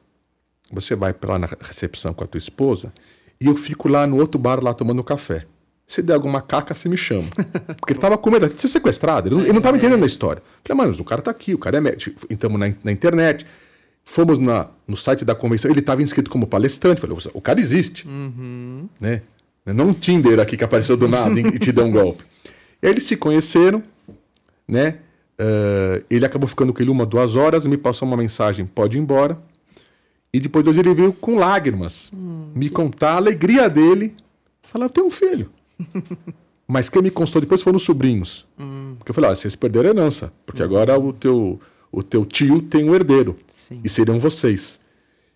Você 0.73 0.97
vai 0.97 1.15
lá 1.25 1.39
na 1.39 1.49
recepção 1.61 2.13
com 2.13 2.25
a 2.25 2.27
tua 2.27 2.39
esposa 2.39 2.93
e 3.41 3.47
eu 3.47 3.55
fico 3.55 3.89
lá 3.89 4.07
no 4.07 4.17
outro 4.17 4.41
bar 4.41 4.63
lá 4.63 4.75
tomando 4.75 5.03
café. 5.05 5.47
Se 5.87 6.03
der 6.03 6.15
alguma 6.15 6.41
caca, 6.41 6.75
você 6.75 6.89
me 6.89 6.97
chama. 6.97 7.29
Porque 7.79 7.93
ele 7.93 8.01
tava 8.01 8.19
com 8.19 8.31
medo 8.31 8.49
de 8.49 8.61
ser 8.61 8.67
sequestrado. 8.67 9.29
Ele 9.29 9.53
não, 9.53 9.61
tava 9.61 9.77
entendendo 9.77 10.03
a 10.03 10.07
história. 10.07 10.43
Falei, 10.65 10.85
mano, 10.85 11.01
o 11.01 11.05
cara 11.05 11.23
tá 11.23 11.31
aqui, 11.31 11.55
o 11.55 11.59
cara 11.59 11.77
é 11.77 11.81
médico. 11.81 12.27
Entramos 12.29 12.59
na, 12.59 12.75
na 12.83 12.91
internet, 12.91 13.47
fomos 14.03 14.41
na, 14.41 14.69
no 14.89 14.97
site 14.97 15.25
da 15.25 15.37
convenção, 15.37 15.71
ele 15.71 15.79
estava 15.79 16.03
inscrito 16.03 16.29
como 16.29 16.49
palestrante. 16.49 17.01
Falei, 17.01 17.17
o 17.33 17.41
cara 17.41 17.61
existe. 17.61 18.09
Uhum. 18.09 18.89
Né? 19.01 19.23
Não 19.75 19.89
um 19.89 19.93
Tinder 19.93 20.39
aqui 20.39 20.57
que 20.57 20.65
apareceu 20.65 20.97
do 20.97 21.09
nada 21.09 21.39
e 21.41 21.59
te 21.59 21.73
deu 21.73 21.85
um 21.85 21.91
golpe. 21.91 22.25
E 22.83 22.87
aí 22.87 22.93
eles 22.93 23.05
se 23.05 23.17
conheceram, 23.17 23.83
né? 24.67 24.99
Uh, 25.39 26.05
ele 26.09 26.25
acabou 26.25 26.49
ficando 26.49 26.73
com 26.73 26.81
ele 26.81 26.91
uma, 26.91 27.05
duas 27.05 27.37
horas, 27.37 27.67
me 27.67 27.77
passou 27.77 28.07
uma 28.07 28.17
mensagem, 28.17 28.65
pode 28.65 28.97
ir 28.97 29.01
embora. 29.01 29.39
E 30.33 30.41
depois 30.41 30.67
ele 30.67 30.95
veio 30.95 31.13
com 31.13 31.37
lágrimas 31.37 32.11
hum, 32.15 32.51
me 32.55 32.69
contar 32.69 33.13
a 33.13 33.17
alegria 33.17 33.69
dele. 33.69 34.15
Falar, 34.63 34.87
eu 34.87 34.91
tenho 34.91 35.07
um 35.07 35.11
filho. 35.11 35.51
Mas 36.69 36.89
quem 36.89 37.01
me 37.01 37.11
constou 37.11 37.41
depois 37.41 37.63
foram 37.63 37.77
os 37.77 37.83
sobrinhos. 37.83 38.47
Hum. 38.59 38.97
Porque 38.99 39.11
eu 39.11 39.15
falei, 39.15 39.31
ah, 39.31 39.35
vocês 39.35 39.55
perderam 39.57 39.89
a 39.89 39.93
herança. 39.93 40.33
Porque 40.45 40.63
hum. 40.63 40.65
agora 40.65 40.99
o 40.99 41.13
teu, 41.13 41.61
o 41.91 42.03
teu 42.03 42.25
tio 42.25 42.61
tem 42.61 42.89
um 42.89 42.95
herdeiro. 42.95 43.37
Sim. 43.51 43.81
E 43.83 43.89
seriam 43.89 44.19
vocês. 44.19 44.81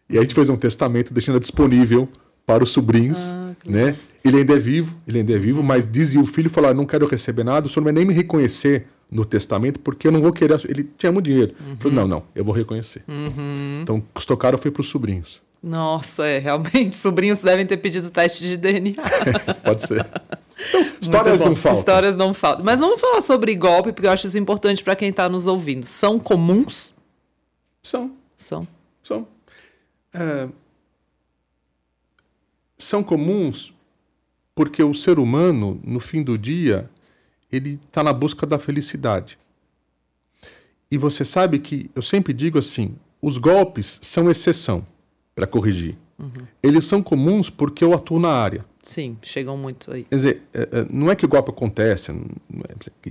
E 0.08 0.14
aí 0.14 0.18
a 0.18 0.22
gente 0.22 0.34
fez 0.34 0.48
um 0.48 0.56
testamento 0.56 1.14
deixando 1.14 1.38
disponível 1.38 2.08
para 2.44 2.64
os 2.64 2.70
sobrinhos, 2.70 3.30
ah, 3.30 3.54
né? 3.64 3.96
Ele 4.24 4.38
ainda 4.38 4.54
é 4.54 4.58
vivo, 4.58 4.96
ele 5.06 5.18
ainda 5.18 5.32
é 5.32 5.38
vivo, 5.38 5.62
mas 5.62 5.90
dizia 5.90 6.20
o 6.20 6.24
filho, 6.24 6.50
falou, 6.50 6.70
ah, 6.70 6.74
não 6.74 6.84
quero 6.84 7.06
receber 7.06 7.44
nada, 7.44 7.66
o 7.66 7.70
senhor 7.70 7.80
não 7.80 7.84
vai 7.84 7.92
nem 7.92 8.04
me 8.04 8.12
reconhecer 8.12 8.86
no 9.10 9.24
testamento, 9.24 9.80
porque 9.80 10.06
eu 10.06 10.12
não 10.12 10.20
vou 10.20 10.32
querer. 10.32 10.60
Ele 10.68 10.88
tinha 10.96 11.10
muito 11.10 11.26
dinheiro. 11.26 11.54
Uhum. 11.60 11.76
Falei, 11.78 11.96
não, 11.96 12.06
não, 12.06 12.22
eu 12.34 12.44
vou 12.44 12.54
reconhecer. 12.54 13.02
Uhum. 13.08 13.80
Então, 13.82 14.02
custou 14.14 14.36
caro 14.36 14.56
foi 14.58 14.70
para 14.70 14.80
os 14.80 14.88
sobrinhos. 14.88 15.42
Nossa, 15.62 16.26
é, 16.26 16.38
realmente, 16.38 16.96
sobrinhos 16.96 17.42
devem 17.42 17.66
ter 17.66 17.76
pedido 17.78 18.10
teste 18.10 18.44
de 18.44 18.56
DNA. 18.56 18.94
Pode 19.64 19.86
ser. 19.86 20.06
Então, 20.68 20.86
histórias 21.00 21.40
não 21.40 21.56
faltam. 21.56 21.78
Histórias 21.78 22.16
não 22.16 22.34
faltam. 22.34 22.64
Mas 22.64 22.80
vamos 22.80 23.00
falar 23.00 23.20
sobre 23.20 23.54
golpe, 23.54 23.92
porque 23.92 24.06
eu 24.06 24.10
acho 24.10 24.26
isso 24.26 24.38
importante 24.38 24.84
para 24.84 24.94
quem 24.94 25.08
está 25.08 25.28
nos 25.28 25.46
ouvindo. 25.46 25.86
São 25.86 26.18
comuns? 26.18 26.94
São. 27.82 28.12
São. 28.36 28.66
São. 29.02 29.26
É... 30.14 30.48
São 32.78 33.02
comuns 33.02 33.74
porque 34.60 34.82
o 34.82 34.92
ser 34.92 35.18
humano, 35.18 35.80
no 35.82 35.98
fim 35.98 36.22
do 36.22 36.36
dia, 36.36 36.86
ele 37.50 37.80
está 37.82 38.02
na 38.02 38.12
busca 38.12 38.46
da 38.46 38.58
felicidade. 38.58 39.38
E 40.90 40.98
você 40.98 41.24
sabe 41.24 41.58
que 41.58 41.90
eu 41.94 42.02
sempre 42.02 42.34
digo 42.34 42.58
assim: 42.58 42.94
os 43.22 43.38
golpes 43.38 43.98
são 44.02 44.30
exceção 44.30 44.86
para 45.34 45.46
corrigir. 45.46 45.96
Uhum. 46.18 46.46
Eles 46.62 46.84
são 46.84 47.02
comuns 47.02 47.48
porque 47.48 47.82
eu 47.82 47.94
atuo 47.94 48.18
na 48.18 48.28
área. 48.28 48.66
Sim, 48.82 49.16
chegam 49.22 49.56
muito 49.56 49.90
aí. 49.94 50.04
Quer 50.04 50.16
dizer, 50.16 50.42
é, 50.52 50.60
é, 50.60 50.86
não 50.90 51.10
é 51.10 51.16
que 51.16 51.24
o 51.24 51.28
golpe 51.28 51.48
acontece. 51.48 52.12
É, 52.12 53.10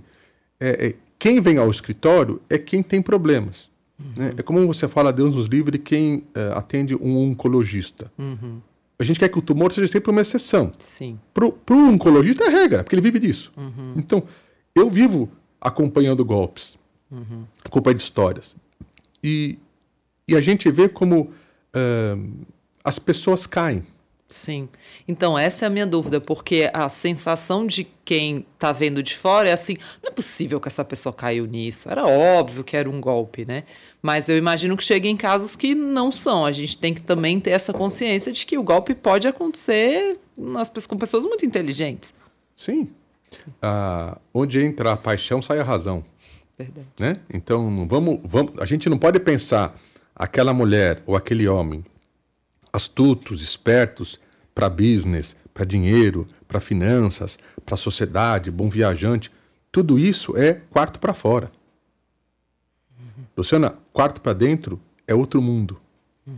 é, 0.60 0.88
é, 0.88 0.96
quem 1.18 1.42
vem 1.42 1.58
ao 1.58 1.72
escritório 1.72 2.40
é 2.48 2.60
quem 2.60 2.84
tem 2.84 3.02
problemas. 3.02 3.72
Uhum. 4.00 4.14
Né? 4.16 4.34
É 4.38 4.44
como 4.44 4.68
você 4.68 4.88
fala, 4.88 5.12
Deus 5.12 5.36
nos 5.36 5.48
livre, 5.48 5.80
quem 5.80 6.26
é, 6.36 6.52
atende 6.54 6.94
um 6.94 7.18
oncologista. 7.18 8.12
Uhum. 8.20 8.62
A 9.00 9.04
gente 9.04 9.18
quer 9.18 9.30
que 9.30 9.40
o 9.40 9.42
tumor 9.42 9.72
seja 9.72 9.88
sempre 9.88 10.12
uma 10.12 10.20
exceção. 10.20 10.72
Sim. 10.78 11.18
Para 11.34 11.46
o 11.46 11.90
oncologista 11.90 12.44
é 12.44 12.50
regra, 12.50 12.84
porque 12.84 12.96
ele 12.96 13.02
vive 13.02 13.18
disso. 13.18 13.52
Uhum. 13.56 13.94
Então, 13.96 14.24
eu 14.76 14.90
vivo 14.90 15.32
acompanhando 15.62 16.24
golpes, 16.26 16.78
uhum. 17.10 17.46
acompanhando 17.64 18.00
histórias. 18.00 18.58
E, 19.24 19.58
e 20.28 20.36
a 20.36 20.42
gente 20.42 20.70
vê 20.70 20.90
como 20.90 21.22
uh, 21.22 22.46
as 22.84 23.00
pessoas 23.00 23.48
caem. 23.48 23.84
Sim. 24.28 24.70
Então, 25.08 25.38
essa 25.38 25.66
é 25.66 25.68
a 25.68 25.72
minha 25.72 25.88
dúvida, 25.88 26.22
porque 26.22 26.70
a 26.72 26.88
sensação 26.88 27.66
de 27.66 27.88
quem 28.06 28.46
está 28.54 28.72
vendo 28.72 29.02
de 29.02 29.18
fora 29.18 29.50
é 29.50 29.54
assim: 29.54 29.76
não 30.04 30.12
é 30.12 30.14
possível 30.14 30.60
que 30.60 30.68
essa 30.68 30.86
pessoa 30.86 31.12
caiu 31.12 31.48
nisso. 31.48 31.90
Era 31.90 32.06
óbvio 32.06 32.64
que 32.64 32.78
era 32.78 32.88
um 32.88 33.02
golpe, 33.02 33.44
né? 33.44 33.64
Mas 34.02 34.30
eu 34.30 34.38
imagino 34.38 34.78
que 34.78 34.84
chegue 34.84 35.10
em 35.10 35.18
casos 35.18 35.56
que 35.56 35.76
não 35.76 36.12
são. 36.12 36.46
A 36.46 36.52
gente 36.52 36.78
tem 36.78 36.94
que 36.94 37.02
também 37.02 37.40
ter 37.40 37.52
essa 37.52 37.74
consciência 37.74 38.32
de 38.32 38.46
que 38.46 38.58
o 38.58 38.64
golpe 38.64 38.96
pode 38.96 39.28
acontecer 39.28 40.18
nas, 40.38 40.70
com 40.88 40.98
pessoas 40.98 41.26
muito 41.26 41.46
inteligentes. 41.46 42.14
Sim. 42.56 42.90
Ah, 43.62 44.18
onde 44.34 44.62
entra 44.62 44.94
a 44.94 44.98
paixão, 44.98 45.42
sai 45.42 45.60
a 45.60 45.64
razão. 45.64 46.04
Verdade. 46.58 46.88
Né? 46.98 47.16
Então, 47.34 47.88
vamos, 47.88 48.20
vamos, 48.24 48.54
a 48.60 48.66
gente 48.66 48.90
não 48.90 48.98
pode 48.98 49.20
pensar 49.20 49.78
aquela 50.16 50.54
mulher 50.54 51.02
ou 51.06 51.16
aquele 51.16 51.48
homem 51.48 51.84
astutos, 52.72 53.42
espertos 53.42 54.20
para 54.54 54.70
business, 54.70 55.36
para 55.54 55.66
dinheiro, 55.66 56.26
para 56.48 56.60
finanças, 56.60 57.40
para 57.66 57.78
sociedade, 57.78 58.52
bom 58.52 58.70
viajante. 58.70 59.32
Tudo 59.72 59.98
isso 59.98 60.38
é 60.38 60.54
quarto 60.70 61.00
para 61.00 61.14
fora. 61.14 61.52
Luciana, 63.40 63.76
quarto 63.94 64.22
para 64.22 64.34
dentro 64.34 64.80
é 65.08 65.14
outro 65.14 65.42
mundo. 65.42 65.80
Uhum. 66.26 66.36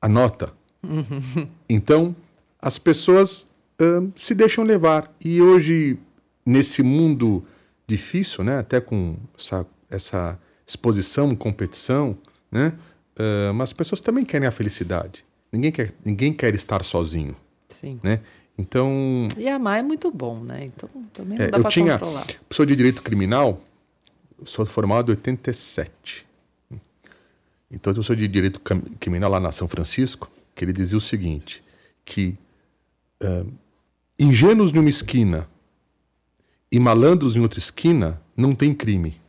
Anota. 0.00 0.52
Uhum. 0.82 1.48
Então, 1.68 2.14
as 2.60 2.78
pessoas 2.78 3.46
uh, 3.80 4.12
se 4.16 4.34
deixam 4.34 4.64
levar. 4.64 5.12
E 5.24 5.40
hoje, 5.40 5.98
nesse 6.44 6.82
mundo 6.82 7.44
difícil, 7.86 8.44
né, 8.44 8.58
até 8.58 8.80
com 8.80 9.16
essa, 9.36 9.66
essa 9.90 10.38
exposição, 10.66 11.34
competição, 11.34 12.16
né, 12.50 12.74
Uh, 13.18 13.52
mas 13.52 13.70
as 13.70 13.72
pessoas 13.72 14.00
também 14.00 14.24
querem 14.24 14.46
a 14.46 14.50
felicidade. 14.50 15.24
Ninguém 15.52 15.72
quer, 15.72 15.92
ninguém 16.04 16.32
quer 16.32 16.54
estar 16.54 16.84
sozinho. 16.84 17.34
Sim. 17.68 17.98
Né? 18.00 18.20
Então. 18.56 19.24
E 19.36 19.48
amar 19.48 19.80
é 19.80 19.82
muito 19.82 20.10
bom, 20.10 20.38
né? 20.40 20.66
Então 20.66 20.88
também 21.12 21.36
não 21.36 21.46
é, 21.46 21.50
dá 21.50 21.58
para 21.58 21.70
controlar. 21.70 22.26
Sou 22.48 22.64
de 22.64 22.76
direito 22.76 23.02
criminal, 23.02 23.60
sou 24.44 24.64
formado 24.66 25.10
em 25.10 25.16
87. 25.16 26.26
Então 27.70 27.92
eu 27.92 28.02
sou 28.02 28.16
de 28.16 28.26
direito 28.26 28.60
criminal 28.98 29.30
lá 29.30 29.40
na 29.40 29.52
São 29.52 29.68
Francisco, 29.68 30.30
que 30.54 30.64
ele 30.64 30.72
dizia 30.72 30.96
o 30.96 31.00
seguinte: 31.00 31.62
que 32.04 32.36
uh, 33.22 33.50
ingênuos 34.18 34.72
numa 34.72 34.88
esquina 34.88 35.48
e 36.70 36.78
malandros 36.78 37.36
em 37.36 37.40
outra 37.40 37.58
esquina 37.58 38.20
não 38.36 38.54
tem 38.54 38.74
crime. 38.74 39.20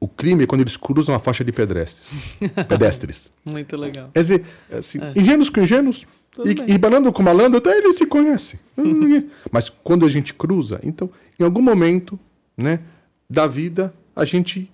O 0.00 0.06
crime 0.06 0.44
é 0.44 0.46
quando 0.46 0.60
eles 0.60 0.76
cruzam 0.76 1.14
a 1.14 1.18
faixa 1.18 1.44
de 1.44 1.52
pedestres. 1.52 2.38
pedestres. 2.68 3.32
Muito 3.44 3.76
legal. 3.76 4.10
Quer 4.14 4.20
dizer, 4.20 4.44
assim, 4.70 4.98
é. 5.00 5.18
ingênuos 5.18 5.50
com 5.50 5.60
ingênuos 5.60 6.06
e, 6.44 6.74
e 6.74 6.78
malandro 6.78 7.12
com 7.12 7.22
malandro, 7.22 7.58
até 7.58 7.76
eles 7.76 7.96
se 7.96 8.06
conhecem. 8.06 8.60
Mas 9.50 9.68
quando 9.68 10.06
a 10.06 10.08
gente 10.08 10.32
cruza, 10.34 10.78
então, 10.84 11.10
em 11.38 11.44
algum 11.44 11.62
momento 11.62 12.18
né, 12.56 12.80
da 13.28 13.46
vida, 13.46 13.92
a 14.18 14.24
gente 14.24 14.70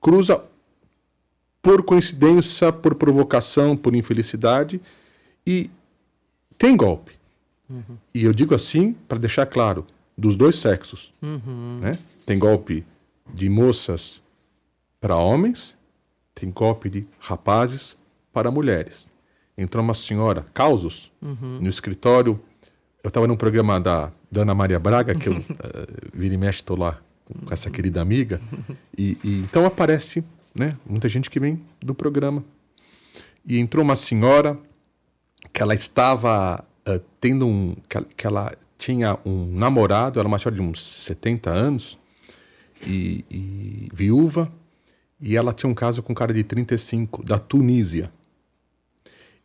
cruza 0.00 0.42
por 1.60 1.82
coincidência, 1.82 2.72
por 2.72 2.94
provocação, 2.94 3.76
por 3.76 3.94
infelicidade 3.94 4.80
e 5.46 5.68
tem 6.56 6.76
golpe. 6.76 7.12
Uhum. 7.68 7.96
E 8.14 8.24
eu 8.24 8.32
digo 8.32 8.54
assim 8.54 8.92
para 9.08 9.18
deixar 9.18 9.46
claro, 9.46 9.84
dos 10.16 10.36
dois 10.36 10.56
sexos. 10.56 11.12
Uhum. 11.20 11.78
Né? 11.80 11.98
Tem 12.24 12.38
golpe 12.38 12.86
de 13.34 13.48
moças 13.48 14.22
para 15.00 15.16
homens, 15.16 15.76
tem 16.34 16.50
golpe 16.50 16.88
de 16.88 17.06
rapazes 17.18 17.96
para 18.32 18.50
mulheres. 18.50 19.10
Entrou 19.58 19.84
uma 19.84 19.92
senhora, 19.92 20.46
causos, 20.54 21.10
uhum. 21.20 21.58
no 21.60 21.68
escritório. 21.68 22.40
Eu 23.02 23.08
estava 23.08 23.26
num 23.26 23.36
programa 23.36 23.80
da, 23.80 24.12
da 24.30 24.42
Ana 24.42 24.54
Maria 24.54 24.78
Braga, 24.78 25.14
que 25.14 25.28
eu 25.28 25.34
uh, 25.34 25.44
vira 26.14 26.34
e 26.34 26.38
mexe, 26.38 26.60
estou 26.60 26.78
lá 26.78 27.00
com 27.44 27.52
essa 27.52 27.70
querida 27.70 28.00
amiga. 28.00 28.40
E, 28.96 29.16
e, 29.24 29.40
então 29.40 29.64
aparece 29.64 30.22
né, 30.54 30.76
muita 30.84 31.08
gente 31.08 31.30
que 31.30 31.40
vem 31.40 31.60
do 31.80 31.94
programa. 31.94 32.44
E 33.46 33.58
entrou 33.58 33.84
uma 33.84 33.96
senhora 33.96 34.58
que 35.52 35.62
ela 35.62 35.74
estava 35.74 36.64
uh, 36.86 37.00
tendo 37.20 37.46
um. 37.46 37.74
Que, 37.88 38.00
que 38.16 38.26
ela 38.26 38.52
tinha 38.76 39.18
um 39.24 39.46
namorado, 39.46 40.18
era 40.18 40.26
uma 40.26 40.38
senhora 40.38 40.56
de 40.56 40.62
uns 40.62 40.82
70 41.04 41.50
anos, 41.50 41.98
e, 42.86 43.24
e 43.30 43.88
viúva, 43.92 44.50
e 45.20 45.36
ela 45.36 45.52
tinha 45.52 45.68
um 45.68 45.74
caso 45.74 46.02
com 46.02 46.12
um 46.12 46.14
cara 46.14 46.32
de 46.32 46.42
35, 46.42 47.22
da 47.22 47.38
Tunísia. 47.38 48.10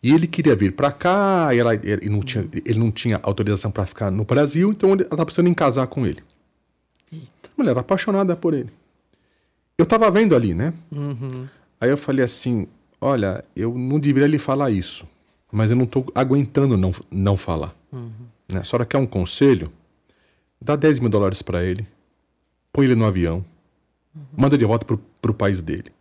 E 0.02 0.14
ele 0.14 0.28
queria 0.28 0.56
vir 0.56 0.74
para 0.74 0.92
cá, 0.92 1.50
e 1.54 1.60
ela, 1.60 1.76
ele, 1.76 2.10
não 2.10 2.22
tinha, 2.22 2.48
ele 2.54 2.80
não 2.80 2.92
tinha 2.92 3.20
autorização 3.24 3.72
para 3.72 3.86
ficar 3.86 4.10
no 4.10 4.24
Brasil, 4.24 4.70
então 4.70 4.92
ela 4.92 5.02
estava 5.02 5.26
precisando 5.26 5.50
em 5.50 5.54
casar 5.54 5.88
com 5.88 6.06
ele. 6.06 6.22
Mulher 7.58 7.78
apaixonada 7.78 8.36
por 8.36 8.54
ele. 8.54 8.70
Eu 9.78 9.84
estava 9.84 10.10
vendo 10.10 10.36
ali, 10.36 10.54
né? 10.54 10.74
Uhum. 10.92 11.48
Aí 11.80 11.90
eu 11.90 11.98
falei 11.98 12.24
assim: 12.24 12.68
olha, 13.00 13.44
eu 13.56 13.74
não 13.74 14.00
deveria 14.00 14.28
lhe 14.28 14.40
falar 14.40 14.72
isso, 14.72 15.06
mas 15.52 15.72
eu 15.72 15.78
não 15.78 15.86
estou 15.86 16.06
aguentando 16.16 16.78
não, 16.78 16.92
não 17.12 17.38
falar. 17.38 17.76
Uhum. 17.92 18.10
Né? 18.52 18.60
A 18.60 18.64
senhora 18.64 18.86
quer 18.86 18.98
um 18.98 19.06
conselho? 19.06 19.72
Dá 20.62 20.76
10 20.76 21.00
mil 21.00 21.10
dólares 21.10 21.42
para 21.42 21.64
ele 21.64 21.86
põe 22.76 22.88
ele 22.88 22.96
no 22.96 23.06
avião, 23.06 23.38
uhum. 24.14 24.22
manda 24.36 24.58
de 24.58 24.66
volta 24.66 24.86
para 25.22 25.32
o 25.32 25.34
país 25.34 25.62
dele. 25.62 25.94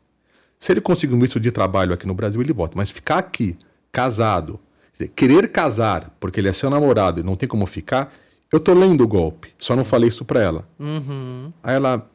Se 0.58 0.72
ele 0.72 0.80
conseguir 0.80 1.14
um 1.14 1.20
visto 1.20 1.38
de 1.38 1.52
trabalho 1.52 1.94
aqui 1.94 2.04
no 2.04 2.14
Brasil, 2.14 2.40
ele 2.40 2.52
volta. 2.52 2.76
Mas 2.76 2.90
ficar 2.90 3.18
aqui, 3.18 3.56
casado, 3.92 4.58
dizer, 4.92 5.08
querer 5.14 5.52
casar 5.52 6.10
porque 6.18 6.40
ele 6.40 6.48
é 6.48 6.52
seu 6.52 6.68
namorado 6.68 7.20
e 7.20 7.22
não 7.22 7.36
tem 7.36 7.48
como 7.48 7.64
ficar, 7.64 8.12
eu 8.54 8.60
tô 8.60 8.72
lendo 8.74 9.02
o 9.04 9.08
golpe, 9.08 9.52
só 9.58 9.74
não 9.76 9.84
falei 9.84 10.08
isso 10.08 10.24
para 10.24 10.40
ela. 10.40 10.68
Uhum. 10.78 11.52
Aí 11.62 11.74
ela 11.74 12.08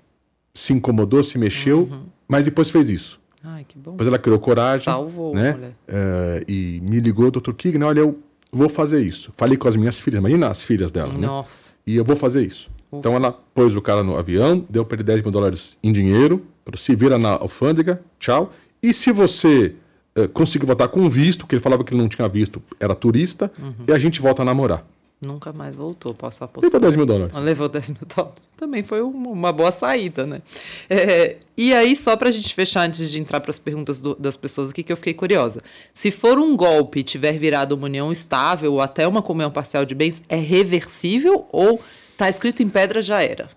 se 0.54 0.74
incomodou, 0.74 1.24
se 1.24 1.38
mexeu, 1.38 1.82
Uhum. 1.92 2.04
mas 2.28 2.46
depois 2.46 2.70
fez 2.70 2.90
isso. 2.90 3.20
Ai, 3.44 3.66
que 3.68 3.78
bom. 3.78 3.92
Depois 3.92 4.08
ela 4.08 4.18
criou 4.20 4.40
coragem. 4.40 4.84
Salvou, 4.86 5.34
né? 5.34 5.72
Eh, 5.88 6.44
e 6.48 6.80
me 6.84 7.00
ligou, 7.00 7.32
doutor 7.32 7.54
Kigner, 7.54 7.88
olha, 7.88 8.00
eu 8.02 8.20
vou 8.52 8.68
fazer 8.68 9.02
isso. 9.02 9.32
Falei 9.38 9.56
com 9.58 9.68
as 9.68 9.76
minhas 9.76 10.00
filhas, 10.00 10.20
imagina 10.20 10.48
as 10.50 10.64
filhas 10.64 10.92
dela, 10.92 11.14
né? 11.14 11.26
Nossa. 11.28 11.74
E 11.88 11.96
eu 11.96 12.04
vou 12.04 12.16
fazer 12.16 12.46
isso. 12.46 12.70
Então 12.92 13.16
ela 13.16 13.32
pôs 13.54 13.76
o 13.76 13.82
cara 13.82 14.02
no 14.04 14.18
avião, 14.18 14.66
deu 14.70 14.84
para 14.84 14.96
ele 14.96 15.04
10 15.04 15.22
mil 15.22 15.32
dólares 15.32 15.78
em 15.84 15.92
dinheiro, 15.92 16.44
se 16.76 16.96
vira 16.96 17.18
na 17.20 17.30
alfândega, 17.34 18.02
tchau. 18.20 18.52
E 18.82 18.94
se 18.94 19.12
você 19.12 19.76
eh, 20.16 20.28
conseguir 20.28 20.66
voltar 20.66 20.88
com 20.88 21.08
visto, 21.08 21.46
que 21.48 21.54
ele 21.56 21.62
falava 21.62 21.84
que 21.84 21.94
ele 21.94 22.02
não 22.02 22.10
tinha 22.10 22.28
visto, 22.28 22.62
era 22.80 22.96
turista, 22.96 23.52
Uhum. 23.62 23.86
e 23.88 23.92
a 23.94 24.00
gente 24.00 24.20
volta 24.20 24.42
a 24.42 24.46
namorar. 24.46 24.86
Nunca 25.22 25.52
mais 25.52 25.76
voltou, 25.76 26.14
posso 26.14 26.42
Levou 26.46 26.60
apostar. 26.62 26.80
10 26.80 26.96
mil 26.96 27.06
dólares. 27.06 27.36
Levou 27.38 27.68
10 27.68 27.90
mil 27.92 28.00
dólares. 28.16 28.48
Também 28.56 28.84
foi 28.84 29.02
um- 29.04 29.32
uma 29.32 29.52
boa 29.52 29.70
saída, 29.70 30.26
né? 30.26 30.42
É, 30.90 31.36
e 31.58 31.74
aí, 31.74 31.94
só 31.98 32.16
para 32.16 32.30
a 32.30 32.32
gente 32.32 32.54
fechar, 32.56 32.84
antes 32.88 33.12
de 33.12 33.20
entrar 33.20 33.42
para 33.42 33.50
as 33.52 33.60
perguntas 33.60 34.00
do- 34.00 34.16
das 34.16 34.38
pessoas 34.38 34.70
aqui, 34.70 34.82
que 34.82 34.94
eu 34.94 34.96
fiquei 34.98 35.14
curiosa. 35.14 35.62
Se 35.94 36.10
for 36.10 36.40
um 36.40 36.56
golpe 36.56 37.00
e 37.00 37.04
tiver 37.04 37.34
virado 37.38 37.74
uma 37.74 37.86
união 37.86 38.14
estável 38.14 38.72
ou 38.74 38.82
até 38.82 39.06
uma 39.06 39.22
comunhão 39.22 39.52
parcial 39.52 39.84
de 39.84 39.94
bens, 39.94 40.22
é 40.30 40.38
reversível 40.38 41.46
ou 41.52 41.82
tá 42.18 42.30
escrito 42.30 42.64
em 42.64 42.70
pedra 42.70 43.02
já 43.02 43.22
era? 43.22 43.50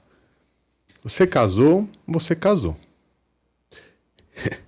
Você 1.05 1.29
casou, 1.29 1.89
você 2.07 2.35
casou. 2.35 2.77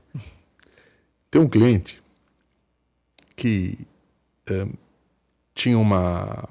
Tem 1.31 1.41
um 1.43 1.49
cliente 1.49 2.01
que 3.35 3.77
eh, 4.49 4.67
tinha 5.55 5.79
uma, 5.79 6.49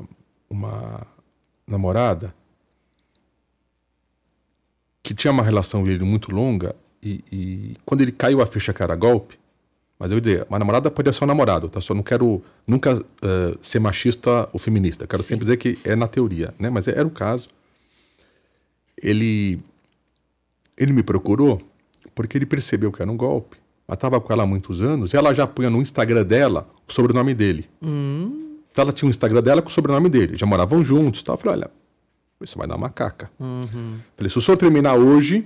uma 0.54 1.06
namorada 1.68 2.34
que 5.01 5.14
tinha 5.14 5.32
uma 5.32 5.43
relação 5.43 5.84
com 5.84 5.89
ele 5.89 6.04
muito 6.04 6.34
longa 6.34 6.76
e, 7.01 7.24
e 7.32 7.78
quando 7.86 8.01
ele 8.01 8.12
caiu 8.12 8.41
a 8.41 8.45
ficha 8.45 8.72
que 8.74 8.82
era 8.82 8.95
golpe, 8.95 9.38
mas 9.99 10.12
eu 10.12 10.18
ia 10.18 10.22
dizer, 10.22 10.47
uma 10.49 10.60
namorada 10.60 10.89
pode 10.89 11.12
ser 11.14 11.24
um 11.24 11.28
namorado, 11.28 11.70
tá? 11.70 11.80
Só 11.82 11.93
não 11.93 12.04
quero 12.04 12.41
nunca 12.66 12.93
eh, 13.22 13.58
ser 13.62 13.80
machista 13.80 14.49
ou 14.51 14.60
feminista. 14.60 15.08
Quero 15.08 15.24
sempre 15.24 15.45
dizer 15.45 15.58
que 15.58 15.78
é 15.84 15.95
na 15.95 16.08
teoria, 16.08 16.54
né? 16.60 16.70
Mas 16.70 16.88
era 16.88 17.06
o 17.06 17.12
caso. 17.12 17.47
Ele 19.01 19.60
ele 20.78 20.91
me 20.93 21.04
procurou 21.04 21.62
porque 22.16 22.38
ele 22.38 22.45
percebeu 22.45 22.91
que 22.91 23.01
era 23.01 23.12
um 23.12 23.18
golpe. 23.18 23.58
Ela 23.88 23.95
estava 23.95 24.20
com 24.20 24.34
ela 24.34 24.43
há 24.43 24.45
muitos 24.45 24.82
anos 24.82 25.14
e 25.14 25.18
ela 25.18 25.34
já 25.34 25.45
punha 25.45 25.70
no 25.70 25.82
Instagram 25.82 26.24
dela 26.24 26.68
o 26.88 26.91
sobrenome 26.91 27.34
dele. 27.34 27.70
Então 28.74 28.82
ela 28.82 28.91
tinha 28.91 29.05
um 29.07 29.11
Instagram 29.11 29.43
dela 29.43 29.61
com 29.61 29.69
o 29.69 29.71
sobrenome 29.71 30.09
dele. 30.09 30.36
Já 30.36 30.47
moravam 30.47 30.84
juntos. 30.84 31.21
Tal. 31.21 31.36
Eu 31.36 31.39
falei, 31.39 31.59
olha, 31.59 31.71
isso 32.41 32.57
vai 32.57 32.67
dar 32.67 32.76
uma 32.76 32.89
caca. 32.89 33.30
Falei, 34.17 34.30
se 34.32 34.38
o 34.38 34.41
senhor 34.41 34.57
terminar 34.57 34.95
hoje, 34.95 35.45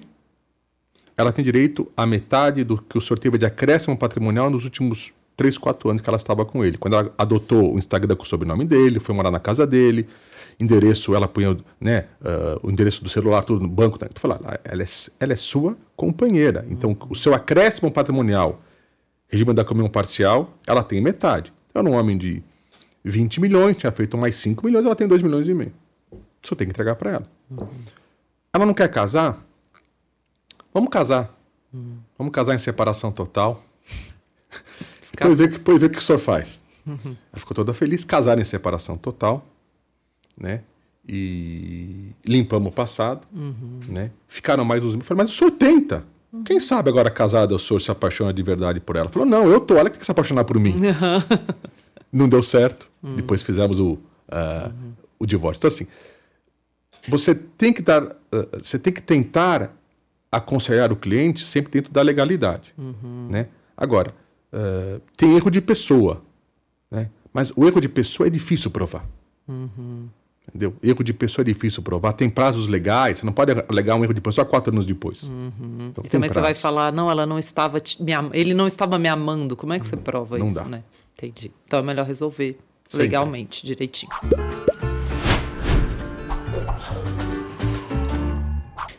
ela 1.17 1.33
tem 1.33 1.43
direito 1.43 1.91
a 1.95 2.05
metade 2.05 2.63
do 2.63 2.81
que 2.81 2.97
o 2.97 3.01
senhor 3.01 3.19
teve 3.19 3.37
de 3.37 3.45
acréscimo 3.45 3.97
patrimonial 3.97 4.49
nos 4.49 4.63
últimos 4.63 5.11
3, 5.35 5.57
4 5.57 5.89
anos 5.89 6.01
que 6.01 6.09
ela 6.09 6.15
estava 6.15 6.45
com 6.45 6.63
ele. 6.63 6.77
Quando 6.77 6.95
ela 6.95 7.13
adotou 7.17 7.75
o 7.75 7.77
Instagram 7.77 8.15
com 8.15 8.23
o 8.23 8.25
sobrenome 8.25 8.63
dele, 8.63 8.97
foi 9.01 9.13
morar 9.13 9.29
na 9.29 9.41
casa 9.41 9.67
dele, 9.67 10.07
endereço, 10.57 11.13
ela 11.13 11.27
punha 11.27 11.57
né, 11.81 12.05
ah, 12.23 12.57
o 12.63 12.71
endereço 12.71 13.03
do 13.03 13.09
celular, 13.09 13.43
tudo 13.43 13.61
no 13.61 13.67
banco. 13.67 13.99
Né? 14.01 14.07
Fala, 14.15 14.39
ah, 14.45 14.57
ela, 14.63 14.83
é, 14.83 14.87
ela 15.19 15.33
é 15.33 15.35
sua 15.35 15.77
companheira. 15.97 16.65
Então, 16.69 16.95
o 17.09 17.13
seu 17.13 17.33
acréscimo 17.33 17.91
patrimonial, 17.91 18.61
regime 19.27 19.53
da 19.53 19.65
comunhão 19.65 19.89
parcial, 19.89 20.57
ela 20.65 20.81
tem 20.81 21.01
metade. 21.01 21.51
Então, 21.69 21.81
era 21.81 21.89
um 21.89 21.93
homem 21.93 22.17
de 22.17 22.41
20 23.07 23.41
milhões, 23.41 23.77
tinha 23.77 23.91
feito 23.91 24.17
mais 24.17 24.35
5 24.35 24.65
milhões, 24.65 24.85
ela 24.85 24.95
tem 24.95 25.07
2 25.07 25.21
milhões 25.21 25.47
e 25.47 25.53
meio. 25.53 25.73
Isso 26.41 26.55
tem 26.55 26.67
que 26.67 26.71
entregar 26.71 26.95
para 26.95 27.11
ela. 27.11 27.29
Ela 28.53 28.65
não 28.65 28.73
quer 28.73 28.89
casar? 28.89 29.43
Vamos 30.73 30.89
casar. 30.89 31.33
Vamos 32.17 32.31
casar 32.31 32.55
em 32.55 32.57
separação 32.57 33.11
total. 33.11 33.61
Depois 35.11 35.37
ver, 35.37 35.49
depois 35.49 35.79
ver 35.79 35.87
o 35.87 35.89
que 35.89 35.99
o 35.99 36.01
senhor 36.01 36.19
faz. 36.19 36.61
Ela 36.85 37.15
ficou 37.35 37.55
toda 37.55 37.73
feliz, 37.73 38.03
casaram 38.03 38.41
em 38.41 38.45
separação 38.45 38.97
total, 38.97 39.45
né? 40.39 40.61
E 41.07 42.11
limpamos 42.25 42.69
o 42.69 42.71
passado, 42.71 43.27
né? 43.87 44.11
Ficaram 44.27 44.65
mais 44.65 44.83
uns... 44.83 44.93
Eu 44.93 45.01
falei, 45.01 45.23
mas 45.23 45.33
o 45.33 45.37
senhor 45.37 45.51
tenta. 45.51 46.03
Quem 46.45 46.59
sabe 46.59 46.89
agora 46.89 47.09
casado 47.09 47.55
o 47.55 47.59
senhor 47.59 47.79
se 47.79 47.89
apaixona 47.89 48.33
de 48.33 48.43
verdade 48.43 48.79
por 48.79 48.95
ela? 48.95 49.09
Falou, 49.09 49.27
não, 49.27 49.47
eu 49.49 49.61
tô, 49.61 49.77
ela 49.77 49.89
que 49.89 49.97
quer 49.97 50.03
se 50.03 50.11
apaixonar 50.11 50.43
por 50.43 50.59
mim. 50.59 50.75
Não 52.11 52.27
deu 52.29 52.41
certo. 52.43 52.89
Depois 53.15 53.43
fizemos 53.43 53.79
o, 53.79 53.97
ah, 54.29 54.71
o 55.19 55.25
divórcio. 55.25 55.59
Então, 55.59 55.67
assim, 55.67 55.87
você 57.07 57.33
tem 57.35 57.71
que 57.73 57.81
dar, 57.81 58.03
ah, 58.31 58.47
você 58.61 58.77
tem 58.79 58.91
que 58.93 59.01
tentar 59.01 59.73
aconselhar 60.31 60.91
o 60.91 60.95
cliente 60.95 61.45
sempre 61.45 61.71
dentro 61.71 61.91
da 61.91 62.01
legalidade, 62.01 62.73
né? 63.29 63.47
Agora, 63.75 64.13
ah, 64.51 64.99
tem 65.15 65.35
erro 65.35 65.49
de 65.49 65.61
pessoa, 65.61 66.21
né? 66.91 67.09
Mas 67.33 67.51
o 67.55 67.65
erro 67.65 67.79
de 67.79 67.87
pessoa 67.89 68.27
é 68.27 68.29
difícil 68.29 68.71
provar. 68.71 69.05
Entendeu? 70.49 70.75
Erro 70.81 71.03
de 71.03 71.13
pessoa 71.13 71.43
é 71.43 71.45
difícil 71.45 71.83
provar. 71.83 72.13
Tem 72.13 72.29
prazos 72.29 72.67
legais. 72.67 73.17
Você 73.19 73.25
não 73.25 73.33
pode 73.33 73.51
alegar 73.67 73.95
um 73.95 74.03
erro 74.03 74.13
de 74.13 74.21
pessoa 74.21 74.45
quatro 74.45 74.71
anos 74.71 74.85
depois. 74.85 75.23
Então, 75.23 76.03
E 76.05 76.09
também 76.09 76.29
você 76.29 76.35
vai 76.39 76.51
prazo. 76.51 76.59
falar, 76.61 76.91
não, 76.93 77.11
ela 77.11 77.25
não 77.25 77.37
estava 77.37 77.81
me 77.99 78.13
am- 78.13 78.31
ele 78.33 78.53
não 78.53 78.65
estava 78.65 78.97
me 78.97 79.09
amando. 79.09 79.55
Como 79.57 79.73
é 79.73 79.79
que 79.79 79.85
você 79.85 79.97
prova 79.97 80.37
Não 80.37 80.47
isso, 80.47 80.55
dá. 80.55 80.63
né? 80.65 80.83
Entendi. 81.17 81.51
Então 81.65 81.79
é 81.79 81.81
melhor 81.81 82.05
resolver 82.05 82.59
Sempre. 82.85 83.07
legalmente, 83.07 83.65
direitinho. 83.65 84.11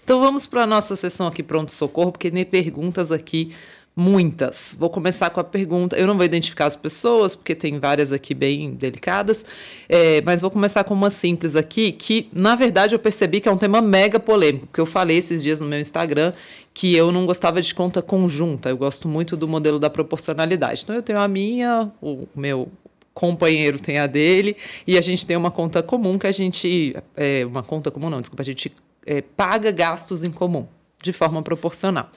Então 0.03 0.21
vamos 0.21 0.47
para 0.47 0.62
a 0.62 0.66
nossa 0.66 0.97
sessão 0.97 1.27
aqui 1.27 1.43
pronto 1.43 1.71
socorro, 1.71 2.11
porque 2.11 2.31
tem 2.31 2.45
perguntas 2.45 3.12
aqui 3.12 3.55
muitas. 3.99 4.77
Vou 4.79 4.89
começar 4.89 5.29
com 5.31 5.41
a 5.41 5.45
pergunta. 5.45 5.97
Eu 5.97 6.07
não 6.07 6.15
vou 6.15 6.25
identificar 6.25 6.67
as 6.67 6.77
pessoas, 6.77 7.35
porque 7.35 7.53
tem 7.53 7.81
várias 7.81 8.13
aqui 8.13 8.33
bem 8.33 8.71
delicadas, 8.71 9.45
é, 9.89 10.21
mas 10.21 10.41
vou 10.41 10.53
começar 10.53 10.85
com 10.85 10.95
uma 10.95 11.11
simples 11.11 11.57
aqui, 11.57 11.91
que 11.91 12.31
na 12.33 12.55
verdade 12.55 12.95
eu 12.95 12.99
percebi 13.01 13.41
que 13.41 13.49
é 13.49 13.53
um 13.53 13.59
tema 13.59 13.83
mega 13.83 14.21
polêmico, 14.21 14.67
porque 14.67 14.81
eu 14.81 14.87
falei 14.87 15.17
esses 15.17 15.43
dias 15.43 15.61
no 15.61 15.67
meu 15.67 15.81
Instagram 15.81 16.33
que 16.73 16.95
eu 16.95 17.11
não 17.11 17.27
gostava 17.27 17.61
de 17.61 17.75
conta 17.75 18.01
conjunta. 18.01 18.71
Eu 18.71 18.77
gosto 18.77 19.09
muito 19.09 19.37
do 19.37 19.49
modelo 19.49 19.81
da 19.81 19.91
proporcionalidade. 19.91 20.83
Então 20.85 20.95
eu 20.95 21.03
tenho 21.03 21.19
a 21.19 21.27
minha, 21.27 21.91
o 22.01 22.29
meu 22.37 22.69
companheiro 23.13 23.81
tem 23.81 23.99
a 23.99 24.07
dele 24.07 24.57
e 24.87 24.97
a 24.97 25.01
gente 25.01 25.27
tem 25.27 25.37
uma 25.37 25.51
conta 25.51 25.83
comum 25.83 26.17
que 26.17 26.27
a 26.29 26.33
gente 26.33 26.95
é, 27.17 27.45
uma 27.45 27.65
conta 27.65 27.91
comum 27.91 28.09
não, 28.09 28.21
desculpa, 28.21 28.43
a 28.43 28.47
gente 28.47 28.73
é, 29.05 29.21
paga 29.21 29.73
gastos 29.73 30.23
em 30.23 30.31
comum 30.31 30.69
de 31.03 31.13
forma 31.13 31.43
proporcional. 31.43 32.11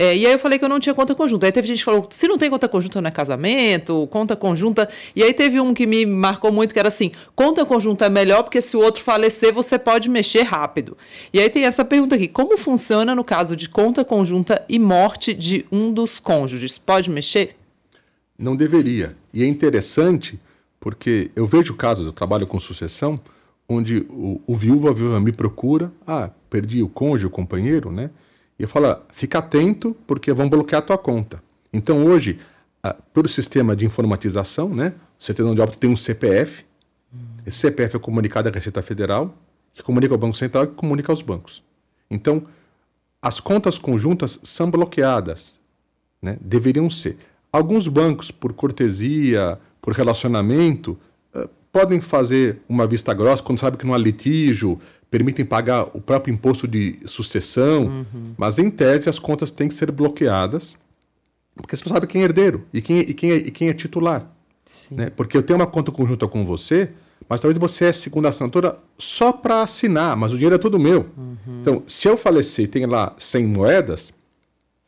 É, 0.00 0.16
e 0.16 0.24
aí 0.24 0.32
eu 0.32 0.38
falei 0.38 0.60
que 0.60 0.64
eu 0.64 0.68
não 0.68 0.78
tinha 0.78 0.94
conta 0.94 1.12
conjunta. 1.12 1.44
Aí 1.44 1.50
teve 1.50 1.66
gente 1.66 1.78
que 1.78 1.84
falou: 1.84 2.06
se 2.08 2.28
não 2.28 2.38
tem 2.38 2.48
conta 2.48 2.68
conjunta, 2.68 3.00
não 3.00 3.08
é 3.08 3.10
casamento, 3.10 4.06
conta 4.12 4.36
conjunta. 4.36 4.88
E 5.14 5.24
aí 5.24 5.34
teve 5.34 5.60
um 5.60 5.74
que 5.74 5.88
me 5.88 6.06
marcou 6.06 6.52
muito, 6.52 6.72
que 6.72 6.78
era 6.78 6.86
assim: 6.86 7.10
conta 7.34 7.66
conjunta 7.66 8.06
é 8.06 8.08
melhor 8.08 8.44
porque 8.44 8.62
se 8.62 8.76
o 8.76 8.80
outro 8.80 9.02
falecer, 9.02 9.52
você 9.52 9.76
pode 9.76 10.08
mexer 10.08 10.42
rápido. 10.42 10.96
E 11.32 11.40
aí 11.40 11.50
tem 11.50 11.64
essa 11.64 11.84
pergunta 11.84 12.14
aqui: 12.14 12.28
como 12.28 12.56
funciona 12.56 13.12
no 13.12 13.24
caso 13.24 13.56
de 13.56 13.68
conta 13.68 14.04
conjunta 14.04 14.64
e 14.68 14.78
morte 14.78 15.34
de 15.34 15.66
um 15.72 15.92
dos 15.92 16.20
cônjuges? 16.20 16.78
Pode 16.78 17.10
mexer? 17.10 17.56
Não 18.38 18.54
deveria. 18.54 19.16
E 19.34 19.42
é 19.42 19.46
interessante 19.48 20.38
porque 20.78 21.32
eu 21.34 21.44
vejo 21.44 21.74
casos, 21.74 22.06
eu 22.06 22.12
trabalho 22.12 22.46
com 22.46 22.60
sucessão, 22.60 23.18
onde 23.68 24.06
o, 24.08 24.40
o 24.46 24.54
viúvo, 24.54 24.88
a 24.88 24.92
viúva 24.92 25.18
me 25.18 25.32
procura, 25.32 25.92
ah, 26.06 26.30
perdi 26.48 26.84
o 26.84 26.88
cônjuge, 26.88 27.26
o 27.26 27.30
companheiro, 27.30 27.90
né? 27.90 28.10
E 28.58 28.62
eu 28.62 28.68
falo, 28.68 28.86
ah, 28.86 29.02
fica 29.12 29.38
atento 29.38 29.96
porque 30.06 30.32
vão 30.32 30.48
bloquear 30.48 30.80
a 30.80 30.84
tua 30.84 30.98
conta. 30.98 31.42
Então 31.72 32.04
hoje, 32.04 32.38
ah, 32.82 32.96
pelo 33.12 33.28
sistema 33.28 33.76
de 33.76 33.84
informatização, 33.84 34.74
né? 34.74 34.94
O 35.18 35.22
certidão 35.22 35.54
de 35.54 35.60
óbito 35.60 35.78
tem 35.78 35.90
um 35.90 35.96
CPF, 35.96 36.64
esse 37.48 37.58
CPF 37.58 37.96
é 37.96 37.98
comunicado 37.98 38.48
à 38.48 38.52
Receita 38.52 38.82
Federal, 38.82 39.34
que 39.72 39.82
comunica 39.82 40.12
ao 40.12 40.18
Banco 40.18 40.36
Central 40.36 40.64
e 40.64 40.66
que 40.66 40.74
comunica 40.74 41.10
aos 41.10 41.22
bancos. 41.22 41.62
Então, 42.10 42.42
as 43.22 43.40
contas 43.40 43.78
conjuntas 43.78 44.38
são 44.42 44.70
bloqueadas, 44.70 45.58
né? 46.20 46.36
deveriam 46.40 46.90
ser. 46.90 47.16
Alguns 47.50 47.88
bancos, 47.88 48.30
por 48.30 48.52
cortesia, 48.52 49.58
por 49.80 49.94
relacionamento, 49.94 50.98
eh, 51.34 51.48
podem 51.72 52.00
fazer 52.00 52.60
uma 52.68 52.86
vista 52.86 53.14
grossa 53.14 53.42
quando 53.42 53.58
sabe 53.58 53.78
que 53.78 53.86
não 53.86 53.94
há 53.94 53.98
litígio, 53.98 54.78
permitem 55.10 55.44
pagar 55.44 55.84
o 55.94 56.00
próprio 56.00 56.32
imposto 56.32 56.68
de 56.68 56.98
sucessão, 57.06 58.06
mas 58.36 58.58
em 58.58 58.70
tese 58.70 59.08
as 59.08 59.18
contas 59.18 59.50
têm 59.50 59.68
que 59.68 59.74
ser 59.74 59.90
bloqueadas, 59.90 60.76
porque 61.54 61.76
você 61.76 61.82
não 61.86 61.94
sabe 61.94 62.06
quem 62.06 62.22
é 62.22 62.24
herdeiro 62.24 62.66
e 62.72 62.80
quem, 62.80 63.00
e 63.00 63.14
quem, 63.14 63.30
é, 63.30 63.36
e 63.36 63.50
quem 63.50 63.68
é 63.68 63.72
titular. 63.72 64.30
Né? 64.90 65.10
Porque 65.10 65.36
eu 65.36 65.42
tenho 65.42 65.58
uma 65.58 65.66
conta 65.66 65.90
conjunta 65.90 66.28
com 66.28 66.44
você, 66.44 66.92
mas 67.28 67.40
talvez 67.40 67.58
você 67.58 67.86
é 67.86 67.92
segunda 67.92 68.28
assinatura 68.28 68.78
só 68.96 69.32
para 69.32 69.62
assinar, 69.62 70.16
mas 70.16 70.32
o 70.32 70.36
dinheiro 70.36 70.54
é 70.54 70.58
todo 70.58 70.78
meu. 70.78 71.08
Então, 71.60 71.82
se 71.86 72.08
eu 72.08 72.16
falecer 72.16 72.66
e 72.66 72.68
tem 72.68 72.86
lá 72.86 73.14
100 73.18 73.46
moedas, 73.46 74.12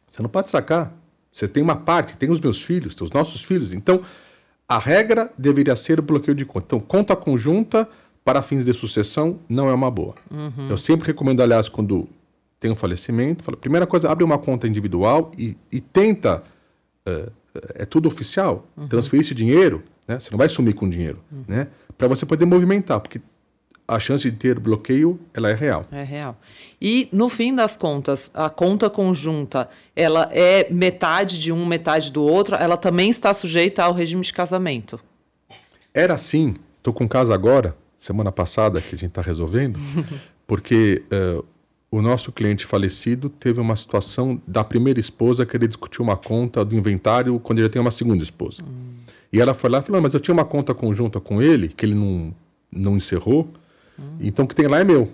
você 0.07 0.23
não 0.23 0.29
pode 0.29 0.51
sacar. 0.51 0.95
Você 1.33 1.49
tem 1.49 1.63
uma 1.63 1.77
parte, 1.77 2.17
tem 2.17 2.31
os 2.31 2.41
meus 2.41 2.63
filhos, 2.63 2.95
tem 2.95 3.05
os 3.05 3.13
nossos 3.13 3.43
filhos. 3.43 3.73
Então, 3.73 4.03
a 4.69 4.79
regra 4.79 5.33
deveria 5.37 5.75
ser 5.75 5.99
o 5.99 6.03
bloqueio 6.03 6.35
de 6.35 6.45
conta. 6.45 6.67
Então, 6.67 6.81
conta 6.81 7.17
conjunta 7.17 7.89
para 8.31 8.43
fins 8.43 8.65
de 8.65 8.73
sucessão 8.73 9.41
não 9.49 9.69
é 9.69 9.75
uma 9.75 9.91
boa. 9.91 10.15
Uhum. 10.31 10.69
Eu 10.71 10.79
sempre 10.79 11.09
recomendo, 11.09 11.43
aliás, 11.43 11.69
quando 11.69 12.09
tem 12.61 12.71
um 12.71 12.77
falecimento, 12.77 13.43
fala, 13.43 13.57
primeira 13.57 13.89
coisa, 13.89 14.09
abre 14.09 14.23
uma 14.23 14.39
conta 14.39 14.69
individual 14.69 15.33
e, 15.37 15.57
e 15.73 15.81
tenta, 15.81 16.45
uh, 17.09 17.33
é 17.75 17.85
tudo 17.85 18.07
oficial, 18.07 18.69
uhum. 18.77 18.87
transferir 18.87 19.23
esse 19.23 19.35
dinheiro, 19.35 19.83
né? 20.07 20.21
você 20.21 20.31
não 20.31 20.39
vai 20.39 20.49
sumir 20.49 20.75
com 20.75 20.87
o 20.87 20.89
dinheiro, 20.89 21.19
uhum. 21.33 21.43
né? 21.49 21.67
para 21.99 22.07
você 22.07 22.25
poder 22.25 22.45
movimentar, 22.45 23.01
porque 23.01 23.21
a 23.89 23.99
chance 23.99 24.31
de 24.31 24.37
ter 24.37 24.61
bloqueio 24.61 25.19
ela 25.35 25.51
é 25.51 25.55
real. 25.55 25.85
É 25.91 26.05
real. 26.05 26.39
E 26.81 27.09
no 27.11 27.29
fim 27.29 27.53
das 27.53 27.77
contas, 27.77 28.31
a 28.33 28.49
conta 28.49 28.89
conjunta, 28.89 29.69
ela 29.97 30.31
é 30.31 30.73
metade 30.73 31.37
de 31.37 31.51
um, 31.51 31.67
metade 31.67 32.13
do 32.13 32.23
outro, 32.23 32.55
ela 32.55 32.77
também 32.77 33.11
está 33.11 33.35
sujeita 33.35 33.83
ao 33.83 33.93
regime 33.93 34.23
de 34.23 34.33
casamento. 34.33 35.01
Era 35.93 36.15
assim. 36.15 36.55
Estou 36.81 36.95
com 36.95 37.05
um 37.05 37.09
caso 37.09 37.31
agora, 37.31 37.77
semana 38.01 38.33
passada, 38.33 38.81
que 38.81 38.95
a 38.95 38.99
gente 38.99 39.11
está 39.11 39.23
resolvendo, 39.23 39.79
porque 40.47 41.03
uh, 41.13 41.45
o 41.91 42.03
nosso 42.03 42.33
cliente 42.33 42.67
falecido 42.67 43.29
teve 43.29 43.61
uma 43.61 43.77
situação 43.77 44.43
da 44.47 44.65
primeira 44.65 44.99
esposa 44.99 45.47
querer 45.47 45.69
discutir 45.69 46.03
uma 46.03 46.17
conta 46.17 46.65
do 46.65 46.75
inventário 46.75 47.39
quando 47.39 47.61
ele 47.61 47.69
tem 47.69 47.81
uma 47.81 47.93
segunda 47.93 48.25
esposa. 48.25 48.63
Hum. 48.63 48.91
E 49.33 49.41
ela 49.41 49.55
foi 49.55 49.71
lá 49.71 49.79
e 49.79 49.83
falou: 49.83 50.03
Mas 50.03 50.15
eu 50.15 50.19
tinha 50.19 50.33
uma 50.33 50.45
conta 50.45 50.75
conjunta 50.75 51.21
com 51.21 51.41
ele, 51.41 51.69
que 51.69 51.87
ele 51.87 51.95
não, 51.95 52.35
não 52.73 52.97
encerrou 52.97 53.49
então 54.21 54.45
o 54.45 54.49
que 54.49 54.55
tem 54.55 54.67
lá 54.67 54.81
é 54.81 54.85
meu. 54.85 55.09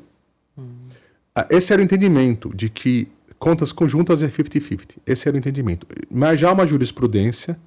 Ah, 1.35 1.47
esse 1.51 1.73
era 1.73 1.81
o 1.81 1.85
entendimento 1.85 2.55
de 2.55 2.69
que 2.69 3.09
contas 3.39 3.73
conjuntas 3.73 4.23
é 4.23 4.29
50-50. 4.29 4.97
Esse 5.07 5.29
era 5.29 5.35
o 5.35 5.39
entendimento. 5.39 5.87
Mas 6.11 6.41
já 6.41 6.49
há 6.49 6.53
uma 6.53 6.67
jurisprudência 6.67 7.59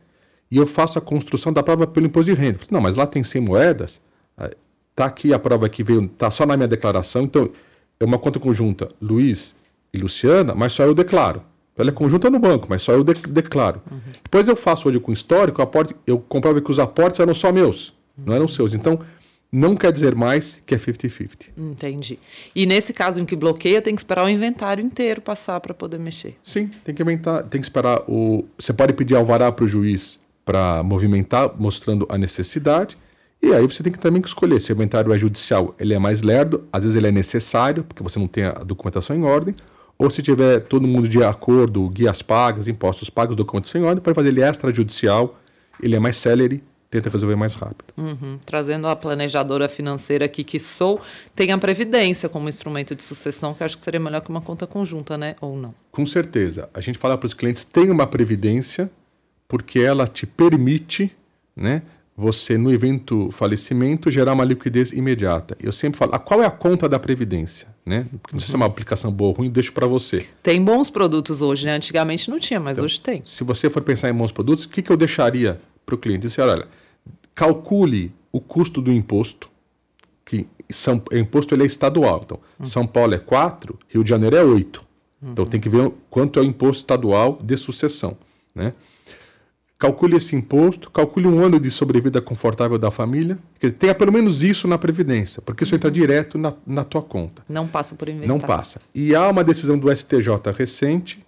e 0.50 0.58
eu 0.58 0.66
faço 0.66 0.98
a 0.98 1.02
construção 1.02 1.54
da 1.54 1.62
prova 1.62 1.86
pelo 1.86 2.08
imposto 2.08 2.34
de 2.34 2.40
renda. 2.40 2.60
Não, 2.72 2.82
mas 2.82 2.96
lá 2.96 3.06
tem 3.06 3.24
100 3.24 3.42
moedas, 3.42 4.02
está 5.00 5.06
aqui 5.06 5.34
a 5.34 5.40
prova 5.40 5.70
que 5.70 5.82
veio, 5.82 6.04
está 6.04 6.30
só 6.30 6.46
na 6.46 6.58
minha 6.58 6.68
declaração, 6.68 7.24
então 7.24 7.50
é 8.00 8.04
uma 8.04 8.20
conta 8.20 8.38
conjunta 8.38 8.88
Luiz 9.02 9.56
e 9.94 9.98
Luciana, 9.98 10.54
mas 10.54 10.74
só 10.74 10.84
eu 10.84 10.94
declaro. 10.94 11.42
Ela 11.78 11.90
é 11.90 11.94
conjunta 11.94 12.30
no 12.30 12.38
banco, 12.38 12.68
mas 12.70 12.82
só 12.82 12.92
eu 12.92 13.06
de 13.06 13.14
declaro. 13.14 13.82
Uhum. 13.90 14.00
Depois 14.22 14.50
eu 14.50 14.56
faço 14.58 14.90
hoje 14.90 15.00
com 15.00 15.14
histórico, 15.14 15.62
aporte, 15.62 15.96
eu 16.06 16.20
comprovo 16.20 16.62
que 16.62 16.70
os 16.70 16.78
aportes 16.78 17.22
eram 17.22 17.34
só 17.34 17.54
meus, 17.54 17.90
uhum. 18.18 18.26
não 18.26 18.36
eram 18.36 18.48
seus. 18.50 18.74
Então, 18.74 19.00
não 19.50 19.78
quer 19.78 19.94
dizer 19.94 20.14
mais 20.14 20.62
que 20.66 20.76
é 20.76 20.78
50-50. 20.78 21.48
Entendi. 21.58 22.20
E 22.54 22.66
nesse 22.66 22.94
caso 22.94 23.22
em 23.22 23.26
que 23.26 23.38
bloqueia, 23.38 23.82
tem 23.82 23.96
que 23.96 24.02
esperar 24.02 24.26
o 24.26 24.30
inventário 24.30 24.84
inteiro 24.84 25.22
passar 25.22 25.62
para 25.62 25.74
poder 25.74 25.98
mexer. 25.98 26.36
Sim, 26.44 26.70
tem 26.84 26.94
que 26.94 27.02
inventar, 27.02 27.46
tem 27.46 27.62
que 27.62 27.66
esperar 27.66 28.04
o. 28.06 28.46
Você 28.58 28.74
pode 28.74 28.92
pedir 28.92 29.16
alvará 29.16 29.50
para 29.50 29.64
o 29.64 29.68
juiz 29.68 30.20
para 30.44 30.84
movimentar, 30.84 31.56
mostrando 31.58 32.06
a 32.10 32.18
necessidade. 32.18 32.98
E 33.42 33.54
aí 33.54 33.66
você 33.66 33.82
tem 33.82 33.92
que 33.92 34.00
também 34.00 34.22
escolher 34.24 34.60
se 34.60 34.72
o 34.72 34.74
inventário 34.74 35.14
é 35.14 35.18
judicial, 35.18 35.74
ele 35.80 35.94
é 35.94 36.00
mais 36.00 36.22
lerdo, 36.22 36.66
às 36.74 36.84
vezes 36.84 36.98
ele 36.98 37.08
é 37.08 37.12
necessário, 37.12 37.84
porque 37.84 38.04
você 38.04 38.20
não 38.20 38.28
tem 38.28 38.46
a 38.46 38.52
documentação 38.52 39.16
em 39.16 39.24
ordem, 39.24 39.56
ou 39.98 40.10
se 40.10 40.22
tiver 40.22 40.60
todo 40.62 40.88
mundo 40.88 41.08
de 41.08 41.24
acordo, 41.24 41.88
guias 41.90 42.22
pagas, 42.22 42.68
impostos 42.68 43.10
pagos, 43.10 43.36
documentação 43.36 43.82
em 43.82 43.84
ordem, 43.86 44.02
para 44.04 44.14
fazer 44.14 44.30
ele 44.30 44.42
extrajudicial, 44.42 45.40
ele 45.82 45.96
é 45.96 46.00
mais 46.00 46.18
célere 46.18 46.64
tenta 46.90 47.10
resolver 47.10 47.36
mais 47.36 47.54
rápido. 47.54 47.94
Uhum. 47.98 48.40
Trazendo 48.46 48.88
a 48.88 48.96
planejadora 48.96 49.70
financeira 49.70 50.26
aqui 50.26 50.44
que 50.44 50.60
sou, 50.60 51.00
tem 51.36 51.52
a 51.52 51.58
previdência 51.58 52.28
como 52.28 52.50
instrumento 52.50 52.96
de 52.96 53.04
sucessão, 53.04 53.54
que 53.54 53.64
acho 53.64 53.78
que 53.78 53.84
seria 53.84 54.00
melhor 54.00 54.22
que 54.22 54.30
uma 54.30 54.42
conta 54.42 54.66
conjunta, 54.66 55.18
né? 55.18 55.36
Ou 55.40 55.56
não? 55.56 55.74
Com 55.92 56.06
certeza. 56.06 56.70
A 56.74 56.82
gente 56.82 56.98
fala 56.98 57.18
para 57.18 57.28
os 57.28 57.34
clientes, 57.34 57.64
tem 57.64 57.92
uma 57.92 58.08
previdência, 58.08 58.90
porque 59.48 59.80
ela 59.80 60.08
te 60.08 60.26
permite, 60.26 61.16
né? 61.56 61.84
Você, 62.20 62.58
no 62.58 62.70
evento 62.70 63.32
falecimento, 63.32 64.12
gerar 64.12 64.34
uma 64.34 64.44
liquidez 64.44 64.92
imediata. 64.92 65.56
Eu 65.64 65.72
sempre 65.72 65.98
falo, 65.98 66.14
ah, 66.14 66.20
qual 66.20 66.44
é 66.44 66.46
a 66.46 66.52
conta 66.52 66.90
da 66.90 67.00
Previdência? 67.00 67.66
Né? 67.86 68.08
Não 68.34 68.42
sei 68.42 68.50
se 68.50 68.54
é 68.54 68.58
uma 68.58 68.66
aplicação 68.66 69.10
boa 69.10 69.30
ou 69.30 69.38
ruim, 69.38 69.50
deixo 69.50 69.72
para 69.72 69.88
você. 69.88 70.28
Tem 70.44 70.62
bons 70.62 70.90
produtos 70.90 71.42
hoje, 71.42 71.66
né? 71.66 71.76
Antigamente 71.76 72.30
não 72.30 72.38
tinha, 72.38 72.60
mas 72.60 72.78
então, 72.78 72.84
hoje 72.84 73.00
tem. 73.00 73.22
Se 73.24 73.42
você 73.46 73.70
for 73.70 73.82
pensar 73.84 74.10
em 74.10 74.14
bons 74.14 74.34
produtos, 74.34 74.66
o 74.66 74.70
que, 74.70 74.82
que 74.82 74.92
eu 74.92 74.98
deixaria 74.98 75.62
para 75.86 75.96
o 75.96 75.98
cliente? 75.98 76.28
Disse, 76.28 76.42
olha, 76.42 76.68
calcule 77.34 78.12
o 78.34 78.42
custo 78.42 78.82
do 78.82 78.92
imposto, 78.92 79.50
que 80.26 80.46
São, 80.70 81.02
o 81.10 81.16
imposto 81.16 81.56
ele 81.56 81.64
é 81.64 81.66
estadual. 81.66 82.20
Então, 82.26 82.38
uhum. 82.60 82.66
São 82.66 82.86
Paulo 82.86 83.14
é 83.14 83.18
4, 83.18 83.80
Rio 83.88 84.04
de 84.04 84.10
Janeiro 84.10 84.36
é 84.36 84.44
8. 84.44 84.86
Uhum. 85.22 85.32
Então 85.32 85.46
tem 85.46 85.62
que 85.62 85.70
ver 85.70 85.90
quanto 86.10 86.38
é 86.38 86.42
o 86.42 86.46
imposto 86.46 86.82
estadual 86.84 87.40
de 87.42 87.56
sucessão. 87.56 88.18
Né? 88.54 88.74
Calcule 89.80 90.18
esse 90.18 90.36
imposto, 90.36 90.92
calcule 90.92 91.26
um 91.26 91.42
ano 91.42 91.58
de 91.58 91.72
sobrevida 91.72 92.22
confortável 92.22 92.78
da 92.78 92.92
família. 92.92 93.40
Dizer, 93.62 93.74
tenha 93.76 93.96
pelo 93.96 94.12
menos 94.12 94.44
isso 94.44 94.68
na 94.68 94.78
Previdência, 94.78 95.42
porque 95.42 95.64
isso 95.64 95.74
entra 95.74 95.90
direto 95.90 96.38
na, 96.38 96.54
na 96.68 96.84
tua 96.84 97.02
conta. 97.02 97.42
Não 97.48 97.66
passa 97.66 97.96
por 97.96 98.10
inventário. 98.10 98.28
Não 98.28 98.40
passa. 98.46 98.82
E 98.94 99.16
há 99.16 99.30
uma 99.30 99.42
decisão 99.42 99.78
do 99.78 99.90
STJ 99.90 100.52
recente, 100.54 101.26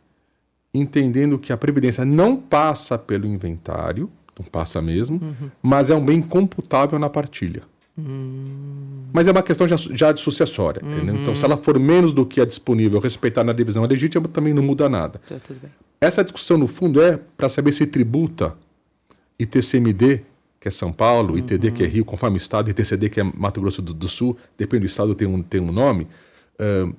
entendendo 0.74 1.40
que 1.40 1.54
a 1.54 1.58
Previdência 1.58 2.04
não 2.04 2.36
passa 2.36 2.98
pelo 2.98 3.26
inventário, 3.26 4.10
não 4.38 4.46
passa 4.46 4.82
mesmo, 4.82 5.18
uhum. 5.22 5.50
mas 5.64 5.90
é 5.90 5.96
um 5.96 6.04
bem 6.04 6.22
computável 6.22 7.00
na 7.00 7.10
partilha. 7.10 7.64
Uhum. 7.98 8.91
Mas 9.14 9.28
é 9.28 9.32
uma 9.32 9.44
questão 9.44 9.68
já, 9.68 9.76
já 9.76 10.12
de 10.12 10.20
sucessória, 10.20 10.82
entendeu? 10.84 11.16
Então, 11.16 11.36
se 11.36 11.44
ela 11.44 11.58
for 11.58 11.80
menos 11.80 12.14
do 12.14 12.26
que 12.26 12.40
é 12.40 12.46
disponível 12.46 13.00
respeitar 13.00 13.44
na 13.44 13.54
divisão 13.54 13.84
legítima, 13.84 14.28
também 14.28 14.54
não 14.54 14.64
muda 14.64 14.88
nada. 14.88 15.20
Tá, 15.28 15.36
Essa 16.00 16.24
discussão, 16.24 16.58
no 16.58 16.68
fundo, 16.68 17.02
é 17.02 17.18
para 17.38 17.50
saber 17.50 17.72
se 17.74 17.86
tributa 17.86 18.56
ITCMD, 19.38 20.24
que 20.60 20.68
é 20.68 20.72
São 20.72 20.94
Paulo, 20.94 21.38
ITD, 21.38 21.72
que 21.72 21.84
é 21.84 21.88
Rio, 21.88 22.06
conforme 22.06 22.38
o 22.38 22.40
estado, 22.40 22.70
ITCD, 22.70 23.10
que 23.10 23.20
é 23.20 23.24
Mato 23.24 23.60
Grosso 23.60 23.82
do, 23.82 23.94
do 23.94 24.08
Sul, 24.08 24.38
depende 24.58 24.82
do 24.82 24.88
estado, 24.88 25.16
tem 25.16 25.28
um, 25.28 25.42
tem 25.42 25.60
um 25.60 25.72
nome. 25.72 26.08
Uh, 26.60 26.94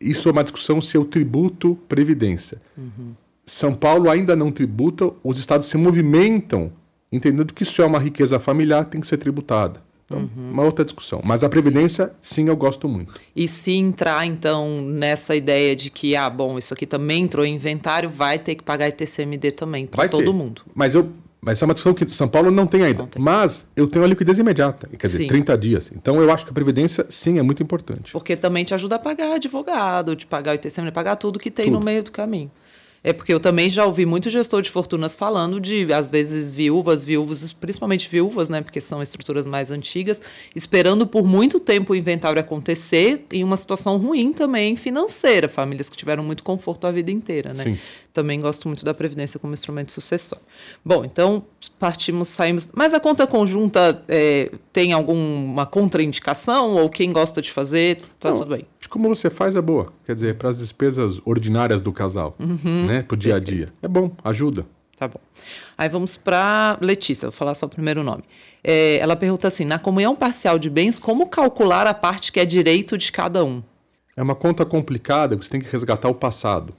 isso 0.00 0.28
é 0.28 0.32
uma 0.32 0.42
discussão 0.42 0.80
se 0.80 0.96
é 0.96 1.00
o 1.00 1.04
tributo 1.04 1.76
previdência. 1.88 2.58
Uhum. 2.76 3.14
São 3.44 3.74
Paulo 3.74 4.08
ainda 4.08 4.34
não 4.34 4.50
tributa, 4.50 5.12
os 5.22 5.38
estados 5.38 5.66
se 5.66 5.76
movimentam, 5.76 6.72
entendendo 7.12 7.52
que 7.52 7.62
isso 7.62 7.82
é 7.82 7.86
uma 7.86 7.98
riqueza 7.98 8.38
familiar, 8.38 8.84
tem 8.84 9.00
que 9.00 9.06
ser 9.06 9.18
tributada. 9.18 9.82
Então, 10.10 10.28
uhum. 10.36 10.50
uma 10.50 10.64
outra 10.64 10.84
discussão. 10.84 11.22
Mas 11.24 11.44
a 11.44 11.48
Previdência, 11.48 12.10
sim, 12.20 12.48
eu 12.48 12.56
gosto 12.56 12.88
muito. 12.88 13.14
E 13.34 13.46
se 13.46 13.72
entrar, 13.72 14.26
então, 14.26 14.82
nessa 14.82 15.36
ideia 15.36 15.76
de 15.76 15.88
que, 15.88 16.16
ah, 16.16 16.28
bom, 16.28 16.58
isso 16.58 16.74
aqui 16.74 16.84
também 16.84 17.22
entrou 17.22 17.46
em 17.46 17.54
inventário, 17.54 18.10
vai 18.10 18.36
ter 18.36 18.56
que 18.56 18.64
pagar 18.64 18.88
ITCMD 18.88 19.52
também, 19.52 19.86
para 19.86 20.08
todo 20.08 20.24
ter. 20.24 20.32
mundo. 20.32 20.62
Mas 20.74 20.96
eu. 20.96 21.08
Mas 21.42 21.62
é 21.62 21.64
uma 21.64 21.72
discussão 21.72 21.94
que 21.94 22.12
São 22.12 22.28
Paulo 22.28 22.50
não 22.50 22.66
tem 22.66 22.82
ainda. 22.82 22.98
Não 22.98 23.08
tem. 23.08 23.22
Mas 23.22 23.66
eu 23.74 23.86
tenho 23.86 24.04
a 24.04 24.08
liquidez 24.08 24.38
imediata, 24.38 24.86
quer 24.88 25.06
dizer, 25.06 25.18
sim. 25.18 25.26
30 25.26 25.56
dias. 25.56 25.90
Então 25.96 26.20
eu 26.20 26.30
acho 26.30 26.44
que 26.44 26.50
a 26.50 26.52
Previdência, 26.52 27.06
sim, 27.08 27.38
é 27.38 27.42
muito 27.42 27.62
importante. 27.62 28.12
Porque 28.12 28.36
também 28.36 28.62
te 28.62 28.74
ajuda 28.74 28.96
a 28.96 28.98
pagar 28.98 29.36
advogado, 29.36 30.14
de 30.14 30.26
pagar 30.26 30.52
o 30.52 30.54
ITCMD, 30.56 30.92
pagar 30.92 31.16
tudo 31.16 31.38
que 31.38 31.50
tem 31.50 31.66
tudo. 31.66 31.78
no 31.78 31.84
meio 31.84 32.02
do 32.02 32.12
caminho. 32.12 32.50
É 33.02 33.14
porque 33.14 33.32
eu 33.32 33.40
também 33.40 33.70
já 33.70 33.86
ouvi 33.86 34.04
muito 34.04 34.28
gestor 34.28 34.60
de 34.60 34.70
fortunas 34.70 35.14
falando 35.14 35.58
de, 35.58 35.90
às 35.90 36.10
vezes, 36.10 36.52
viúvas, 36.52 37.02
viúvos, 37.02 37.50
principalmente 37.54 38.06
viúvas, 38.06 38.50
né? 38.50 38.60
Porque 38.60 38.78
são 38.78 39.02
estruturas 39.02 39.46
mais 39.46 39.70
antigas, 39.70 40.20
esperando 40.54 41.06
por 41.06 41.24
muito 41.24 41.58
tempo 41.58 41.94
o 41.94 41.96
inventário 41.96 42.38
acontecer 42.38 43.24
em 43.32 43.42
uma 43.42 43.56
situação 43.56 43.96
ruim 43.96 44.34
também 44.34 44.76
financeira. 44.76 45.48
Famílias 45.48 45.88
que 45.88 45.96
tiveram 45.96 46.22
muito 46.22 46.44
conforto 46.44 46.86
a 46.86 46.92
vida 46.92 47.10
inteira, 47.10 47.54
né? 47.54 47.64
Sim. 47.64 47.78
Também 48.12 48.38
gosto 48.38 48.68
muito 48.68 48.84
da 48.84 48.92
Previdência 48.92 49.40
como 49.40 49.54
instrumento 49.54 49.92
sucessório. 49.92 50.44
Bom, 50.84 51.02
então 51.02 51.42
partimos, 51.78 52.28
saímos. 52.28 52.68
Mas 52.74 52.92
a 52.92 53.00
conta 53.00 53.26
conjunta 53.26 54.02
é, 54.08 54.52
tem 54.72 54.92
alguma 54.92 55.64
contraindicação? 55.64 56.76
Ou 56.76 56.90
quem 56.90 57.12
gosta 57.12 57.40
de 57.40 57.50
fazer, 57.50 58.00
tá 58.18 58.30
Não, 58.30 58.36
tudo 58.36 58.50
bem? 58.50 58.66
Como 58.90 59.08
você 59.08 59.30
faz 59.30 59.54
é 59.54 59.62
boa. 59.62 59.86
Quer 60.04 60.14
dizer, 60.14 60.34
para 60.34 60.50
as 60.50 60.58
despesas 60.58 61.22
ordinárias 61.24 61.80
do 61.80 61.92
casal, 61.92 62.36
uhum, 62.40 62.86
né? 62.86 63.02
Para 63.02 63.14
o 63.14 63.16
dia 63.16 63.36
a 63.36 63.38
dia. 63.38 63.68
É 63.80 63.88
bom, 63.88 64.10
ajuda. 64.24 64.66
Tá 64.96 65.08
bom. 65.08 65.20
Aí 65.78 65.88
vamos 65.88 66.18
para 66.18 66.76
Letícia, 66.80 67.28
vou 67.28 67.32
falar 67.32 67.54
só 67.54 67.64
o 67.64 67.68
primeiro 67.68 68.02
nome. 68.02 68.22
É, 68.62 68.98
ela 68.98 69.16
pergunta 69.16 69.48
assim: 69.48 69.64
na 69.64 69.78
comunhão 69.78 70.14
parcial 70.14 70.58
de 70.58 70.68
bens, 70.68 70.98
como 70.98 71.26
calcular 71.28 71.86
a 71.86 71.94
parte 71.94 72.30
que 72.30 72.38
é 72.38 72.44
direito 72.44 72.98
de 72.98 73.10
cada 73.10 73.42
um? 73.42 73.62
É 74.14 74.22
uma 74.22 74.34
conta 74.34 74.66
complicada, 74.66 75.36
você 75.36 75.48
tem 75.48 75.60
que 75.60 75.70
resgatar 75.70 76.08
o 76.08 76.14
passado. 76.14 76.74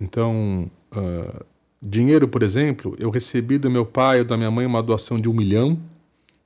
Então, 0.00 0.70
uh, 0.96 1.44
dinheiro, 1.82 2.26
por 2.26 2.42
exemplo, 2.42 2.96
eu 2.98 3.10
recebi 3.10 3.58
do 3.58 3.70
meu 3.70 3.84
pai 3.84 4.20
ou 4.20 4.24
da 4.24 4.36
minha 4.36 4.50
mãe 4.50 4.64
uma 4.64 4.82
doação 4.82 5.18
de 5.18 5.28
um 5.28 5.34
milhão, 5.34 5.78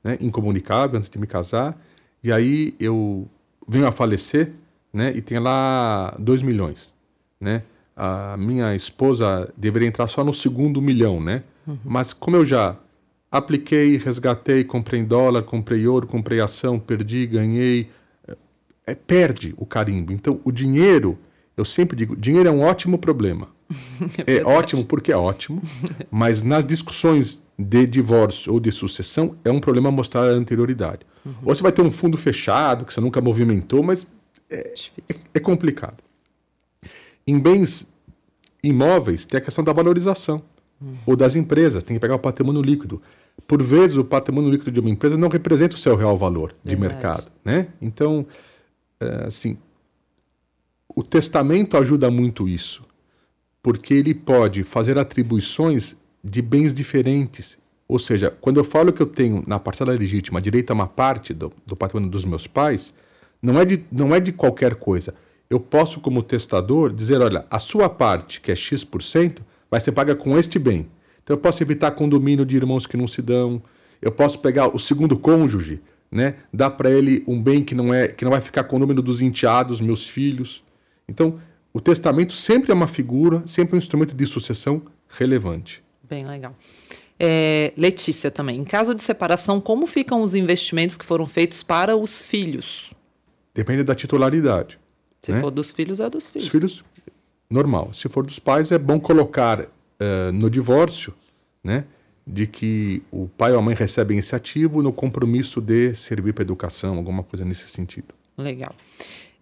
né, 0.02 0.18
incomunicável, 0.20 0.96
antes 0.96 1.08
de 1.08 1.18
me 1.18 1.26
casar, 1.26 1.80
e 2.24 2.32
aí 2.32 2.74
eu 2.80 3.28
venho 3.68 3.86
a 3.86 3.92
falecer, 3.92 4.52
né, 4.93 5.12
e 5.14 5.20
tem 5.20 5.38
lá 5.38 6.14
dois 6.18 6.43
milhões, 6.43 6.95
né? 7.40 7.62
A 7.97 8.36
minha 8.36 8.74
esposa 8.74 9.53
deveria 9.57 9.88
entrar 9.88 10.07
só 10.07 10.24
no 10.24 10.32
segundo 10.32 10.80
milhão, 10.80 11.20
né? 11.20 11.43
Uhum. 11.66 11.78
Mas 11.84 12.12
como 12.12 12.36
eu 12.36 12.45
já 12.45 12.76
apliquei, 13.30 13.97
resgatei, 13.97 14.64
comprei 14.64 15.01
em 15.01 15.05
dólar, 15.05 15.43
comprei 15.43 15.86
ouro, 15.86 16.07
comprei 16.07 16.40
ação, 16.40 16.78
perdi, 16.78 17.26
ganhei, 17.26 17.90
é, 18.86 18.95
perde 18.95 19.55
o 19.57 19.66
carimbo. 19.66 20.12
Então, 20.12 20.40
o 20.45 20.51
dinheiro 20.51 21.18
eu 21.57 21.64
sempre 21.64 21.97
digo, 21.97 22.16
dinheiro 22.16 22.49
é 22.49 22.53
um 22.53 22.62
ótimo 22.62 22.99
problema, 22.99 23.49
é, 24.26 24.38
é 24.38 24.45
ótimo 24.45 24.84
porque 24.86 25.12
é 25.12 25.16
ótimo, 25.16 25.61
mas 26.11 26.43
nas 26.43 26.64
discussões 26.64 27.43
de 27.59 27.86
divórcio 27.86 28.53
ou 28.53 28.61
de 28.61 28.72
sucessão 28.72 29.36
é 29.45 29.51
um 29.51 29.61
problema 29.61 29.90
mostrar 29.90 30.22
a 30.22 30.32
anterioridade. 30.32 31.01
Uhum. 31.24 31.34
Ou 31.45 31.55
você 31.55 31.62
vai 31.62 31.72
ter 31.72 31.82
um 31.82 31.90
fundo 31.90 32.16
fechado 32.16 32.84
que 32.84 32.93
você 32.93 33.01
nunca 33.01 33.20
movimentou, 33.20 33.82
mas 33.82 34.07
é, 34.53 34.74
é, 35.11 35.14
é 35.34 35.40
complicado. 35.40 36.03
Em 37.26 37.38
bens 37.38 37.86
imóveis 38.62 39.26
tem 39.26 39.38
a 39.38 39.40
questão 39.40 39.64
da 39.64 39.72
valorização 39.72 40.42
uhum. 40.80 40.96
ou 41.07 41.16
das 41.16 41.36
empresas, 41.36 41.82
tem 41.82 41.96
que 41.96 42.00
pegar 42.00 42.14
o 42.14 42.18
patrimônio 42.18 42.61
líquido. 42.61 43.00
Por 43.46 43.62
vezes 43.62 43.96
o 43.96 44.05
patrimônio 44.05 44.50
líquido 44.50 44.70
de 44.70 44.80
uma 44.80 44.90
empresa 44.90 45.16
não 45.16 45.28
representa 45.28 45.74
o 45.74 45.78
seu 45.78 45.96
real 45.96 46.16
valor 46.16 46.55
de 46.62 46.76
Verdade. 46.76 46.94
mercado, 46.94 47.32
né? 47.44 47.68
Então, 47.80 48.26
é, 49.00 49.24
assim, 49.26 49.57
o 50.94 51.03
testamento 51.03 51.76
ajuda 51.76 52.11
muito 52.11 52.48
isso, 52.48 52.84
porque 53.62 53.94
ele 53.94 54.14
pode 54.14 54.62
fazer 54.62 54.98
atribuições 54.98 55.96
de 56.22 56.42
bens 56.42 56.74
diferentes. 56.74 57.59
Ou 57.88 57.98
seja, 57.98 58.30
quando 58.30 58.59
eu 58.59 58.64
falo 58.64 58.92
que 58.92 59.03
eu 59.03 59.07
tenho 59.07 59.42
na 59.46 59.59
parcela 59.59 59.92
legítima 59.92 60.40
direito 60.40 60.70
a 60.70 60.74
uma 60.74 60.86
parte 60.86 61.32
do, 61.32 61.53
do 61.66 61.74
patrimônio 61.74 62.11
dos 62.11 62.24
meus 62.24 62.46
pais, 62.46 62.92
não 63.43 63.59
é, 63.59 63.64
de, 63.64 63.84
não 63.90 64.14
é 64.14 64.20
de 64.20 64.32
qualquer 64.32 64.76
coisa. 64.76 65.14
Eu 65.51 65.59
posso, 65.59 66.01
como 66.01 66.22
testador, 66.22 66.93
dizer: 66.93 67.20
olha, 67.20 67.45
a 67.51 67.59
sua 67.59 67.88
parte, 67.90 68.40
que 68.40 68.53
é 68.53 68.57
X%, 68.57 69.43
vai 69.70 69.80
ser 69.80 69.93
paga 69.93 70.14
com 70.14 70.38
este 70.38 70.59
bem. 70.59 70.88
Então 71.22 71.34
eu 71.34 71.38
posso 71.38 71.62
evitar 71.62 71.90
condomínio 71.90 72.47
de 72.47 72.57
irmãos 72.57 72.86
que 72.86 72.97
não 72.97 73.07
se 73.07 73.20
dão. 73.20 73.62
Eu 74.01 74.12
posso 74.12 74.38
pegar 74.38 74.68
o 74.68 74.78
segundo 74.78 75.18
cônjuge, 75.18 75.80
né? 76.11 76.36
Dar 76.53 76.70
para 76.70 76.90
ele 76.90 77.22
um 77.26 77.40
bem 77.43 77.62
que 77.62 77.74
não 77.74 77.93
é 77.93 78.09
que 78.09 78.24
não 78.24 78.30
vai 78.30 78.40
ficar 78.40 78.64
com 78.64 78.76
o 78.76 78.78
número 78.78 79.03
dos 79.03 79.20
enteados, 79.20 79.80
meus 79.80 80.09
filhos. 80.09 80.64
Então, 81.09 81.38
o 81.72 81.80
testamento 81.80 82.34
sempre 82.34 82.70
é 82.70 82.74
uma 82.74 82.86
figura, 82.86 83.43
sempre 83.47 83.74
um 83.74 83.78
instrumento 83.78 84.14
de 84.14 84.26
sucessão 84.26 84.82
relevante. 85.09 85.82
Bem 86.09 86.26
legal. 86.26 86.55
É, 87.18 87.72
Letícia 87.76 88.30
também. 88.30 88.59
Em 88.59 88.64
caso 88.64 88.95
de 88.95 89.03
separação, 89.03 89.61
como 89.61 89.86
ficam 89.86 90.22
os 90.22 90.34
investimentos 90.34 90.97
que 90.97 91.05
foram 91.05 91.26
feitos 91.26 91.62
para 91.62 91.97
os 91.97 92.22
filhos? 92.22 92.93
Depende 93.55 93.84
da 93.84 93.94
titularidade. 93.94 94.78
Se 95.20 95.32
né? 95.32 95.40
for 95.40 95.50
dos 95.50 95.72
filhos, 95.72 96.00
é 96.00 96.09
dos 96.09 96.30
filhos. 96.30 96.46
Os 96.46 96.50
filhos, 96.50 96.84
normal. 97.48 97.92
Se 97.92 98.09
for 98.09 98.24
dos 98.24 98.38
pais, 98.38 98.72
é 98.72 98.78
bom 98.78 98.98
colocar 98.98 99.61
uh, 99.61 100.32
no 100.32 100.50
divórcio, 100.50 101.14
né? 101.62 101.84
De 102.26 102.46
que 102.46 103.03
o 103.11 103.28
pai 103.28 103.53
ou 103.53 103.59
a 103.59 103.62
mãe 103.62 103.74
recebem 103.74 104.18
esse 104.18 104.34
ativo 104.34 104.82
no 104.82 104.92
compromisso 104.92 105.61
de 105.61 105.94
servir 105.94 106.32
para 106.32 106.42
educação, 106.42 106.96
alguma 106.96 107.22
coisa 107.22 107.44
nesse 107.44 107.68
sentido. 107.68 108.14
Legal 108.38 108.74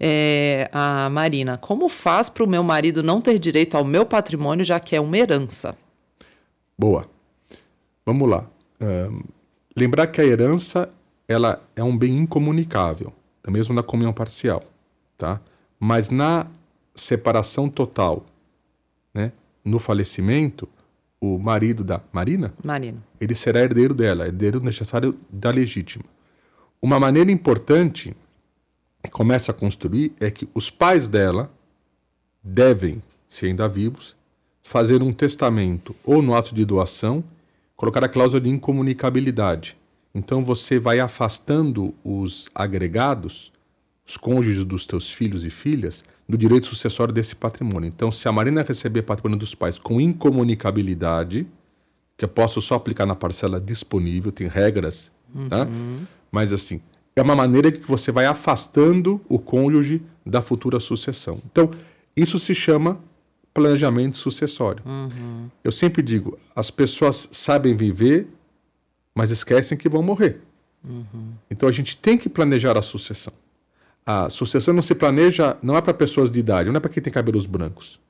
é, 0.00 0.70
a 0.72 1.10
Marina, 1.10 1.58
como 1.58 1.86
faz 1.86 2.30
para 2.30 2.42
o 2.42 2.48
meu 2.48 2.62
marido 2.62 3.02
não 3.02 3.20
ter 3.20 3.38
direito 3.38 3.76
ao 3.76 3.84
meu 3.84 4.06
patrimônio, 4.06 4.64
já 4.64 4.80
que 4.80 4.96
é 4.96 5.00
uma 5.00 5.18
herança? 5.18 5.76
Boa. 6.78 7.04
Vamos 8.06 8.28
lá. 8.28 8.46
Um, 8.80 9.20
lembrar 9.76 10.06
que 10.06 10.22
a 10.22 10.24
herança 10.24 10.88
ela 11.28 11.62
é 11.76 11.84
um 11.84 11.96
bem 11.96 12.16
incomunicável, 12.16 13.12
mesmo 13.48 13.74
na 13.74 13.82
comunhão 13.82 14.12
parcial, 14.12 14.64
tá? 15.16 15.40
Mas 15.78 16.10
na 16.10 16.46
separação 16.94 17.68
total, 17.68 18.26
né, 19.14 19.32
no 19.64 19.78
falecimento, 19.78 20.68
o 21.20 21.38
marido 21.38 21.84
da 21.84 22.00
Marina, 22.12 22.52
Marina, 22.64 22.98
ele 23.20 23.34
será 23.34 23.60
herdeiro 23.60 23.94
dela, 23.94 24.26
herdeiro 24.26 24.60
necessário 24.60 25.16
da 25.30 25.50
legítima. 25.50 26.04
Uma 26.82 26.98
maneira 26.98 27.30
importante 27.30 28.16
começa 29.12 29.52
a 29.52 29.54
construir 29.54 30.12
é 30.18 30.30
que 30.30 30.48
os 30.54 30.70
pais 30.70 31.08
dela 31.08 31.50
devem, 32.42 33.02
se 33.28 33.46
ainda 33.46 33.68
vivos, 33.68 34.16
fazer 34.62 35.02
um 35.02 35.12
testamento 35.12 35.94
ou 36.04 36.22
no 36.22 36.34
ato 36.34 36.54
de 36.54 36.64
doação, 36.64 37.22
colocar 37.76 38.04
a 38.04 38.08
cláusula 38.08 38.40
de 38.40 38.48
incomunicabilidade. 38.48 39.76
Então 40.14 40.44
você 40.44 40.78
vai 40.78 41.00
afastando 41.00 41.94
os 42.04 42.48
agregados, 42.54 43.52
os 44.06 44.16
cônjuges 44.16 44.64
dos 44.64 44.86
teus 44.86 45.10
filhos 45.10 45.44
e 45.44 45.50
filhas, 45.50 46.04
do 46.28 46.36
direito 46.36 46.66
sucessório 46.66 47.12
desse 47.12 47.34
patrimônio. 47.34 47.88
Então, 47.88 48.10
se 48.10 48.28
a 48.28 48.32
Marina 48.32 48.62
receber 48.62 49.02
patrimônio 49.02 49.38
dos 49.38 49.54
pais 49.54 49.78
com 49.78 50.00
incomunicabilidade, 50.00 51.46
que 52.16 52.24
eu 52.24 52.28
posso 52.28 52.60
só 52.60 52.76
aplicar 52.76 53.06
na 53.06 53.14
parcela 53.14 53.60
disponível, 53.60 54.30
tem 54.30 54.46
regras, 54.46 55.12
tá? 55.32 55.40
uhum. 55.40 55.48
tá? 55.48 55.68
mas 56.30 56.52
assim, 56.52 56.80
é 57.16 57.22
uma 57.22 57.34
maneira 57.34 57.70
de 57.70 57.80
que 57.80 57.88
você 57.88 58.12
vai 58.12 58.26
afastando 58.26 59.20
o 59.28 59.38
cônjuge 59.38 60.02
da 60.24 60.40
futura 60.40 60.78
sucessão. 60.78 61.40
Então, 61.50 61.70
isso 62.16 62.38
se 62.38 62.54
chama 62.54 62.98
planejamento 63.52 64.16
sucessório. 64.16 64.82
Uhum. 64.86 65.48
Eu 65.62 65.72
sempre 65.72 66.02
digo, 66.02 66.38
as 66.54 66.70
pessoas 66.70 67.28
sabem 67.32 67.74
viver, 67.74 68.28
mas 69.14 69.30
esquecem 69.30 69.76
que 69.76 69.88
vão 69.88 70.02
morrer. 70.02 70.40
Uhum. 70.84 71.32
Então 71.50 71.68
a 71.68 71.72
gente 71.72 71.96
tem 71.96 72.16
que 72.16 72.28
planejar 72.28 72.78
a 72.78 72.82
sucessão. 72.82 73.32
A 74.04 74.30
sucessão 74.30 74.72
não 74.72 74.82
se 74.82 74.94
planeja, 74.94 75.56
não 75.62 75.76
é 75.76 75.80
para 75.80 75.92
pessoas 75.92 76.30
de 76.30 76.38
idade, 76.38 76.70
não 76.70 76.76
é 76.76 76.80
para 76.80 76.90
quem 76.90 77.02
tem 77.02 77.12
cabelos 77.12 77.46
brancos. 77.46 78.00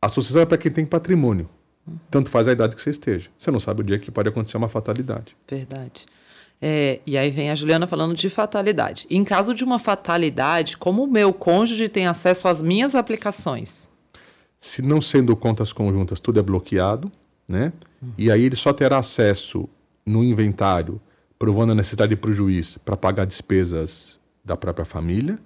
A 0.00 0.08
sucessão 0.08 0.42
é 0.42 0.46
para 0.46 0.56
quem 0.56 0.70
tem 0.70 0.86
patrimônio. 0.86 1.48
Uhum. 1.86 1.98
Tanto 2.10 2.30
faz 2.30 2.48
a 2.48 2.52
idade 2.52 2.76
que 2.76 2.82
você 2.82 2.90
esteja. 2.90 3.28
Você 3.36 3.50
não 3.50 3.60
sabe 3.60 3.80
o 3.80 3.84
dia 3.84 3.98
que 3.98 4.10
pode 4.10 4.28
acontecer 4.28 4.56
uma 4.56 4.68
fatalidade. 4.68 5.36
Verdade. 5.48 6.06
É, 6.62 7.00
e 7.06 7.16
aí 7.16 7.30
vem 7.30 7.50
a 7.50 7.54
Juliana 7.54 7.86
falando 7.86 8.14
de 8.14 8.28
fatalidade. 8.28 9.06
Em 9.10 9.24
caso 9.24 9.54
de 9.54 9.64
uma 9.64 9.78
fatalidade, 9.78 10.76
como 10.76 11.04
o 11.04 11.06
meu 11.06 11.32
cônjuge 11.32 11.88
tem 11.88 12.06
acesso 12.06 12.48
às 12.48 12.60
minhas 12.60 12.94
aplicações? 12.94 13.88
Se 14.58 14.82
não 14.82 15.00
sendo 15.00 15.34
contas 15.34 15.72
conjuntas, 15.72 16.20
tudo 16.20 16.38
é 16.38 16.42
bloqueado, 16.42 17.10
né? 17.48 17.72
Uhum. 18.02 18.12
E 18.18 18.30
aí 18.30 18.44
ele 18.44 18.56
só 18.56 18.74
terá 18.74 18.98
acesso 18.98 19.66
no 20.04 20.24
inventário, 20.24 21.00
provando 21.38 21.72
a 21.72 21.74
necessidade 21.74 22.16
para 22.16 22.30
o 22.30 22.32
juiz 22.32 22.78
para 22.78 22.96
pagar 22.96 23.24
despesas 23.24 24.20
da 24.44 24.56
própria 24.56 24.84
família, 24.84 25.38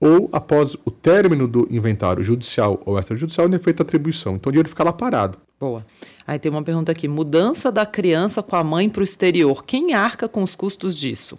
ou 0.00 0.30
após 0.32 0.74
o 0.84 0.90
término 0.90 1.46
do 1.46 1.68
inventário 1.70 2.22
judicial 2.22 2.80
ou 2.86 2.98
extrajudicial, 2.98 3.46
ele 3.46 3.56
é 3.56 3.58
feita 3.58 3.82
a 3.82 3.84
atribuição. 3.84 4.36
Então 4.36 4.48
o 4.48 4.52
dinheiro 4.52 4.68
fica 4.68 4.82
lá 4.82 4.92
parado. 4.92 5.38
Boa. 5.58 5.84
Aí 6.26 6.38
tem 6.38 6.50
uma 6.50 6.62
pergunta 6.62 6.90
aqui: 6.90 7.06
mudança 7.06 7.70
da 7.70 7.84
criança 7.84 8.42
com 8.42 8.56
a 8.56 8.64
mãe 8.64 8.88
para 8.88 9.00
o 9.00 9.04
exterior. 9.04 9.62
Quem 9.64 9.92
arca 9.92 10.26
com 10.26 10.42
os 10.42 10.54
custos 10.54 10.96
disso? 10.96 11.36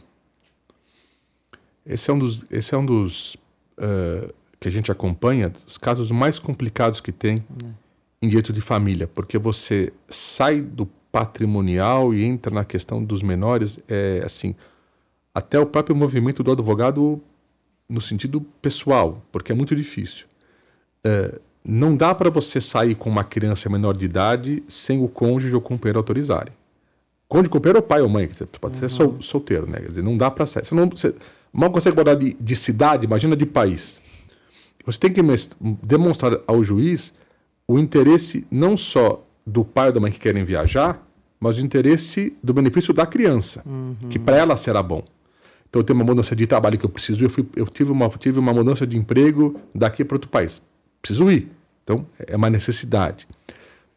Esse 1.83 2.11
é 2.11 2.13
um 2.13 2.19
dos, 2.19 2.45
esse 2.51 2.75
é 2.75 2.77
um 2.77 2.85
dos 2.85 3.33
uh, 3.79 4.31
que 4.59 4.67
a 4.67 4.71
gente 4.71 4.91
acompanha, 4.91 5.51
os 5.65 5.79
casos 5.79 6.11
mais 6.11 6.37
complicados 6.37 7.01
que 7.01 7.11
tem 7.11 7.43
é. 7.63 7.67
em 8.21 8.27
direito 8.27 8.53
de 8.53 8.61
família, 8.61 9.07
porque 9.07 9.39
você 9.39 9.91
sai 10.07 10.61
do 10.61 10.87
patrimonial 11.11 12.13
e 12.13 12.23
entra 12.23 12.53
na 12.53 12.63
questão 12.63 13.03
dos 13.03 13.21
menores, 13.21 13.79
é 13.87 14.21
assim, 14.23 14.55
até 15.33 15.59
o 15.59 15.65
próprio 15.65 15.95
movimento 15.95 16.43
do 16.43 16.51
advogado 16.51 17.21
no 17.87 17.99
sentido 17.99 18.41
pessoal, 18.61 19.21
porque 19.31 19.51
é 19.51 19.55
muito 19.55 19.75
difícil. 19.75 20.25
Uh, 21.05 21.39
não 21.63 21.95
dá 21.95 22.15
para 22.15 22.29
você 22.29 22.59
sair 22.59 22.95
com 22.95 23.09
uma 23.09 23.23
criança 23.23 23.69
menor 23.69 23.95
de 23.95 24.05
idade 24.05 24.63
sem 24.67 25.03
o 25.03 25.07
cônjuge 25.07 25.53
ou 25.53 25.61
companheiro 25.61 25.99
autorizarem. 25.99 26.53
Cônjuge, 27.27 27.49
companheiro 27.49 27.79
ou 27.79 27.83
pai 27.83 28.01
ou 28.01 28.09
mãe, 28.09 28.27
você 28.27 28.45
pode 28.45 28.75
uhum. 28.75 28.79
ser 28.79 28.89
sol, 28.89 29.21
solteiro, 29.21 29.69
né? 29.69 29.79
Quer 29.79 29.87
dizer, 29.87 30.03
não 30.03 30.17
dá 30.17 30.31
para 30.31 30.45
sair. 30.45 30.65
Você, 30.65 30.73
não, 30.73 30.89
você 30.89 31.13
mal 31.53 31.69
consegue 31.69 31.95
mudar 31.95 32.15
de, 32.15 32.33
de 32.33 32.55
cidade, 32.55 33.05
imagina 33.05 33.35
de 33.35 33.45
país. 33.45 34.01
Você 34.85 34.99
tem 34.99 35.13
que 35.13 35.21
demonstrar 35.83 36.39
ao 36.47 36.63
juiz 36.63 37.13
o 37.67 37.77
interesse 37.77 38.45
não 38.49 38.75
só 38.75 39.23
do 39.45 39.63
pai 39.63 39.87
ou 39.87 39.93
da 39.93 39.99
mãe 39.99 40.11
que 40.11 40.19
querem 40.19 40.43
viajar, 40.43 41.05
mas 41.39 41.57
o 41.57 41.61
interesse 41.61 42.35
do 42.43 42.53
benefício 42.53 42.93
da 42.93 43.05
criança, 43.05 43.63
uhum. 43.65 43.95
que 44.09 44.19
para 44.19 44.37
ela 44.37 44.55
será 44.55 44.81
bom. 44.83 45.03
Então, 45.69 45.79
eu 45.79 45.83
tenho 45.83 45.97
uma 45.97 46.05
mudança 46.05 46.35
de 46.35 46.45
trabalho 46.45 46.77
que 46.77 46.85
eu 46.85 46.89
preciso, 46.89 47.23
eu, 47.23 47.29
fui, 47.29 47.47
eu 47.55 47.65
tive, 47.65 47.91
uma, 47.91 48.09
tive 48.09 48.37
uma 48.39 48.53
mudança 48.53 48.85
de 48.85 48.97
emprego 48.97 49.55
daqui 49.73 50.03
para 50.03 50.15
outro 50.15 50.29
país 50.29 50.61
preciso 51.01 51.29
ir. 51.31 51.49
Então, 51.83 52.05
é 52.19 52.35
uma 52.35 52.49
necessidade. 52.49 53.27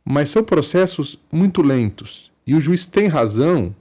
Mas 0.05 0.31
são 0.31 0.43
processos 0.43 1.19
muito 1.31 1.63
lentos. 1.63 2.33
E 2.47 2.55
o 2.55 2.61
juiz 2.61 2.87
tem 2.87 3.07
razão, 3.07 3.75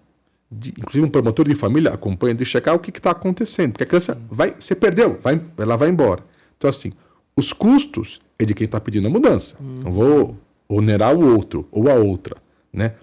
de, 0.51 0.70
inclusive 0.70 1.05
um 1.05 1.09
promotor 1.09 1.47
de 1.47 1.55
família 1.55 1.93
acompanha, 1.93 2.36
de 2.36 2.45
checar 2.45 2.76
o 2.76 2.80
que 2.80 2.91
está 2.91 3.11
acontecendo. 3.11 3.72
Porque 3.72 3.84
a 3.84 3.88
criança 3.88 4.22
vai, 4.30 4.53
você 4.57 4.76
perdeu, 4.76 5.18
vai, 5.22 5.41
ela 5.57 5.76
vai 5.76 5.89
embora. 5.89 6.24
Então, 6.57 6.70
assim, 6.70 6.91
os 7.36 7.53
custos 7.53 8.22
é 8.38 8.45
de 8.45 8.53
quem 8.53 8.66
está 8.66 8.80
pedindo 8.80 9.07
a 9.07 9.09
mudança. 9.09 9.55
Uhum. 9.59 9.80
Não 9.84 9.91
vou 9.91 10.38
onerar 10.76 11.15
o 11.15 11.34
outro 11.34 11.67
ou 11.71 11.89
a 11.89 11.95
outra. 11.95 12.38
Né? 12.71 12.93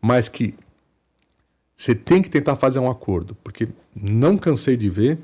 Mas 0.00 0.28
que 0.28 0.54
você 1.74 1.94
tem 1.94 2.20
que 2.20 2.28
tentar 2.28 2.56
fazer 2.56 2.78
um 2.78 2.90
acordo. 2.90 3.36
Porque 3.42 3.68
não 3.94 4.36
cansei 4.36 4.76
de 4.76 4.88
ver 4.88 5.18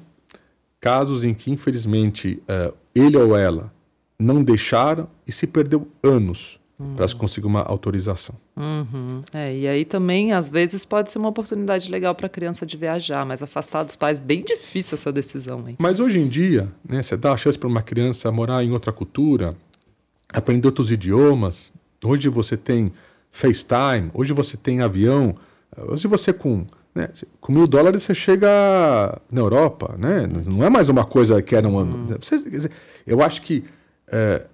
casos 0.80 1.24
em 1.24 1.34
que, 1.34 1.50
infelizmente, 1.50 2.42
uh, 2.42 2.74
ele 2.94 3.16
ou 3.16 3.36
ela 3.36 3.72
não 4.18 4.42
deixaram 4.42 5.08
e 5.26 5.32
se 5.32 5.46
perdeu 5.46 5.88
anos 6.02 6.60
uhum. 6.78 6.94
para 6.94 7.08
se 7.08 7.16
conseguir 7.16 7.46
uma 7.46 7.62
autorização. 7.62 8.36
Uhum. 8.56 9.22
É, 9.32 9.56
e 9.56 9.66
aí 9.66 9.84
também, 9.84 10.32
às 10.32 10.50
vezes, 10.50 10.84
pode 10.84 11.10
ser 11.10 11.18
uma 11.18 11.28
oportunidade 11.28 11.90
legal 11.90 12.14
para 12.14 12.26
a 12.26 12.30
criança 12.30 12.64
de 12.64 12.76
viajar, 12.76 13.24
mas 13.26 13.42
afastar 13.42 13.82
dos 13.82 13.96
pais, 13.96 14.20
bem 14.20 14.42
difícil 14.42 14.94
essa 14.94 15.12
decisão. 15.12 15.68
Hein? 15.68 15.76
Mas 15.78 15.98
hoje 16.00 16.18
em 16.18 16.28
dia, 16.28 16.70
né, 16.88 17.02
você 17.02 17.16
dá 17.16 17.32
a 17.32 17.36
chance 17.36 17.58
para 17.58 17.68
uma 17.68 17.82
criança 17.82 18.30
morar 18.30 18.62
em 18.62 18.70
outra 18.70 18.92
cultura, 18.92 19.56
aprender 20.32 20.66
outros 20.66 20.92
idiomas. 20.92 21.72
Hoje 22.04 22.28
você 22.28 22.56
tem 22.56 22.92
FaceTime, 23.30 24.10
hoje 24.14 24.32
você 24.32 24.56
tem 24.56 24.80
avião, 24.80 25.34
hoje 25.88 26.06
você 26.06 26.32
com, 26.32 26.66
né, 26.94 27.08
com 27.40 27.52
mil 27.52 27.66
dólares 27.66 28.02
você 28.02 28.14
chega 28.14 28.48
na 29.30 29.40
Europa, 29.40 29.94
né? 29.98 30.28
Não 30.46 30.64
é 30.64 30.70
mais 30.70 30.88
uma 30.88 31.04
coisa 31.04 31.42
que 31.42 31.56
era 31.56 31.68
uma. 31.68 31.82
Hum. 31.82 32.06
Você, 32.20 32.38
dizer, 32.38 32.70
eu 33.06 33.22
acho 33.22 33.42
que 33.42 33.64
é, 34.08 34.46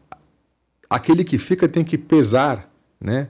aquele 0.88 1.22
que 1.24 1.38
fica 1.38 1.68
tem 1.68 1.84
que 1.84 1.98
pesar, 1.98 2.70
né? 3.00 3.28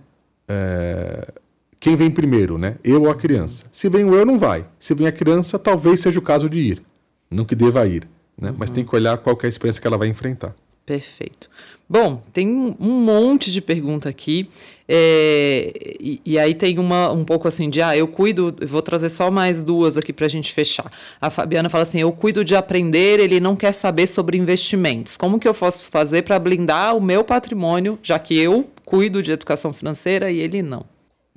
É, 0.48 1.32
quem 1.78 1.96
vem 1.96 2.10
primeiro, 2.10 2.58
né? 2.58 2.76
Eu 2.84 3.02
ou 3.02 3.10
a 3.10 3.14
criança. 3.14 3.66
Se 3.72 3.88
vem 3.88 4.04
o 4.04 4.14
eu, 4.14 4.26
não 4.26 4.38
vai. 4.38 4.66
Se 4.78 4.94
vem 4.94 5.06
a 5.06 5.12
criança, 5.12 5.58
talvez 5.58 6.00
seja 6.00 6.18
o 6.18 6.22
caso 6.22 6.48
de 6.48 6.60
ir. 6.60 6.82
Não 7.30 7.44
que 7.44 7.54
deva 7.54 7.86
ir, 7.86 8.06
né? 8.38 8.50
Uhum. 8.50 8.56
Mas 8.58 8.70
tem 8.70 8.84
que 8.84 8.94
olhar 8.94 9.16
qual 9.18 9.38
é 9.42 9.46
a 9.46 9.48
experiência 9.48 9.80
que 9.80 9.86
ela 9.86 9.96
vai 9.96 10.08
enfrentar. 10.08 10.54
Perfeito. 10.84 11.48
Bom, 11.92 12.22
tem 12.32 12.48
um 12.48 13.04
monte 13.04 13.50
de 13.50 13.60
pergunta 13.60 14.08
aqui. 14.08 14.48
É, 14.88 15.72
e, 15.98 16.20
e, 16.24 16.38
aí 16.38 16.54
tem 16.54 16.78
uma 16.78 17.10
um 17.10 17.24
pouco 17.24 17.48
assim 17.48 17.68
de 17.68 17.82
ah, 17.82 17.96
eu 17.96 18.06
cuido, 18.06 18.54
vou 18.64 18.80
trazer 18.80 19.08
só 19.10 19.28
mais 19.28 19.64
duas 19.64 19.96
aqui 19.98 20.12
para 20.12 20.26
a 20.26 20.28
gente 20.28 20.52
fechar. 20.52 20.90
A 21.20 21.30
Fabiana 21.30 21.68
fala 21.68 21.82
assim: 21.82 21.98
eu 21.98 22.12
cuido 22.12 22.44
de 22.44 22.54
aprender, 22.54 23.18
ele 23.18 23.40
não 23.40 23.56
quer 23.56 23.72
saber 23.72 24.06
sobre 24.06 24.38
investimentos. 24.38 25.16
Como 25.16 25.40
que 25.40 25.48
eu 25.48 25.54
posso 25.54 25.90
fazer 25.90 26.22
para 26.22 26.38
blindar 26.38 26.96
o 26.96 27.00
meu 27.00 27.24
patrimônio, 27.24 27.98
já 28.02 28.20
que 28.20 28.38
eu 28.38 28.70
cuido 28.84 29.20
de 29.20 29.32
educação 29.32 29.72
financeira 29.72 30.30
e 30.30 30.38
ele 30.38 30.62
não? 30.62 30.84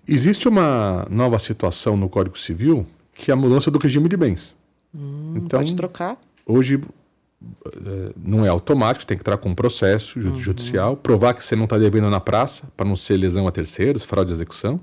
Existe 0.07 0.47
uma 0.47 1.07
nova 1.09 1.39
situação 1.39 1.97
no 1.97 2.07
Código 2.07 2.37
Civil 2.37 2.85
que 3.13 3.31
é 3.31 3.33
a 3.33 3.37
mudança 3.37 3.69
do 3.69 3.79
regime 3.79 4.09
de 4.09 4.17
bens. 4.17 4.55
Hum, 4.95 5.33
então, 5.35 5.59
pode 5.59 5.75
trocar. 5.75 6.17
Hoje 6.45 6.79
não 8.17 8.45
é 8.45 8.49
automático, 8.49 9.05
tem 9.05 9.17
que 9.17 9.21
entrar 9.21 9.37
com 9.37 9.49
um 9.49 9.55
processo 9.55 10.19
uhum. 10.19 10.35
judicial, 10.35 10.95
provar 10.95 11.33
que 11.33 11.43
você 11.43 11.55
não 11.55 11.65
está 11.65 11.77
devendo 11.77 12.09
na 12.09 12.19
praça, 12.19 12.67
para 12.75 12.85
não 12.85 12.95
ser 12.95 13.17
lesão 13.17 13.47
a 13.47 13.51
terceiros, 13.51 14.03
fraude 14.03 14.29
de 14.29 14.33
execução. 14.33 14.79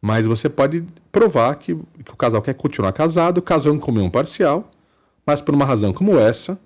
Mas 0.00 0.26
você 0.26 0.48
pode 0.48 0.84
provar 1.12 1.54
que, 1.56 1.74
que 2.04 2.10
o 2.10 2.16
casal 2.16 2.40
quer 2.40 2.54
continuar 2.54 2.92
casado, 2.92 3.42
casou 3.42 3.74
em 3.74 3.78
comunhão 3.78 4.10
parcial, 4.10 4.70
mas 5.26 5.40
por 5.40 5.54
uma 5.54 5.64
razão 5.64 5.92
como 5.92 6.18
essa, 6.18 6.58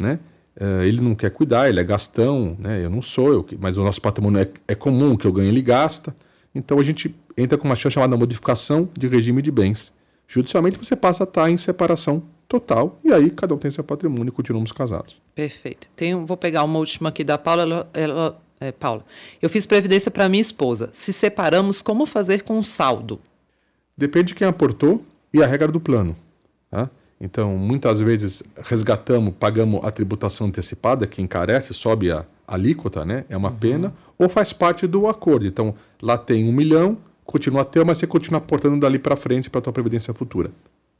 né? 0.00 0.18
Uh, 0.60 0.82
ele 0.82 1.00
não 1.00 1.14
quer 1.14 1.30
cuidar, 1.30 1.68
ele 1.68 1.78
é 1.78 1.84
gastão, 1.84 2.56
né? 2.58 2.84
eu 2.84 2.90
não 2.90 3.00
sou, 3.00 3.32
eu, 3.32 3.46
mas 3.60 3.78
o 3.78 3.84
nosso 3.84 4.02
patrimônio 4.02 4.40
é, 4.40 4.48
é 4.66 4.74
comum, 4.74 5.12
o 5.12 5.18
que 5.18 5.24
eu 5.24 5.32
ganho 5.32 5.46
ele 5.46 5.62
gasta. 5.62 6.14
Então 6.52 6.80
a 6.80 6.82
gente 6.82 7.14
entra 7.36 7.56
com 7.56 7.64
uma 7.64 7.76
chance 7.76 7.94
chamada 7.94 8.16
modificação 8.16 8.88
de 8.98 9.06
regime 9.06 9.40
de 9.40 9.52
bens. 9.52 9.92
Judicialmente 10.26 10.76
você 10.76 10.96
passa 10.96 11.22
a 11.22 11.26
estar 11.26 11.48
em 11.48 11.56
separação 11.56 12.24
total 12.48 12.98
e 13.04 13.12
aí 13.12 13.30
cada 13.30 13.54
um 13.54 13.58
tem 13.58 13.70
seu 13.70 13.84
patrimônio 13.84 14.28
e 14.28 14.32
continuamos 14.32 14.72
casados. 14.72 15.20
Perfeito. 15.34 15.88
Tenho, 15.94 16.24
vou 16.24 16.36
pegar 16.36 16.64
uma 16.64 16.78
última 16.78 17.10
aqui 17.10 17.22
da 17.22 17.36
Paula. 17.36 17.62
Ela, 17.62 17.90
ela 17.92 18.42
é, 18.60 18.72
Paula, 18.72 19.04
eu 19.40 19.48
fiz 19.48 19.66
previdência 19.66 20.10
para 20.10 20.28
minha 20.28 20.40
esposa. 20.40 20.90
Se 20.92 21.12
separamos, 21.12 21.80
como 21.80 22.06
fazer 22.06 22.42
com 22.42 22.58
o 22.58 22.64
saldo? 22.64 23.20
Depende 23.96 24.28
de 24.28 24.34
quem 24.34 24.46
aportou 24.46 25.04
e 25.32 25.42
a 25.42 25.46
regra 25.46 25.68
do 25.68 25.78
plano. 25.78 26.16
Tá? 26.70 26.90
Então, 27.20 27.56
muitas 27.56 28.00
vezes 28.00 28.42
resgatamos, 28.56 29.34
pagamos 29.38 29.80
a 29.84 29.90
tributação 29.90 30.46
antecipada, 30.46 31.06
que 31.06 31.20
encarece, 31.20 31.74
sobe 31.74 32.10
a 32.10 32.24
alíquota, 32.46 33.04
né? 33.04 33.24
é 33.28 33.36
uma 33.36 33.50
uhum. 33.50 33.56
pena, 33.56 33.94
ou 34.16 34.28
faz 34.28 34.52
parte 34.52 34.86
do 34.86 35.06
acordo. 35.06 35.46
Então, 35.46 35.74
lá 36.00 36.16
tem 36.16 36.48
um 36.48 36.52
milhão, 36.52 36.98
continua 37.24 37.62
a 37.62 37.64
ter, 37.64 37.84
mas 37.84 37.98
você 37.98 38.06
continua 38.06 38.38
aportando 38.38 38.78
dali 38.78 38.98
para 38.98 39.16
frente 39.16 39.50
para 39.50 39.58
a 39.58 39.62
tua 39.62 39.72
previdência 39.72 40.14
futura. 40.14 40.50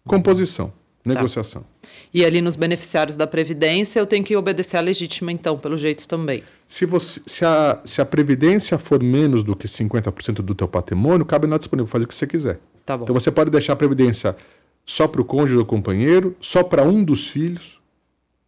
Composição. 0.06 0.72
Tá. 1.02 1.14
Negociação. 1.14 1.62
Tá. 1.62 1.88
E 2.12 2.24
ali 2.24 2.40
nos 2.40 2.56
beneficiários 2.56 3.16
da 3.16 3.26
Previdência, 3.26 4.00
eu 4.00 4.06
tenho 4.06 4.24
que 4.24 4.36
obedecer 4.36 4.76
à 4.76 4.80
legítima, 4.80 5.32
então, 5.32 5.58
pelo 5.58 5.76
jeito 5.76 6.06
também. 6.08 6.42
Se, 6.66 6.84
você, 6.84 7.20
se, 7.26 7.44
a, 7.44 7.80
se 7.84 8.00
a 8.00 8.04
Previdência 8.04 8.78
for 8.78 9.02
menos 9.02 9.42
do 9.42 9.54
que 9.56 9.66
50% 9.66 10.42
do 10.42 10.54
teu 10.54 10.68
patrimônio, 10.68 11.24
cabe 11.24 11.46
na 11.46 11.58
disponível, 11.58 11.86
fazer 11.86 12.04
o 12.04 12.08
que 12.08 12.14
você 12.14 12.26
quiser. 12.26 12.60
Tá 12.84 12.96
bom. 12.96 13.04
Então 13.04 13.14
você 13.14 13.30
pode 13.30 13.50
deixar 13.50 13.74
a 13.74 13.76
Previdência 13.76 14.36
só 14.84 15.06
para 15.06 15.20
o 15.20 15.24
cônjuge 15.24 15.58
ou 15.58 15.66
companheiro, 15.66 16.34
só 16.40 16.62
para 16.62 16.82
um 16.82 17.04
dos 17.04 17.28
filhos, 17.28 17.78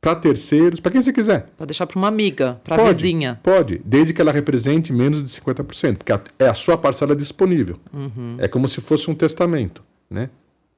para 0.00 0.14
terceiros, 0.14 0.80
para 0.80 0.90
quem 0.90 1.02
você 1.02 1.12
quiser. 1.12 1.46
Pode 1.56 1.68
deixar 1.68 1.86
para 1.86 1.98
uma 1.98 2.08
amiga, 2.08 2.58
para 2.64 2.82
a 2.82 2.86
vizinha. 2.86 3.38
Pode, 3.42 3.80
desde 3.84 4.14
que 4.14 4.20
ela 4.22 4.32
represente 4.32 4.92
menos 4.92 5.22
de 5.22 5.28
50%, 5.28 5.98
porque 5.98 6.12
é 6.38 6.48
a 6.48 6.54
sua 6.54 6.78
parcela 6.78 7.14
disponível. 7.14 7.78
Uhum. 7.92 8.36
É 8.38 8.48
como 8.48 8.66
se 8.66 8.80
fosse 8.80 9.10
um 9.10 9.14
testamento, 9.14 9.84
né? 10.08 10.30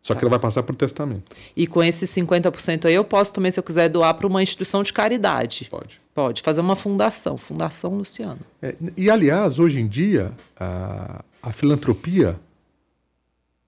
Só 0.02 0.14
tá. 0.14 0.18
que 0.18 0.24
ela 0.24 0.30
vai 0.30 0.38
passar 0.40 0.64
por 0.64 0.74
testamento. 0.74 1.34
E 1.56 1.64
com 1.64 1.82
esses 1.82 2.10
50% 2.10 2.86
aí, 2.86 2.94
eu 2.94 3.04
posso 3.04 3.32
também, 3.32 3.52
se 3.52 3.60
eu 3.60 3.62
quiser, 3.62 3.88
doar 3.88 4.12
para 4.14 4.26
uma 4.26 4.42
instituição 4.42 4.82
de 4.82 4.92
caridade. 4.92 5.68
Pode. 5.70 6.00
Pode, 6.12 6.42
fazer 6.42 6.60
uma 6.60 6.74
fundação, 6.74 7.38
Fundação 7.38 7.94
Luciano. 7.94 8.40
É, 8.60 8.74
e, 8.96 9.08
aliás, 9.08 9.60
hoje 9.60 9.80
em 9.80 9.86
dia, 9.86 10.32
a, 10.58 11.24
a 11.40 11.52
filantropia 11.52 12.38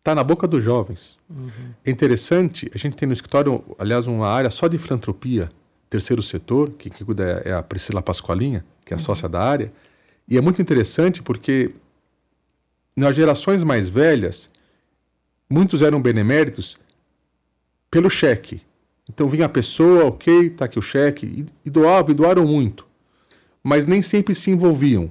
está 0.01 0.13
na 0.15 0.25
boca 0.25 0.47
dos 0.47 0.63
jovens. 0.63 1.19
Uhum. 1.31 1.49
É 1.85 1.91
interessante, 1.91 2.71
a 2.75 2.79
gente 2.79 2.97
tem 2.97 3.07
no 3.07 3.13
escritório, 3.13 3.65
aliás, 3.79 4.07
uma 4.09 4.29
área 4.29 4.51
só 4.51 4.67
de 4.67 4.77
filantropia, 4.77 5.49
terceiro 5.89 6.21
setor, 6.21 6.71
que, 6.71 6.91
cuida 6.91 7.43
é 7.45 7.53
a 7.53 7.63
Priscila 7.63 8.03
Pascoalinha, 8.03 8.65
que 8.85 8.93
é 8.93 8.97
a 8.97 8.99
uhum. 8.99 9.05
sócia 9.05 9.29
da 9.29 9.41
área. 9.41 9.73
E 10.29 10.37
é 10.37 10.41
muito 10.41 10.61
interessante 10.61 11.23
porque 11.23 11.73
nas 12.97 13.15
gerações 13.15 13.63
mais 13.63 13.89
velhas, 13.89 14.51
muitos 15.55 15.83
eram 15.83 16.01
beneméritos 16.01 16.77
pelo 17.91 18.11
cheque. 18.11 18.61
Então 19.09 19.29
vinha 19.29 19.47
a 19.47 19.49
pessoa, 19.49 20.07
ok, 20.07 20.47
está 20.47 20.65
aqui 20.65 20.79
o 20.79 20.83
cheque, 20.83 21.27
e, 21.27 21.47
e 21.67 21.71
doavam, 21.71 22.11
e 22.11 22.15
doaram 22.15 22.47
muito. 22.47 22.87
Mas 23.63 23.87
nem 23.87 24.03
sempre 24.03 24.35
se 24.35 24.51
envolviam. 24.51 25.11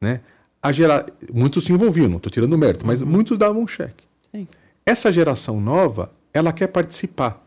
Né? 0.00 0.20
a 0.62 0.72
gera... 0.72 1.06
Muitos 1.32 1.64
se 1.64 1.72
envolviam, 1.72 2.08
não 2.08 2.18
estou 2.18 2.30
tirando 2.30 2.56
mérito, 2.56 2.86
mas 2.86 3.00
uhum. 3.00 3.08
muitos 3.08 3.38
davam 3.38 3.62
um 3.62 3.66
cheque. 3.66 4.04
Sim. 4.30 4.46
Essa 4.84 5.10
geração 5.10 5.60
nova, 5.60 6.12
ela 6.32 6.52
quer 6.52 6.66
participar. 6.68 7.44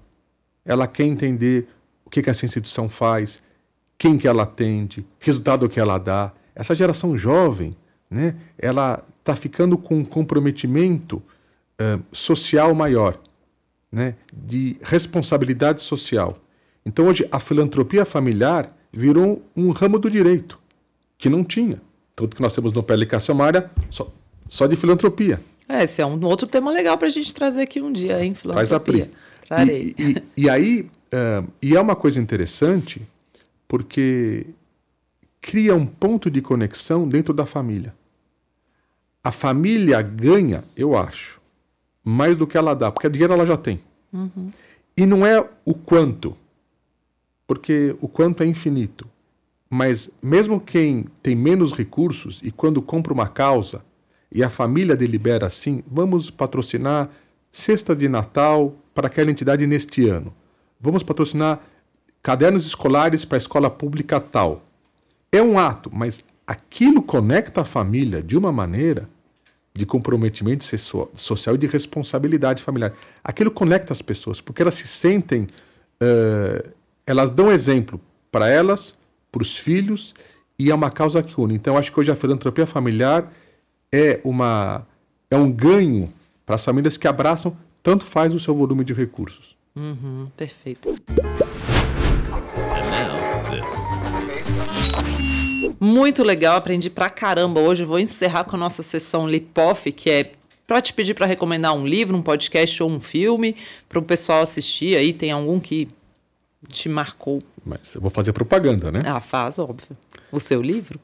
Ela 0.66 0.88
quer 0.88 1.04
entender 1.04 1.68
o 2.06 2.10
que, 2.10 2.22
que 2.22 2.30
essa 2.30 2.46
instituição 2.46 2.90
faz, 2.90 3.42
quem 3.98 4.18
que 4.18 4.28
ela 4.28 4.44
atende, 4.44 5.06
resultado 5.20 5.70
que 5.70 5.80
ela 5.80 5.98
dá. 5.98 6.32
Essa 6.56 6.74
geração 6.74 7.18
jovem, 7.18 7.76
né, 8.10 8.36
ela 8.58 9.04
está 9.20 9.36
ficando 9.36 9.78
com 9.78 9.96
um 9.96 10.06
comprometimento 10.06 11.22
uh, 11.80 12.04
social 12.12 12.74
maior, 12.74 13.20
né, 13.92 14.16
de 14.32 14.78
responsabilidade 14.82 15.82
social. 15.82 16.38
Então 16.86 17.08
hoje 17.08 17.28
a 17.32 17.40
filantropia 17.40 18.06
familiar 18.06 18.68
virou 18.92 19.42
um 19.56 19.72
ramo 19.72 19.98
do 19.98 20.10
direito 20.10 20.60
que 21.18 21.30
não 21.30 21.44
tinha. 21.44 21.82
Tudo 22.16 22.36
que 22.36 22.42
nós 22.42 22.54
temos 22.54 22.74
no 22.74 22.84
PLK 22.84 23.18
uma 23.30 23.46
área 23.46 23.72
só, 23.90 24.12
só 24.48 24.68
de 24.68 24.76
filantropia. 24.76 25.42
É, 25.68 25.84
esse 25.84 26.02
é 26.02 26.06
um 26.06 26.24
outro 26.26 26.46
tema 26.46 26.72
legal 26.72 26.98
para 26.98 27.08
a 27.08 27.12
gente 27.12 27.34
trazer 27.34 27.62
aqui 27.62 27.82
um 27.82 27.92
dia, 27.92 28.24
hein? 28.24 28.36
Filantropia. 28.36 28.68
Faz 28.68 28.74
a 28.74 28.80
PRI. 28.80 29.10
E, 29.72 29.96
e, 29.98 30.24
e, 30.44 30.50
aí, 30.50 30.82
uh, 30.82 31.48
e 31.62 31.76
é 31.76 31.80
uma 31.80 31.96
coisa 31.96 32.20
interessante, 32.20 33.02
porque 33.68 34.46
cria 35.42 35.76
um 35.76 35.86
ponto 35.86 36.30
de 36.30 36.42
conexão 36.42 37.08
dentro 37.08 37.34
da 37.34 37.46
família. 37.46 37.94
A 39.24 39.32
família 39.32 40.02
ganha, 40.02 40.64
eu 40.76 40.98
acho, 40.98 41.40
mais 42.04 42.36
do 42.36 42.46
que 42.46 42.58
ela 42.58 42.74
dá, 42.74 42.92
porque 42.92 43.10
dinheiro 43.10 43.34
ela 43.34 43.46
já 43.46 43.58
tem. 43.58 43.80
Uhum. 44.12 44.50
E 44.96 45.06
não 45.06 45.26
é 45.26 45.48
o 45.66 45.74
quanto, 45.74 46.36
porque 47.48 47.96
o 48.02 48.08
quanto 48.08 48.44
é 48.44 48.46
infinito. 48.46 49.08
Mas 49.70 50.12
mesmo 50.22 50.60
quem 50.60 51.06
tem 51.22 51.36
menos 51.36 51.74
recursos 51.74 52.40
e 52.44 52.52
quando 52.52 52.82
compra 52.82 53.14
uma 53.14 53.28
causa 53.28 53.84
e 54.32 54.44
a 54.44 54.50
família 54.50 54.96
delibera 54.96 55.48
assim, 55.48 55.84
vamos 55.88 56.30
patrocinar 56.30 57.10
cesta 57.52 57.96
de 57.96 58.08
Natal 58.08 58.76
para 58.94 59.08
aquela 59.08 59.32
entidade 59.32 59.66
neste 59.66 60.08
ano. 60.08 60.34
Vamos 60.80 61.02
patrocinar 61.02 61.60
cadernos 62.22 62.66
escolares 62.66 63.26
para 63.26 63.38
a 63.38 63.40
escola 63.40 63.70
pública 63.70 64.20
tal. 64.20 64.64
É 65.32 65.42
um 65.42 65.58
ato, 65.58 65.90
mas 65.92 66.24
aquilo 66.46 67.02
conecta 67.02 67.62
a 67.62 67.66
família 67.66 68.22
de 68.22 68.38
uma 68.38 68.52
maneira 68.52 69.10
de 69.74 69.86
comprometimento 69.86 70.64
social 71.16 71.56
e 71.56 71.58
de 71.58 71.68
responsabilidade 71.68 72.62
familiar. 72.62 72.94
Aquilo 73.24 73.50
conecta 73.50 73.92
as 73.92 74.02
pessoas, 74.02 74.40
porque 74.40 74.62
elas 74.62 74.76
se 74.76 74.88
sentem, 74.88 75.44
uh, 75.44 76.70
elas 77.08 77.32
dão 77.32 77.52
exemplo 77.52 78.00
para 78.32 78.50
elas, 78.50 78.96
para 79.32 79.42
os 79.42 79.58
filhos 79.58 80.14
e 80.60 80.70
é 80.70 80.76
uma 80.76 80.92
causa 80.92 81.24
que 81.24 81.40
une. 81.40 81.56
Então, 81.56 81.76
acho 81.76 81.92
que 81.92 82.00
hoje 82.00 82.12
a 82.12 82.16
filantropia 82.16 82.68
familiar 82.68 83.32
é, 83.92 84.22
uma, 84.24 84.86
é 85.30 85.36
um 85.36 85.52
ganho 85.52 86.14
para 86.46 86.56
as 86.56 86.64
famílias 86.64 86.98
que 86.98 87.08
abraçam, 87.08 87.56
tanto 87.82 88.06
faz 88.06 88.34
o 88.34 88.40
seu 88.40 88.54
volume 88.54 88.84
de 88.84 88.94
recursos. 88.94 89.58
Uhum, 89.76 90.28
perfeito. 90.38 90.96
Muito 95.80 96.24
legal, 96.24 96.56
aprendi 96.56 96.90
pra 96.90 97.10
caramba. 97.10 97.60
Hoje 97.60 97.84
vou 97.84 98.00
encerrar 98.00 98.44
com 98.44 98.56
a 98.56 98.60
nossa 98.60 98.84
sessão 98.84 99.28
Lipoff, 99.28 99.92
que 99.92 100.10
é 100.10 100.32
para 100.66 100.82
te 100.82 100.94
pedir 100.94 101.14
para 101.14 101.26
recomendar 101.26 101.74
um 101.76 101.86
livro, 101.86 102.16
um 102.16 102.22
podcast 102.22 102.82
ou 102.82 102.90
um 102.90 103.00
filme 103.00 103.56
para 103.90 104.00
o 104.00 104.02
pessoal 104.02 104.42
assistir. 104.42 104.96
Aí 104.96 105.14
tem 105.14 105.32
algum 105.32 105.60
que 105.60 105.88
te 106.70 106.88
marcou? 106.90 107.42
Mas 107.66 107.96
eu 107.96 108.02
vou 108.02 108.10
fazer 108.10 108.34
propaganda, 108.34 108.92
né? 108.92 109.00
Ah, 109.06 109.20
faz, 109.20 109.60
óbvio. 109.60 109.96
O 110.32 110.40
seu 110.40 110.62
livro? 110.62 111.00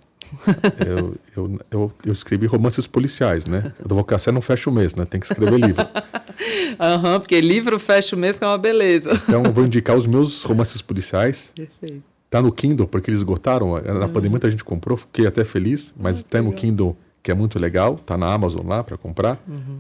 eu, 0.85 1.15
eu, 1.35 1.59
eu, 1.71 1.91
eu, 2.05 2.13
escrevi 2.13 2.45
romances 2.45 2.85
policiais, 2.85 3.45
né? 3.45 3.73
A 3.79 3.85
advocacia 3.85 4.31
não 4.31 4.41
fecha 4.41 4.69
o 4.69 4.73
mês, 4.73 4.95
né? 4.95 5.05
Tem 5.05 5.19
que 5.19 5.25
escrever 5.25 5.59
livro. 5.59 5.85
Aham, 6.79 7.13
uhum, 7.13 7.19
porque 7.19 7.39
livro 7.41 7.79
fecha 7.79 8.15
o 8.15 8.19
mês 8.19 8.37
que 8.37 8.43
é 8.43 8.47
uma 8.47 8.57
beleza. 8.57 9.11
Então 9.27 9.43
eu 9.43 9.51
vou 9.51 9.65
indicar 9.65 9.95
os 9.95 10.05
meus 10.05 10.43
romances 10.43 10.81
policiais. 10.81 11.51
Perfeito. 11.55 12.03
Tá 12.29 12.41
no 12.41 12.51
Kindle, 12.51 12.87
porque 12.87 13.09
eles 13.09 13.21
esgotaram. 13.21 13.81
Na 13.81 14.05
uhum. 14.05 14.13
pandemia 14.13 14.29
muita 14.31 14.51
gente 14.51 14.63
comprou, 14.63 14.95
fiquei 14.95 15.25
até 15.25 15.43
feliz, 15.43 15.93
mas 15.97 16.21
ah, 16.21 16.25
tá 16.29 16.41
no 16.41 16.53
Kindle, 16.53 16.95
que 17.23 17.31
é 17.31 17.33
muito 17.33 17.57
legal. 17.57 17.97
Tá 18.05 18.17
na 18.17 18.31
Amazon 18.31 18.67
lá 18.67 18.83
para 18.83 18.97
comprar. 18.97 19.41
Uhum. 19.47 19.79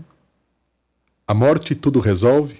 A 1.27 1.33
Morte 1.33 1.75
Tudo 1.75 1.99
Resolve. 1.99 2.57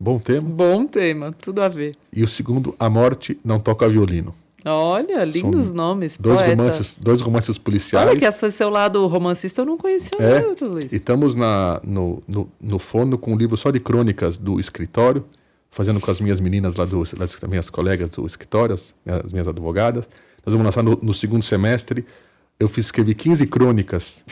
Bom 0.00 0.18
tema. 0.18 0.48
Bom 0.48 0.86
tema, 0.86 1.32
tudo 1.32 1.60
a 1.60 1.68
ver. 1.68 1.96
E 2.12 2.22
o 2.22 2.28
segundo, 2.28 2.74
A 2.78 2.88
Morte 2.88 3.38
Não 3.44 3.58
Toca 3.58 3.88
Violino. 3.88 4.32
Olha, 4.64 5.24
lindos 5.24 5.68
São 5.68 5.76
nomes. 5.76 6.18
Dois 6.18 6.40
romances, 6.40 6.98
dois 7.00 7.20
romances 7.20 7.58
policiais. 7.58 8.08
Olha 8.08 8.18
que 8.18 8.24
esse 8.24 8.50
seu 8.52 8.68
lado 8.70 9.06
romancista 9.06 9.62
eu 9.62 9.66
não 9.66 9.76
conhecia 9.76 10.18
é, 10.18 10.44
muito, 10.44 10.64
Luiz. 10.66 10.92
E 10.92 10.96
estamos 10.96 11.34
na, 11.34 11.80
no, 11.84 12.22
no, 12.26 12.48
no 12.60 12.78
fono 12.78 13.16
com 13.16 13.32
um 13.32 13.36
livro 13.36 13.56
só 13.56 13.70
de 13.70 13.80
crônicas 13.80 14.36
do 14.36 14.58
escritório, 14.58 15.24
fazendo 15.70 16.00
com 16.00 16.10
as 16.10 16.20
minhas 16.20 16.40
meninas 16.40 16.76
lá, 16.76 16.84
do, 16.84 17.02
as 17.02 17.40
minhas 17.48 17.70
colegas 17.70 18.10
do 18.10 18.26
escritório, 18.26 18.74
as 18.74 19.32
minhas 19.32 19.48
advogadas. 19.48 20.08
Nós 20.44 20.54
vamos 20.54 20.64
lançar 20.64 20.82
no, 20.82 20.98
no 21.02 21.12
segundo 21.12 21.42
semestre. 21.42 22.04
Eu 22.58 22.68
fiz, 22.68 22.86
escrevi 22.86 23.14
15 23.14 23.46
crônicas, 23.46 24.24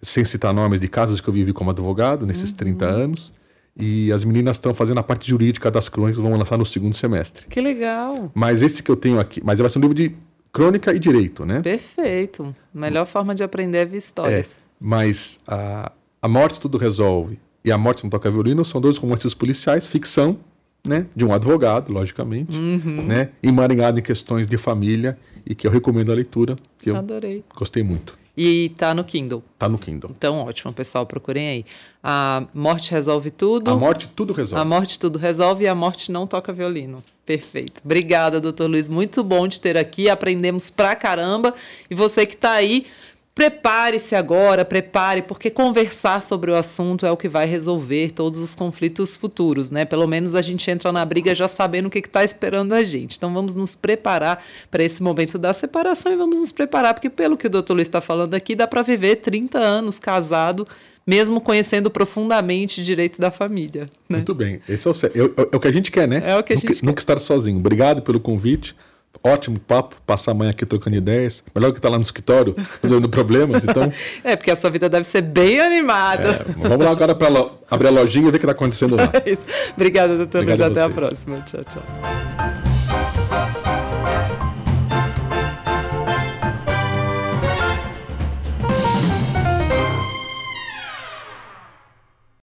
sem 0.00 0.24
citar 0.24 0.52
nomes, 0.52 0.80
de 0.80 0.88
casos 0.88 1.20
que 1.20 1.28
eu 1.28 1.34
vivi 1.34 1.52
como 1.52 1.70
advogado 1.70 2.26
nesses 2.26 2.50
uhum. 2.50 2.56
30 2.56 2.86
anos. 2.86 3.32
E 3.74 4.12
as 4.12 4.24
meninas 4.24 4.56
estão 4.56 4.74
fazendo 4.74 4.98
a 4.98 5.02
parte 5.02 5.28
jurídica 5.28 5.70
das 5.70 5.88
crônicas, 5.88 6.18
vão 6.22 6.36
lançar 6.36 6.58
no 6.58 6.66
segundo 6.66 6.94
semestre. 6.94 7.46
Que 7.46 7.60
legal! 7.60 8.30
Mas 8.34 8.60
esse 8.60 8.82
que 8.82 8.90
eu 8.90 8.96
tenho 8.96 9.18
aqui, 9.18 9.40
mas 9.42 9.58
vai 9.58 9.68
ser 9.70 9.78
um 9.78 9.82
livro 9.82 9.94
de 9.94 10.14
crônica 10.52 10.92
e 10.92 10.98
direito, 10.98 11.46
né? 11.46 11.62
Perfeito. 11.62 12.54
Melhor 12.74 13.06
forma 13.06 13.34
de 13.34 13.42
aprender 13.42 13.78
é 13.78 13.84
ver 13.86 13.96
histórias. 13.96 14.58
É, 14.58 14.60
mas 14.78 15.40
a, 15.46 15.90
a 16.20 16.28
Morte 16.28 16.60
Tudo 16.60 16.76
Resolve 16.76 17.40
e 17.64 17.72
A 17.72 17.78
Morte 17.78 18.02
Não 18.04 18.10
Toca 18.10 18.30
Violino 18.30 18.64
são 18.64 18.80
dois 18.80 18.98
romances 18.98 19.32
policiais, 19.32 19.86
ficção, 19.86 20.38
né? 20.86 21.06
De 21.14 21.24
um 21.24 21.32
advogado, 21.32 21.92
logicamente, 21.92 22.56
uhum. 22.56 23.04
né? 23.06 23.30
Emaranhado 23.42 23.98
em 23.98 24.02
questões 24.02 24.46
de 24.46 24.58
família 24.58 25.16
e 25.46 25.54
que 25.54 25.66
eu 25.66 25.70
recomendo 25.70 26.10
a 26.10 26.14
leitura, 26.14 26.56
que 26.78 26.90
eu 26.90 26.96
Adorei. 26.96 27.44
gostei 27.54 27.82
muito. 27.82 28.20
E 28.36 28.70
tá 28.78 28.94
no 28.94 29.04
Kindle. 29.04 29.42
Tá 29.58 29.68
no 29.68 29.78
Kindle. 29.78 30.10
Então, 30.16 30.38
ótimo, 30.38 30.72
pessoal, 30.72 31.04
procurem 31.04 31.48
aí. 31.48 31.64
A 32.02 32.46
Morte 32.54 32.90
Resolve 32.90 33.30
Tudo. 33.30 33.70
A 33.70 33.76
Morte 33.76 34.08
Tudo 34.08 34.32
Resolve. 34.32 34.62
A 34.62 34.64
Morte 34.64 34.98
Tudo 34.98 35.18
Resolve 35.18 35.64
e 35.64 35.68
A 35.68 35.74
Morte 35.74 36.10
Não 36.10 36.26
Toca 36.26 36.52
Violino. 36.52 37.02
Perfeito. 37.26 37.80
Obrigada, 37.84 38.40
doutor 38.40 38.68
Luiz. 38.68 38.88
Muito 38.88 39.22
bom 39.22 39.46
te 39.46 39.60
ter 39.60 39.76
aqui. 39.76 40.08
Aprendemos 40.08 40.70
pra 40.70 40.96
caramba. 40.96 41.54
E 41.90 41.94
você 41.94 42.24
que 42.24 42.36
tá 42.36 42.52
aí, 42.52 42.86
Prepare-se 43.34 44.14
agora, 44.14 44.62
prepare, 44.62 45.22
porque 45.22 45.48
conversar 45.48 46.20
sobre 46.20 46.50
o 46.50 46.54
assunto 46.54 47.06
é 47.06 47.10
o 47.10 47.16
que 47.16 47.30
vai 47.30 47.46
resolver 47.46 48.10
todos 48.10 48.38
os 48.38 48.54
conflitos 48.54 49.16
futuros, 49.16 49.70
né? 49.70 49.86
Pelo 49.86 50.06
menos 50.06 50.34
a 50.34 50.42
gente 50.42 50.70
entra 50.70 50.92
na 50.92 51.02
briga 51.02 51.34
já 51.34 51.48
sabendo 51.48 51.86
o 51.86 51.90
que 51.90 52.00
está 52.00 52.22
esperando 52.22 52.74
a 52.74 52.84
gente. 52.84 53.16
Então 53.16 53.32
vamos 53.32 53.54
nos 53.54 53.74
preparar 53.74 54.44
para 54.70 54.84
esse 54.84 55.02
momento 55.02 55.38
da 55.38 55.54
separação 55.54 56.12
e 56.12 56.16
vamos 56.16 56.38
nos 56.38 56.52
preparar, 56.52 56.92
porque 56.92 57.08
pelo 57.08 57.38
que 57.38 57.46
o 57.46 57.50
doutor 57.50 57.72
Luiz 57.72 57.88
está 57.88 58.02
falando 58.02 58.34
aqui, 58.34 58.54
dá 58.54 58.66
para 58.66 58.82
viver 58.82 59.16
30 59.16 59.58
anos 59.58 59.98
casado, 59.98 60.68
mesmo 61.06 61.40
conhecendo 61.40 61.90
profundamente 61.90 62.82
o 62.82 62.84
direito 62.84 63.18
da 63.18 63.30
família. 63.30 63.88
Né? 64.10 64.18
Muito 64.18 64.34
bem. 64.34 64.60
Esse 64.68 64.86
é 64.86 64.90
o, 64.90 64.94
é, 64.94 65.18
é 65.52 65.56
o, 65.56 65.60
que 65.60 65.68
a 65.68 65.72
gente 65.72 65.90
quer, 65.90 66.06
né? 66.06 66.22
É 66.22 66.36
o 66.36 66.44
que 66.44 66.52
a 66.52 66.56
gente 66.56 66.66
nunca, 66.66 66.80
quer. 66.80 66.86
Nunca 66.86 67.00
estar 67.00 67.18
sozinho. 67.18 67.56
Obrigado 67.56 68.02
pelo 68.02 68.20
convite. 68.20 68.74
Ótimo 69.24 69.58
papo, 69.58 69.96
passar 70.04 70.32
a 70.32 70.34
manhã 70.34 70.50
aqui 70.50 70.66
trocando 70.66 70.96
ideias. 70.96 71.44
Melhor 71.54 71.70
que 71.70 71.78
estar 71.78 71.88
tá 71.88 71.92
lá 71.92 71.98
no 71.98 72.02
escritório 72.02 72.56
resolvendo 72.82 73.08
problemas. 73.10 73.64
Então... 73.64 73.92
É, 74.24 74.36
porque 74.36 74.50
a 74.50 74.56
sua 74.56 74.70
vida 74.70 74.88
deve 74.88 75.04
ser 75.04 75.22
bem 75.22 75.60
animada. 75.60 76.28
É, 76.28 76.68
vamos 76.68 76.84
lá 76.84 76.92
agora 76.92 77.14
para 77.14 77.28
abrir 77.70 77.88
a 77.88 77.90
lojinha 77.90 78.28
e 78.28 78.30
ver 78.30 78.36
o 78.36 78.40
que 78.40 78.46
está 78.46 78.52
acontecendo 78.52 78.96
lá. 78.96 79.10
É 79.24 79.36
Obrigada, 79.76 80.16
doutor 80.16 80.44
Luiz. 80.44 80.60
Até 80.60 80.82
a 80.82 80.88
próxima. 80.88 81.40
Tchau, 81.40 81.64
tchau. 81.64 82.51